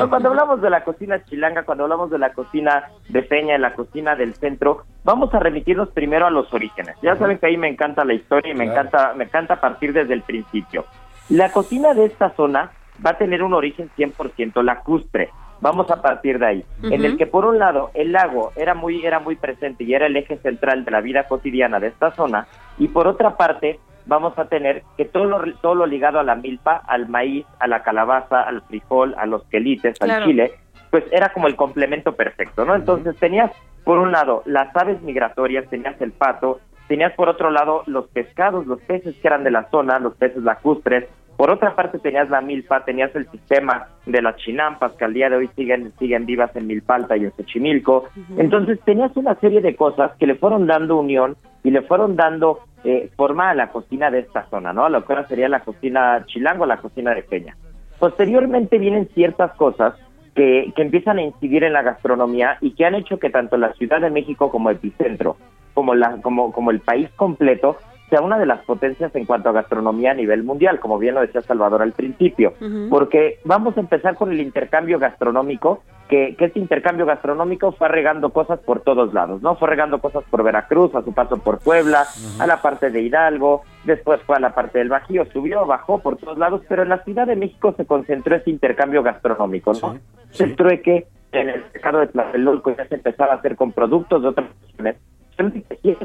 Cuando 0.09 0.31
hablamos 0.31 0.63
de 0.63 0.71
la 0.71 0.83
cocina 0.83 1.23
chilanga, 1.25 1.65
cuando 1.65 1.85
hablamos 1.85 2.11
de 2.11 2.19
la 2.19 2.33
cocina 2.33 2.89
de 3.11 3.23
Peña, 3.23 3.59
la 3.59 3.75
cocina 3.75 4.17
del 4.17 4.33
centro, 4.33 4.85
vamos 5.05 5.35
a 5.35 5.39
remitirnos 5.39 5.91
primero 5.91 6.27
a 6.27 6.31
los 6.31 6.53
orígenes. 6.55 6.97
Ya 7.03 7.17
saben 7.17 7.37
que 7.37 7.47
ahí 7.47 7.59
me 7.59 7.69
encanta 7.69 8.03
la 8.05 8.15
historia 8.15 8.51
y 8.51 8.57
me 8.57 8.65
encanta 8.65 9.13
me 9.15 9.25
encanta 9.25 9.61
partir 9.61 9.93
desde 9.93 10.15
el 10.15 10.23
principio. 10.23 10.87
La 11.29 11.53
cocina 11.53 11.93
de 11.93 12.07
esta 12.07 12.31
zona 12.31 12.71
va 13.05 13.11
a 13.11 13.19
tener 13.19 13.43
un 13.43 13.53
origen 13.53 13.91
100% 13.97 14.63
lacustre. 14.63 15.29
Vamos 15.61 15.91
a 15.91 16.01
partir 16.03 16.39
de 16.39 16.47
ahí, 16.47 16.65
en 16.83 17.05
el 17.05 17.17
que 17.17 17.27
por 17.27 17.45
un 17.45 17.59
lado 17.59 17.91
el 17.95 18.11
lago 18.11 18.53
era 18.57 18.75
muy 18.75 19.05
era 19.05 19.21
muy 19.21 19.37
presente 19.37 19.85
y 19.85 19.95
era 19.95 20.07
el 20.07 20.17
eje 20.17 20.39
central 20.39 20.85
de 20.85 20.91
la 20.91 21.01
vida 21.01 21.29
cotidiana 21.29 21.79
de 21.79 21.89
esta 21.89 22.11
zona 22.13 22.49
y 22.79 22.89
por 22.89 23.07
otra 23.07 23.37
parte 23.37 23.79
vamos 24.07 24.39
a 24.39 24.47
tener 24.47 24.83
que 24.97 25.05
todo 25.05 25.25
lo, 25.25 25.41
todo 25.61 25.75
lo 25.75 25.87
ligado 25.87 26.19
a 26.19 26.25
la 26.25 26.35
milpa, 26.35 26.83
al 26.87 27.09
maíz, 27.09 27.47
a 27.59 27.67
la 27.67 27.83
calabaza, 27.83 28.43
al 28.43 28.63
frijol, 28.63 29.15
a 29.19 29.27
los 29.27 29.45
quelites, 29.45 30.01
al 30.01 30.25
chile, 30.25 30.53
pues 30.91 31.05
era 31.11 31.33
como 31.33 31.47
el 31.47 31.57
complemento 31.57 32.15
perfecto, 32.15 32.65
¿no? 32.65 32.75
Entonces 32.75 33.17
tenías, 33.17 33.51
por 33.85 33.99
un 33.99 34.13
lado, 34.13 34.43
las 34.47 34.75
aves 34.77 35.01
migratorias, 35.03 35.69
tenías 35.69 36.01
el 36.01 36.13
pato, 36.13 36.61
tenías 36.89 37.13
por 37.15 37.29
otro 37.29 37.51
lado 37.51 37.83
los 37.87 38.09
pescados, 38.09 38.67
los 38.67 38.81
peces 38.83 39.15
que 39.17 39.29
eran 39.29 39.45
de 39.45 39.51
la 39.51 39.71
zona, 39.71 39.99
los 39.99 40.15
peces 40.17 40.43
lacustres, 40.43 41.09
por 41.37 41.51
otra 41.51 41.75
parte 41.75 41.99
tenías 41.99 42.31
la 42.31 42.41
milpa, 42.41 42.85
tenías 42.85 43.15
el 43.17 43.29
sistema 43.31 43.89
de 44.07 44.23
las 44.23 44.37
chinampas 44.37 44.93
que 44.93 45.05
al 45.05 45.15
día 45.15 45.29
de 45.29 45.37
hoy 45.37 45.51
siguen, 45.57 45.93
siguen 45.99 46.27
vivas 46.27 46.55
en 46.55 46.67
Milpalta 46.67 47.17
y 47.17 47.25
en 47.25 47.33
Xochimilco. 47.33 48.05
Entonces 48.37 48.79
tenías 48.85 49.17
una 49.17 49.35
serie 49.37 49.61
de 49.61 49.75
cosas 49.75 50.13
que 50.19 50.27
le 50.27 50.37
fueron 50.37 50.67
dando 50.67 50.99
unión 50.99 51.37
y 51.65 51.71
le 51.71 51.83
fueron 51.83 52.17
dando 52.17 52.61
eh, 52.85 53.11
forma 53.17 53.51
a 53.51 53.55
la 53.55 53.69
cocina 53.69 54.11
de 54.11 54.21
esta 54.21 54.47
zona, 54.51 54.73
¿no? 54.73 54.89
Lo 54.89 55.05
que 55.05 55.13
ahora 55.13 55.29
sería 55.29 55.49
la 55.49 55.61
cocina 55.61 56.25
chilango, 56.27 56.67
la 56.67 56.79
cocina 56.79 57.15
de 57.15 57.23
Peña. 57.23 57.57
Posteriormente 57.99 58.79
vienen 58.79 59.09
ciertas 59.15 59.53
cosas 59.55 59.95
que, 60.35 60.73
que 60.75 60.83
empiezan 60.83 61.19
a 61.19 61.23
incidir 61.23 61.63
en 61.65 61.73
la 61.73 61.83
gastronomía 61.83 62.59
y 62.61 62.73
que 62.73 62.85
han 62.85 62.95
hecho 62.95 63.19
que 63.19 63.31
tanto 63.31 63.57
la 63.57 63.73
Ciudad 63.75 64.01
de 64.01 64.11
México 64.11 64.51
como 64.51 64.71
epicentro, 64.71 65.37
como, 65.75 65.95
la, 65.95 66.21
como, 66.23 66.53
como 66.53 66.71
el 66.71 66.81
país 66.81 67.09
completo, 67.17 67.77
sea 68.13 68.21
una 68.21 68.39
de 68.39 68.45
las 68.45 68.63
potencias 68.67 69.11
en 69.17 69.25
cuanto 69.25 69.49
a 69.49 69.53
gastronomía 69.53 70.11
a 70.11 70.15
nivel 70.15 70.43
mundial, 70.43 70.81
como 70.81 70.99
bien 70.99 71.15
lo 71.15 71.23
decía 71.23 71.41
Salvador 71.41 71.81
al 71.81 71.93
principio, 71.93 72.53
porque 72.91 73.39
vamos 73.47 73.75
a 73.79 73.81
empezar 73.81 74.17
con 74.17 74.31
el 74.31 74.39
intercambio 74.39 74.99
gastronómico, 74.99 75.83
que, 76.11 76.37
que 76.37 76.45
este 76.45 76.59
intercambio 76.59 77.07
gastronómico 77.07 77.73
fue 77.73 77.89
regando 77.89 78.29
cosas 78.29 78.61
por 78.61 78.81
todos 78.81 79.15
lados, 79.15 79.41
¿no? 79.41 79.57
Fue 79.57 79.67
regando 79.67 79.99
cosas 79.99 80.25
por 80.31 80.43
Veracruz, 80.43 80.95
a 80.95 81.01
su 81.01 81.15
paso 81.15 81.39
por 81.39 81.61
Puebla, 81.61 82.05
a 82.39 82.47
la 82.47 82.61
parte 82.61 82.91
de 82.91 83.01
Hidalgo, 83.01 83.63
después 83.85 84.21
fue 84.27 84.37
a 84.37 84.41
la 84.41 84.55
parte 84.55 84.81
del 84.81 84.91
Bajío, 84.91 85.25
subió, 85.33 85.65
bajó 85.65 86.01
por 86.01 86.19
todos 86.19 86.37
lados, 86.37 86.61
pero 86.69 86.83
en 86.83 86.91
la 86.91 87.03
Ciudad 87.05 87.27
de 87.27 87.37
México 87.37 87.73
se 87.79 87.87
concentró 87.87 88.37
ese 88.37 88.51
intercambio 88.51 89.03
gastronómico, 89.03 89.73
¿no? 89.81 89.99
El 90.39 90.55
trueque 90.55 91.07
en 91.33 91.49
el 91.49 91.63
mercado 91.73 92.01
de 92.01 92.09
Tlatelolco 92.09 92.77
ya 92.77 92.87
se 92.89 92.97
empezaba 92.97 93.33
a 93.33 93.37
hacer 93.37 93.57
con 93.57 93.73
productos 93.73 94.21
de 94.21 94.29
otras 94.29 94.49
regiones 94.61 94.97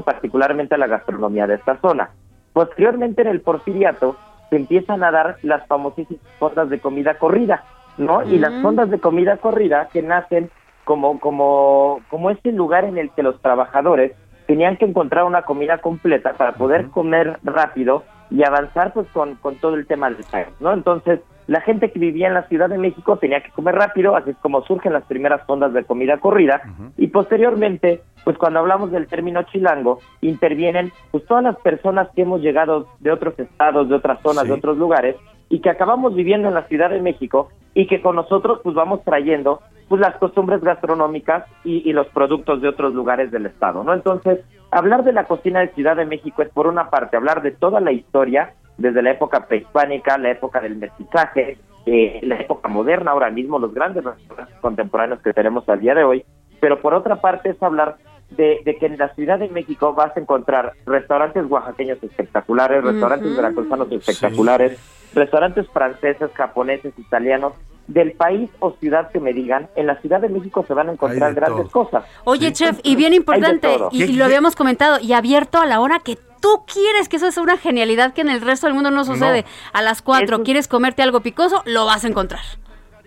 particularmente 0.05 0.75
a 0.75 0.77
la 0.77 0.87
gastronomía 0.87 1.47
de 1.47 1.55
esta 1.55 1.77
zona. 1.77 2.09
Posteriormente 2.53 3.21
en 3.21 3.27
el 3.27 3.41
porfiriato 3.41 4.15
se 4.49 4.55
empiezan 4.55 5.03
a 5.03 5.11
dar 5.11 5.37
las 5.43 5.65
famosísimas 5.67 6.21
cosas 6.39 6.69
de 6.69 6.79
comida 6.79 7.17
corrida, 7.17 7.63
¿no? 7.97 8.23
Y 8.23 8.39
las 8.39 8.61
fondas 8.61 8.89
de 8.89 8.99
comida 8.99 9.37
corrida 9.37 9.89
que 9.91 10.01
nacen 10.01 10.49
como, 10.85 11.19
como, 11.19 11.99
como 12.09 12.29
ese 12.29 12.51
lugar 12.51 12.85
en 12.85 12.97
el 12.97 13.11
que 13.11 13.23
los 13.23 13.41
trabajadores 13.41 14.13
tenían 14.45 14.77
que 14.77 14.85
encontrar 14.85 15.25
una 15.25 15.41
comida 15.41 15.79
completa 15.79 16.33
para 16.33 16.53
poder 16.53 16.87
comer 16.87 17.39
rápido 17.43 18.03
y 18.29 18.43
avanzar 18.43 18.93
pues 18.93 19.07
con, 19.09 19.35
con 19.35 19.55
todo 19.57 19.75
el 19.75 19.85
tema 19.85 20.09
del 20.09 20.23
país, 20.23 20.47
¿no? 20.59 20.73
Entonces, 20.73 21.19
la 21.47 21.61
gente 21.61 21.91
que 21.91 21.99
vivía 21.99 22.27
en 22.27 22.33
la 22.33 22.47
Ciudad 22.47 22.69
de 22.69 22.77
México 22.77 23.17
tenía 23.17 23.41
que 23.41 23.51
comer 23.51 23.75
rápido, 23.75 24.15
así 24.15 24.31
es 24.31 24.37
como 24.37 24.63
surgen 24.63 24.93
las 24.93 25.05
primeras 25.05 25.45
fondas 25.45 25.73
de 25.73 25.85
comida 25.85 26.17
corrida, 26.17 26.61
y 26.97 27.07
posteriormente, 27.07 28.01
pues 28.25 28.37
cuando 28.37 28.59
hablamos 28.59 28.91
del 28.91 29.07
término 29.07 29.43
chilango, 29.43 29.99
intervienen 30.21 30.91
pues 31.11 31.25
todas 31.25 31.43
las 31.43 31.55
personas 31.57 32.09
que 32.15 32.23
hemos 32.23 32.41
llegado 32.41 32.87
de 32.99 33.11
otros 33.11 33.39
estados, 33.39 33.87
de 33.87 33.95
otras 33.95 34.21
zonas, 34.21 34.45
de 34.45 34.53
otros 34.53 34.77
lugares, 34.77 35.15
y 35.49 35.61
que 35.61 35.69
acabamos 35.69 36.13
viviendo 36.15 36.49
en 36.49 36.53
la 36.53 36.67
Ciudad 36.67 36.89
de 36.89 37.01
México 37.01 37.49
y 37.73 37.87
que 37.87 38.01
con 38.01 38.17
nosotros 38.17 38.59
pues 38.63 38.75
vamos 38.75 39.01
trayendo 39.05 39.61
pues 39.87 40.01
las 40.01 40.15
costumbres 40.17 40.61
gastronómicas 40.61 41.45
y, 41.63 41.89
y, 41.89 41.93
los 41.93 42.07
productos 42.07 42.61
de 42.61 42.67
otros 42.67 42.93
lugares 42.93 43.31
del 43.31 43.45
estado, 43.45 43.85
¿no? 43.85 43.93
Entonces, 43.93 44.41
hablar 44.69 45.05
de 45.05 45.13
la 45.13 45.23
cocina 45.23 45.61
de 45.61 45.69
Ciudad 45.69 45.95
de 45.95 46.05
México 46.05 46.41
es 46.41 46.49
por 46.49 46.67
una 46.67 46.89
parte 46.89 47.15
hablar 47.15 47.41
de 47.41 47.51
toda 47.51 47.79
la 47.79 47.93
historia, 47.93 48.53
desde 48.77 49.01
la 49.01 49.11
época 49.11 49.47
prehispánica, 49.47 50.17
la 50.17 50.31
época 50.31 50.59
del 50.59 50.75
mestizaje, 50.75 51.57
eh, 51.85 52.19
la 52.23 52.35
época 52.35 52.67
moderna, 52.67 53.11
ahora 53.11 53.29
mismo 53.29 53.59
los 53.59 53.73
grandes 53.73 54.03
restaurantes 54.03 54.55
contemporáneos 54.59 55.21
que 55.21 55.33
tenemos 55.33 55.67
al 55.69 55.79
día 55.79 55.95
de 55.95 56.03
hoy, 56.03 56.25
pero 56.59 56.81
por 56.81 56.93
otra 56.93 57.17
parte 57.17 57.49
es 57.49 57.63
hablar 57.63 57.97
de, 58.31 58.59
de, 58.65 58.77
que 58.77 58.87
en 58.87 58.97
la 58.97 59.13
Ciudad 59.15 59.39
de 59.39 59.47
México 59.49 59.93
vas 59.93 60.15
a 60.15 60.19
encontrar 60.19 60.73
restaurantes 60.85 61.45
oaxaqueños 61.49 62.03
espectaculares, 62.03 62.83
restaurantes 62.83 63.35
veracruzanos 63.35 63.91
espectaculares, 63.91 64.79
restaurantes 65.13 65.67
franceses, 65.69 66.29
japoneses, 66.33 66.93
italianos, 66.99 67.53
del 67.87 68.11
país 68.11 68.49
o 68.59 68.71
ciudad 68.71 69.09
que 69.11 69.21
me 69.21 69.31
digan, 69.31 69.69
en 69.77 69.87
la 69.87 69.95
Ciudad 70.01 70.19
de 70.19 70.27
México 70.27 70.65
se 70.67 70.73
van 70.73 70.89
a 70.89 70.91
encontrar 70.91 71.33
grandes 71.33 71.69
todo. 71.69 71.85
cosas. 71.85 72.03
Oye, 72.25 72.51
chef, 72.51 72.79
y 72.83 72.97
bien 72.97 73.13
importante, 73.13 73.69
y, 73.91 74.03
y, 74.03 74.13
lo 74.17 74.25
habíamos 74.25 74.57
comentado, 74.57 74.99
y 74.99 75.13
abierto 75.13 75.59
a 75.59 75.65
la 75.65 75.79
hora 75.79 75.99
que 75.99 76.17
tú 76.39 76.63
quieres, 76.71 77.09
que 77.09 77.17
eso 77.17 77.27
es 77.27 77.37
una 77.37 77.57
genialidad 77.57 78.13
que 78.13 78.21
en 78.21 78.29
el 78.29 78.41
resto 78.41 78.67
del 78.67 78.73
mundo 78.73 78.91
no 78.91 79.03
sucede. 79.03 79.43
No. 79.43 79.47
A 79.73 79.81
las 79.81 80.01
4 80.01 80.43
quieres 80.43 80.67
comerte 80.67 81.01
algo 81.01 81.21
picoso, 81.21 81.61
lo 81.65 81.85
vas 81.85 82.05
a 82.05 82.07
encontrar. 82.07 82.41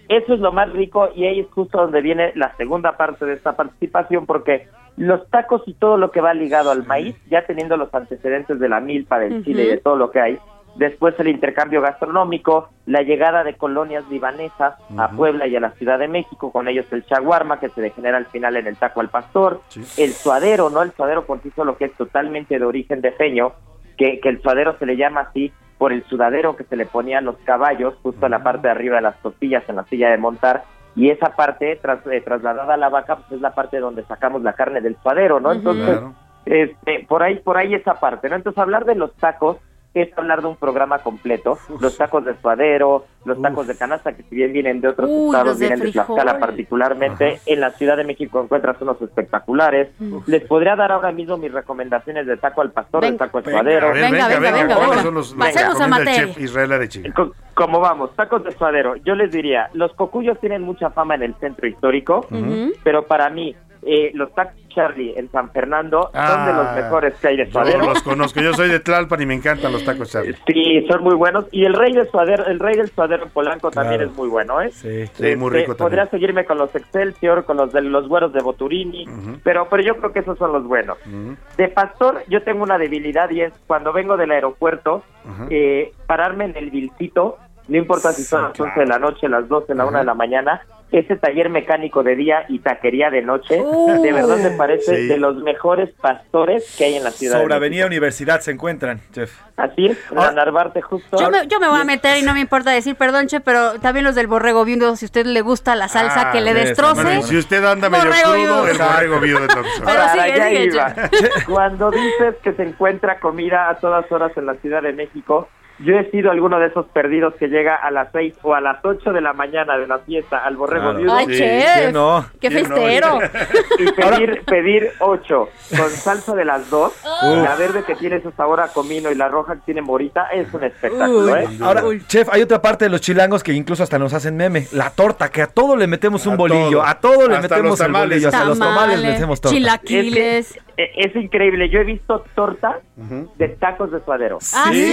Eso 0.09 0.35
es 0.35 0.41
lo 0.41 0.51
más 0.51 0.73
rico 0.73 1.09
y 1.15 1.25
ahí 1.25 1.41
es 1.41 1.47
justo 1.53 1.79
donde 1.79 2.01
viene 2.01 2.33
la 2.35 2.57
segunda 2.57 2.97
parte 2.97 3.25
de 3.27 3.35
esta 3.35 3.55
participación, 3.55 4.27
porque 4.27 4.69
los 4.97 5.29
tacos 5.31 5.63
y 5.67 5.75
todo 5.75 5.97
lo 5.97 6.11
que 6.11 6.21
va 6.21 6.35
ligado 6.35 6.73
al 6.73 6.85
maíz, 6.85 7.15
ya 7.31 7.47
teniendo 7.47 7.77
los 7.77 7.95
antecedentes 7.95 8.59
de 8.59 8.69
la 8.69 8.81
milpa, 8.81 9.19
del 9.21 9.33
uh 9.33 9.37
-huh. 9.37 9.45
chile 9.45 9.65
y 9.65 9.69
de 9.69 9.77
todo 9.77 9.97
lo 9.97 10.11
que 10.11 10.21
hay, 10.21 10.39
después 10.77 11.15
el 11.19 11.29
intercambio 11.29 11.81
gastronómico, 11.81 12.71
la 12.87 13.03
llegada 13.03 13.45
de 13.45 13.55
colonias 13.55 14.05
libanesas 14.11 14.75
uh 14.89 14.95
-huh. 14.95 15.05
a 15.05 15.11
Puebla 15.11 15.47
y 15.47 15.57
a 15.57 15.61
la 15.61 15.71
Ciudad 15.73 15.99
de 15.99 16.09
México, 16.09 16.53
con 16.53 16.69
ellos 16.69 16.87
el 16.93 17.05
chaguarma 17.07 17.61
que 17.61 17.69
se 17.69 17.81
degenera 17.81 18.17
al 18.17 18.27
final 18.27 18.57
en 18.57 18.67
el 18.67 18.77
taco 18.77 19.01
al 19.01 19.09
pastor, 19.09 19.61
sí. 19.69 19.81
el 20.03 20.13
suadero, 20.13 20.71
¿no? 20.71 20.83
El 20.83 20.93
suadero 20.93 21.25
por 21.27 21.41
sí 21.43 21.51
solo 21.55 21.77
que 21.77 21.87
es 21.87 21.93
totalmente 21.95 22.59
de 22.59 22.65
origen 22.65 23.01
de 23.01 23.13
feño, 23.13 23.53
que, 23.97 24.21
que 24.21 24.29
el 24.29 24.41
suadero 24.43 24.77
se 24.79 24.87
le 24.87 24.97
llama 24.97 25.21
así 25.21 25.53
por 25.79 25.93
el 25.93 26.05
sudadero 26.05 26.57
que 26.57 26.65
se 26.65 26.77
le 26.77 26.85
ponía 26.85 27.19
a 27.19 27.23
los 27.23 27.37
caballos, 27.39 27.95
justo 28.03 28.27
en 28.27 28.33
la 28.33 28.43
parte 28.43 28.69
de 28.69 28.73
arriba 28.73 28.97
de 28.97 29.03
las 29.03 29.17
costillas, 29.17 29.67
en 29.69 29.77
la 29.77 29.85
silla 29.85 30.11
de 30.11 30.19
montar, 30.19 30.63
y 30.95 31.09
esa 31.09 31.35
parte 31.37 31.79
tras, 31.81 32.07
eh, 32.07 32.21
trasladada 32.21 32.75
a 32.75 32.77
la 32.77 32.89
vaca, 32.89 33.17
pues 33.17 33.33
es 33.33 33.41
la 33.41 33.55
parte 33.55 33.79
donde 33.79 34.05
sacamos 34.05 34.43
la 34.43 34.53
carne 34.53 34.81
del 34.81 34.97
suadero, 35.03 35.41
¿no? 35.41 35.53
Entonces, 35.53 35.99
claro. 35.99 36.15
este, 36.45 37.07
por 37.09 37.23
ahí, 37.23 37.37
por 37.37 37.57
ahí 37.57 37.75
esa 37.75 37.95
parte, 37.95 38.29
¿no? 38.29 38.37
Entonces 38.37 38.61
hablar 38.61 38.85
de 38.85 38.95
los 38.95 39.15
tacos 39.17 39.57
es 39.93 40.17
hablar 40.17 40.41
de 40.41 40.49
un 40.49 40.57
programa 40.57 40.99
completo. 40.99 41.59
Los 41.81 41.97
tacos 41.97 42.25
de 42.25 42.37
suadero, 42.41 43.07
los 43.25 43.41
tacos 43.43 43.67
de 43.67 43.77
canasta, 43.77 44.13
que 44.13 44.23
si 44.23 44.37
bien 44.37 44.53
vienen 44.53 44.81
de 44.81 44.89
otros 44.89 45.11
Uy, 45.11 45.27
estados, 45.27 45.59
de 45.59 45.67
vienen 45.67 45.85
de 45.85 45.93
Tlaxcala 45.93 46.39
particularmente. 46.39 47.29
Ajá. 47.35 47.43
En 47.47 47.61
la 47.61 47.71
Ciudad 47.73 47.97
de 47.97 48.05
México 48.05 48.41
encuentras 48.41 48.81
unos 48.81 49.01
espectaculares. 49.03 49.89
Uf. 50.01 50.27
Les 50.29 50.45
podría 50.45 50.77
dar 50.77 50.93
ahora 50.93 51.11
mismo 51.11 51.37
mis 51.37 51.53
recomendaciones 51.53 52.27
de 52.27 52.37
taco 52.37 52.61
al 52.61 52.71
pastor, 52.71 53.01
venga, 53.03 53.13
de 53.13 53.19
taco 53.19 53.43
de 53.43 53.51
suadero. 53.51 53.93
Venga, 53.93 54.11
venga, 54.11 54.29
venga. 54.29 54.51
venga, 54.51 54.79
venga 54.79 55.03
son 55.03 55.15
los, 55.15 55.35
Pasemos 55.35 55.81
a 55.81 56.05
chef 56.05 56.39
Israel 56.39 56.73
Arechiga. 56.73 57.13
Como 57.55 57.81
vamos, 57.81 58.15
tacos 58.15 58.45
de 58.45 58.53
suadero. 58.53 58.97
Yo 58.97 59.15
les 59.15 59.33
diría, 59.33 59.71
los 59.75 59.93
cocuyos 59.95 60.39
tienen 60.39 60.63
mucha 60.63 60.91
fama 60.91 61.17
en 61.17 61.23
el 61.23 61.35
centro 61.35 61.67
histórico, 61.67 62.27
uh 62.31 62.35
-huh. 62.35 62.75
pero 62.85 63.07
para 63.07 63.29
mí 63.29 63.55
eh, 63.83 64.13
los 64.15 64.33
tacos 64.35 64.60
Charlie 64.71 65.13
en 65.17 65.31
San 65.31 65.51
Fernando 65.51 66.11
ah, 66.15 66.27
son 66.27 66.47
de 66.47 66.53
los 66.55 66.75
mejores 66.75 67.15
que 67.17 67.29
hay 67.29 67.37
de 67.37 67.51
suadero. 67.51 67.81
Yo 67.81 67.91
los 67.91 68.03
conozco, 68.03 68.41
yo 68.41 68.55
soy 68.55 68.69
de 68.69 68.81
Tlalpan 68.81 69.21
y 69.21 69.27
me 69.27 69.35
encantan 69.35 69.73
los 69.73 69.85
tacos 69.85 70.11
Charlie. 70.11 70.35
Sí, 70.47 70.87
son 70.89 71.03
muy 71.03 71.15
buenos. 71.15 71.47
Y 71.53 71.65
el 71.65 71.75
rey 71.75 71.93
del 71.93 72.09
suadero, 72.09 72.47
el 72.47 72.59
rey 72.59 72.77
del 72.77 72.89
suadero 72.91 73.25
en 73.25 73.31
Polanco 73.31 73.71
claro. 73.71 73.89
también 73.89 74.09
es 74.09 74.17
muy 74.17 74.29
bueno, 74.29 74.61
¿eh? 74.63 74.71
Sí, 74.71 75.07
sí 75.13 75.37
muy 75.37 75.51
rico 75.51 75.73
este, 75.73 75.85
Podría 75.85 76.07
seguirme 76.07 76.45
con 76.45 76.59
los 76.59 76.75
Excelsior, 76.75 77.45
con 77.45 77.57
los 77.59 77.73
de 77.73 77.83
los 77.83 78.09
güeros 78.09 78.33
de 78.33 78.41
Boturini, 78.41 79.07
uh 79.07 79.11
-huh. 79.11 79.41
pero, 79.43 79.69
pero 79.69 79.83
yo 79.83 79.97
creo 79.97 80.13
que 80.13 80.21
esos 80.21 80.39
son 80.39 80.53
los 80.53 80.65
buenos. 80.65 80.99
Uh 81.07 81.11
-huh. 81.11 81.37
De 81.57 81.69
Pastor, 81.69 82.23
yo 82.29 82.43
tengo 82.43 82.63
una 82.63 82.79
debilidad 82.79 83.31
y 83.31 83.43
es 83.43 83.53
cuando 83.67 83.93
vengo 83.93 84.17
del 84.17 84.31
aeropuerto, 84.31 85.03
uh 85.25 85.29
-huh. 85.29 85.49
eh, 85.51 85.93
pararme 86.07 86.45
en 86.47 86.57
el 86.57 86.71
Vilcito, 86.71 87.39
no 87.69 87.77
importa 87.77 88.13
si 88.13 88.23
son 88.23 88.43
las 88.43 88.53
claro. 88.53 88.73
11 88.73 88.81
de 88.81 88.87
la 88.87 88.99
noche, 88.99 89.29
las 89.29 89.49
12, 89.49 89.75
la 89.75 89.87
1 89.87 89.99
de 89.99 90.05
la 90.05 90.15
mañana, 90.15 90.63
ese 90.93 91.17
taller 91.17 91.51
mecánico 91.51 92.03
de 92.03 92.17
día 92.17 92.45
y 92.49 92.59
taquería 92.59 93.11
de 93.11 93.23
noche, 93.23 93.61
uh, 93.61 94.03
de 94.03 94.13
verdad 94.13 94.39
me 94.39 94.51
parece 94.51 94.97
sí. 94.97 95.07
de 95.07 95.19
los 95.19 95.37
mejores 95.37 95.91
pastores 96.01 96.75
que 96.77 96.85
hay 96.85 96.95
en 96.97 97.05
la 97.05 97.13
ciudad. 97.13 97.41
Sobre 97.41 97.55
Avenida 97.55 97.87
Universidad 97.87 98.41
se 98.41 98.51
encuentran, 98.51 99.01
chef. 99.13 99.33
Así 99.57 99.87
es, 99.87 99.99
en 100.11 100.19
ah. 100.19 100.33
Narvarte 100.33 100.83
justo. 100.83 101.19
Yo 101.21 101.31
me, 101.31 101.47
yo 101.47 101.61
me, 101.61 101.69
voy 101.69 101.81
a 101.81 101.85
meter 101.85 102.19
y 102.19 102.23
no 102.23 102.35
me 102.35 102.41
importa 102.41 102.73
decir, 102.73 102.97
perdón, 102.97 103.29
chef, 103.29 103.43
pero 103.45 103.79
también 103.79 104.05
los 104.05 104.17
del 104.17 104.27
borrego 104.27 104.65
viudo, 104.65 104.97
si 104.97 105.05
a 105.05 105.07
usted 105.07 105.27
le 105.27 105.43
gusta 105.43 105.77
la 105.77 105.87
salsa 105.87 106.31
ah, 106.31 106.33
que 106.33 106.41
le 106.41 106.55
destroce. 106.55 107.03
Bueno, 107.03 107.23
si 107.23 107.37
usted 107.37 107.65
anda 107.65 107.89
medio 107.89 108.11
crudo, 108.11 108.67
el 108.67 108.79
borrego 108.79 109.21
viudo 109.21 109.41
de 109.43 109.49
Pero 109.85 110.09
sigue, 110.09 110.71
sigue, 110.71 111.31
Cuando 111.47 111.91
dices 111.93 112.35
que 112.43 112.53
se 112.55 112.65
encuentra 112.65 113.21
comida 113.21 113.69
a 113.69 113.77
todas 113.79 114.11
horas 114.11 114.33
en 114.37 114.47
la 114.47 114.55
Ciudad 114.55 114.83
de 114.83 114.93
México, 114.93 115.49
yo 115.85 115.99
he 115.99 116.11
sido 116.11 116.31
alguno 116.31 116.59
de 116.59 116.67
esos 116.67 116.87
perdidos 116.87 117.35
que 117.35 117.49
llega 117.49 117.75
a 117.75 117.91
las 117.91 118.09
6 118.13 118.35
o 118.43 118.55
a 118.55 118.61
las 118.61 118.85
8 118.85 119.13
de 119.13 119.21
la 119.21 119.33
mañana 119.33 119.79
de 119.79 119.87
la 119.87 119.99
fiesta 120.01 120.45
al 120.45 120.57
borrego 120.57 120.91
claro. 120.91 120.99
viudo. 120.99 121.15
¡Ay, 121.15 121.27
sí, 121.27 121.39
chef! 121.39 121.93
No? 121.93 122.27
¡Qué 122.41 122.51
festero! 122.51 123.21
No? 123.21 123.27
y 123.79 123.93
pedir, 123.93 124.43
pedir 124.45 124.91
8 124.99 125.49
con 125.77 125.91
salsa 125.91 126.35
de 126.35 126.45
las 126.45 126.69
dos, 126.71 126.93
la 127.23 127.55
verde 127.57 127.85
que 127.85 127.95
tiene 127.95 128.21
su 128.23 128.31
sabor 128.33 128.61
a 128.61 128.69
comino 128.69 129.11
y 129.11 129.15
la 129.15 129.29
roja 129.29 129.55
que 129.55 129.63
tiene 129.67 129.83
morita, 129.83 130.27
es 130.29 130.53
un 130.53 130.65
espectáculo, 130.65 131.37
¿eh? 131.37 131.49
Ahora, 131.61 131.83
chef, 132.07 132.29
hay 132.31 132.43
otra 132.43 132.61
parte 132.61 132.85
de 132.85 132.91
los 132.91 133.01
chilangos 133.01 133.43
que 133.43 133.53
incluso 133.53 133.83
hasta 133.83 133.99
nos 133.99 134.13
hacen 134.13 134.37
meme. 134.37 134.67
La 134.73 134.91
torta, 134.91 135.31
que 135.31 135.43
a 135.43 135.47
todo 135.47 135.77
le 135.77 135.87
metemos 135.87 136.27
un 136.27 136.35
a 136.35 136.37
bolillo. 136.37 136.71
Todo. 136.71 136.87
A 136.87 136.95
todo 137.01 137.29
le 137.29 137.37
hasta 137.37 137.57
metemos 137.57 137.81
el 137.81 137.93
bolillo. 137.93 138.29
Hasta 138.29 138.45
los 138.45 138.59
tamales 138.59 139.01
le 139.01 139.13
metemos 139.13 139.41
torta. 139.41 139.57
Chilaquiles. 139.57 140.51
Es, 140.51 140.53
que, 140.53 140.70
es 140.95 141.15
increíble. 141.17 141.69
Yo 141.69 141.81
he 141.81 141.85
visto 141.85 142.25
torta 142.35 142.81
uh 142.97 143.03
-huh. 143.03 143.35
de 143.37 143.49
tacos 143.49 143.91
de 143.91 144.01
suadero. 144.01 144.39
Ah, 144.55 144.71
sí, 144.73 144.93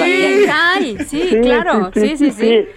sí, 0.80 0.98
sí, 1.06 1.20
sí 1.30 1.42
claro. 1.42 1.92
Sí, 1.94 2.18
sí, 2.18 2.32
sí. 2.32 2.32
sí. 2.32 2.68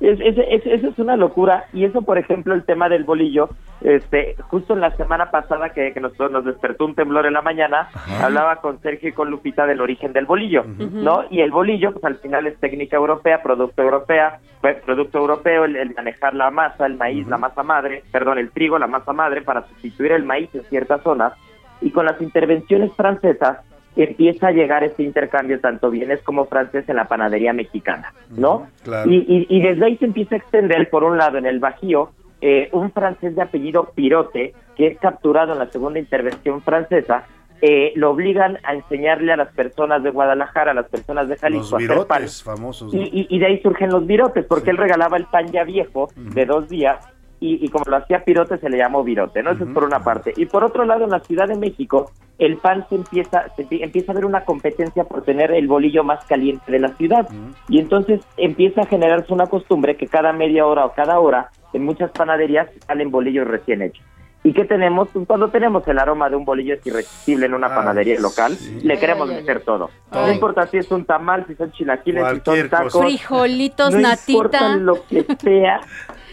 es, 0.00 0.20
es, 0.20 0.36
es, 0.38 0.66
eso 0.66 0.88
es 0.88 0.98
una 0.98 1.16
locura. 1.16 1.64
Y 1.72 1.84
eso, 1.84 2.02
por 2.02 2.18
ejemplo, 2.18 2.54
el 2.54 2.64
tema 2.64 2.88
del 2.88 3.04
bolillo. 3.04 3.48
Este, 3.82 4.36
justo 4.48 4.72
en 4.72 4.80
la 4.80 4.96
semana 4.96 5.30
pasada 5.30 5.68
que, 5.68 5.92
que 5.92 6.00
nos, 6.00 6.18
nos 6.18 6.44
despertó 6.44 6.86
un 6.86 6.94
temblor 6.94 7.26
en 7.26 7.34
la 7.34 7.42
mañana, 7.42 7.88
Ajá. 7.92 8.26
hablaba 8.26 8.56
con 8.56 8.80
Sergio 8.80 9.10
y 9.10 9.12
con 9.12 9.30
Lupita 9.30 9.66
del 9.66 9.82
origen 9.82 10.12
del 10.14 10.24
bolillo, 10.24 10.62
uh 10.62 10.64
-huh. 10.64 10.90
¿no? 10.90 11.24
Y 11.30 11.40
el 11.40 11.50
bolillo, 11.50 11.92
pues 11.92 12.02
al 12.04 12.16
final 12.16 12.46
es 12.46 12.58
técnica 12.58 12.96
europea, 12.96 13.42
producto 13.42 13.82
europea, 13.82 14.38
producto 14.84 15.18
europeo, 15.18 15.66
el, 15.66 15.76
el 15.76 15.94
manejar 15.94 16.34
la 16.34 16.50
masa, 16.50 16.86
el 16.86 16.96
maíz, 16.96 17.24
uh 17.24 17.28
-huh. 17.28 17.30
la 17.30 17.38
masa 17.38 17.62
madre, 17.62 18.02
perdón, 18.10 18.38
el 18.38 18.50
trigo, 18.50 18.78
la 18.78 18.86
masa 18.86 19.12
madre, 19.12 19.42
para 19.42 19.66
sustituir 19.68 20.12
el 20.12 20.24
maíz 20.24 20.48
en 20.54 20.64
ciertas 20.64 21.02
zonas 21.02 21.34
y 21.80 21.90
con 21.90 22.06
las 22.06 22.20
intervenciones 22.20 22.92
francesas 22.94 23.58
empieza 23.96 24.48
a 24.48 24.52
llegar 24.52 24.84
este 24.84 25.02
intercambio 25.02 25.58
tanto 25.60 25.90
bienes 25.90 26.22
como 26.22 26.44
francés 26.46 26.88
en 26.88 26.96
la 26.96 27.08
panadería 27.08 27.52
mexicana, 27.52 28.12
¿no? 28.30 28.66
Claro. 28.84 29.10
Y, 29.10 29.16
y, 29.16 29.46
y, 29.48 29.62
desde 29.62 29.86
ahí 29.86 29.96
se 29.96 30.04
empieza 30.04 30.34
a 30.34 30.38
extender, 30.38 30.90
por 30.90 31.02
un 31.02 31.16
lado, 31.16 31.38
en 31.38 31.46
el 31.46 31.60
Bajío, 31.60 32.10
eh, 32.42 32.68
un 32.72 32.92
francés 32.92 33.34
de 33.34 33.42
apellido 33.42 33.92
Pirote, 33.94 34.54
que 34.76 34.88
es 34.88 34.98
capturado 34.98 35.54
en 35.54 35.58
la 35.58 35.70
segunda 35.70 35.98
intervención 35.98 36.60
francesa, 36.60 37.24
eh, 37.62 37.92
lo 37.96 38.10
obligan 38.10 38.58
a 38.64 38.74
enseñarle 38.74 39.32
a 39.32 39.36
las 39.38 39.48
personas 39.54 40.02
de 40.02 40.10
Guadalajara, 40.10 40.72
a 40.72 40.74
las 40.74 40.88
personas 40.90 41.28
de 41.28 41.36
Jalisco, 41.38 41.78
los 41.78 41.90
a 41.90 41.94
hacer 41.94 42.06
pan. 42.06 42.28
famosos. 42.44 42.92
¿no? 42.92 43.00
Y, 43.00 43.26
y, 43.30 43.38
de 43.38 43.46
ahí 43.46 43.60
surgen 43.62 43.88
los 43.88 44.06
virotes, 44.06 44.44
porque 44.44 44.70
él 44.70 44.76
regalaba 44.76 45.16
el 45.16 45.24
pan 45.24 45.50
ya 45.50 45.64
viejo, 45.64 46.04
uh 46.04 46.06
-huh. 46.20 46.34
de 46.34 46.44
dos 46.44 46.68
días, 46.68 46.98
y, 47.40 47.64
y, 47.64 47.68
como 47.68 47.84
lo 47.86 47.96
hacía 47.96 48.24
Pirote 48.24 48.58
se 48.58 48.70
le 48.70 48.78
llamó 48.78 49.04
Virote, 49.04 49.42
¿no? 49.42 49.50
Eso 49.50 49.62
uh 49.62 49.66
-huh. 49.66 49.68
es 49.68 49.74
por 49.74 49.84
una 49.84 50.00
parte. 50.00 50.32
Y 50.36 50.46
por 50.46 50.64
otro 50.64 50.84
lado, 50.84 51.04
en 51.04 51.10
la 51.10 51.20
Ciudad 51.20 51.46
de 51.46 51.56
México, 51.56 52.10
el 52.38 52.56
pan 52.56 52.86
se 52.88 52.96
empieza, 52.96 53.48
se 53.56 53.66
empieza 53.70 54.12
a 54.12 54.14
ver 54.14 54.24
una 54.24 54.44
competencia 54.44 55.04
por 55.04 55.22
tener 55.22 55.52
el 55.52 55.68
bolillo 55.68 56.02
más 56.04 56.24
caliente 56.26 56.70
de 56.70 56.78
la 56.78 56.88
ciudad. 56.96 57.26
Uh 57.30 57.34
-huh. 57.34 57.54
Y 57.68 57.80
entonces 57.80 58.20
empieza 58.36 58.82
a 58.82 58.86
generarse 58.86 59.32
una 59.32 59.46
costumbre 59.46 59.96
que 59.96 60.06
cada 60.06 60.32
media 60.32 60.66
hora 60.66 60.86
o 60.86 60.92
cada 60.92 61.18
hora, 61.20 61.50
en 61.72 61.84
muchas 61.84 62.10
panaderías 62.10 62.68
salen 62.86 63.10
bolillos 63.10 63.46
recién 63.46 63.82
hechos. 63.82 64.04
¿Y 64.46 64.52
qué 64.52 64.64
tenemos? 64.64 65.08
Pues 65.12 65.26
cuando 65.26 65.48
tenemos 65.48 65.86
el 65.88 65.98
aroma 65.98 66.30
de 66.30 66.36
un 66.36 66.44
bolillo 66.44 66.74
es 66.74 66.86
irresistible 66.86 67.46
en 67.46 67.54
una 67.54 67.66
Ay, 67.66 67.74
panadería 67.74 68.20
local, 68.20 68.54
sí. 68.54 68.78
le 68.80 68.96
queremos 68.96 69.28
Ay, 69.28 69.36
meter 69.38 69.60
todo. 69.64 69.90
Ay. 70.12 70.26
No 70.26 70.32
importa 70.34 70.68
si 70.68 70.76
es 70.76 70.88
un 70.92 71.04
tamal, 71.04 71.44
si 71.48 71.56
son 71.56 71.72
chilaquiles, 71.72 72.22
Cualquier 72.22 72.54
si 72.54 72.60
son 72.60 72.70
tacos. 72.70 73.02
Frijolitos, 73.02 73.92
no 73.92 73.98
natita. 74.00 74.32
importa 74.32 74.76
lo 74.76 75.04
que 75.08 75.26
sea, 75.42 75.80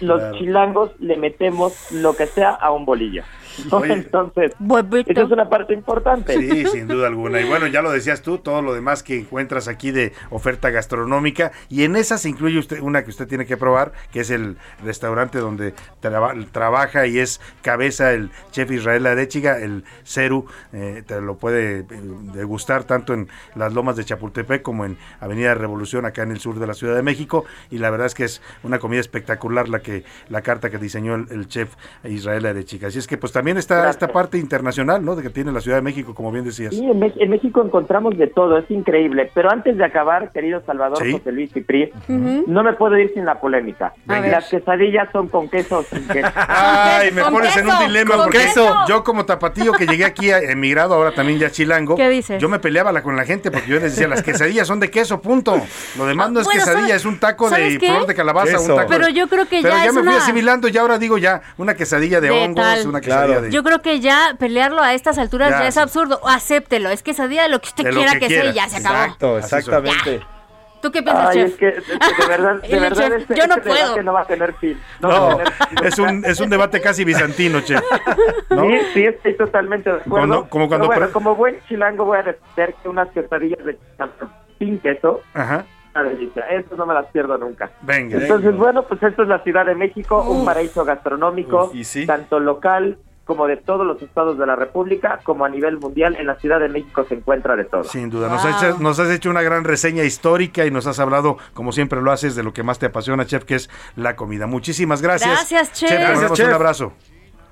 los 0.02 0.32
chilangos 0.38 0.92
le 1.00 1.18
metemos 1.18 1.92
lo 1.92 2.16
que 2.16 2.28
sea 2.28 2.52
a 2.52 2.70
un 2.72 2.86
bolillo. 2.86 3.24
Entonces, 3.84 4.54
esa 5.08 5.22
es 5.22 5.32
una 5.32 5.50
parte 5.50 5.74
importante. 5.74 6.38
Sí, 6.38 6.66
sin 6.68 6.88
duda 6.88 7.08
alguna. 7.08 7.42
Y 7.42 7.48
bueno, 7.48 7.68
ya 7.68 7.82
lo 7.82 7.92
decías 7.92 8.22
tú, 8.22 8.38
todo 8.38 8.62
lo 8.62 8.74
demás 8.74 9.04
que 9.04 9.20
encuentras 9.20 9.68
aquí 9.68 9.92
de 9.92 10.14
oferta 10.30 10.70
gastronómica. 10.70 11.52
Y 11.70 11.84
en 11.84 11.96
esas 11.96 12.26
incluye 12.26 12.60
usted 12.60 12.80
una 12.82 13.04
que 13.04 13.10
usted 13.10 13.28
tiene 13.28 13.46
que 13.46 13.58
probar, 13.58 13.94
que 14.12 14.22
es 14.22 14.30
el 14.30 14.58
restaurante 14.84 15.40
donde 15.40 15.74
trabaja 16.52 17.08
y 17.08 17.20
es 17.20 17.42
cabeza 17.62 18.14
el 18.14 18.32
chef 18.52 18.72
Israel 18.72 19.06
Arechiga, 19.06 19.60
el 19.60 19.84
Ceru. 20.04 20.46
Eh, 20.72 21.04
te 21.06 21.22
lo 21.22 21.38
puede 21.38 21.80
eh, 21.80 21.86
degustar 22.34 22.84
tanto 22.84 23.14
en 23.14 23.30
las 23.56 23.74
lomas 23.74 23.96
de 23.96 24.06
Chapultepec 24.06 24.62
como 24.62 24.86
en 24.86 24.98
Avenida 25.20 25.54
Revolución, 25.54 26.06
acá 26.06 26.24
en 26.24 26.32
el 26.32 26.40
sur 26.40 26.60
de 26.60 26.68
la 26.68 26.74
Ciudad 26.74 26.96
de 26.96 27.04
México. 27.04 27.46
Y 27.70 27.78
la 27.78 27.90
verdad 27.90 28.08
es 28.08 28.16
que 28.16 28.24
es 28.26 28.42
una 28.64 28.80
comida 28.80 29.00
espectacular 29.00 29.70
la 29.70 29.80
que 29.80 30.04
la 30.30 30.42
carta 30.42 30.70
que 30.70 30.78
diseñó 30.78 31.16
el, 31.16 31.48
chef 31.48 31.76
Israel 32.04 32.46
Arechiga. 32.46 32.88
Así 32.88 33.00
es 33.00 33.08
que 33.08 33.18
pues 33.18 33.32
también 33.32 33.43
también 33.44 33.58
está 33.58 33.90
esta 33.90 34.08
parte 34.08 34.38
internacional, 34.38 35.04
¿no? 35.04 35.18
De 35.18 35.22
que 35.22 35.30
tiene 35.30 35.52
la 35.52 35.60
Ciudad 35.60 35.76
de 35.76 35.82
México, 35.82 36.16
como 36.16 36.32
bien 36.32 36.46
decías. 36.46 36.74
Sí, 36.74 36.82
en, 36.82 37.30
México 37.30 37.62
encontramos 37.62 38.18
de 38.18 38.28
todo, 38.28 38.58
es 38.58 38.72
increíble. 38.72 39.30
Pero 39.34 39.52
antes 39.52 39.76
de 39.76 39.84
acabar, 39.84 40.32
querido 40.32 40.62
Salvador 40.66 41.00
José 41.12 41.30
Luis 41.34 41.54
y 41.54 41.60
Pri, 41.60 41.92
no 42.08 42.64
me 42.64 42.72
puedo 42.72 42.98
ir 42.98 43.14
sin 43.14 43.26
la 43.26 43.42
polémica. 43.42 43.92
Las 44.06 44.48
quesadillas 44.48 45.10
son 45.12 45.28
con 45.28 45.50
queso 45.50 45.80
o 45.80 45.84
sin 45.84 46.08
queso. 46.08 46.30
Ay, 46.48 47.12
me 47.12 47.22
pones 47.24 47.58
en 47.58 47.68
un 47.68 47.80
dilema 47.86 48.16
porque 48.16 48.38
queso? 48.38 48.74
yo 48.88 49.04
como 49.04 49.26
tapatío 49.26 49.74
que 49.74 49.88
llegué 49.88 50.06
aquí 50.06 50.32
emigrado, 50.32 50.94
ahora 50.94 51.12
también 51.12 51.38
ya 51.38 51.52
chilango, 51.52 51.98
¿Qué 51.98 52.08
dices? 52.08 52.42
yo 52.42 52.48
me 52.48 52.60
peleaba 52.60 52.94
con 53.02 53.18
la 53.18 53.26
gente 53.26 53.52
porque 53.52 53.68
yo 53.68 53.74
les 53.74 53.92
decía, 53.92 54.08
las 54.08 54.24
quesadillas 54.24 54.68
son 54.68 54.80
de 54.80 54.90
queso, 54.90 55.20
punto. 55.20 55.62
Lo 55.98 56.06
demás 56.06 56.32
no 56.32 56.40
es 56.40 56.48
quesadilla, 56.48 56.96
es 56.96 57.04
un 57.04 57.20
taco 57.20 57.50
de 57.50 57.78
flor 57.78 58.08
de 58.08 58.16
calabaza, 58.16 58.58
un 58.62 58.68
taco 58.74 58.88
Pero 58.88 59.10
yo 59.10 59.28
creo 59.28 59.46
que 59.50 59.60
Pero 59.62 59.76
ya, 59.76 59.92
me 59.92 60.02
fui 60.02 60.16
asimilando 60.16 60.70
y 60.70 60.78
ahora 60.78 60.98
digo 60.98 61.18
ya, 61.18 61.42
una 61.58 61.74
quesadilla 61.76 62.22
de, 62.22 62.32
hongos, 62.32 62.86
una 62.86 63.02
quesadilla 63.02 63.33
yo 63.50 63.64
creo 63.64 63.82
que 63.82 64.00
ya 64.00 64.36
pelearlo 64.38 64.82
a 64.82 64.94
estas 64.94 65.18
alturas 65.18 65.50
ya, 65.52 65.68
es 65.68 65.78
absurdo. 65.78 66.20
Acéptelo, 66.28 66.90
es 66.90 67.04
quesadilla 67.04 67.44
de 67.44 67.50
lo 67.50 67.60
que 67.60 67.70
usted 67.70 67.90
quiera 67.90 68.20
que, 68.20 68.28
sea 68.28 68.46
y 68.46 68.54
ya 68.54 68.70
se 68.70 68.78
acabó. 68.78 69.04
Exacto, 69.04 69.38
exactamente. 69.38 70.22
¿Tú 70.82 70.92
qué 70.92 71.02
piensas, 71.02 71.34
chef? 71.34 71.50
Es 71.52 71.56
que, 71.56 71.66
de 71.66 72.28
verdad, 72.28 72.62
de 72.70 72.80
verdad 72.80 73.14
este, 73.14 73.36
yo 73.36 73.48
no 73.48 73.56
este 73.56 73.70
puedo. 73.70 74.04
no 74.04 74.14
va 74.14 74.22
a 74.22 74.26
tener 74.26 74.54
fin. 74.56 74.78
No, 75.00 75.40
es, 75.82 75.98
un, 75.98 76.26
es 76.26 76.42
un 76.42 76.50
debate 76.50 76.82
casi 76.82 77.06
bizantino, 77.06 77.62
chef. 77.62 77.80
Sí, 78.50 78.80
sí, 78.94 79.06
estoy 79.06 79.38
totalmente 79.38 79.90
de 79.90 79.98
acuerdo. 79.98 80.50
como, 80.50 80.68
cuando 80.68 80.88
bueno, 80.88 81.10
como 81.14 81.36
buen 81.36 81.58
chilango 81.70 82.04
voy 82.04 82.18
a 82.18 82.24
decir 82.24 82.76
que 82.84 82.90
unas 82.90 83.10
quesadillas 83.12 83.64
de 83.64 83.78
sin 84.60 84.78
queso 84.80 85.22
Ajá 85.34 85.66
una 85.96 86.10
delicia. 86.10 86.44
Eso 86.50 86.76
no 86.76 86.86
me 86.86 86.94
las 86.94 87.06
pierdo 87.08 87.38
nunca. 87.38 87.72
Venga. 87.82 88.18
Entonces, 88.18 88.56
bueno, 88.56 88.84
pues 88.84 89.02
esto 89.04 89.24
es 89.24 89.30
la 89.30 89.40
Ciudad 89.44 89.66
de 89.66 89.76
México, 89.76 90.24
un 90.24 90.46
paraíso 90.46 90.84
gastronómico, 90.86 91.72
tanto 92.06 92.40
local 92.40 92.98
como 93.26 93.48
de 93.48 93.58
todos 93.58 93.86
los 93.86 94.02
estados 94.02 94.38
de 94.38 94.46
la 94.46 94.56
República, 94.56 95.20
como 95.24 95.46
a 95.46 95.50
nivel 95.50 95.78
mundial, 95.78 96.16
en 96.18 96.28
la 96.28 96.36
Ciudad 96.36 96.60
de 96.60 96.70
México 96.70 97.06
se 97.08 97.16
encuentra 97.16 97.56
de 97.56 97.66
todo. 97.66 97.84
Sin 97.84 98.10
duda, 98.10 98.30
nos, 98.30 98.44
has 98.44 98.64
hecho, 98.64 98.80
nos 98.80 99.00
has 99.00 99.10
hecho 99.10 99.30
una 99.30 99.42
gran 99.42 99.64
reseña 99.64 100.04
histórica 100.04 100.66
y 100.66 100.72
nos 100.72 100.88
has 100.88 101.00
hablado, 101.00 101.38
como 101.54 101.72
siempre 101.72 102.02
lo 102.02 102.12
haces, 102.12 102.36
de 102.36 102.44
lo 102.44 102.54
que 102.54 102.64
más 102.64 102.80
te 102.80 102.88
apasiona, 102.88 103.26
Chef, 103.26 103.46
que 103.46 103.56
es 103.56 103.70
la 103.96 104.16
comida. 104.16 104.48
Muchísimas 104.48 105.02
gracias. 105.02 105.50
Gracias, 105.50 105.74
Chef. 105.74 106.48
Un 106.48 106.54
abrazo. 106.54 106.94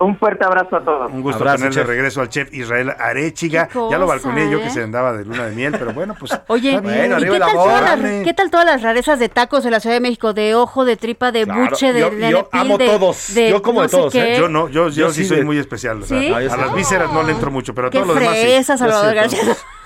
Un 0.02 0.18
fuerte 0.18 0.44
abrazo 0.44 0.78
a 0.78 0.82
todos. 0.82 1.12
Un 1.12 1.22
gusto 1.22 1.44
tener 1.44 1.74
de 1.74 1.84
regreso 1.84 2.22
al 2.22 2.30
chef 2.30 2.52
Israel 2.54 2.92
Arechiga. 2.98 3.70
Ya 3.90 3.98
lo 3.98 4.08
balconé 4.08 4.50
yo 4.50 4.60
que 4.60 4.68
¿eh? 4.68 4.72
se 4.72 4.84
andaba 4.84 5.14
de 5.14 5.26
luna 5.26 5.46
de 5.46 5.56
miel, 5.56 5.76
pero 5.78 5.94
bueno, 5.94 6.16
pues. 6.20 6.32
Oye, 6.48 6.82
¿qué, 6.82 7.40
tal 7.40 7.54
todas 7.54 7.82
las, 7.82 8.00
¿qué 8.24 8.34
tal 8.34 8.50
todas 8.50 8.66
las 8.66 8.82
rarezas 8.82 9.20
de 9.20 9.30
tacos 9.30 9.64
en 9.66 9.72
la 9.72 9.80
Ciudad 9.80 9.96
de 9.96 10.00
México? 10.00 10.34
De 10.34 10.56
ojo, 10.56 10.86
de 10.86 10.98
tripa, 10.98 11.32
de 11.32 11.46
buche, 11.46 11.94
de, 11.94 12.00
yo, 12.00 12.10
de 12.10 12.32
yo 12.32 12.50
amo 12.52 12.78
todos. 12.78 13.34
yo 13.36 13.62
como 13.62 13.84
de 13.84 13.90
todos. 13.90 14.16
¿eh? 14.16 14.38
Yo 14.40 14.50
no, 14.50 14.70
yo, 14.70 14.90
yo, 14.90 15.12
sí, 15.12 15.24
soy 15.24 15.44
muy 15.44 15.58
especial. 15.58 16.02
a 16.04 16.58
las 16.58 16.74
vísceras 16.74 17.14
no 17.14 17.22
le 17.24 17.34
entro 17.34 17.52
mucho, 17.52 17.76
pero 17.76 17.88
a 17.88 17.92
todos 17.92 18.08
los 18.08 18.20
demás. 18.20 18.38
Sí. 18.38 18.64
Salvador 18.64 19.14
García. 19.14 19.56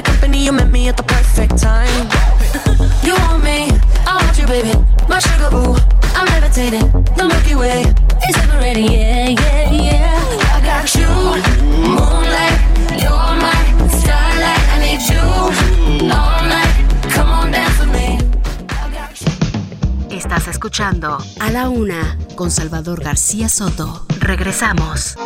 company, 0.00 0.44
you 0.44 0.52
met 0.52 0.70
me 0.70 0.88
at 0.88 0.96
the 0.96 1.02
perfect 1.02 1.58
time. 1.58 2.08
You 3.04 3.14
want 3.14 3.42
me, 3.42 3.68
I 4.06 4.16
want 4.22 4.38
you, 4.38 4.46
baby. 4.46 4.72
My 5.08 5.18
sugar 5.18 5.50
boo, 5.50 5.74
I'm 6.14 6.24
levitating. 6.26 6.86
The 7.16 7.24
Milky 7.26 7.54
Way 7.56 7.82
is 8.28 8.34
separating, 8.36 8.86
yeah, 8.92 9.28
yeah, 9.28 9.70
yeah. 9.70 10.54
I 10.54 10.60
got 10.64 10.94
you, 10.94 11.10
moonlight, 11.82 12.58
you're 13.02 13.34
my 13.42 13.58
starlight. 13.98 14.62
I 14.72 14.78
need 14.80 15.02
you 15.10 15.24
all 16.14 16.42
night. 16.46 16.72
Come 17.12 17.28
on, 17.28 17.50
dance 17.50 17.78
with 17.80 17.92
me. 17.92 18.18
Estás 20.16 20.46
escuchando 20.46 21.18
A 21.40 21.50
la 21.50 21.68
Una 21.68 22.16
con 22.36 22.50
Salvador 22.50 23.02
García 23.02 23.48
Soto. 23.48 24.06
Regresamos. 24.20 25.16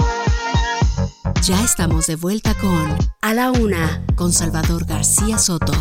Ya 1.43 1.63
estamos 1.63 2.07
de 2.07 2.17
vuelta 2.17 2.55
con 2.55 2.97
A 3.23 3.35
la 3.35 3.53
Una 3.53 4.05
con 4.17 4.33
Salvador 4.33 4.85
García 4.85 5.39
Soto. 5.39 5.73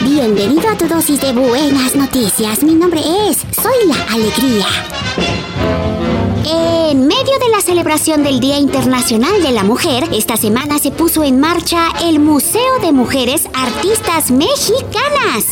Bienvenido 0.00 0.68
a 0.68 0.76
tu 0.76 0.88
dosis 0.88 1.20
de 1.20 1.32
buenas 1.32 1.94
noticias. 1.94 2.62
Mi 2.62 2.74
nombre 2.74 3.00
es 3.28 3.38
Soy 3.38 3.86
la 3.86 4.02
Alegría. 4.12 4.66
En 6.44 7.06
medio 7.06 7.38
de 7.38 7.48
la 7.50 7.60
celebración 7.60 8.24
del 8.24 8.40
Día 8.40 8.58
Internacional 8.58 9.42
de 9.42 9.52
la 9.52 9.62
Mujer, 9.62 10.04
esta 10.12 10.36
semana 10.36 10.78
se 10.78 10.90
puso 10.90 11.22
en 11.22 11.38
marcha 11.38 11.88
el 12.02 12.18
Museo 12.18 12.78
de 12.80 12.92
Mujeres 12.92 13.44
Artistas 13.54 14.30
Mexicanas. 14.30 15.46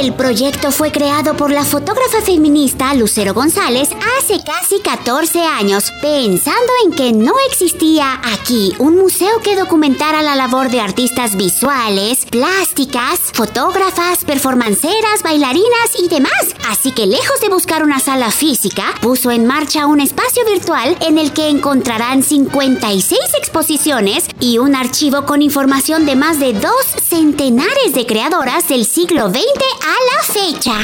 El 0.00 0.12
proyecto 0.14 0.70
fue 0.70 0.92
creado 0.92 1.36
por 1.36 1.50
la 1.50 1.64
fotógrafa 1.64 2.22
feminista 2.22 2.94
Lucero 2.94 3.34
González 3.34 3.87
hace 4.28 4.44
casi 4.44 4.80
14 4.80 5.40
años, 5.40 5.90
pensando 6.02 6.70
en 6.84 6.92
que 6.92 7.12
no 7.12 7.32
existía 7.48 8.20
aquí 8.34 8.74
un 8.78 8.96
museo 8.96 9.40
que 9.42 9.56
documentara 9.56 10.22
la 10.22 10.36
labor 10.36 10.68
de 10.68 10.80
artistas 10.80 11.34
visuales, 11.34 12.26
plásticas, 12.26 13.20
fotógrafas, 13.32 14.24
performanceras, 14.26 15.22
bailarinas 15.22 15.98
y 15.98 16.08
demás. 16.08 16.54
Así 16.68 16.92
que 16.92 17.06
lejos 17.06 17.40
de 17.40 17.48
buscar 17.48 17.82
una 17.82 18.00
sala 18.00 18.30
física, 18.30 18.84
puso 19.00 19.30
en 19.30 19.46
marcha 19.46 19.86
un 19.86 20.00
espacio 20.00 20.44
virtual 20.44 20.98
en 21.00 21.16
el 21.16 21.32
que 21.32 21.48
encontrarán 21.48 22.22
56 22.22 23.18
exposiciones 23.38 24.26
y 24.40 24.58
un 24.58 24.74
archivo 24.74 25.24
con 25.24 25.40
información 25.40 26.04
de 26.04 26.16
más 26.16 26.38
de 26.38 26.52
dos 26.52 26.84
centenares 27.02 27.94
de 27.94 28.04
creadoras 28.04 28.68
del 28.68 28.84
siglo 28.84 29.30
XX 29.30 29.40
a 29.40 30.16
la 30.16 30.22
fecha. 30.22 30.74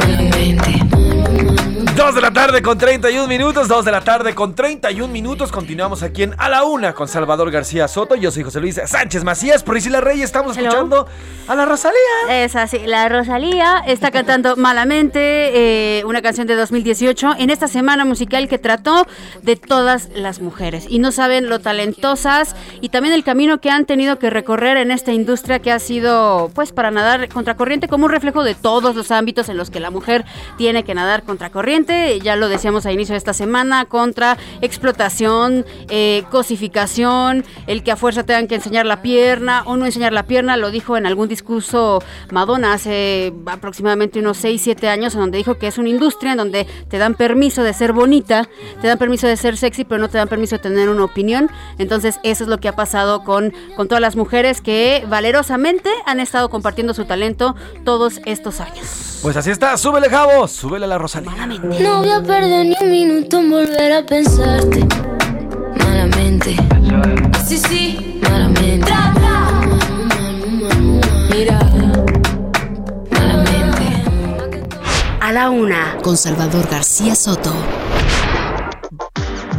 2 2.12 2.16
de 2.16 2.22
la 2.22 2.34
tarde 2.34 2.62
con 2.62 2.78
31 2.78 3.26
minutos, 3.26 3.70
2 3.70 3.86
de 3.86 3.92
la 3.94 4.02
tarde 4.02 4.36
con 4.36 4.54
31 4.54 5.08
minutos. 5.08 5.50
Continuamos 5.50 6.04
aquí 6.04 6.24
en 6.24 6.36
A 6.38 6.50
la 6.50 6.66
Una 6.66 6.92
con 6.92 7.08
Salvador 7.08 7.50
García 7.52 7.88
Soto. 7.88 8.16
Yo 8.16 8.32
soy 8.32 8.44
José 8.44 8.60
Luis 8.60 8.82
Sánchez 8.86 9.24
Macías, 9.24 9.64
Priscila 9.64 10.02
Rey. 10.02 10.22
Estamos 10.22 10.58
escuchando 10.58 11.08
a 11.48 11.56
la 11.56 11.64
Rosalía. 11.64 11.98
Es 12.44 12.58
así, 12.58 12.80
la 12.80 13.08
Rosalía 13.08 13.82
está 13.88 14.12
cantando 14.12 14.56
Malamente, 14.58 16.00
eh, 16.00 16.04
una 16.04 16.22
canción 16.22 16.48
de 16.48 16.56
2018, 16.56 17.36
en 17.40 17.50
esta 17.50 17.70
semana 17.70 18.04
musical 18.04 18.50
que 18.50 18.58
trató 18.58 19.08
de 19.42 19.56
todas 19.56 20.10
las 20.14 20.42
mujeres. 20.42 20.88
Y 20.90 21.00
no 21.00 21.14
saben 21.14 21.48
lo 21.48 21.60
talentosas 21.60 22.58
y 22.82 22.90
también 22.90 23.14
el 23.14 23.24
camino 23.24 23.62
que 23.62 23.70
han 23.70 23.86
tenido 23.86 24.20
que 24.20 24.30
recorrer 24.30 24.76
en 24.76 24.92
esta 24.92 25.14
industria 25.14 25.60
que 25.60 25.72
ha 25.72 25.80
sido, 25.80 26.52
pues, 26.54 26.74
para 26.74 26.92
nadar 26.92 27.30
contracorriente 27.30 27.88
como 27.88 28.08
un 28.08 28.12
reflejo 28.12 28.44
de 28.44 28.54
todos 28.54 28.98
los 28.98 29.12
ámbitos 29.12 29.48
en 29.48 29.56
los 29.56 29.70
que 29.70 29.80
la 29.80 29.92
mujer 29.92 30.26
tiene 30.58 30.84
que 30.84 30.94
nadar 30.94 31.24
contracorriente 31.24 32.01
ya 32.23 32.36
lo 32.36 32.49
decíamos 32.49 32.86
a 32.86 32.91
inicio 32.91 33.14
de 33.14 33.18
esta 33.18 33.34
semana, 33.34 33.86
contra 33.86 34.38
explotación, 34.61 35.65
eh, 35.90 36.23
cosificación, 36.32 37.45
el 37.68 37.84
que 37.84 37.91
a 37.91 37.95
fuerza 37.95 38.23
tengan 38.23 38.48
que 38.48 38.56
enseñar 38.56 38.86
la 38.86 39.02
pierna 39.02 39.64
o 39.65 39.78
no 39.78 39.86
enseñar 39.86 40.14
la 40.14 40.23
pierna. 40.23 40.57
Lo 40.57 40.72
dijo 40.72 40.98
en 40.98 41.06
algún 41.06 41.28
discurso 41.28 42.02
Madonna 42.32 42.73
hace 42.73 43.34
aproximadamente 43.45 44.19
unos 44.19 44.38
6, 44.38 44.61
7 44.61 44.90
años, 44.90 45.14
en 45.14 45.22
donde 45.22 45.38
dijo 45.38 45.57
que 45.57 45.68
es 45.68 45.78
una 45.78 45.90
industria 45.90 46.32
en 46.32 46.38
donde 46.38 46.65
te 46.90 46.98
dan 46.98 47.15
permiso 47.15 47.64
de 47.64 47.73
ser 47.73 47.94
bonita, 47.94 48.49
te 48.82 48.88
dan 48.88 48.98
permiso 48.98 49.28
de 49.28 49.38
ser 49.38 49.57
sexy, 49.57 49.84
pero 49.84 50.02
no 50.02 50.10
te 50.10 50.18
dan 50.18 50.28
permiso 50.28 50.56
de 50.56 50.60
tener 50.60 50.90
una 50.90 51.03
opinión. 51.03 51.49
Entonces, 51.78 52.19
eso 52.23 52.44
es 52.44 52.49
lo 52.49 52.60
que 52.60 52.68
ha 52.68 52.76
pasado 52.76 53.23
con, 53.23 53.53
con 53.76 53.88
todas 53.88 54.02
las 54.02 54.15
mujeres 54.15 54.61
que 54.61 55.06
valerosamente 55.07 55.90
han 56.06 56.19
estado 56.19 56.49
compartiendo 56.49 56.94
su 56.94 57.06
talento 57.06 57.56
todos 57.84 58.22
estos 58.26 58.60
años. 58.60 59.19
Pues 59.22 59.38
así 59.38 59.52
está, 59.52 59.78
súbele, 59.78 60.10
Javo, 60.10 60.48
súbele 60.48 60.86
a 60.86 60.88
la 60.88 60.98
Rosalía. 60.98 61.48
No 61.82 61.99
voy 61.99 62.10
a 62.10 62.22
perder 62.22 62.66
ni 62.66 62.76
un 62.80 62.91
minuto 62.91 63.40
en 63.40 63.49
volver 63.49 63.91
a 63.91 64.06
pensarte. 64.06 64.86
Malamente. 65.78 66.56
Sí, 67.48 67.58
sí, 67.58 68.20
malamente. 68.22 68.91
Mira. 71.30 71.60
Malamente. 73.12 74.03
A 75.20 75.32
la 75.32 75.49
una, 75.49 75.98
con 76.03 76.18
Salvador 76.18 76.68
García 76.70 77.16
Soto. 77.16 77.53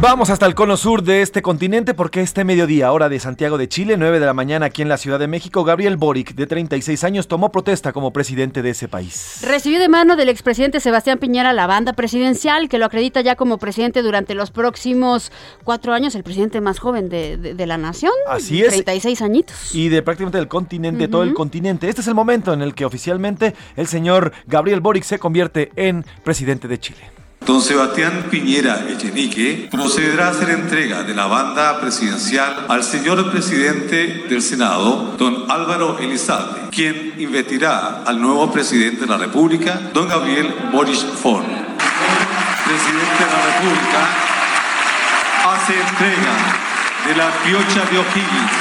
Vamos 0.03 0.29
hasta 0.29 0.45
el 0.47 0.53
cono 0.53 0.75
sur 0.75 1.01
de 1.01 1.21
este 1.21 1.41
continente 1.41 1.93
porque 1.93 2.19
este 2.19 2.43
mediodía, 2.43 2.91
hora 2.91 3.07
de 3.07 3.21
Santiago 3.21 3.57
de 3.57 3.69
Chile, 3.69 3.95
9 3.95 4.19
de 4.19 4.25
la 4.25 4.33
mañana 4.33 4.65
aquí 4.65 4.81
en 4.81 4.89
la 4.89 4.97
Ciudad 4.97 5.17
de 5.17 5.29
México, 5.29 5.63
Gabriel 5.63 5.95
Boric, 5.95 6.35
de 6.35 6.45
36 6.45 7.05
años, 7.05 7.29
tomó 7.29 7.53
protesta 7.53 7.93
como 7.93 8.11
presidente 8.11 8.61
de 8.61 8.71
ese 8.71 8.89
país. 8.89 9.39
Recibió 9.43 9.79
de 9.79 9.87
mano 9.87 10.17
del 10.17 10.27
expresidente 10.27 10.81
Sebastián 10.81 11.19
Piñera 11.19 11.53
la 11.53 11.67
banda 11.67 11.93
presidencial 11.93 12.67
que 12.67 12.79
lo 12.79 12.85
acredita 12.85 13.21
ya 13.21 13.37
como 13.37 13.57
presidente 13.59 14.01
durante 14.01 14.35
los 14.35 14.51
próximos 14.51 15.31
cuatro 15.63 15.93
años, 15.93 16.15
el 16.15 16.23
presidente 16.23 16.59
más 16.59 16.79
joven 16.79 17.07
de, 17.07 17.55
la 17.65 17.77
nación. 17.77 18.11
Así 18.27 18.61
es. 18.61 18.73
36 18.73 19.21
añitos. 19.21 19.73
Y 19.73 19.87
de 19.87 20.01
prácticamente 20.01 20.37
del 20.37 20.49
continente, 20.49 21.07
todo 21.07 21.23
el 21.23 21.33
continente. 21.33 21.87
Este 21.87 22.01
es 22.01 22.07
el 22.09 22.13
momento 22.13 22.51
en 22.51 22.61
el 22.61 22.75
que 22.75 22.83
oficialmente 22.83 23.55
el 23.77 23.87
señor 23.87 24.33
Gabriel 24.47 24.81
Boric 24.81 25.05
se 25.05 25.17
convierte 25.17 25.71
en 25.77 26.03
presidente 26.25 26.67
de 26.67 26.77
Chile. 26.77 27.22
Don 27.45 27.61
Sebastián 27.61 28.27
Piñera 28.31 28.85
Echenique 28.89 29.67
procederá 29.69 30.27
a 30.27 30.31
hacer 30.31 30.49
entrega 30.49 31.03
de 31.03 31.13
la 31.13 31.27
banda 31.27 31.81
presidencial 31.81 32.67
al 32.69 32.83
señor 32.83 33.29
presidente 33.31 34.25
del 34.29 34.41
Senado, 34.41 35.15
don 35.17 35.51
Álvaro 35.51 35.99
Elizalde, 35.99 36.69
quien 36.71 37.15
investirá 37.17 38.03
al 38.05 38.21
nuevo 38.21 38.49
presidente 38.49 39.01
de 39.01 39.07
la 39.07 39.17
República, 39.17 39.77
don 39.93 40.07
Gabriel 40.07 40.55
Boris 40.71 41.03
Ford. 41.03 41.43
Presidente 41.43 43.19
de 43.19 43.29
la 43.29 43.41
República 43.51 43.99
hace 45.51 45.73
entrega 45.73 46.35
de 47.07 47.15
la 47.15 47.29
piocha 47.43 47.83
de 47.91 47.97
O'Higgins, 47.97 48.51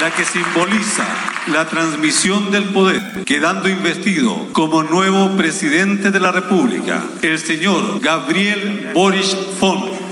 la 0.00 0.10
que 0.10 0.24
simboliza 0.24 1.06
la 1.48 1.66
transmisión 1.66 2.50
del 2.50 2.64
poder, 2.64 3.24
quedando 3.24 3.68
investido 3.68 4.52
como 4.52 4.82
nuevo 4.82 5.36
presidente 5.36 6.10
de 6.10 6.20
la 6.20 6.32
República, 6.32 7.02
el 7.22 7.38
señor 7.38 8.00
Gabriel 8.00 8.90
Boris 8.94 9.36
Font. 9.58 10.02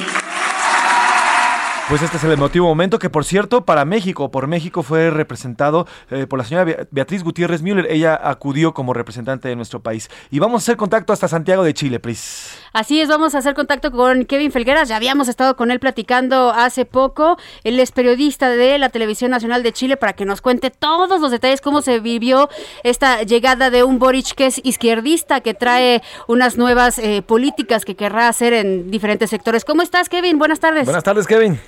Pues 1.91 2.03
este 2.03 2.19
es 2.19 2.25
el 2.25 2.31
emotivo 2.31 2.69
momento 2.69 3.01
que, 3.01 3.11
por 3.11 3.25
cierto, 3.25 3.65
para 3.65 3.85
México, 3.85 4.31
por 4.31 4.47
México 4.47 4.85
fue 4.85 5.11
representado 5.11 5.89
eh, 6.11 6.29
por 6.29 6.39
la 6.39 6.45
señora 6.45 6.87
Beatriz 6.93 7.25
Gutiérrez 7.25 7.63
Müller. 7.63 7.89
Ella 7.91 8.17
acudió 8.23 8.73
como 8.73 8.95
representante 8.95 9.49
de 9.49 9.57
nuestro 9.57 9.83
país. 9.83 10.09
Y 10.31 10.39
vamos 10.39 10.63
a 10.63 10.65
hacer 10.65 10.77
contacto 10.77 11.13
hasta 11.13 11.27
Santiago 11.27 11.65
de 11.65 11.75
Chile, 11.75 11.99
Pris. 11.99 12.57
Así 12.73 13.01
es, 13.01 13.09
vamos 13.09 13.35
a 13.35 13.39
hacer 13.39 13.55
contacto 13.55 13.91
con 13.91 14.25
Kevin 14.27 14.53
Felgueras. 14.53 14.89
Ya 14.89 14.97
habíamos 14.97 15.29
estado 15.29 15.57
con 15.57 15.73
él 15.73 15.81
platicando 15.81 16.51
hace 16.51 16.85
poco. 16.85 17.37
Él 17.65 17.81
es 17.81 17.91
periodista 17.91 18.49
de 18.49 18.79
la 18.79 18.91
Televisión 18.91 19.33
Nacional 19.33 19.65
de 19.65 19.73
Chile 19.73 19.97
para 19.97 20.13
que 20.13 20.25
nos 20.25 20.41
cuente 20.41 20.71
todos 20.71 21.21
los 21.21 21.33
detalles, 21.33 21.61
cómo 21.61 21.83
se 21.83 21.99
vivió 21.99 22.49
esta 22.85 23.23
llegada 23.23 23.71
de 23.71 23.83
un 23.83 23.99
Boric 23.99 24.35
que 24.37 24.47
es 24.47 24.65
izquierdista, 24.65 25.41
que 25.41 25.55
trae 25.55 26.01
unas 26.29 26.59
nuevas 26.59 26.99
eh, 26.99 27.23
políticas 27.23 27.85
que 27.85 27.97
querrá 27.97 28.29
hacer 28.29 28.53
en 28.53 28.91
diferentes 28.91 29.31
sectores. 29.31 29.65
¿Cómo 29.65 29.83
estás, 29.83 30.09
Kevin? 30.09 30.39
Buenas 30.39 30.61
tardes. 30.61 30.85
Buenas 30.85 31.05
tardes, 31.05 31.27
Kevin. 31.27 31.59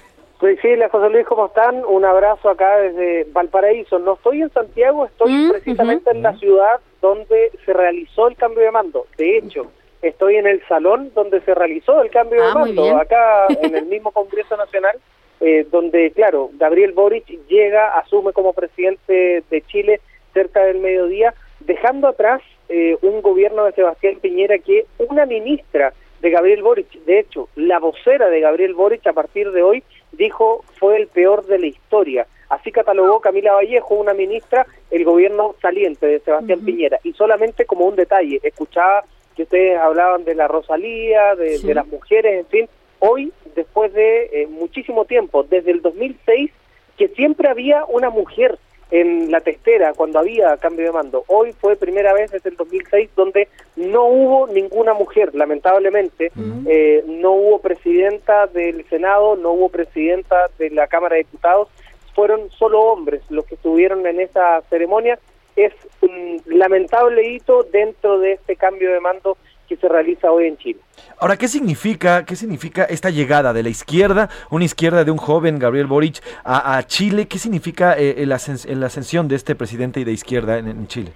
Sí, 0.40 0.56
sí, 0.60 0.68
José 0.90 1.10
Luis, 1.10 1.26
¿cómo 1.26 1.46
están? 1.46 1.84
Un 1.84 2.04
abrazo 2.04 2.48
acá 2.48 2.76
desde 2.78 3.26
Valparaíso. 3.32 3.98
No 4.00 4.14
estoy 4.14 4.42
en 4.42 4.52
Santiago, 4.52 5.06
estoy 5.06 5.32
mm, 5.32 5.50
precisamente 5.50 6.10
en 6.10 6.22
la 6.22 6.36
ciudad 6.36 6.80
donde 7.00 7.52
se 7.64 7.72
realizó 7.72 8.26
el 8.26 8.36
cambio 8.36 8.64
de 8.64 8.72
mando. 8.72 9.06
De 9.16 9.38
hecho, 9.38 9.70
estoy 10.02 10.36
en 10.36 10.46
el 10.46 10.62
salón 10.66 11.12
donde 11.14 11.40
se 11.40 11.54
realizó 11.54 12.02
el 12.02 12.10
cambio 12.10 12.42
de 12.42 12.48
ah, 12.48 12.54
mando, 12.54 12.96
acá 12.96 13.46
en 13.62 13.74
el 13.74 13.86
mismo 13.86 14.10
Congreso 14.10 14.56
Nacional, 14.56 14.98
eh, 15.40 15.66
donde, 15.70 16.10
claro, 16.10 16.50
Gabriel 16.54 16.92
Boric 16.92 17.26
llega, 17.48 17.98
asume 17.98 18.32
como 18.32 18.52
presidente 18.52 19.42
de 19.48 19.62
Chile 19.62 20.00
cerca 20.34 20.64
del 20.64 20.78
mediodía, 20.78 21.34
dejando 21.60 22.08
atrás 22.08 22.42
eh, 22.68 22.96
un 23.02 23.22
gobierno 23.22 23.64
de 23.64 23.72
Sebastián 23.72 24.18
Piñera 24.20 24.58
que 24.58 24.86
una 24.98 25.24
ministra 25.24 25.92
de 26.20 26.30
Gabriel 26.30 26.62
Boric, 26.62 26.88
de 27.04 27.18
hecho, 27.18 27.48
la 27.56 27.78
vocera 27.80 28.28
de 28.28 28.40
Gabriel 28.40 28.74
Boric 28.74 29.06
a 29.06 29.12
partir 29.12 29.50
de 29.50 29.62
hoy 29.62 29.82
dijo 30.12 30.64
fue 30.78 30.96
el 30.96 31.08
peor 31.08 31.46
de 31.46 31.58
la 31.58 31.66
historia. 31.66 32.26
Así 32.48 32.70
catalogó 32.70 33.20
Camila 33.20 33.54
Vallejo, 33.54 33.94
una 33.94 34.14
ministra, 34.14 34.66
el 34.90 35.04
gobierno 35.04 35.54
saliente 35.60 36.06
de 36.06 36.20
Sebastián 36.20 36.60
Piñera. 36.60 36.98
Y 37.02 37.12
solamente 37.14 37.64
como 37.64 37.86
un 37.86 37.96
detalle, 37.96 38.40
escuchaba 38.42 39.04
que 39.34 39.44
ustedes 39.44 39.78
hablaban 39.78 40.24
de 40.24 40.34
la 40.34 40.48
Rosalía, 40.48 41.34
de, 41.34 41.74
las 41.74 41.86
mujeres, 41.86 42.40
en 42.40 42.46
fin. 42.46 42.68
Hoy, 42.98 43.32
después 43.54 43.92
de 43.92 44.30
eh, 44.32 44.46
muchísimo 44.46 45.04
tiempo, 45.04 45.42
desde 45.42 45.72
el 45.72 45.82
2006, 45.82 46.50
que 46.96 47.08
siempre 47.08 47.48
había 47.48 47.84
una 47.86 48.10
mujer 48.10 48.58
en 48.92 49.30
la 49.30 49.40
testera 49.40 49.94
cuando 49.94 50.18
había 50.18 50.54
cambio 50.58 50.84
de 50.84 50.92
mando. 50.92 51.24
Hoy 51.26 51.52
fue 51.52 51.76
primera 51.76 52.12
vez 52.12 52.30
desde 52.30 52.50
el 52.50 52.56
2006 52.56 53.10
donde 53.16 53.48
no 53.74 54.04
hubo 54.04 54.46
ninguna 54.48 54.92
mujer, 54.92 55.34
lamentablemente. 55.34 56.30
Eh, 56.66 57.02
no 57.06 57.32
hubo 57.32 57.58
presidenta 57.60 58.46
del 58.46 58.84
Senado, 58.90 59.34
no 59.36 59.52
hubo 59.52 59.70
presidenta 59.70 60.50
de 60.58 60.68
la 60.70 60.88
Cámara 60.88 61.16
de 61.16 61.22
Diputados. 61.22 61.68
Fueron 62.14 62.50
solo 62.50 62.82
hombres 62.82 63.22
los 63.30 63.46
que 63.46 63.54
estuvieron 63.54 64.06
en 64.06 64.20
esa 64.20 64.60
ceremonia. 64.68 65.18
Es 65.56 65.72
un 66.00 66.40
lamentable 66.46 67.30
hito 67.30 67.62
dentro 67.64 68.18
de 68.18 68.32
este 68.32 68.56
cambio 68.56 68.92
de 68.92 69.00
mando 69.00 69.36
que 69.68 69.76
se 69.76 69.88
realiza 69.88 70.30
hoy 70.30 70.46
en 70.46 70.56
Chile. 70.58 70.80
Ahora, 71.18 71.36
¿qué 71.36 71.48
significa, 71.48 72.24
qué 72.24 72.36
significa 72.36 72.84
esta 72.84 73.10
llegada 73.10 73.52
de 73.52 73.62
la 73.62 73.68
izquierda, 73.68 74.28
una 74.50 74.64
izquierda 74.64 75.04
de 75.04 75.10
un 75.10 75.18
joven 75.18 75.58
Gabriel 75.58 75.86
Boric 75.86 76.20
a, 76.44 76.82
Chile? 76.86 77.26
¿Qué 77.26 77.38
significa 77.38 77.94
eh, 77.96 78.24
la 78.26 78.36
ascensión 78.36 79.28
de 79.28 79.36
este 79.36 79.54
presidente 79.54 80.00
y 80.00 80.04
de 80.04 80.12
izquierda 80.12 80.58
en, 80.58 80.86
Chile? 80.88 81.12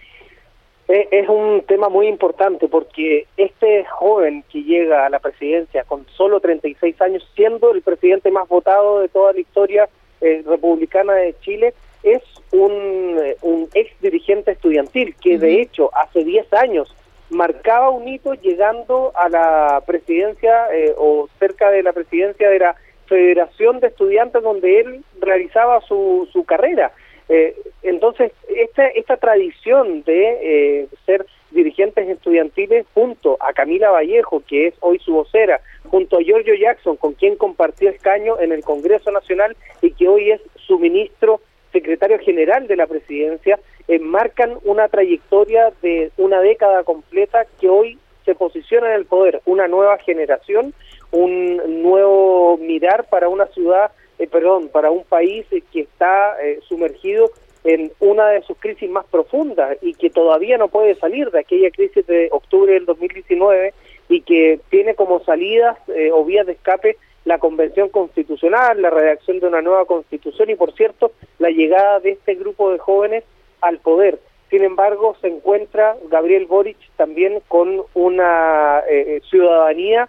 Eh, 0.88 1.08
es 1.10 1.28
un 1.28 1.64
tema 1.66 1.88
muy 1.88 2.06
importante 2.06 2.68
porque 2.68 3.26
este 3.36 3.84
joven 3.86 4.44
que 4.50 4.62
llega 4.62 5.06
a 5.06 5.10
la 5.10 5.18
presidencia 5.18 5.82
con 5.84 6.06
solo 6.16 6.38
36 6.38 7.00
años, 7.02 7.28
siendo 7.34 7.72
el 7.72 7.82
presidente 7.82 8.30
más 8.30 8.48
votado 8.48 9.00
de 9.00 9.08
toda 9.08 9.32
la 9.32 9.40
historia 9.40 9.88
eh, 10.20 10.42
republicana 10.46 11.14
de 11.14 11.34
Chile, 11.40 11.74
es 12.06 12.22
un, 12.52 13.20
un 13.42 13.68
ex 13.74 13.90
dirigente 14.00 14.52
estudiantil 14.52 15.14
que 15.20 15.38
de 15.38 15.60
hecho 15.60 15.90
hace 15.94 16.24
10 16.24 16.52
años 16.54 16.94
marcaba 17.30 17.90
un 17.90 18.06
hito 18.06 18.34
llegando 18.34 19.12
a 19.16 19.28
la 19.28 19.82
presidencia 19.84 20.72
eh, 20.72 20.94
o 20.96 21.28
cerca 21.40 21.70
de 21.70 21.82
la 21.82 21.92
presidencia 21.92 22.48
de 22.48 22.60
la 22.60 22.76
Federación 23.06 23.80
de 23.80 23.88
Estudiantes 23.88 24.42
donde 24.42 24.80
él 24.80 25.04
realizaba 25.20 25.80
su, 25.82 26.28
su 26.32 26.44
carrera. 26.44 26.92
Eh, 27.28 27.56
entonces, 27.82 28.32
esta, 28.48 28.86
esta 28.86 29.16
tradición 29.16 30.02
de 30.02 30.38
eh, 30.42 30.88
ser 31.04 31.26
dirigentes 31.50 32.08
estudiantiles 32.08 32.86
junto 32.94 33.36
a 33.40 33.52
Camila 33.52 33.90
Vallejo, 33.90 34.42
que 34.46 34.68
es 34.68 34.74
hoy 34.80 34.98
su 35.00 35.12
vocera, 35.12 35.60
junto 35.88 36.18
a 36.18 36.22
Giorgio 36.22 36.54
Jackson, 36.54 36.96
con 36.96 37.14
quien 37.14 37.36
compartió 37.36 37.90
escaño 37.90 38.38
en 38.40 38.52
el 38.52 38.62
Congreso 38.62 39.10
Nacional 39.10 39.56
y 39.82 39.92
que 39.92 40.08
hoy 40.08 40.32
es 40.32 40.40
su 40.66 40.78
ministro 40.78 41.40
secretario 41.76 42.18
general 42.18 42.66
de 42.66 42.76
la 42.76 42.86
presidencia, 42.86 43.58
marcan 44.00 44.58
una 44.64 44.88
trayectoria 44.88 45.72
de 45.82 46.10
una 46.16 46.40
década 46.40 46.82
completa 46.82 47.46
que 47.60 47.68
hoy 47.68 47.98
se 48.24 48.34
posiciona 48.34 48.88
en 48.88 48.94
el 48.94 49.06
poder, 49.06 49.40
una 49.46 49.68
nueva 49.68 49.98
generación, 49.98 50.74
un 51.12 51.82
nuevo 51.82 52.58
mirar 52.58 53.06
para 53.08 53.28
una 53.28 53.46
ciudad, 53.46 53.92
eh, 54.18 54.26
perdón, 54.26 54.68
para 54.68 54.90
un 54.90 55.04
país 55.04 55.46
que 55.72 55.80
está 55.80 56.36
eh, 56.42 56.58
sumergido 56.68 57.30
en 57.64 57.92
una 58.00 58.28
de 58.28 58.42
sus 58.42 58.56
crisis 58.58 58.90
más 58.90 59.06
profundas 59.06 59.76
y 59.80 59.94
que 59.94 60.10
todavía 60.10 60.58
no 60.58 60.68
puede 60.68 60.94
salir 60.96 61.30
de 61.30 61.40
aquella 61.40 61.70
crisis 61.70 62.06
de 62.06 62.28
octubre 62.30 62.72
del 62.72 62.86
2019 62.86 63.74
y 64.08 64.20
que 64.20 64.60
tiene 64.70 64.94
como 64.94 65.20
salidas 65.24 65.76
eh, 65.88 66.10
o 66.12 66.24
vías 66.24 66.46
de 66.46 66.52
escape 66.52 66.96
la 67.24 67.38
convención 67.38 67.88
constitucional, 67.88 68.80
la 68.80 68.90
redacción 68.90 69.40
de 69.40 69.48
una 69.48 69.60
nueva 69.60 69.84
constitución 69.84 70.48
y, 70.48 70.54
por 70.54 70.72
cierto, 70.74 71.10
la 71.46 71.52
llegada 71.52 72.00
de 72.00 72.10
este 72.10 72.34
grupo 72.34 72.72
de 72.72 72.78
jóvenes 72.78 73.22
al 73.60 73.78
poder. 73.78 74.18
Sin 74.50 74.64
embargo, 74.64 75.16
se 75.20 75.28
encuentra 75.28 75.96
Gabriel 76.08 76.46
Boric 76.46 76.76
también 76.96 77.40
con 77.46 77.82
una 77.94 78.82
eh, 78.88 79.20
ciudadanía 79.30 80.08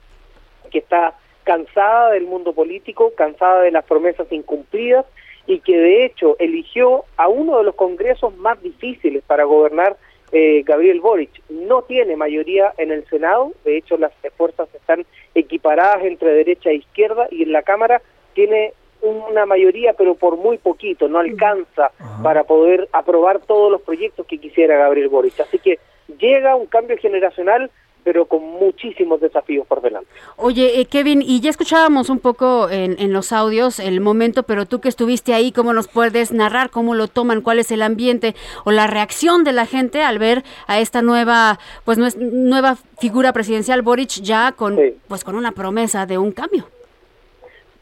que 0.72 0.80
está 0.80 1.14
cansada 1.44 2.12
del 2.12 2.26
mundo 2.26 2.54
político, 2.54 3.14
cansada 3.16 3.62
de 3.62 3.72
las 3.72 3.86
promesas 3.86 4.32
incumplidas 4.32 5.06
y 5.46 5.60
que 5.60 5.78
de 5.78 6.06
hecho 6.06 6.36
eligió 6.40 7.06
a 7.18 7.28
uno 7.28 7.60
de 7.60 7.66
los 7.66 7.76
congresos 7.76 8.36
más 8.38 8.60
difíciles 8.64 9.24
para 9.24 9.44
gobernar 9.44 9.96
eh, 10.32 10.64
Gabriel 10.66 11.02
Boric. 11.02 11.30
No 11.50 11.84
tiene 11.84 12.16
mayoría 12.16 12.74
en 12.78 12.92
el 12.92 13.08
Senado, 13.10 13.54
de 13.64 13.78
hecho 13.78 13.96
las 13.98 14.12
fuerzas 14.36 14.70
están 14.74 15.06
equiparadas 15.36 16.04
entre 16.04 16.34
derecha 16.34 16.72
e 16.72 16.78
izquierda 16.78 17.28
y 17.30 17.44
en 17.44 17.52
la 17.52 17.62
Cámara 17.62 18.02
tiene 18.34 18.74
una 19.08 19.46
mayoría 19.46 19.94
pero 19.94 20.16
por 20.16 20.38
muy 20.38 20.58
poquito, 20.58 21.08
no 21.08 21.20
alcanza 21.20 21.92
para 22.24 22.44
poder 22.44 22.88
aprobar 22.92 23.40
todos 23.40 23.72
los 23.72 23.82
proyectos 23.82 24.26
que 24.26 24.38
quisiera 24.38 24.78
Gabriel 24.78 25.10
Boric. 25.10 25.40
Así 25.40 25.60
que 25.60 25.80
llega 26.20 26.56
un 26.56 26.68
cambio 26.68 26.98
generacional 26.98 27.72
pero 28.08 28.26
con 28.26 28.42
muchísimos 28.42 29.20
desafíos 29.20 29.68
por 29.68 29.82
delante. 29.82 30.10
Oye, 30.38 30.80
eh, 30.80 30.86
Kevin, 30.86 31.22
y 31.22 31.42
ya 31.42 31.50
escuchábamos 31.50 32.10
un 32.10 32.20
poco 32.20 32.70
en, 32.70 32.96
en, 33.00 33.12
los 33.12 33.34
audios 33.34 33.82
el 33.82 34.00
momento, 34.00 34.44
pero 34.44 34.66
tú 34.66 34.80
que 34.80 34.88
estuviste 34.88 35.34
ahí, 35.34 35.52
¿cómo 35.52 35.74
nos 35.74 35.90
puedes 35.90 36.32
narrar 36.32 36.70
cómo 36.70 36.96
lo 36.96 37.10
toman, 37.10 37.42
cuál 37.42 37.60
es 37.60 37.70
el 37.70 37.82
ambiente 37.82 38.34
o 38.64 38.72
la 38.72 38.88
reacción 38.88 39.44
de 39.44 39.52
la 39.52 39.66
gente 39.66 40.04
al 40.04 40.20
ver 40.20 40.46
a 40.68 40.80
esta 40.80 41.02
nueva, 41.02 41.60
pues 41.84 41.98
nueva 41.98 42.78
figura 42.98 43.34
presidencial 43.34 43.82
Boric 43.82 44.22
ya 44.22 44.54
con, 44.54 44.80
pues 45.10 45.26
con 45.26 45.36
una 45.36 45.52
promesa 45.52 46.06
de 46.06 46.18
un 46.18 46.32
cambio? 46.32 46.70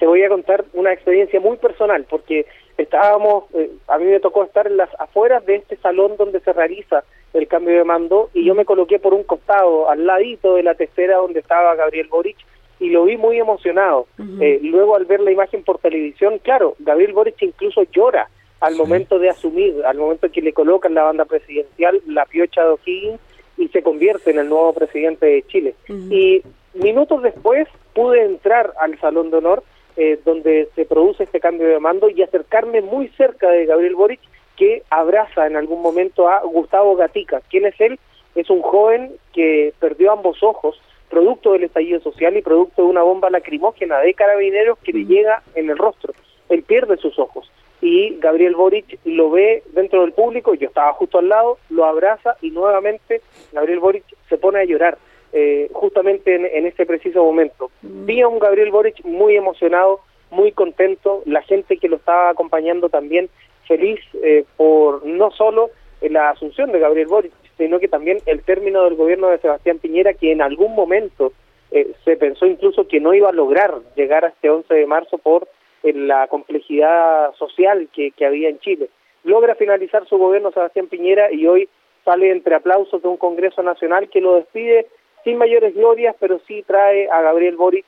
Te 0.06 0.10
voy 0.10 0.22
a 0.22 0.30
contar 0.30 0.66
una 0.74 0.94
experiencia 0.94 1.40
muy 1.40 1.58
personal, 1.58 2.06
porque 2.08 2.46
estábamos, 2.78 3.46
eh, 3.56 3.72
a 3.88 3.98
mí 3.98 4.06
me 4.06 4.20
tocó 4.20 4.44
estar 4.44 4.68
en 4.68 4.78
las 4.78 4.90
afueras 5.00 5.44
de 5.48 5.56
este 5.56 5.78
salón 5.78 6.16
donde 6.16 6.42
se 6.42 6.54
realiza 6.54 7.04
el 7.34 7.48
cambio 7.48 7.76
de 7.76 7.84
mando 7.86 8.30
y 8.32 8.46
yo 8.46 8.54
me 8.54 8.66
coloqué 8.66 9.00
por 9.00 9.16
un 9.16 9.24
costado, 9.24 9.90
al 9.90 10.06
ladito 10.06 10.54
de 10.54 10.62
la 10.62 10.76
tercera 10.76 11.18
donde 11.18 11.40
estaba 11.40 11.74
Gabriel 11.74 12.08
Boric 12.08 12.38
y 12.80 12.92
lo 12.92 13.06
vi 13.06 13.18
muy 13.18 13.40
emocionado. 13.40 14.06
Eh, 14.40 14.60
luego 14.62 14.96
al 14.96 15.06
ver 15.06 15.22
la 15.22 15.32
imagen 15.32 15.64
por 15.64 15.80
televisión, 15.80 16.38
claro, 16.38 16.76
Gabriel 16.78 17.14
Boric 17.14 17.42
incluso 17.42 17.82
llora 17.92 18.30
al 18.60 18.76
momento 18.76 19.18
de 19.18 19.30
asumir, 19.30 19.84
al 19.88 19.98
momento 19.98 20.30
que 20.32 20.44
le 20.44 20.54
colocan 20.54 20.94
la 20.94 21.02
banda 21.02 21.26
presidencial, 21.26 22.00
la 22.06 22.26
piocha 22.26 22.62
de 22.62 22.70
O'Higgins 22.70 23.20
y 23.58 23.70
se 23.70 23.82
convierte 23.82 24.30
en 24.30 24.38
el 24.38 24.50
nuevo 24.50 24.72
presidente 24.72 25.26
de 25.26 25.42
Chile. 25.48 25.74
Y 25.90 26.44
minutos 26.76 27.24
después 27.24 27.68
pude 27.96 28.24
entrar 28.24 28.72
al 28.80 29.00
Salón 29.00 29.32
de 29.32 29.38
Honor 29.38 29.64
eh, 29.98 30.20
donde 30.26 30.70
se 30.76 30.86
produce 30.86 31.24
este 31.24 31.40
cambio 31.40 31.68
de 31.68 31.80
mando 31.80 32.10
y 32.10 32.22
acercarme 32.22 32.82
muy 32.82 33.08
cerca 33.10 33.50
de 33.50 33.66
Gabriel 33.66 33.96
Boric 33.96 34.20
que 34.56 34.84
abraza 34.90 35.48
en 35.48 35.56
algún 35.56 35.82
momento 35.82 36.30
a 36.30 36.42
Gustavo 36.42 36.96
Gatica. 36.96 37.42
¿Quién 37.50 37.66
es 37.66 37.80
él? 37.80 38.00
Es 38.36 38.50
un 38.50 38.62
joven 38.62 39.14
que 39.34 39.74
perdió 39.80 40.12
ambos 40.12 40.44
ojos, 40.44 40.80
producto 41.10 41.54
del 41.54 41.64
estallido 41.64 42.00
social 42.02 42.36
y 42.36 42.42
producto 42.42 42.84
de 42.84 42.90
una 42.90 43.04
bomba 43.04 43.30
lacrimógena 43.30 44.00
de 44.00 44.14
carabineros 44.14 44.78
que 44.80 44.94
le 44.94 45.06
llega 45.06 45.44
en 45.56 45.70
el 45.70 45.78
rostro. 45.78 46.14
Él 46.50 46.64
pierde 46.64 46.98
sus 46.98 47.18
ojos 47.20 47.50
y 47.82 48.18
Gabriel 48.20 48.56
Boric 48.56 49.00
lo 49.06 49.30
ve 49.30 49.64
dentro 49.74 50.02
del 50.02 50.14
público, 50.14 50.54
yo 50.56 50.68
estaba 50.68 50.94
justo 50.94 51.20
al 51.20 51.30
lado, 51.30 51.58
lo 51.70 51.86
abraza 51.86 52.36
y 52.42 52.52
nuevamente 52.52 53.22
Gabriel 53.52 53.80
Boric 53.80 54.04
se 54.30 54.38
pone 54.38 54.60
a 54.60 54.66
llorar, 54.66 54.98
eh, 55.38 55.70
justamente 55.74 56.34
en, 56.34 56.46
en 56.46 56.66
este 56.66 56.86
preciso 56.86 57.22
momento. 57.22 57.70
Vi 57.82 58.22
a 58.22 58.28
un 58.30 58.40
Gabriel 58.40 58.72
Boric 58.72 59.04
muy 59.04 59.36
emocionado, 59.36 60.00
muy 60.32 60.54
contento, 60.54 61.24
la 61.26 61.42
gente 61.42 61.76
que 61.76 61.90
lo 61.90 61.98
estaba 61.98 62.30
acompañando 62.30 62.88
también 62.88 63.30
feliz 63.68 64.00
eh, 64.24 64.46
por 64.56 65.06
no 65.06 65.32
solo 65.32 65.72
la 66.02 66.30
asunción 66.30 66.72
de 66.72 66.80
Gabriel 66.80 67.08
Boric, 67.08 67.34
sino 67.58 67.80
que 67.80 67.90
también 67.90 68.20
el 68.26 68.44
término 68.44 68.86
del 68.86 68.96
gobierno 68.96 69.28
de 69.28 69.40
Sebastián 69.40 69.80
Piñera, 69.80 70.14
que 70.14 70.32
en 70.32 70.42
algún 70.42 70.74
momento 70.74 71.34
eh, 71.72 71.92
se 72.06 72.16
pensó 72.16 72.46
incluso 72.46 72.88
que 72.88 73.02
no 73.02 73.14
iba 73.14 73.28
a 73.28 73.34
lograr 73.34 73.76
llegar 73.96 74.24
a 74.24 74.30
este 74.30 74.50
11 74.50 74.74
de 74.74 74.86
marzo 74.86 75.18
por 75.18 75.50
eh, 75.84 75.92
la 75.92 76.28
complejidad 76.28 77.34
social 77.36 77.90
que, 77.94 78.12
que 78.12 78.26
había 78.26 78.48
en 78.48 78.60
Chile. 78.60 78.90
Logra 79.26 79.56
finalizar 79.56 80.08
su 80.08 80.18
gobierno 80.18 80.54
Sebastián 80.54 80.88
Piñera 80.88 81.30
y 81.30 81.46
hoy 81.46 81.68
sale 82.06 82.32
entre 82.32 82.56
aplausos 82.56 83.02
de 83.02 83.08
un 83.08 83.18
Congreso 83.18 83.64
Nacional 83.64 84.10
que 84.10 84.22
lo 84.22 84.36
despide 84.36 84.88
sin 85.26 85.38
mayores 85.38 85.76
glorias, 85.76 86.16
pero 86.18 86.40
sí 86.48 86.64
trae 86.66 87.10
a 87.10 87.22
Gabriel 87.22 87.58
Boric 87.58 87.86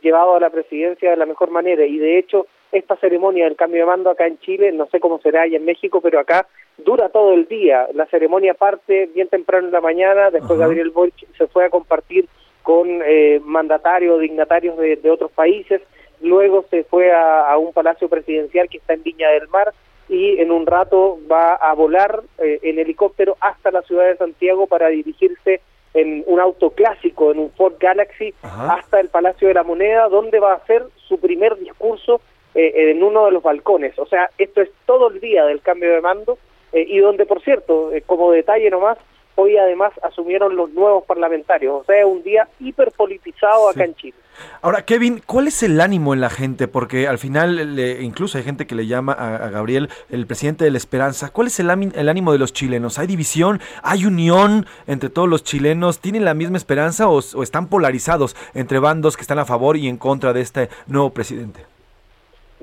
llevado 0.00 0.36
a 0.36 0.40
la 0.40 0.50
presidencia 0.50 1.10
de 1.10 1.16
la 1.16 1.26
mejor 1.26 1.50
manera. 1.50 1.84
Y 1.84 1.98
de 1.98 2.18
hecho, 2.18 2.46
esta 2.72 2.96
ceremonia 2.96 3.44
del 3.44 3.56
cambio 3.56 3.80
de 3.80 3.86
mando 3.86 4.10
acá 4.10 4.26
en 4.26 4.38
Chile, 4.38 4.72
no 4.72 4.86
sé 4.86 5.00
cómo 5.00 5.18
será 5.20 5.42
allá 5.42 5.56
en 5.56 5.64
México, 5.64 6.00
pero 6.00 6.20
acá 6.20 6.46
dura 6.76 7.08
todo 7.08 7.32
el 7.32 7.46
día. 7.46 7.88
La 7.94 8.06
ceremonia 8.06 8.54
parte 8.54 9.08
bien 9.14 9.28
temprano 9.28 9.66
en 9.66 9.72
la 9.72 9.80
mañana, 9.80 10.30
después 10.30 10.58
Gabriel 10.58 10.90
Boric 10.90 11.26
se 11.36 11.46
fue 11.46 11.64
a 11.64 11.70
compartir 11.70 12.28
con 12.62 13.00
eh, 13.04 13.40
mandatarios, 13.44 14.20
dignatarios 14.20 14.76
de, 14.76 15.10
otros 15.10 15.30
países, 15.32 15.80
luego 16.20 16.66
se 16.68 16.84
fue 16.84 17.10
a, 17.12 17.56
un 17.56 17.72
palacio 17.72 18.08
presidencial 18.08 18.68
que 18.68 18.76
está 18.76 18.92
en 18.92 19.02
Viña 19.02 19.30
del 19.30 19.48
Mar 19.48 19.72
y 20.08 20.38
en 20.38 20.50
un 20.50 20.66
rato 20.66 21.18
va 21.30 21.54
a 21.54 21.72
volar 21.72 22.22
eh, 22.38 22.58
en 22.62 22.78
helicóptero 22.78 23.36
hasta 23.40 23.70
la 23.70 23.82
ciudad 23.82 24.06
de 24.06 24.16
Santiago 24.16 24.66
para 24.66 24.88
dirigirse 24.88 25.62
en 25.94 26.24
un 26.26 26.40
auto 26.40 26.70
clásico, 26.70 27.32
en 27.32 27.38
un 27.38 27.50
Ford 27.52 27.74
Galaxy, 27.78 28.34
hasta 28.42 29.00
el 29.00 29.08
Palacio 29.08 29.48
de 29.48 29.54
la 29.54 29.62
Moneda, 29.62 30.08
donde 30.08 30.38
va 30.38 30.52
a 30.52 30.56
hacer 30.56 30.84
su 30.96 31.18
primer 31.18 31.56
discurso 31.56 32.20
eh, 32.54 32.90
en 32.90 33.02
uno 33.02 33.26
de 33.26 33.32
los 33.32 33.42
balcones. 33.42 33.98
O 33.98 34.06
sea, 34.06 34.30
esto 34.38 34.60
es 34.60 34.70
todo 34.86 35.10
el 35.10 35.20
día 35.20 35.44
del 35.44 35.60
cambio 35.60 35.92
de 35.92 36.00
mando 36.00 36.38
eh, 36.72 36.84
y 36.86 36.98
donde, 36.98 37.26
por 37.26 37.42
cierto, 37.42 37.92
eh, 37.92 38.02
como 38.04 38.32
detalle 38.32 38.70
nomás, 38.70 38.98
hoy 39.38 39.56
además 39.56 39.92
asumieron 40.02 40.56
los 40.56 40.70
nuevos 40.70 41.04
parlamentarios. 41.04 41.80
O 41.80 41.84
sea, 41.84 42.04
un 42.06 42.22
día 42.22 42.48
hiperpolitizado 42.58 43.70
acá 43.70 43.84
en 43.84 43.94
Chile. 43.94 44.14
Ahora, 44.62 44.82
Kevin, 44.82 45.22
¿cuál 45.24 45.48
es 45.48 45.62
el 45.62 45.80
ánimo 45.80 46.12
en 46.12 46.20
la 46.20 46.30
gente? 46.30 46.66
Porque 46.66 47.06
al 47.06 47.18
final, 47.18 47.78
incluso 48.00 48.36
hay 48.38 48.44
gente 48.44 48.66
que 48.66 48.74
le 48.74 48.86
llama 48.86 49.12
a, 49.12 49.48
Gabriel 49.48 49.88
el 50.10 50.26
presidente 50.26 50.64
de 50.64 50.70
la 50.70 50.78
esperanza. 50.78 51.30
¿Cuál 51.30 51.46
es 51.46 51.60
el, 51.60 51.70
el, 51.70 52.08
ánimo 52.08 52.32
de 52.32 52.38
los 52.38 52.52
chilenos? 52.52 52.98
¿Hay 52.98 53.06
división? 53.06 53.60
¿Hay 53.82 54.04
unión 54.06 54.66
entre 54.86 55.08
todos 55.08 55.28
los 55.28 55.44
chilenos? 55.44 56.00
¿Tienen 56.00 56.24
la 56.24 56.34
misma 56.34 56.56
esperanza 56.56 57.08
o 57.08 57.42
están 57.42 57.68
polarizados 57.68 58.36
entre 58.54 58.80
bandos 58.80 59.16
que 59.16 59.22
están 59.22 59.38
a 59.38 59.44
favor 59.44 59.76
y 59.76 59.88
en 59.88 59.98
contra 59.98 60.32
de 60.32 60.40
este 60.40 60.68
nuevo 60.86 61.10
presidente? 61.10 61.60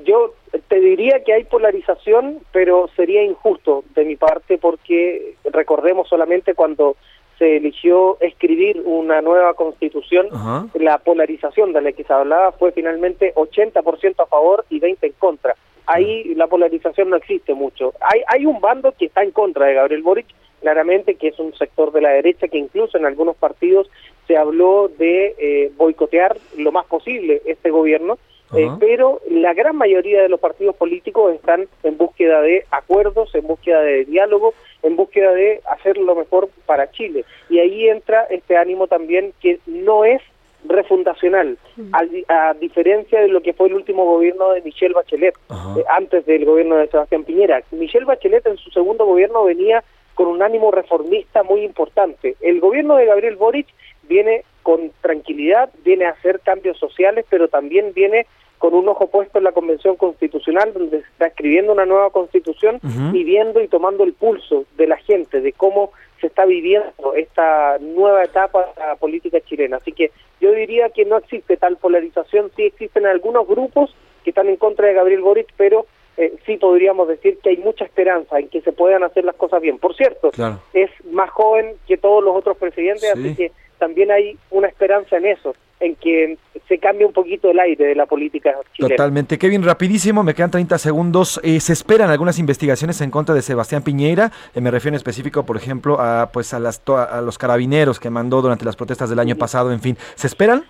yo 0.05 0.33
te 0.67 0.79
diría 0.79 1.23
que 1.23 1.33
hay 1.33 1.43
polarización, 1.43 2.39
pero 2.51 2.89
sería 2.95 3.23
injusto 3.23 3.83
de 3.93 4.05
mi 4.05 4.15
parte 4.15 4.57
porque 4.57 5.35
recordemos 5.51 6.07
solamente 6.07 6.55
cuando 6.55 6.95
se 7.37 7.57
eligió 7.57 8.17
escribir 8.21 8.81
una 8.85 9.21
nueva 9.21 9.53
constitución, 9.55 10.27
la 10.73 10.99
polarización 10.99 11.73
de 11.73 11.81
la 11.81 11.91
que 11.91 12.03
se 12.03 12.13
hablaba 12.13 12.53
fue 12.53 12.71
finalmente 12.71 13.33
80% 13.35 14.23
a 14.23 14.25
favor 14.25 14.65
y 14.69 14.79
20% 14.79 14.97
en 15.01 15.11
contra. 15.13 15.55
Ahí 15.85 16.33
la 16.35 16.47
polarización 16.47 17.09
no 17.09 17.17
existe 17.17 17.53
mucho. 17.53 17.93
Hay, 17.99 18.21
hay 18.27 18.45
un 18.45 18.59
bando 18.61 18.93
que 18.93 19.05
está 19.05 19.21
en 19.21 19.31
contra 19.31 19.67
de 19.67 19.75
Gabriel 19.75 20.01
Boric, 20.01 20.27
claramente, 20.61 21.15
que 21.15 21.27
es 21.27 21.39
un 21.39 21.53
sector 21.53 21.91
de 21.91 22.01
la 22.01 22.09
derecha 22.09 22.47
que 22.47 22.57
incluso 22.57 22.97
en 22.97 23.05
algunos 23.05 23.35
partidos 23.35 23.89
se 24.27 24.37
habló 24.37 24.89
de 24.97 25.35
eh, 25.37 25.71
boicotear 25.75 26.37
lo 26.57 26.71
más 26.71 26.85
posible 26.85 27.41
este 27.45 27.69
gobierno, 27.69 28.17
eh, 28.55 28.69
pero 28.79 29.21
la 29.29 29.53
gran 29.53 29.75
mayoría 29.75 30.21
de 30.21 30.29
los 30.29 30.39
partidos 30.39 30.75
políticos 30.75 31.33
están 31.33 31.67
en 31.83 31.97
búsqueda 31.97 32.41
de 32.41 32.65
acuerdos, 32.71 33.33
en 33.35 33.47
búsqueda 33.47 33.81
de 33.81 34.05
diálogo, 34.05 34.53
en 34.83 34.95
búsqueda 34.95 35.31
de 35.31 35.61
hacer 35.69 35.97
lo 35.97 36.15
mejor 36.15 36.49
para 36.65 36.91
Chile. 36.91 37.25
Y 37.49 37.59
ahí 37.59 37.87
entra 37.87 38.23
este 38.25 38.57
ánimo 38.57 38.87
también 38.87 39.33
que 39.41 39.59
no 39.65 40.05
es 40.05 40.21
refundacional, 40.67 41.57
a, 41.91 42.53
diferencia 42.55 43.21
de 43.21 43.27
lo 43.27 43.41
que 43.41 43.53
fue 43.53 43.67
el 43.67 43.75
último 43.75 44.05
gobierno 44.05 44.51
de 44.51 44.61
Michelle 44.61 44.95
Bachelet, 44.95 45.35
eh, 45.77 45.83
antes 45.95 46.25
del 46.25 46.45
gobierno 46.45 46.77
de 46.77 46.87
Sebastián 46.87 47.23
Piñera. 47.23 47.61
Michelle 47.71 48.05
Bachelet 48.05 48.45
en 48.47 48.57
su 48.57 48.71
segundo 48.71 49.05
gobierno 49.05 49.43
venía 49.43 49.83
con 50.15 50.27
un 50.27 50.41
ánimo 50.41 50.71
reformista 50.71 51.43
muy 51.43 51.61
importante. 51.61 52.35
El 52.41 52.59
gobierno 52.59 52.95
de 52.95 53.05
Gabriel 53.05 53.35
Boric 53.35 53.67
viene 54.03 54.43
con 54.63 54.91
tranquilidad, 55.01 55.69
viene 55.83 56.05
a 56.05 56.11
hacer 56.11 56.39
cambios 56.39 56.79
sociales, 56.79 57.25
pero 57.29 57.47
también 57.47 57.91
viene 57.93 58.25
con 58.65 58.73
un 58.73 58.89
ojo 58.89 59.05
puesto 59.05 59.37
en 59.37 59.43
la 59.43 59.51
Convención 59.51 59.95
Constitucional, 59.95 60.73
donde 60.73 61.01
se 61.01 61.07
está 61.07 61.27
escribiendo 61.27 61.71
una 61.71 61.85
nueva 61.85 62.09
constitución 62.09 62.79
y 63.13 63.23
viendo 63.23 63.61
y 63.61 63.67
tomando 63.67 64.03
el 64.03 64.13
pulso 64.13 64.65
de 64.75 64.87
la 64.87 64.97
gente, 64.97 65.39
de 65.39 65.53
cómo 65.53 65.91
se 66.19 66.25
está 66.25 66.45
viviendo 66.45 67.13
esta 67.15 67.77
nueva 67.77 68.23
etapa 68.23 68.65
de 68.75 68.81
la 68.81 68.95
política 68.95 69.39
chilena. 69.41 69.77
Así 69.77 69.91
que 69.91 70.09
yo 70.41 70.51
diría 70.51 70.89
que 70.89 71.05
no 71.05 71.17
existe 71.17 71.57
tal 71.57 71.77
polarización, 71.77 72.49
sí 72.55 72.63
existen 72.63 73.05
algunos 73.05 73.47
grupos 73.47 73.95
que 74.23 74.31
están 74.31 74.47
en 74.47 74.55
contra 74.55 74.87
de 74.87 74.95
Gabriel 74.95 75.21
Boric, 75.21 75.53
pero 75.57 75.85
eh, 76.17 76.33
sí 76.47 76.57
podríamos 76.57 77.07
decir 77.07 77.37
que 77.43 77.49
hay 77.49 77.57
mucha 77.57 77.85
esperanza 77.85 78.39
en 78.39 78.49
que 78.49 78.61
se 78.61 78.71
puedan 78.71 79.03
hacer 79.03 79.25
las 79.25 79.35
cosas 79.35 79.61
bien. 79.61 79.77
Por 79.77 79.95
cierto, 79.95 80.31
es 80.73 80.89
más 81.11 81.29
joven 81.29 81.75
que 81.85 81.97
todos 81.97 82.23
los 82.23 82.35
otros 82.35 82.57
presidentes, 82.57 83.11
así 83.13 83.35
que 83.35 83.51
también 83.77 84.09
hay 84.09 84.39
una 84.49 84.67
esperanza 84.69 85.17
en 85.17 85.27
eso, 85.27 85.53
en 85.79 85.95
que 85.95 86.37
se 86.67 86.77
cambie 86.79 87.05
un 87.05 87.13
poquito 87.13 87.51
el 87.51 87.59
aire 87.59 87.85
de 87.85 87.95
la 87.95 88.05
política 88.05 88.53
chilena. 88.73 88.95
Totalmente. 88.95 89.37
Kevin, 89.37 89.63
rapidísimo, 89.63 90.23
me 90.23 90.33
quedan 90.33 90.51
30 90.51 90.77
segundos. 90.77 91.39
Eh, 91.43 91.59
¿Se 91.59 91.73
esperan 91.73 92.09
algunas 92.09 92.39
investigaciones 92.39 93.01
en 93.01 93.11
contra 93.11 93.35
de 93.35 93.41
Sebastián 93.41 93.83
Piñeira? 93.83 94.31
Eh, 94.53 94.61
me 94.61 94.71
refiero 94.71 94.93
en 94.93 94.97
específico, 94.97 95.45
por 95.45 95.57
ejemplo, 95.57 95.99
a, 95.99 96.29
pues 96.31 96.53
a, 96.53 96.59
las, 96.59 96.81
a 96.87 97.21
los 97.21 97.37
carabineros 97.37 97.99
que 97.99 98.09
mandó 98.09 98.41
durante 98.41 98.65
las 98.65 98.75
protestas 98.75 99.09
del 99.09 99.19
año 99.19 99.35
pasado, 99.35 99.71
en 99.71 99.81
fin. 99.81 99.97
¿Se 100.15 100.27
esperan? 100.27 100.63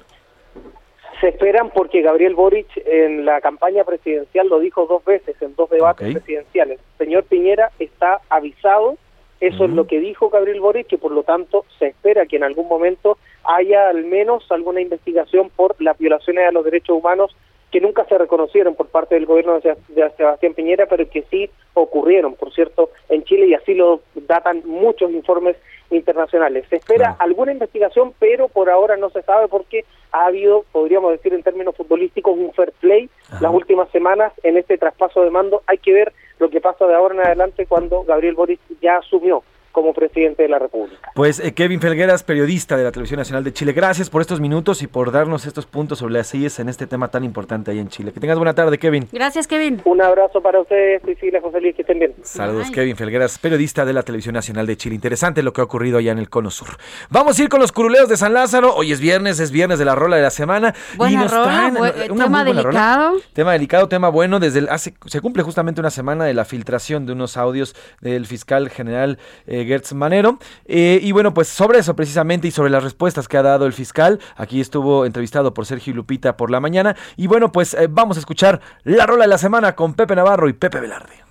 se 1.22 1.30
esperan 1.30 1.70
porque 1.72 2.02
Gabriel 2.02 2.36
Boric 2.36 2.68
en 2.86 3.26
la 3.26 3.42
campaña 3.42 3.84
presidencial 3.84 4.48
lo 4.48 4.60
dijo 4.60 4.86
dos 4.86 5.04
veces 5.06 5.36
en 5.42 5.56
dos 5.56 5.70
debates 5.70 6.14
presidenciales. 6.14 6.80
Señor 6.98 7.24
Piñera 7.24 7.72
está 7.80 8.20
avisado, 8.30 8.98
eso 9.48 9.66
es 9.66 9.72
lo 9.72 9.86
que 9.86 10.00
dijo 10.00 10.30
Gabriel 10.30 10.60
Boric 10.60 10.92
y 10.94 10.98
por 10.98 11.12
lo 11.12 11.24
tanto 11.24 11.66
se 11.78 11.88
espera 11.88 12.26
que 12.26 12.38
en 12.38 12.44
algún 12.44 12.68
momento 12.68 13.18
haya 13.44 13.90
al 13.90 14.04
menos 14.06 14.44
alguna 14.52 14.82
investigación 14.82 15.52
por 15.56 15.80
las 15.80 15.98
violaciones 15.98 16.48
a 16.48 16.52
los 16.52 16.66
derechos 16.66 16.98
humanos 16.98 17.36
que 17.76 17.82
nunca 17.82 18.06
se 18.06 18.18
reconocieron 18.18 18.74
por 18.74 18.88
parte 18.88 19.16
del 19.16 19.26
gobierno 19.26 19.60
de 19.60 19.76
Sebastián 20.16 20.54
Piñera, 20.54 20.86
pero 20.86 21.10
que 21.10 21.24
sí 21.24 21.50
ocurrieron, 21.74 22.36
por 22.36 22.54
cierto, 22.54 22.90
en 23.10 23.26
Chile 23.26 23.48
y 23.48 23.54
así 23.54 23.74
lo 23.74 24.00
datan 24.16 24.62
muchos 24.64 25.12
informes 25.12 25.58
internacionales. 25.90 26.66
Se 26.70 26.78
espera 26.78 27.18
alguna 27.20 27.52
investigación, 27.52 28.14
pero 28.18 28.48
por 28.48 28.70
ahora 28.70 28.96
no 28.96 29.10
se 29.10 29.24
sabe 29.24 29.50
porque 29.50 29.84
ha 30.14 30.28
habido, 30.28 30.64
podríamos 30.72 31.12
decir 31.12 31.34
en 31.34 31.44
términos 31.44 31.76
futbolísticos, 31.76 32.38
un 32.38 32.54
fair 32.54 32.72
play 32.80 33.10
las 33.42 33.54
últimas 33.54 33.90
semanas 33.90 34.32
en 34.44 34.56
este 34.56 34.78
traspaso 34.78 35.22
de 35.24 35.32
mando. 35.32 35.62
Hay 35.68 35.80
que 35.80 35.92
ver 35.92 36.14
lo 36.40 36.50
que 36.50 36.62
pasa 36.62 36.88
de 36.88 36.96
ahora 36.96 37.16
en 37.16 37.26
adelante 37.26 37.66
cuando 37.66 38.06
Gabriel 38.06 38.36
Boris 38.36 38.60
ya 38.82 39.00
asumió 39.00 39.44
como 39.76 39.94
presidente 39.94 40.44
de 40.44 40.50
la 40.50 40.58
República. 40.58 41.12
Pues 41.14 41.42
eh, 41.42 41.54
Kevin 41.54 41.82
Felgueras, 41.82 42.24
periodista 42.24 42.78
de 42.78 42.86
la 42.86 42.94
Televisión 42.94 43.18
Nacional 43.18 43.44
de 43.44 43.52
Chile, 43.52 43.74
gracias 43.74 44.10
por 44.10 44.22
estos 44.22 44.40
minutos 44.40 44.82
y 44.82 44.88
por 44.88 45.12
darnos 45.12 45.46
estos 45.46 45.66
puntos 45.66 46.00
sobre 46.00 46.14
las 46.14 46.34
IES 46.34 46.60
en 46.60 46.70
este 46.70 46.88
tema 46.88 47.10
tan 47.10 47.26
importante 47.26 47.72
ahí 47.72 47.80
en 47.80 47.90
Chile. 47.90 48.14
Que 48.14 48.22
tengas 48.22 48.38
buena 48.38 48.56
tarde, 48.56 48.78
Kevin. 48.78 49.10
Gracias, 49.12 49.48
Kevin. 49.48 49.82
Un 49.84 50.02
abrazo 50.02 50.42
para 50.42 50.62
ustedes, 50.62 51.02
Priscila, 51.02 51.42
José 51.42 51.60
Luis, 51.60 51.76
que 51.76 51.82
estén 51.82 52.00
bien. 52.00 52.14
Saludos, 52.22 52.72
Kevin 52.72 52.96
Felgueras, 52.96 53.38
periodista 53.38 53.84
de 53.84 53.92
la 53.92 54.04
Televisión 54.04 54.34
Nacional 54.34 54.66
de 54.66 54.78
Chile. 54.78 54.96
Interesante 54.96 55.44
lo 55.44 55.52
que 55.52 55.60
ha 55.60 55.66
ocurrido 55.66 55.98
allá 55.98 56.14
en 56.14 56.20
el 56.20 56.30
Cono 56.30 56.52
Sur. 56.52 56.70
Vamos 57.10 57.38
a 57.38 57.44
ir 57.44 57.50
con 57.50 57.60
los 57.60 57.74
curuleos 57.74 58.08
de 58.08 58.16
San 58.16 58.34
Lázaro. 58.34 58.74
Hoy 58.76 58.94
es 58.94 59.02
viernes, 59.02 59.42
es 59.42 59.52
viernes 59.52 59.78
de 59.78 59.84
la 59.84 59.96
rola 59.96 60.16
de 60.16 60.22
la 60.22 60.32
semana. 60.32 60.74
Buena 60.96 61.14
y 61.14 61.18
nos 61.18 61.32
rola, 61.34 61.74
tema 62.08 62.46
delicado. 62.46 63.18
Tema 63.34 63.52
delicado, 63.52 63.90
tema 63.90 64.08
bueno. 64.08 64.40
Desde 64.40 64.60
el, 64.60 64.70
hace, 64.70 64.94
se 65.06 65.20
cumple 65.20 65.44
justamente 65.44 65.82
una 65.82 65.90
semana 65.90 66.24
de 66.24 66.34
la 66.34 66.46
filtración 66.46 67.06
de 67.06 67.12
unos 67.12 67.36
audios 67.36 67.76
del 68.00 68.26
fiscal 68.26 68.70
general 68.70 69.20
eh, 69.48 69.65
Gertz 69.66 69.94
Manero. 69.94 70.40
Eh, 70.66 71.00
y 71.02 71.12
bueno, 71.12 71.34
pues 71.34 71.48
sobre 71.48 71.80
eso 71.80 71.96
precisamente 71.96 72.48
y 72.48 72.52
sobre 72.52 72.70
las 72.70 72.84
respuestas 72.84 73.28
que 73.28 73.38
ha 73.38 73.44
dado 73.44 73.66
el 73.66 73.74
fiscal, 73.74 74.20
aquí 74.36 74.62
estuvo 74.62 75.06
entrevistado 75.06 75.54
por 75.54 75.66
Sergio 75.66 75.94
Lupita 75.94 76.38
por 76.38 76.52
la 76.52 76.60
mañana. 76.60 76.96
Y 77.16 77.28
bueno, 77.28 77.52
pues 77.52 77.74
eh, 77.74 77.88
vamos 77.90 78.18
a 78.18 78.20
escuchar 78.20 78.62
la 78.84 79.06
rola 79.06 79.24
de 79.24 79.30
la 79.30 79.38
semana 79.38 79.76
con 79.76 79.94
Pepe 79.94 80.16
Navarro 80.16 80.50
y 80.50 80.54
Pepe 80.54 80.80
Velarde. 80.80 81.24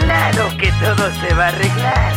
Claro 0.00 0.48
que 0.58 0.70
todo 0.84 1.10
se 1.20 1.34
va 1.34 1.46
a 1.46 1.48
arreglar. 1.48 2.14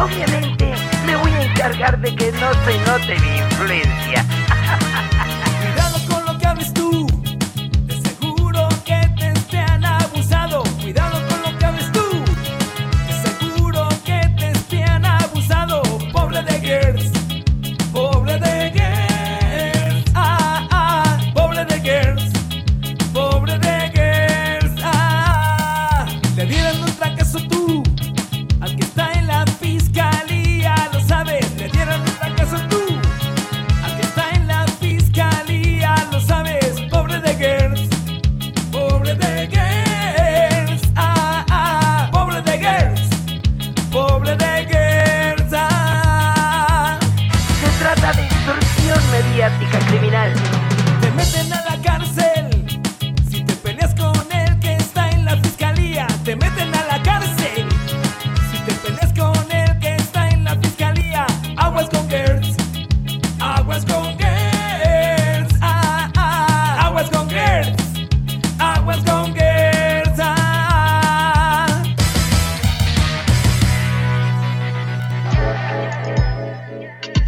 Obviamente 0.00 0.72
me 1.06 1.16
voy 1.16 1.30
a 1.32 1.42
encargar 1.42 2.00
de 2.00 2.14
que 2.14 2.32
no 2.32 2.52
se 2.64 2.78
note 2.86 3.20
mi 3.20 3.38
influencia. 3.38 4.24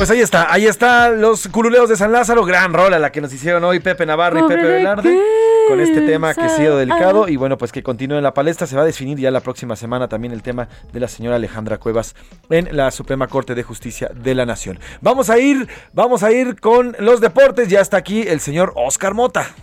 Pues 0.03 0.11
ahí 0.11 0.19
está, 0.19 0.53
ahí 0.53 0.67
está 0.67 1.11
los 1.11 1.47
curuleos 1.47 1.89
de 1.89 1.95
San 1.95 2.11
Lázaro, 2.11 2.45
gran 2.45 2.73
rola 2.73 2.99
la 2.99 3.13
que 3.13 3.21
nos 3.21 3.33
hicieron 3.33 3.63
hoy 3.63 3.79
Pepe 3.79 4.05
Navarro 4.05 4.41
y 4.41 4.49
Pepe 4.49 4.67
Velarde 4.67 5.17
con 5.69 5.79
este 5.79 6.01
tema 6.01 6.35
que 6.35 6.41
ha 6.41 6.49
sido 6.49 6.77
delicado 6.77 7.29
y 7.29 7.37
bueno, 7.37 7.57
pues 7.57 7.71
que 7.71 7.85
continúe 7.85 8.17
en 8.17 8.25
la 8.25 8.35
palestra, 8.35 8.67
se 8.67 8.75
va 8.75 8.83
a 8.83 8.85
definir 8.85 9.17
ya 9.17 9.31
la 9.31 9.39
próxima 9.39 9.77
semana 9.77 10.09
también 10.09 10.33
el 10.33 10.43
tema 10.43 10.67
de 10.93 10.99
la 10.99 11.07
señora 11.07 11.37
Alejandra 11.37 11.79
Cuevas 11.79 12.17
en 12.51 12.77
la 12.77 12.91
Suprema 12.91 13.29
Corte 13.29 13.55
de 13.55 13.63
Justicia 13.63 14.11
de 14.13 14.35
la 14.35 14.45
Nación. 14.45 14.81
Vamos 15.03 15.31
a 15.31 15.39
ir, 15.39 15.69
vamos 15.93 16.25
a 16.25 16.33
ir 16.33 16.59
con 16.59 16.97
los 16.99 17.21
deportes, 17.21 17.69
ya 17.69 17.81
está 17.81 17.99
aquí 17.99 18.23
el 18.23 18.41
señor 18.41 18.73
Oscar 18.75 19.15
Mota. 19.15 19.55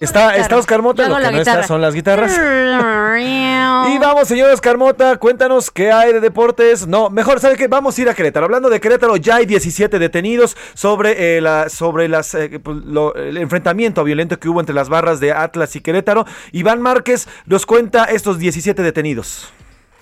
Está, 0.00 0.34
está 0.36 0.56
Oscar 0.56 0.80
Mota, 0.80 1.06
lo 1.10 1.16
que 1.18 1.30
no 1.30 1.38
está 1.38 1.62
son 1.62 1.82
las 1.82 1.94
guitarras. 1.94 2.32
y 2.34 3.98
vamos, 3.98 4.26
señor 4.26 4.50
Oscar 4.50 4.78
Mota, 4.78 5.18
cuéntanos 5.18 5.70
qué 5.70 5.92
hay 5.92 6.14
de 6.14 6.20
deportes. 6.20 6.86
No, 6.86 7.10
mejor, 7.10 7.38
¿sabe 7.38 7.56
qué? 7.56 7.68
Vamos 7.68 7.98
a 7.98 8.00
ir 8.00 8.08
a 8.08 8.14
Querétaro. 8.14 8.46
Hablando 8.46 8.70
de 8.70 8.80
Querétaro, 8.80 9.16
ya 9.16 9.36
hay 9.36 9.44
17 9.44 9.98
detenidos 9.98 10.56
sobre, 10.72 11.36
eh, 11.36 11.42
la, 11.42 11.68
sobre 11.68 12.08
las, 12.08 12.34
eh, 12.34 12.58
pues, 12.62 12.78
lo, 12.78 13.14
el 13.14 13.36
enfrentamiento 13.36 14.02
violento 14.02 14.40
que 14.40 14.48
hubo 14.48 14.60
entre 14.60 14.74
las 14.74 14.88
barras 14.88 15.20
de 15.20 15.32
Atlas 15.32 15.76
y 15.76 15.82
Querétaro. 15.82 16.24
Iván 16.52 16.80
Márquez 16.80 17.28
nos 17.44 17.66
cuenta 17.66 18.04
estos 18.04 18.38
17 18.38 18.82
detenidos. 18.82 19.52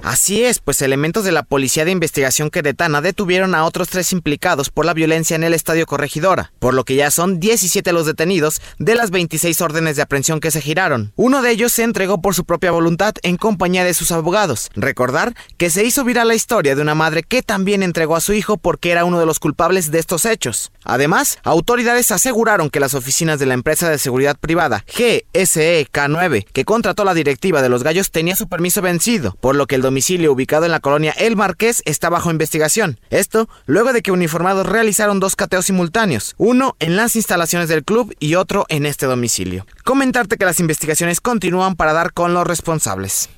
Así 0.03 0.45
es, 0.45 0.61
pues 0.61 0.81
elementos 0.81 1.25
de 1.25 1.33
la 1.33 1.43
Policía 1.43 1.85
de 1.85 1.91
Investigación 1.91 2.51
Queretana 2.51 3.01
detuvieron 3.01 3.55
a 3.55 3.65
otros 3.65 3.89
tres 3.89 4.13
implicados 4.13 4.71
por 4.71 4.87
la 4.87 4.95
violencia 4.95 5.35
en 5.35 5.45
el 5.45 5.55
Estadio 5.55 5.87
Corregidora, 5.87 6.53
por 6.59 6.75
lo 6.75 6.85
que 6.85 6.95
ya 6.95 7.11
son 7.11 7.41
17 7.41 7.93
los 7.93 8.07
detenidos 8.07 8.63
de 8.79 8.95
las 8.95 9.11
26 9.11 9.61
órdenes 9.61 9.97
de 9.97 10.03
aprehensión 10.03 10.41
que 10.41 10.51
se 10.51 10.61
giraron. 10.61 11.13
Uno 11.17 11.43
de 11.43 11.51
ellos 11.51 11.73
se 11.73 11.83
entregó 11.83 12.23
por 12.23 12.35
su 12.35 12.45
propia 12.45 12.71
voluntad 12.71 13.15
en 13.23 13.37
compañía 13.37 13.85
de 13.85 13.95
sus 13.95 14.13
abogados. 14.13 14.71
Recordar 14.75 15.35
que 15.57 15.71
se 15.71 15.85
hizo 15.85 16.05
viral 16.05 16.29
la 16.29 16.35
historia 16.35 16.77
de 16.77 16.83
una 16.83 16.95
madre 16.95 17.23
que 17.23 17.43
también 17.43 17.83
entregó 17.83 18.17
a 18.17 18.21
su 18.21 18.33
hijo 18.33 18.57
porque 18.57 18.91
era 18.91 19.05
uno 19.05 19.19
de 19.19 19.27
los 19.27 19.41
culpables 19.41 19.91
de 19.91 19.99
estos 19.99 20.25
hechos. 20.25 20.71
Además, 20.89 21.39
autoridades 21.45 22.11
aseguraron 22.11 22.71
que 22.71 22.81
las 22.81 22.95
oficinas 22.95 23.39
de 23.39 23.45
la 23.45 23.53
empresa 23.53 23.91
de 23.91 23.99
seguridad 23.99 24.39
privada 24.39 24.85
GSEK9, 24.87 26.47
que 26.47 26.65
contrató 26.65 27.05
la 27.05 27.13
directiva 27.13 27.61
de 27.61 27.69
los 27.69 27.83
gallos, 27.83 28.11
tenía 28.11 28.35
su 28.35 28.49
permiso 28.49 28.81
vencido, 28.81 29.37
por 29.41 29.55
lo 29.55 29.67
que 29.67 29.75
el 29.75 29.83
domicilio 29.83 30.33
ubicado 30.33 30.65
en 30.65 30.71
la 30.73 30.81
colonia 30.81 31.13
El 31.19 31.37
Marqués 31.37 31.83
está 31.85 32.09
bajo 32.09 32.31
investigación. 32.31 32.99
Esto 33.11 33.51
luego 33.67 33.93
de 33.93 34.01
que 34.01 34.13
uniformados 34.13 34.67
realizaron 34.67 35.21
dos 35.21 35.37
cateos 35.37 35.67
simultáneos, 35.67 36.35
uno 36.39 36.75
en 36.81 36.97
las 36.97 37.17
instalaciones 37.17 37.69
del 37.69 37.85
club 37.85 38.17
y 38.19 38.37
otro 38.37 38.65
en 38.71 38.87
este 38.87 39.05
domicilio. 39.05 39.67
Comentarte 39.85 40.39
que 40.39 40.47
las 40.47 40.59
investigaciones 40.59 41.21
continúan 41.21 41.77
para 41.77 41.93
dar 41.93 42.15
con 42.15 42.33
los 42.33 42.47
responsables. 42.47 43.29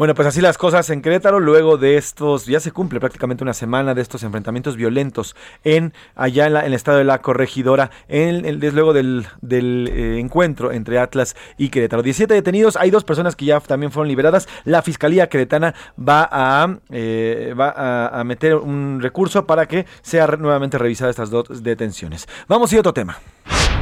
Bueno, 0.00 0.14
pues 0.14 0.28
así 0.28 0.40
las 0.40 0.56
cosas 0.56 0.88
en 0.88 1.02
Querétaro, 1.02 1.40
luego 1.40 1.76
de 1.76 1.98
estos, 1.98 2.46
ya 2.46 2.58
se 2.58 2.72
cumple 2.72 3.00
prácticamente 3.00 3.44
una 3.44 3.52
semana 3.52 3.92
de 3.92 4.00
estos 4.00 4.22
enfrentamientos 4.22 4.76
violentos 4.76 5.36
en 5.62 5.92
allá 6.14 6.46
en, 6.46 6.56
el 6.56 6.72
estado 6.72 6.96
de 6.96 7.04
la 7.04 7.18
corregidora, 7.18 7.90
en, 8.08 8.46
el, 8.46 8.60
desde 8.60 8.76
luego 8.76 8.94
del, 8.94 9.26
eh, 9.42 10.16
encuentro 10.18 10.72
entre 10.72 10.98
Atlas 10.98 11.36
y 11.58 11.68
Querétaro. 11.68 12.02
17 12.02 12.32
detenidos, 12.32 12.76
hay 12.76 12.90
dos 12.90 13.04
personas 13.04 13.36
que 13.36 13.44
ya 13.44 13.60
también 13.60 13.92
fueron 13.92 14.08
liberadas. 14.08 14.48
La 14.64 14.80
Fiscalía 14.80 15.28
Queretana 15.28 15.74
va 15.98 16.26
a, 16.32 16.78
eh, 16.88 17.54
va 17.54 17.68
a, 17.68 18.20
a 18.20 18.24
meter 18.24 18.54
un 18.54 19.00
recurso 19.02 19.44
para 19.44 19.68
que 19.68 19.84
sea 20.00 20.26
nuevamente 20.28 20.78
revisada 20.78 21.10
estas 21.10 21.28
dos 21.28 21.62
detenciones. 21.62 22.26
Vamos 22.48 22.72
a 22.72 22.74
ir 22.74 22.78
a 22.78 22.80
otro 22.80 22.94
tema. 22.94 23.18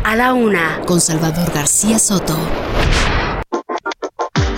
A 0.02 0.16
la 0.16 0.34
una, 0.34 0.80
con 0.84 1.00
Salvador 1.00 1.52
García 1.54 2.00
Soto. 2.00 2.36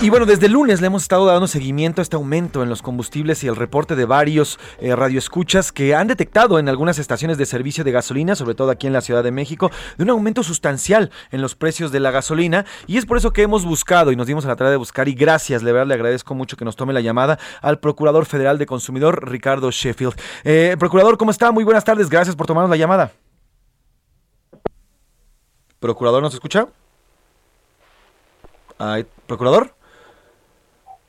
Y 0.02 0.09
bueno, 0.09 0.24
desde 0.24 0.48
lunes 0.48 0.81
le 0.81 0.86
hemos 0.86 1.02
estado 1.02 1.27
dando 1.27 1.47
seguimiento 1.47 2.01
a 2.01 2.02
este 2.02 2.16
aumento 2.16 2.62
en 2.62 2.70
los 2.70 2.81
combustibles 2.81 3.44
y 3.44 3.48
el 3.48 3.56
reporte 3.56 3.97
de 3.97 4.06
varios 4.06 4.59
eh, 4.78 4.97
radioescuchas 4.97 5.72
que 5.72 5.94
han 5.94 6.06
detectado 6.06 6.59
en 6.59 6.70
algunas 6.70 6.98
estaciones 6.98 7.36
de 7.36 7.44
servicio 7.44 7.85
de 7.85 7.93
gasolina, 7.93 8.35
sobre 8.35 8.55
todo 8.55 8.70
aquí 8.70 8.86
en 8.86 8.94
la 8.94 9.02
Ciudad 9.02 9.22
de 9.22 9.31
México, 9.31 9.70
de 9.98 10.05
un 10.05 10.09
aumento 10.09 10.43
sustancial 10.43 11.10
en 11.32 11.43
los 11.43 11.55
precios 11.55 11.93
de 11.93 12.01
la 12.01 12.10
gasolina. 12.10 12.64
Y 12.86 12.97
es 12.97 13.05
por 13.05 13.18
eso 13.18 13.35
que 13.35 13.43
hemos 13.43 13.66
buscado 13.66 14.10
y 14.10 14.16
nos 14.16 14.27
dimos 14.27 14.47
a 14.47 14.48
la 14.48 14.56
tarea 14.56 14.70
de 14.70 14.78
buscar, 14.78 15.06
y 15.06 15.12
gracias, 15.12 15.62
de 15.62 15.70
verdad 15.70 15.89
le 15.89 15.94
agradezco 15.94 16.35
mucho 16.35 16.56
que 16.56 16.64
nos 16.64 16.77
tome 16.77 16.94
la 16.94 17.02
llamada 17.02 17.39
al 17.60 17.78
Procurador 17.78 18.24
Federal 18.24 18.56
de 18.56 18.64
Consumidor, 18.64 19.28
Ricardo 19.31 19.70
Sheffield. 19.70 20.14
Eh, 20.44 20.77
Procurador, 20.78 21.18
¿cómo 21.18 21.31
está? 21.31 21.52
Muy 21.52 21.64
buenas 21.64 21.85
tardes, 21.85 22.09
gracias 22.09 22.35
por 22.36 22.47
tomarnos 22.47 22.70
la 22.70 22.78
llamada. 22.78 23.12
Procurador, 25.78 26.22
¿nos 26.22 26.32
escucha? 26.32 26.68
¿Procurador? 29.27 29.74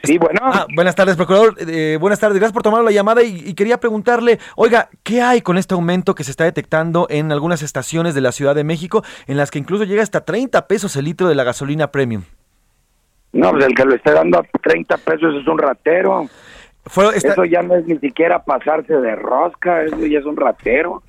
Sí, 0.04 0.18
bueno. 0.18 0.40
Ah, 0.42 0.66
buenas 0.76 0.96
tardes, 0.96 1.16
procurador. 1.16 1.56
Eh, 1.60 1.98
buenas 2.00 2.20
tardes, 2.20 2.38
gracias 2.38 2.54
por 2.54 2.64
tomar 2.64 2.84
la 2.84 2.92
llamada 2.92 3.24
y, 3.24 3.54
quería 3.54 3.80
preguntarle, 3.80 4.40
oiga, 4.56 4.90
¿qué 5.04 5.22
hay 5.22 5.42
con 5.42 5.58
este 5.58 5.74
aumento 5.74 6.16
que 6.16 6.24
se 6.24 6.32
está 6.32 6.44
detectando 6.44 7.08
en 7.10 7.32
algunas 7.32 7.62
estaciones 7.62 8.16
de 8.16 8.22
la 8.22 8.32
Ciudad 8.32 8.56
de 8.56 8.64
México 8.64 9.04
en 9.28 9.38
las 9.38 9.52
que 9.52 9.60
incluso 9.60 9.84
llega 9.84 10.02
hasta 10.02 10.26
30 10.26 10.68
pesos 10.68 10.96
el 10.96 11.06
litro 11.06 11.28
de 11.28 11.36
la 11.36 11.44
gasolina 11.44 11.92
premium? 11.92 12.24
No, 13.34 13.52
pues 13.52 13.66
el 13.66 13.76
que 13.76 13.86
lo 13.86 13.96
esté 13.96 14.12
dando 14.12 14.40
a 14.40 14.44
30 14.62 14.98
pesos 14.98 15.36
es 15.40 15.48
un 15.48 15.58
ratero. 15.58 16.26
Eso 17.14 17.46
ya 17.46 17.62
no 17.62 17.76
es 17.76 17.86
ni 17.86 17.98
siquiera 18.00 18.44
pasarse 18.44 18.94
de 18.94 19.16
rosca, 19.16 19.84
eso 19.84 20.06
ya 20.06 20.20
es 20.20 20.26
un 20.26 20.36
ratero. 20.36 21.04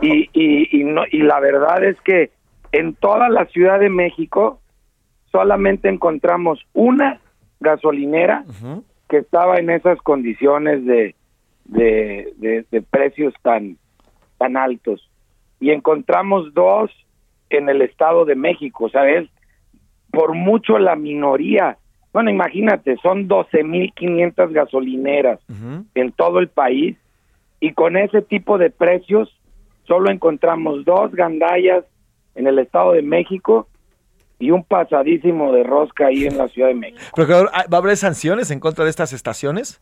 Y, 0.00 0.30
y, 0.32 0.80
y, 0.80 0.84
no, 0.84 1.02
y 1.10 1.22
la 1.22 1.40
verdad 1.40 1.84
es 1.84 2.00
que 2.02 2.30
en 2.70 2.94
toda 2.94 3.28
la 3.28 3.46
Ciudad 3.46 3.80
de 3.80 3.90
México 3.90 4.60
solamente 5.30 5.88
encontramos 5.88 6.60
una 6.72 7.20
gasolinera 7.62 8.44
que 9.08 9.18
estaba 9.18 9.56
en 9.56 9.70
esas 9.70 9.98
condiciones 10.02 10.84
de, 10.84 11.14
de, 11.64 12.82
precios 12.90 13.34
tan, 13.42 13.76
tan 14.38 14.56
altos. 14.56 15.08
Y 15.60 15.70
encontramos 15.70 16.52
dos 16.54 16.90
en 17.50 17.68
el 17.68 17.82
Estado 17.82 18.24
de 18.24 18.34
México, 18.34 18.88
¿sabes? 18.88 19.28
Por 20.10 20.34
mucho 20.34 20.78
la 20.78 20.96
minoría. 20.96 21.78
Bueno, 22.12 22.30
imagínate, 22.30 22.96
son 23.02 23.28
12.500 23.28 24.52
gasolineras 24.52 25.40
en 25.94 26.12
todo 26.12 26.40
el 26.40 26.48
país 26.48 26.96
y 27.60 27.72
con 27.72 27.96
ese 27.96 28.22
tipo 28.22 28.58
de 28.58 28.70
precios 28.70 29.34
solo 29.84 30.10
encontramos 30.10 30.84
dos 30.84 31.12
gandallas 31.12 31.84
en 32.34 32.46
el 32.46 32.58
Estado 32.58 32.92
de 32.92 33.02
México 33.02 33.68
y 34.38 34.50
un 34.50 34.64
pasadísimo 34.64 35.52
de 35.52 35.62
rosca 35.62 36.06
ahí 36.06 36.26
en 36.26 36.36
la 36.36 36.48
Ciudad 36.48 36.68
de 36.68 36.74
México. 36.74 37.00
¿va 37.16 37.76
a 37.76 37.80
haber 37.80 37.96
sanciones 37.96 38.50
en 38.50 38.60
contra 38.60 38.84
de 38.84 38.90
estas 38.90 39.12
estaciones? 39.12 39.80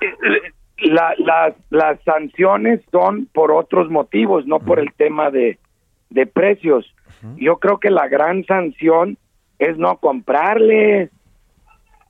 Eh, 0.00 0.52
las 0.82 2.00
sanciones 2.04 2.80
son 2.90 3.26
por 3.32 3.52
otros 3.52 3.88
motivos, 3.90 4.46
no 4.46 4.58
por 4.58 4.78
el 4.78 4.92
tema 4.94 5.30
de, 5.30 5.58
precios. 6.32 6.92
Yo 7.36 7.58
creo 7.58 7.78
que 7.78 7.90
la 7.90 8.08
gran 8.08 8.44
sanción 8.44 9.16
es 9.58 9.78
no 9.78 9.96
comprarle, 9.98 11.10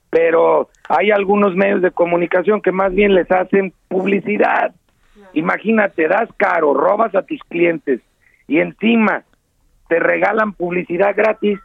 pero 0.09 0.69
hay 0.89 1.11
algunos 1.11 1.55
medios 1.55 1.81
de 1.81 1.91
comunicación 1.91 2.61
que 2.61 2.71
más 2.71 2.93
bien 2.93 3.13
les 3.13 3.29
hacen 3.31 3.73
publicidad. 3.87 4.73
Imagínate, 5.33 6.07
das 6.07 6.29
caro, 6.35 6.73
robas 6.73 7.13
a 7.15 7.21
tus 7.21 7.39
clientes 7.43 8.01
y 8.47 8.59
encima 8.59 9.23
te 9.87 9.99
regalan 9.99 10.53
publicidad 10.53 11.15
gratis. 11.15 11.59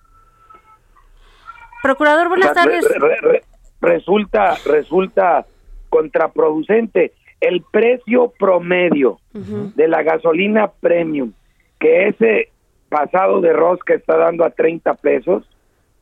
Procurador, 1.83 2.29
buenas 2.29 2.53
tardes. 2.53 2.87
resulta, 3.81 4.55
resulta 4.67 5.47
contraproducente. 5.89 7.13
El 7.41 7.63
precio 7.63 8.33
promedio 8.39 9.21
de 9.33 9.87
la 9.87 10.03
gasolina 10.03 10.73
premium, 10.81 11.33
que 11.79 12.09
ese 12.09 12.51
pasado 12.89 13.41
de 13.41 13.53
rosca 13.53 13.95
está 13.95 14.17
dando 14.17 14.45
a 14.45 14.51
30 14.51 14.95
pesos, 14.95 15.49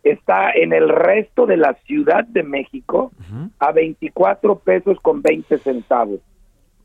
está 0.03 0.51
en 0.53 0.73
el 0.73 0.89
resto 0.89 1.47
de 1.47 1.59
la 1.59 1.75
Ciudad 1.85 2.25
de 2.25 2.43
México 2.43 3.13
a 3.59 3.73
24 3.73 4.59
pesos 4.61 4.99
con 5.03 5.21
20 5.21 5.59
centavos. 5.59 6.21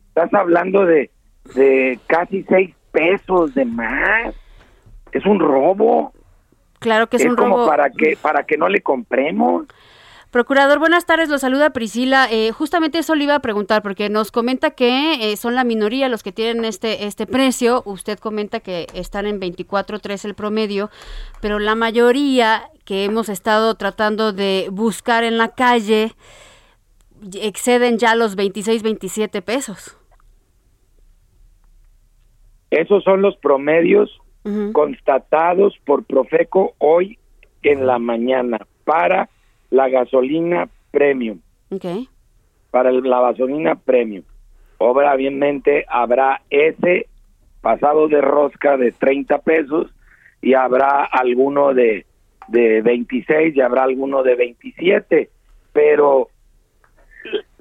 Estás 0.09 0.33
hablando 0.33 0.85
de, 0.85 1.09
de 1.55 1.97
casi 2.07 2.43
6 2.43 2.75
pesos 2.91 3.53
de 3.55 3.63
más 3.63 4.35
es 5.11 5.25
un 5.25 5.39
robo. 5.39 6.13
Claro 6.79 7.07
que 7.07 7.17
es, 7.17 7.25
un 7.25 7.35
como 7.35 7.65
para 7.67 7.89
que 7.91 8.17
para 8.21 8.43
que 8.43 8.57
no 8.57 8.67
le 8.69 8.81
compremos. 8.81 9.67
Procurador, 10.31 10.79
buenas 10.79 11.05
tardes, 11.05 11.27
lo 11.27 11.37
saluda 11.37 11.71
Priscila. 11.71 12.25
Eh, 12.31 12.51
justamente 12.53 12.99
eso 12.99 13.15
le 13.15 13.25
iba 13.25 13.35
a 13.35 13.41
preguntar, 13.41 13.83
porque 13.83 14.09
nos 14.09 14.31
comenta 14.31 14.71
que 14.71 15.33
eh, 15.33 15.35
son 15.35 15.55
la 15.55 15.65
minoría 15.65 16.07
los 16.07 16.23
que 16.23 16.31
tienen 16.31 16.63
este, 16.63 17.05
este 17.05 17.27
precio. 17.27 17.83
Usted 17.85 18.17
comenta 18.17 18.61
que 18.61 18.87
están 18.93 19.27
en 19.27 19.41
24.3 19.41 20.23
el 20.23 20.33
promedio, 20.33 20.89
pero 21.41 21.59
la 21.59 21.75
mayoría 21.75 22.63
que 22.85 23.03
hemos 23.03 23.27
estado 23.27 23.75
tratando 23.75 24.31
de 24.31 24.69
buscar 24.71 25.25
en 25.25 25.37
la 25.37 25.49
calle 25.49 26.13
exceden 27.33 27.97
ya 27.97 28.15
los 28.15 28.37
26, 28.37 28.83
27 28.83 29.41
pesos. 29.41 29.97
Esos 32.69 33.03
son 33.03 33.21
los 33.21 33.35
promedios 33.35 34.20
constatados 34.73 35.77
por 35.85 36.03
Profeco 36.03 36.73
hoy 36.79 37.17
en 37.61 37.85
la 37.85 37.99
mañana 37.99 38.59
para 38.85 39.29
la 39.69 39.89
gasolina 39.89 40.69
premium. 40.91 41.39
Para 42.71 42.91
la 42.91 43.21
gasolina 43.21 43.75
premium. 43.75 44.23
Obviamente 44.77 45.85
habrá 45.87 46.41
ese 46.49 47.07
pasado 47.61 48.07
de 48.07 48.21
rosca 48.21 48.77
de 48.77 48.91
30 48.91 49.39
pesos 49.39 49.93
y 50.41 50.55
habrá 50.55 51.03
alguno 51.03 51.73
de, 51.73 52.05
de 52.47 52.81
26 52.81 53.55
y 53.55 53.61
habrá 53.61 53.83
alguno 53.83 54.23
de 54.23 54.35
27, 54.35 55.29
pero 55.71 56.29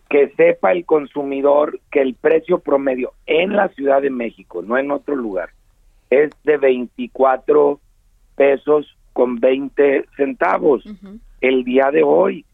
que 0.09 0.31
sepa 0.31 0.73
el 0.73 0.85
consumidor 0.85 1.79
que 1.91 2.01
el 2.01 2.15
precio 2.15 2.59
promedio 2.59 3.13
en 3.27 3.55
la 3.55 3.69
Ciudad 3.69 4.03
de 4.03 4.11
México, 4.11 4.63
no 4.63 4.77
en 4.77 4.91
otro 4.91 5.15
lugar, 5.15 5.51
es 6.11 6.31
de 6.45 6.57
24 6.57 7.81
pesos 8.37 8.99
con 9.13 9.37
20 9.37 10.07
centavos 10.17 10.85
el 11.41 11.65
día 11.65 11.91
de 11.91 12.03
hoy. 12.03 12.45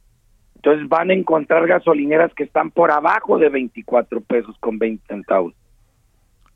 Entonces 0.57 0.89
van 0.89 1.11
a 1.11 1.15
encontrar 1.15 1.67
gasolineras 1.67 2.33
que 2.35 2.45
están 2.45 2.71
por 2.71 2.91
abajo 2.91 3.39
de 3.39 3.49
24 3.49 4.21
pesos 4.21 4.57
con 4.61 4.79
20 4.79 5.07
centavos. 5.07 5.55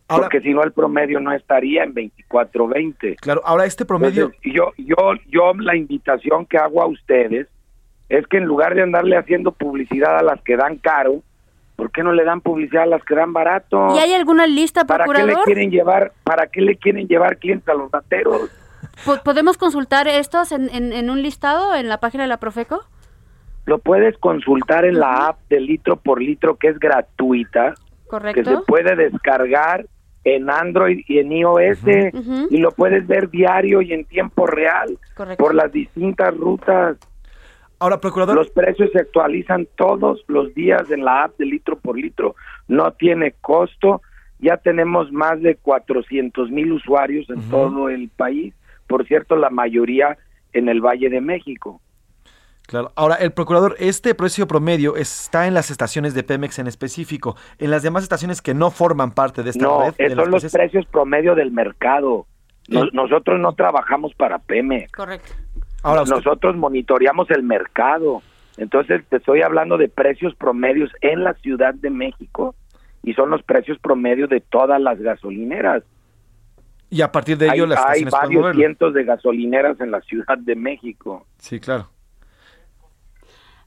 porque 0.09 0.41
si 0.41 0.53
no 0.53 0.65
el 0.65 0.73
promedio 0.73 1.21
no 1.21 1.33
estaría 1.33 1.85
en 1.85 1.95
24.20. 1.95 3.17
Claro, 3.21 3.41
ahora 3.45 3.65
este 3.65 3.85
promedio 3.85 4.33
yo 4.43 4.73
yo 4.77 5.15
yo 5.29 5.55
la 5.55 5.77
invitación 5.77 6.47
que 6.47 6.59
hago 6.59 6.83
a 6.83 6.87
ustedes 6.87 7.47
es 8.09 8.27
que 8.27 8.39
en 8.39 8.45
lugar 8.45 8.75
de 8.75 8.83
andarle 8.83 9.17
haciendo 9.17 9.53
publicidad 9.53 10.19
a 10.19 10.23
las 10.25 10.43
que 10.43 10.57
dan 10.57 10.79
caro, 10.79 11.23
¿Por 11.81 11.91
qué 11.93 12.03
no 12.03 12.13
le 12.13 12.25
dan 12.25 12.43
publicidad 12.43 12.83
a 12.83 12.87
las 12.87 13.03
que 13.05 13.15
dan 13.15 13.33
barato? 13.33 13.97
¿Y 13.97 14.01
hay 14.01 14.13
alguna 14.13 14.47
lista, 14.47 14.85
procurador? 14.85 15.15
¿Para 15.15 15.27
qué 15.27 15.35
le 15.35 15.45
quieren 15.45 15.71
llevar, 15.71 16.13
para 16.25 16.47
qué 16.49 16.61
le 16.61 16.77
quieren 16.77 17.09
llevar 17.09 17.39
clientes 17.39 17.67
a 17.71 17.73
los 17.73 17.91
rateros? 17.91 18.51
¿Podemos 19.25 19.57
consultar 19.57 20.07
estos 20.07 20.53
en, 20.53 21.09
un 21.09 21.23
listado 21.23 21.75
en 21.75 21.89
la 21.89 21.99
página 21.99 22.25
de 22.25 22.29
la 22.29 22.37
Profeco? 22.37 22.85
Lo 23.65 23.79
puedes 23.79 24.19
consultar 24.19 24.85
en 24.85 25.01
la 25.01 25.29
app 25.29 25.39
de 25.49 25.59
litro 25.59 25.97
por 25.97 26.21
litro 26.21 26.57
que 26.57 26.69
es 26.69 26.79
gratuita. 26.79 27.73
Correcto. 28.09 28.43
Que 28.43 28.51
se 28.51 28.59
puede 28.67 28.95
descargar 28.95 29.87
en 30.25 30.51
Android 30.51 31.03
y 31.09 31.19
en 31.19 31.33
iOS 31.33 31.79
y 32.51 32.59
lo 32.59 32.73
puedes 32.73 33.07
ver 33.07 33.31
diario 33.31 33.81
y 33.81 33.95
en 33.95 34.05
tiempo 34.05 34.47
real 34.47 34.99
por 35.39 35.55
las 35.55 35.73
distintas 35.73 36.37
rutas. 36.37 36.99
Ahora, 37.81 37.99
procurador. 37.99 38.37
Los 38.37 38.51
precios 38.51 38.91
se 38.93 39.01
actualizan 39.01 39.67
todos 39.75 40.23
los 40.29 40.55
días 40.55 40.91
en 40.91 41.03
la 41.03 41.25
app 41.25 41.39
de 41.39 41.47
litro 41.47 41.79
por 41.79 41.99
litro. 41.99 42.37
No 42.69 42.93
tiene 42.93 43.33
costo. 43.41 44.03
Ya 44.39 44.59
tenemos 44.59 45.11
más 45.13 45.41
de 45.41 45.57
400 45.57 46.51
mil 46.51 46.73
usuarios 46.73 47.29
en 47.31 47.41
todo 47.51 47.89
el 47.89 48.11
país. 48.11 48.55
Por 48.87 49.07
cierto, 49.07 49.35
la 49.37 49.49
mayoría 49.49 50.19
en 50.53 50.69
el 50.69 50.83
Valle 50.83 51.09
de 51.09 51.23
México. 51.23 51.81
Claro. 52.67 52.93
Ahora, 52.97 53.17
el 53.17 53.33
procurador, 53.33 53.75
este 53.79 54.15
precio 54.15 54.47
promedio 54.47 54.97
está 54.97 55.47
en 55.47 55.55
las 55.55 55.71
estaciones 55.71 56.15
de 56.15 56.23
Pemex 56.23 56.59
en 56.59 56.67
específico. 56.67 57.37
En 57.59 57.71
las 57.71 57.83
demás 57.83 58.03
estaciones 58.03 58.43
que 58.43 58.55
no 58.55 58.71
forman 58.71 59.13
parte 59.13 59.43
de 59.43 59.51
esta 59.51 59.65
no, 59.65 59.91
red. 59.91 60.15
No, 60.15 60.23
son 60.23 60.31
los 60.31 60.53
precios 60.53 60.87
promedio 60.87 61.35
del 61.35 61.51
mercado. 61.51 62.27
nosotros 62.69 63.41
no 63.41 63.55
trabajamos 63.55 64.15
para 64.15 64.39
Pemex. 64.39 64.93
Correcto. 64.93 65.33
Ahora, 65.83 66.05
nosotros 66.05 66.57
monitoreamos 66.57 67.31
el 67.31 67.43
mercado. 67.43 68.23
Entonces, 68.57 69.03
te 69.09 69.17
estoy 69.17 69.43
hablando 69.43 69.79
de 69.79 69.89
precios 69.89 70.35
promedios 70.35 70.91
en 71.01 71.25
la 71.25 71.35
Ciudad 71.35 71.75
de 71.75 71.91
México 71.91 72.55
y 73.03 73.15
son 73.15 73.31
los 73.31 73.43
precios 73.43 73.79
promedios 73.79 74.29
de 74.29 74.41
todas 74.41 74.81
las 74.81 75.01
gasolineras. 75.01 75.83
Y 76.91 77.03
a 77.03 77.13
partir 77.13 77.39
de 77.39 77.47
ello 77.47 77.65
hay, 77.65 77.71
las 77.71 77.87
Hay 77.87 78.05
varios 78.05 78.55
cientos 78.57 78.93
de 78.95 79.05
gasolineras 79.05 79.81
en 79.81 79.91
la 79.91 80.01
Ciudad 80.03 80.37
de 80.37 80.57
México. 80.57 81.27
Sí, 81.39 81.61
claro. 81.61 81.89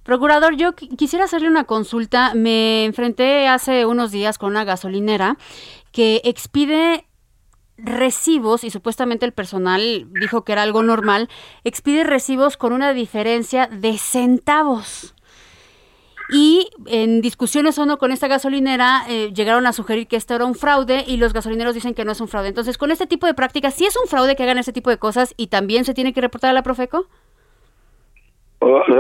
Procurador, 0.04 0.56
yo 0.58 0.74
quisiera 0.74 1.26
hacerle 1.26 1.48
una 1.48 1.64
consulta. 1.64 2.34
Me 2.36 2.84
enfrenté 2.84 3.48
hace 3.48 3.86
unos 3.86 4.12
días 4.12 4.38
con 4.38 4.52
una 4.52 4.66
gasolinera 4.66 5.38
que 5.94 6.22
expide 6.26 7.06
recibos, 7.78 8.64
y 8.64 8.70
supuestamente 8.70 9.26
el 9.26 9.32
personal 9.32 10.08
dijo 10.12 10.44
que 10.44 10.52
era 10.52 10.64
algo 10.64 10.84
normal, 10.84 11.30
expide 11.64 12.04
recibos 12.04 12.58
con 12.58 12.74
una 12.74 12.94
diferencia 12.94 13.68
de 13.68 13.98
centavos. 13.98 15.16
Y 16.30 16.70
en 16.88 17.22
discusiones 17.22 17.78
o 17.78 17.86
no 17.86 17.98
con 17.98 18.12
esta 18.12 18.28
gasolinera 18.28 19.04
eh, 19.10 19.32
llegaron 19.34 19.68
a 19.68 19.74
sugerir 19.74 20.08
que 20.08 20.16
esto 20.16 20.34
era 20.34 20.46
un 20.46 20.56
fraude 20.56 21.04
y 21.06 21.18
los 21.18 21.34
gasolineros 21.34 21.76
dicen 21.76 21.94
que 21.94 22.06
no 22.06 22.14
es 22.14 22.22
un 22.22 22.28
fraude. 22.28 22.48
Entonces, 22.48 22.78
con 22.78 22.92
este 22.92 23.08
tipo 23.08 23.28
de 23.28 23.34
prácticas, 23.34 23.74
¿sí 23.74 23.86
es 23.86 23.98
un 23.98 24.08
fraude 24.08 24.36
que 24.36 24.44
hagan 24.44 24.58
ese 24.58 24.74
tipo 24.74 24.90
de 24.90 24.98
cosas 24.98 25.34
y 25.38 25.48
también 25.48 25.84
se 25.84 25.94
tiene 25.94 26.14
que 26.14 26.22
reportar 26.22 26.52
a 26.52 26.54
la 26.54 26.64
Profeco? 26.64 27.08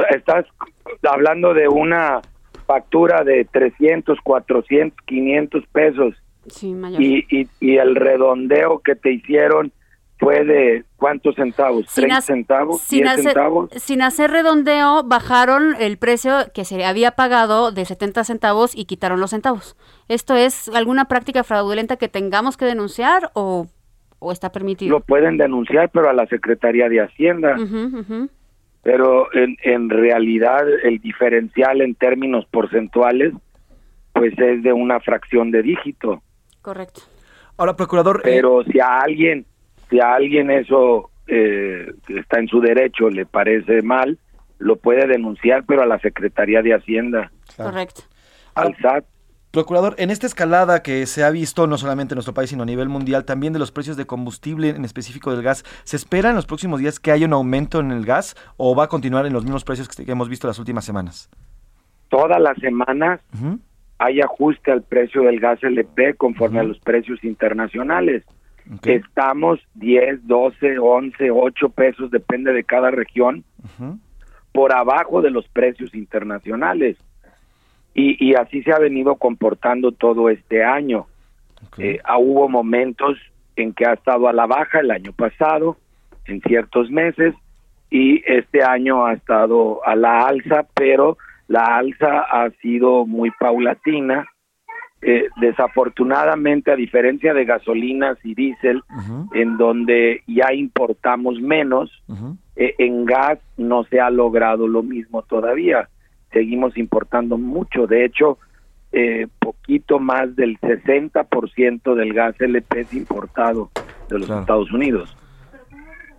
Estás 0.10 0.45
hablando 1.10 1.54
de 1.54 1.68
una 1.70 2.22
factura 2.68 3.24
de 3.24 3.45
300, 3.45 4.20
400, 4.22 4.98
500 5.06 5.64
pesos. 5.72 6.16
Sí, 6.48 6.74
mayor. 6.74 7.02
Y, 7.02 7.26
y, 7.30 7.48
y 7.60 7.78
el 7.78 7.95
redondeo 7.95 8.80
que 8.80 8.95
te 8.95 9.11
hicieron 9.11 9.72
fue 10.20 10.45
de 10.45 10.84
cuántos 10.95 11.36
centavos, 11.36 11.86
Sin 11.90 12.06
¿30 12.06 12.10
hac- 12.18 12.22
centavos, 12.22 12.82
sin 12.82 12.99
10 12.99 13.10
hacer, 13.11 13.24
centavos. 13.26 13.70
sin 13.76 14.02
hacer 14.02 14.32
redondeo, 14.32 15.03
bajaron 15.03 15.76
el 15.80 15.98
precio 15.98 16.34
que 16.53 16.64
se 16.65 16.86
había 16.86 17.11
pagado 17.11 17.72
de 17.72 17.84
70 17.84 18.24
centavos 18.24 18.76
y 18.76 18.86
quitaron 18.86 19.20
los 19.20 19.32
centavos. 19.32 19.76
¿Esto 20.07 20.36
es 20.36 20.70
alguna 20.70 21.06
práctica 21.06 21.44
fraudulenta 21.44 21.98
que 21.98 22.07
tengamos 22.07 22.56
que 22.56 22.65
denunciar 22.65 23.32
o, 23.34 23.68
o 24.20 24.32
está 24.32 24.52
permitido? 24.52 24.91
Lo 24.98 25.03
pueden 25.03 25.38
denunciar, 25.38 25.90
pero 25.91 26.10
a 26.10 26.14
la 26.14 26.26
Secretaría 26.28 26.88
de 26.88 27.02
Hacienda. 27.02 27.57
Pero 28.82 29.34
en, 29.34 29.57
en 29.64 29.90
realidad 29.90 30.65
el 30.84 30.99
diferencial 30.99 31.82
en 31.82 31.95
términos 31.95 32.45
porcentuales 32.52 33.34
pues 34.14 34.34
es 34.38 34.61
de 34.61 34.72
una 34.74 34.99
fracción 34.99 35.52
de 35.52 35.64
dígito. 35.64 36.22
Correcto. 36.64 37.02
Ahora, 37.57 37.76
procurador. 37.76 38.22
Pero 38.23 38.64
si 38.64 38.80
a 38.80 39.02
alguien, 39.02 39.45
si 39.90 39.99
a 39.99 40.15
alguien 40.15 40.49
eso 40.49 41.11
eh, 41.27 41.91
está 42.07 42.40
en 42.40 42.48
su 42.48 42.61
derecho, 42.61 43.10
le 43.10 43.26
parece 43.26 43.81
mal, 43.84 44.18
lo 44.57 44.77
puede 44.77 45.06
denunciar, 45.06 45.65
pero 45.68 45.84
a 45.84 45.85
la 45.85 45.99
Secretaría 45.99 46.61
de 46.61 46.73
Hacienda, 46.73 47.31
Correcto. 47.56 48.02
al 48.56 48.76
SAT. 48.77 49.06
Procurador, 49.52 49.94
en 49.99 50.10
esta 50.10 50.26
escalada 50.26 50.81
que 50.81 51.06
se 51.06 51.23
ha 51.23 51.30
visto 51.30 51.68
no 51.68 51.77
solamente 51.77 52.14
en 52.14 52.15
nuestro 52.15 52.34
país, 52.34 52.49
sino 52.49 52.64
a 52.64 52.65
nivel 52.65 52.90
mundial, 52.90 53.23
también 53.23 53.53
de 53.53 53.60
los 53.60 53.72
precios 53.72 53.98
de 53.98 54.07
combustible, 54.07 54.69
en 54.69 54.84
específico 54.84 55.31
del 55.31 55.44
gas, 55.44 55.64
¿se 55.84 55.95
espera 55.95 56.31
en 56.31 56.35
los 56.35 56.48
próximos 56.48 56.80
días 56.80 56.99
que 56.99 57.11
haya 57.11 57.27
un 57.27 57.34
aumento 57.34 57.80
en 57.80 57.91
el 57.91 58.03
gas 58.03 58.35
o 58.57 58.73
va 58.73 58.85
a 58.85 58.88
continuar 58.88 59.27
en 59.27 59.34
los 59.34 59.44
mismos 59.44 59.64
precios 59.64 59.90
que 59.90 60.11
hemos 60.11 60.27
visto 60.27 60.48
las 60.48 60.57
últimas 60.57 60.85
semanas? 60.85 61.30
Todas 62.10 62.41
las 62.41 62.57
semanas 62.57 63.22
hay 64.04 64.20
ajuste 64.20 64.70
al 64.70 64.82
precio 64.82 65.22
del 65.22 65.40
gas 65.40 65.64
LP 65.64 66.16
conforme 66.16 66.60
a 66.60 66.64
los 66.64 66.78
precios 66.80 67.24
internacionales. 67.24 68.26
Estamos 68.84 69.62
10, 69.76 70.28
12, 70.28 70.78
11, 70.78 71.32
8 71.32 71.70
pesos, 71.70 72.12
depende 72.12 72.52
de 72.52 72.66
cada 72.66 72.92
región, 72.92 73.46
por 74.52 74.74
abajo 74.74 75.22
de 75.22 75.32
los 75.32 75.48
precios 75.48 75.96
internacionales. 75.96 76.98
Y, 77.94 78.18
y 78.20 78.36
así 78.36 78.62
se 78.64 78.74
ha 78.74 78.80
venido 78.80 79.16
comportando 79.16 79.94
todo 79.94 80.30
este 80.30 80.66
año. 80.66 81.06
Eh, 81.78 82.00
ah, 82.04 82.18
hubo 82.18 82.50
momentos 82.50 83.18
en 83.56 83.72
que 83.72 83.86
ha 83.86 83.94
estado 83.94 84.28
a 84.28 84.34
la 84.34 84.48
baja 84.48 84.82
el 84.82 84.92
año 84.92 85.14
pasado, 85.14 85.78
en 86.26 86.42
ciertos 86.42 86.92
meses, 86.92 87.36
y 87.90 88.22
este 88.26 88.64
año 88.64 89.06
ha 89.06 89.14
estado 89.14 89.86
a 89.86 89.96
la 89.96 90.26
alza, 90.28 90.66
pero 90.74 91.18
la 91.48 91.78
alza 91.78 92.22
ha 92.22 92.49
sido 92.61 93.06
muy 93.06 93.32
paulatina. 93.40 94.28
Eh, 95.06 95.28
desafortunadamente, 95.41 96.72
a 96.72 96.78
diferencia 96.78 97.34
de 97.34 97.44
gasolinas 97.44 98.18
y 98.24 98.36
diésel, 98.36 98.82
en 99.34 99.57
donde 99.57 100.22
ya 100.28 100.53
importamos 100.53 101.41
menos, 101.41 101.91
eh, 102.56 102.74
en 102.78 103.03
gas 103.06 103.40
no 103.57 103.84
se 103.84 103.99
ha 103.99 104.10
logrado 104.10 104.68
lo 104.68 104.82
mismo 104.82 105.22
todavía. 105.24 105.90
Seguimos 106.32 106.78
importando 106.78 107.38
mucho. 107.38 107.86
De 107.86 108.06
hecho, 108.06 108.38
eh, 108.94 109.28
poquito 109.40 109.99
más 109.99 110.36
del 110.36 110.57
60% 110.60 111.95
del 111.95 112.14
gas 112.14 112.40
LP 112.40 112.82
es 112.82 112.94
importado 112.94 113.72
de 114.07 114.20
los 114.20 114.30
Estados 114.30 114.72
Unidos. 114.72 115.18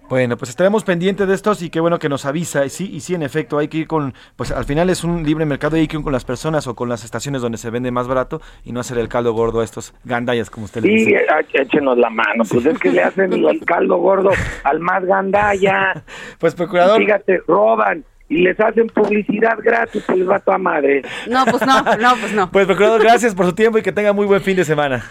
Bueno, 0.09 0.37
pues 0.37 0.51
estaremos 0.51 0.85
pendientes 0.85 1.27
de 1.27 1.35
estos 1.35 1.63
y 1.63 1.71
qué 1.71 1.81
bueno 1.81 1.99
que 1.99 2.09
nos 2.11 2.27
avisa. 2.27 2.65
Y 2.67 2.71
sí, 2.71 2.89
y 2.93 3.01
sí, 3.01 3.15
en 3.15 3.23
efecto, 3.23 3.59
hay 3.59 3.69
que 3.69 3.79
ir 3.79 3.87
con, 3.87 4.13
pues 4.37 4.53
al 4.53 4.65
final 4.67 4.91
es 4.91 5.03
un 5.03 5.25
libre 5.25 5.47
mercado 5.47 5.77
y 5.77 5.81
hay 5.81 5.89
que 5.89 5.97
ir 5.97 6.03
con 6.03 6.13
las 6.13 6.25
personas 6.27 6.67
o 6.67 6.75
con 6.75 6.89
las 6.91 7.05
estaciones 7.05 7.41
donde 7.41 7.57
se 7.59 7.71
vende 7.71 7.91
más 7.91 8.07
barato 8.07 8.41
y 8.65 8.73
no 8.73 8.81
hacer 8.81 8.99
el 8.99 9.09
caldo 9.09 9.33
gordo 9.33 9.61
a 9.61 9.65
estos 9.65 9.95
gandallas, 10.05 10.51
como 10.51 10.67
usted 10.67 10.83
le 10.83 10.89
Sí, 10.89 10.95
dice. 11.07 11.17
é- 11.17 11.63
échenos 11.63 11.97
la 11.97 12.11
mano, 12.11 12.45
pues 12.49 12.67
es 12.67 12.79
que 12.79 12.91
le 12.93 13.03
hacen 13.03 13.33
el 13.33 13.61
caldo 13.67 13.97
gordo 13.97 14.31
al 14.63 14.79
más 14.81 15.05
gandalla. 15.05 16.05
Pues 16.39 16.55
procurador. 16.55 16.99
Fíjate, 16.99 17.41
roban 17.49 18.05
y 18.29 18.43
les 18.43 18.61
hacen 18.61 18.87
publicidad 18.89 19.57
gratis, 19.63 20.03
pues 20.07 20.19
les 20.19 20.29
va 20.29 20.37
a 20.37 20.41
toda 20.41 20.59
madre. 20.59 21.03
No, 21.29 21.45
pues 21.47 21.67
no, 21.67 21.83
no, 21.97 22.15
pues 22.21 22.33
no. 22.35 22.51
Pues 22.51 22.67
procurador, 22.67 23.01
gracias 23.03 23.35
por 23.35 23.47
su 23.47 23.55
tiempo 23.55 23.79
y 23.79 23.83
que 23.83 23.93
tenga 23.93 24.13
muy 24.13 24.27
buen 24.27 24.43
fin 24.43 24.57
de 24.57 24.65
semana. 24.67 25.03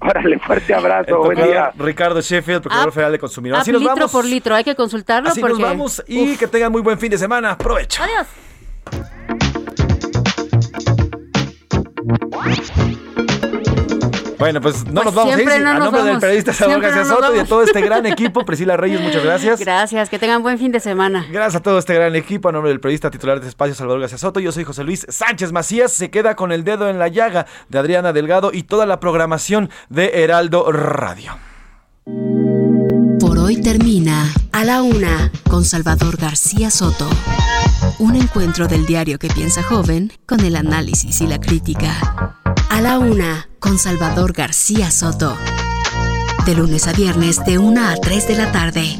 Órale, 0.00 0.38
fuerte 0.38 0.72
El 0.72 0.78
abrazo, 0.78 1.18
buen 1.18 1.36
día. 1.42 1.72
Ricardo 1.76 2.20
Sheffield, 2.20 2.62
procurador 2.62 2.92
federal 2.92 3.12
de 3.12 3.18
consumidor. 3.18 3.58
Así 3.58 3.72
nos 3.72 3.80
litro 3.80 3.96
vamos. 3.96 4.12
por 4.12 4.24
litro, 4.24 4.54
hay 4.54 4.64
que 4.64 4.74
consultarlo 4.74 5.28
Así 5.28 5.40
porque... 5.40 5.54
nos 5.54 5.62
vamos 5.62 6.02
y 6.06 6.36
que 6.36 6.46
tengan 6.46 6.70
muy 6.72 6.82
buen 6.82 6.98
fin 6.98 7.10
de 7.10 7.18
semana. 7.18 7.56
Provecho. 7.56 8.02
Adiós. 8.02 8.26
Bueno, 14.38 14.60
pues 14.60 14.84
no 14.86 14.92
Pues 15.02 15.04
nos 15.06 15.14
vamos 15.14 15.34
a 15.34 15.40
ir. 15.42 15.62
no 15.62 15.70
a 15.70 15.78
nombre 15.78 16.02
del 16.02 16.18
periodista 16.18 16.52
Salvador 16.52 16.82
no 16.82 16.88
García 16.88 17.04
Soto 17.04 17.26
y 17.26 17.30
de 17.30 17.36
vamos. 17.36 17.48
todo 17.48 17.62
este 17.62 17.80
gran 17.80 18.04
equipo, 18.06 18.44
Priscila 18.44 18.76
Reyes, 18.76 19.00
muchas 19.00 19.22
gracias. 19.24 19.60
Gracias, 19.60 20.08
que 20.10 20.18
tengan 20.18 20.42
buen 20.42 20.58
fin 20.58 20.72
de 20.72 20.80
semana. 20.80 21.26
Gracias 21.30 21.56
a 21.56 21.62
todo 21.62 21.78
este 21.78 21.94
gran 21.94 22.14
equipo, 22.16 22.48
a 22.48 22.52
nombre 22.52 22.70
del 22.70 22.80
periodista 22.80 23.10
titular 23.10 23.36
de 23.36 23.40
este 23.40 23.48
espacio, 23.50 23.74
Salvador 23.74 24.00
García 24.00 24.18
Soto. 24.18 24.40
Yo 24.40 24.52
soy 24.52 24.64
José 24.64 24.84
Luis 24.84 25.06
Sánchez 25.08 25.52
Macías. 25.52 25.92
Se 25.92 26.10
queda 26.10 26.36
con 26.36 26.52
el 26.52 26.64
dedo 26.64 26.88
en 26.88 26.98
la 26.98 27.08
llaga 27.08 27.46
de 27.68 27.78
Adriana 27.78 28.12
Delgado 28.12 28.50
y 28.52 28.64
toda 28.64 28.84
la 28.86 29.00
programación 29.00 29.70
de 29.88 30.22
Heraldo 30.22 30.70
Radio. 30.70 31.36
Por 33.20 33.38
hoy 33.38 33.60
termina 33.62 34.32
A 34.52 34.64
la 34.64 34.82
Una 34.82 35.32
con 35.48 35.64
Salvador 35.64 36.16
García 36.18 36.70
Soto. 36.70 37.08
Un 37.98 38.16
encuentro 38.16 38.66
del 38.68 38.84
diario 38.86 39.18
que 39.18 39.28
piensa 39.28 39.62
joven 39.62 40.12
con 40.26 40.40
el 40.40 40.56
análisis 40.56 41.20
y 41.20 41.26
la 41.26 41.40
crítica. 41.40 42.34
A 42.70 42.80
la 42.80 42.98
Una 42.98 43.48
con 43.66 43.78
Salvador 43.80 44.32
García 44.32 44.92
Soto. 44.92 45.36
De 46.44 46.54
lunes 46.54 46.86
a 46.86 46.92
viernes 46.92 47.44
de 47.44 47.58
1 47.58 47.88
a 47.88 47.96
3 47.96 48.28
de 48.28 48.36
la 48.36 48.52
tarde. 48.52 48.96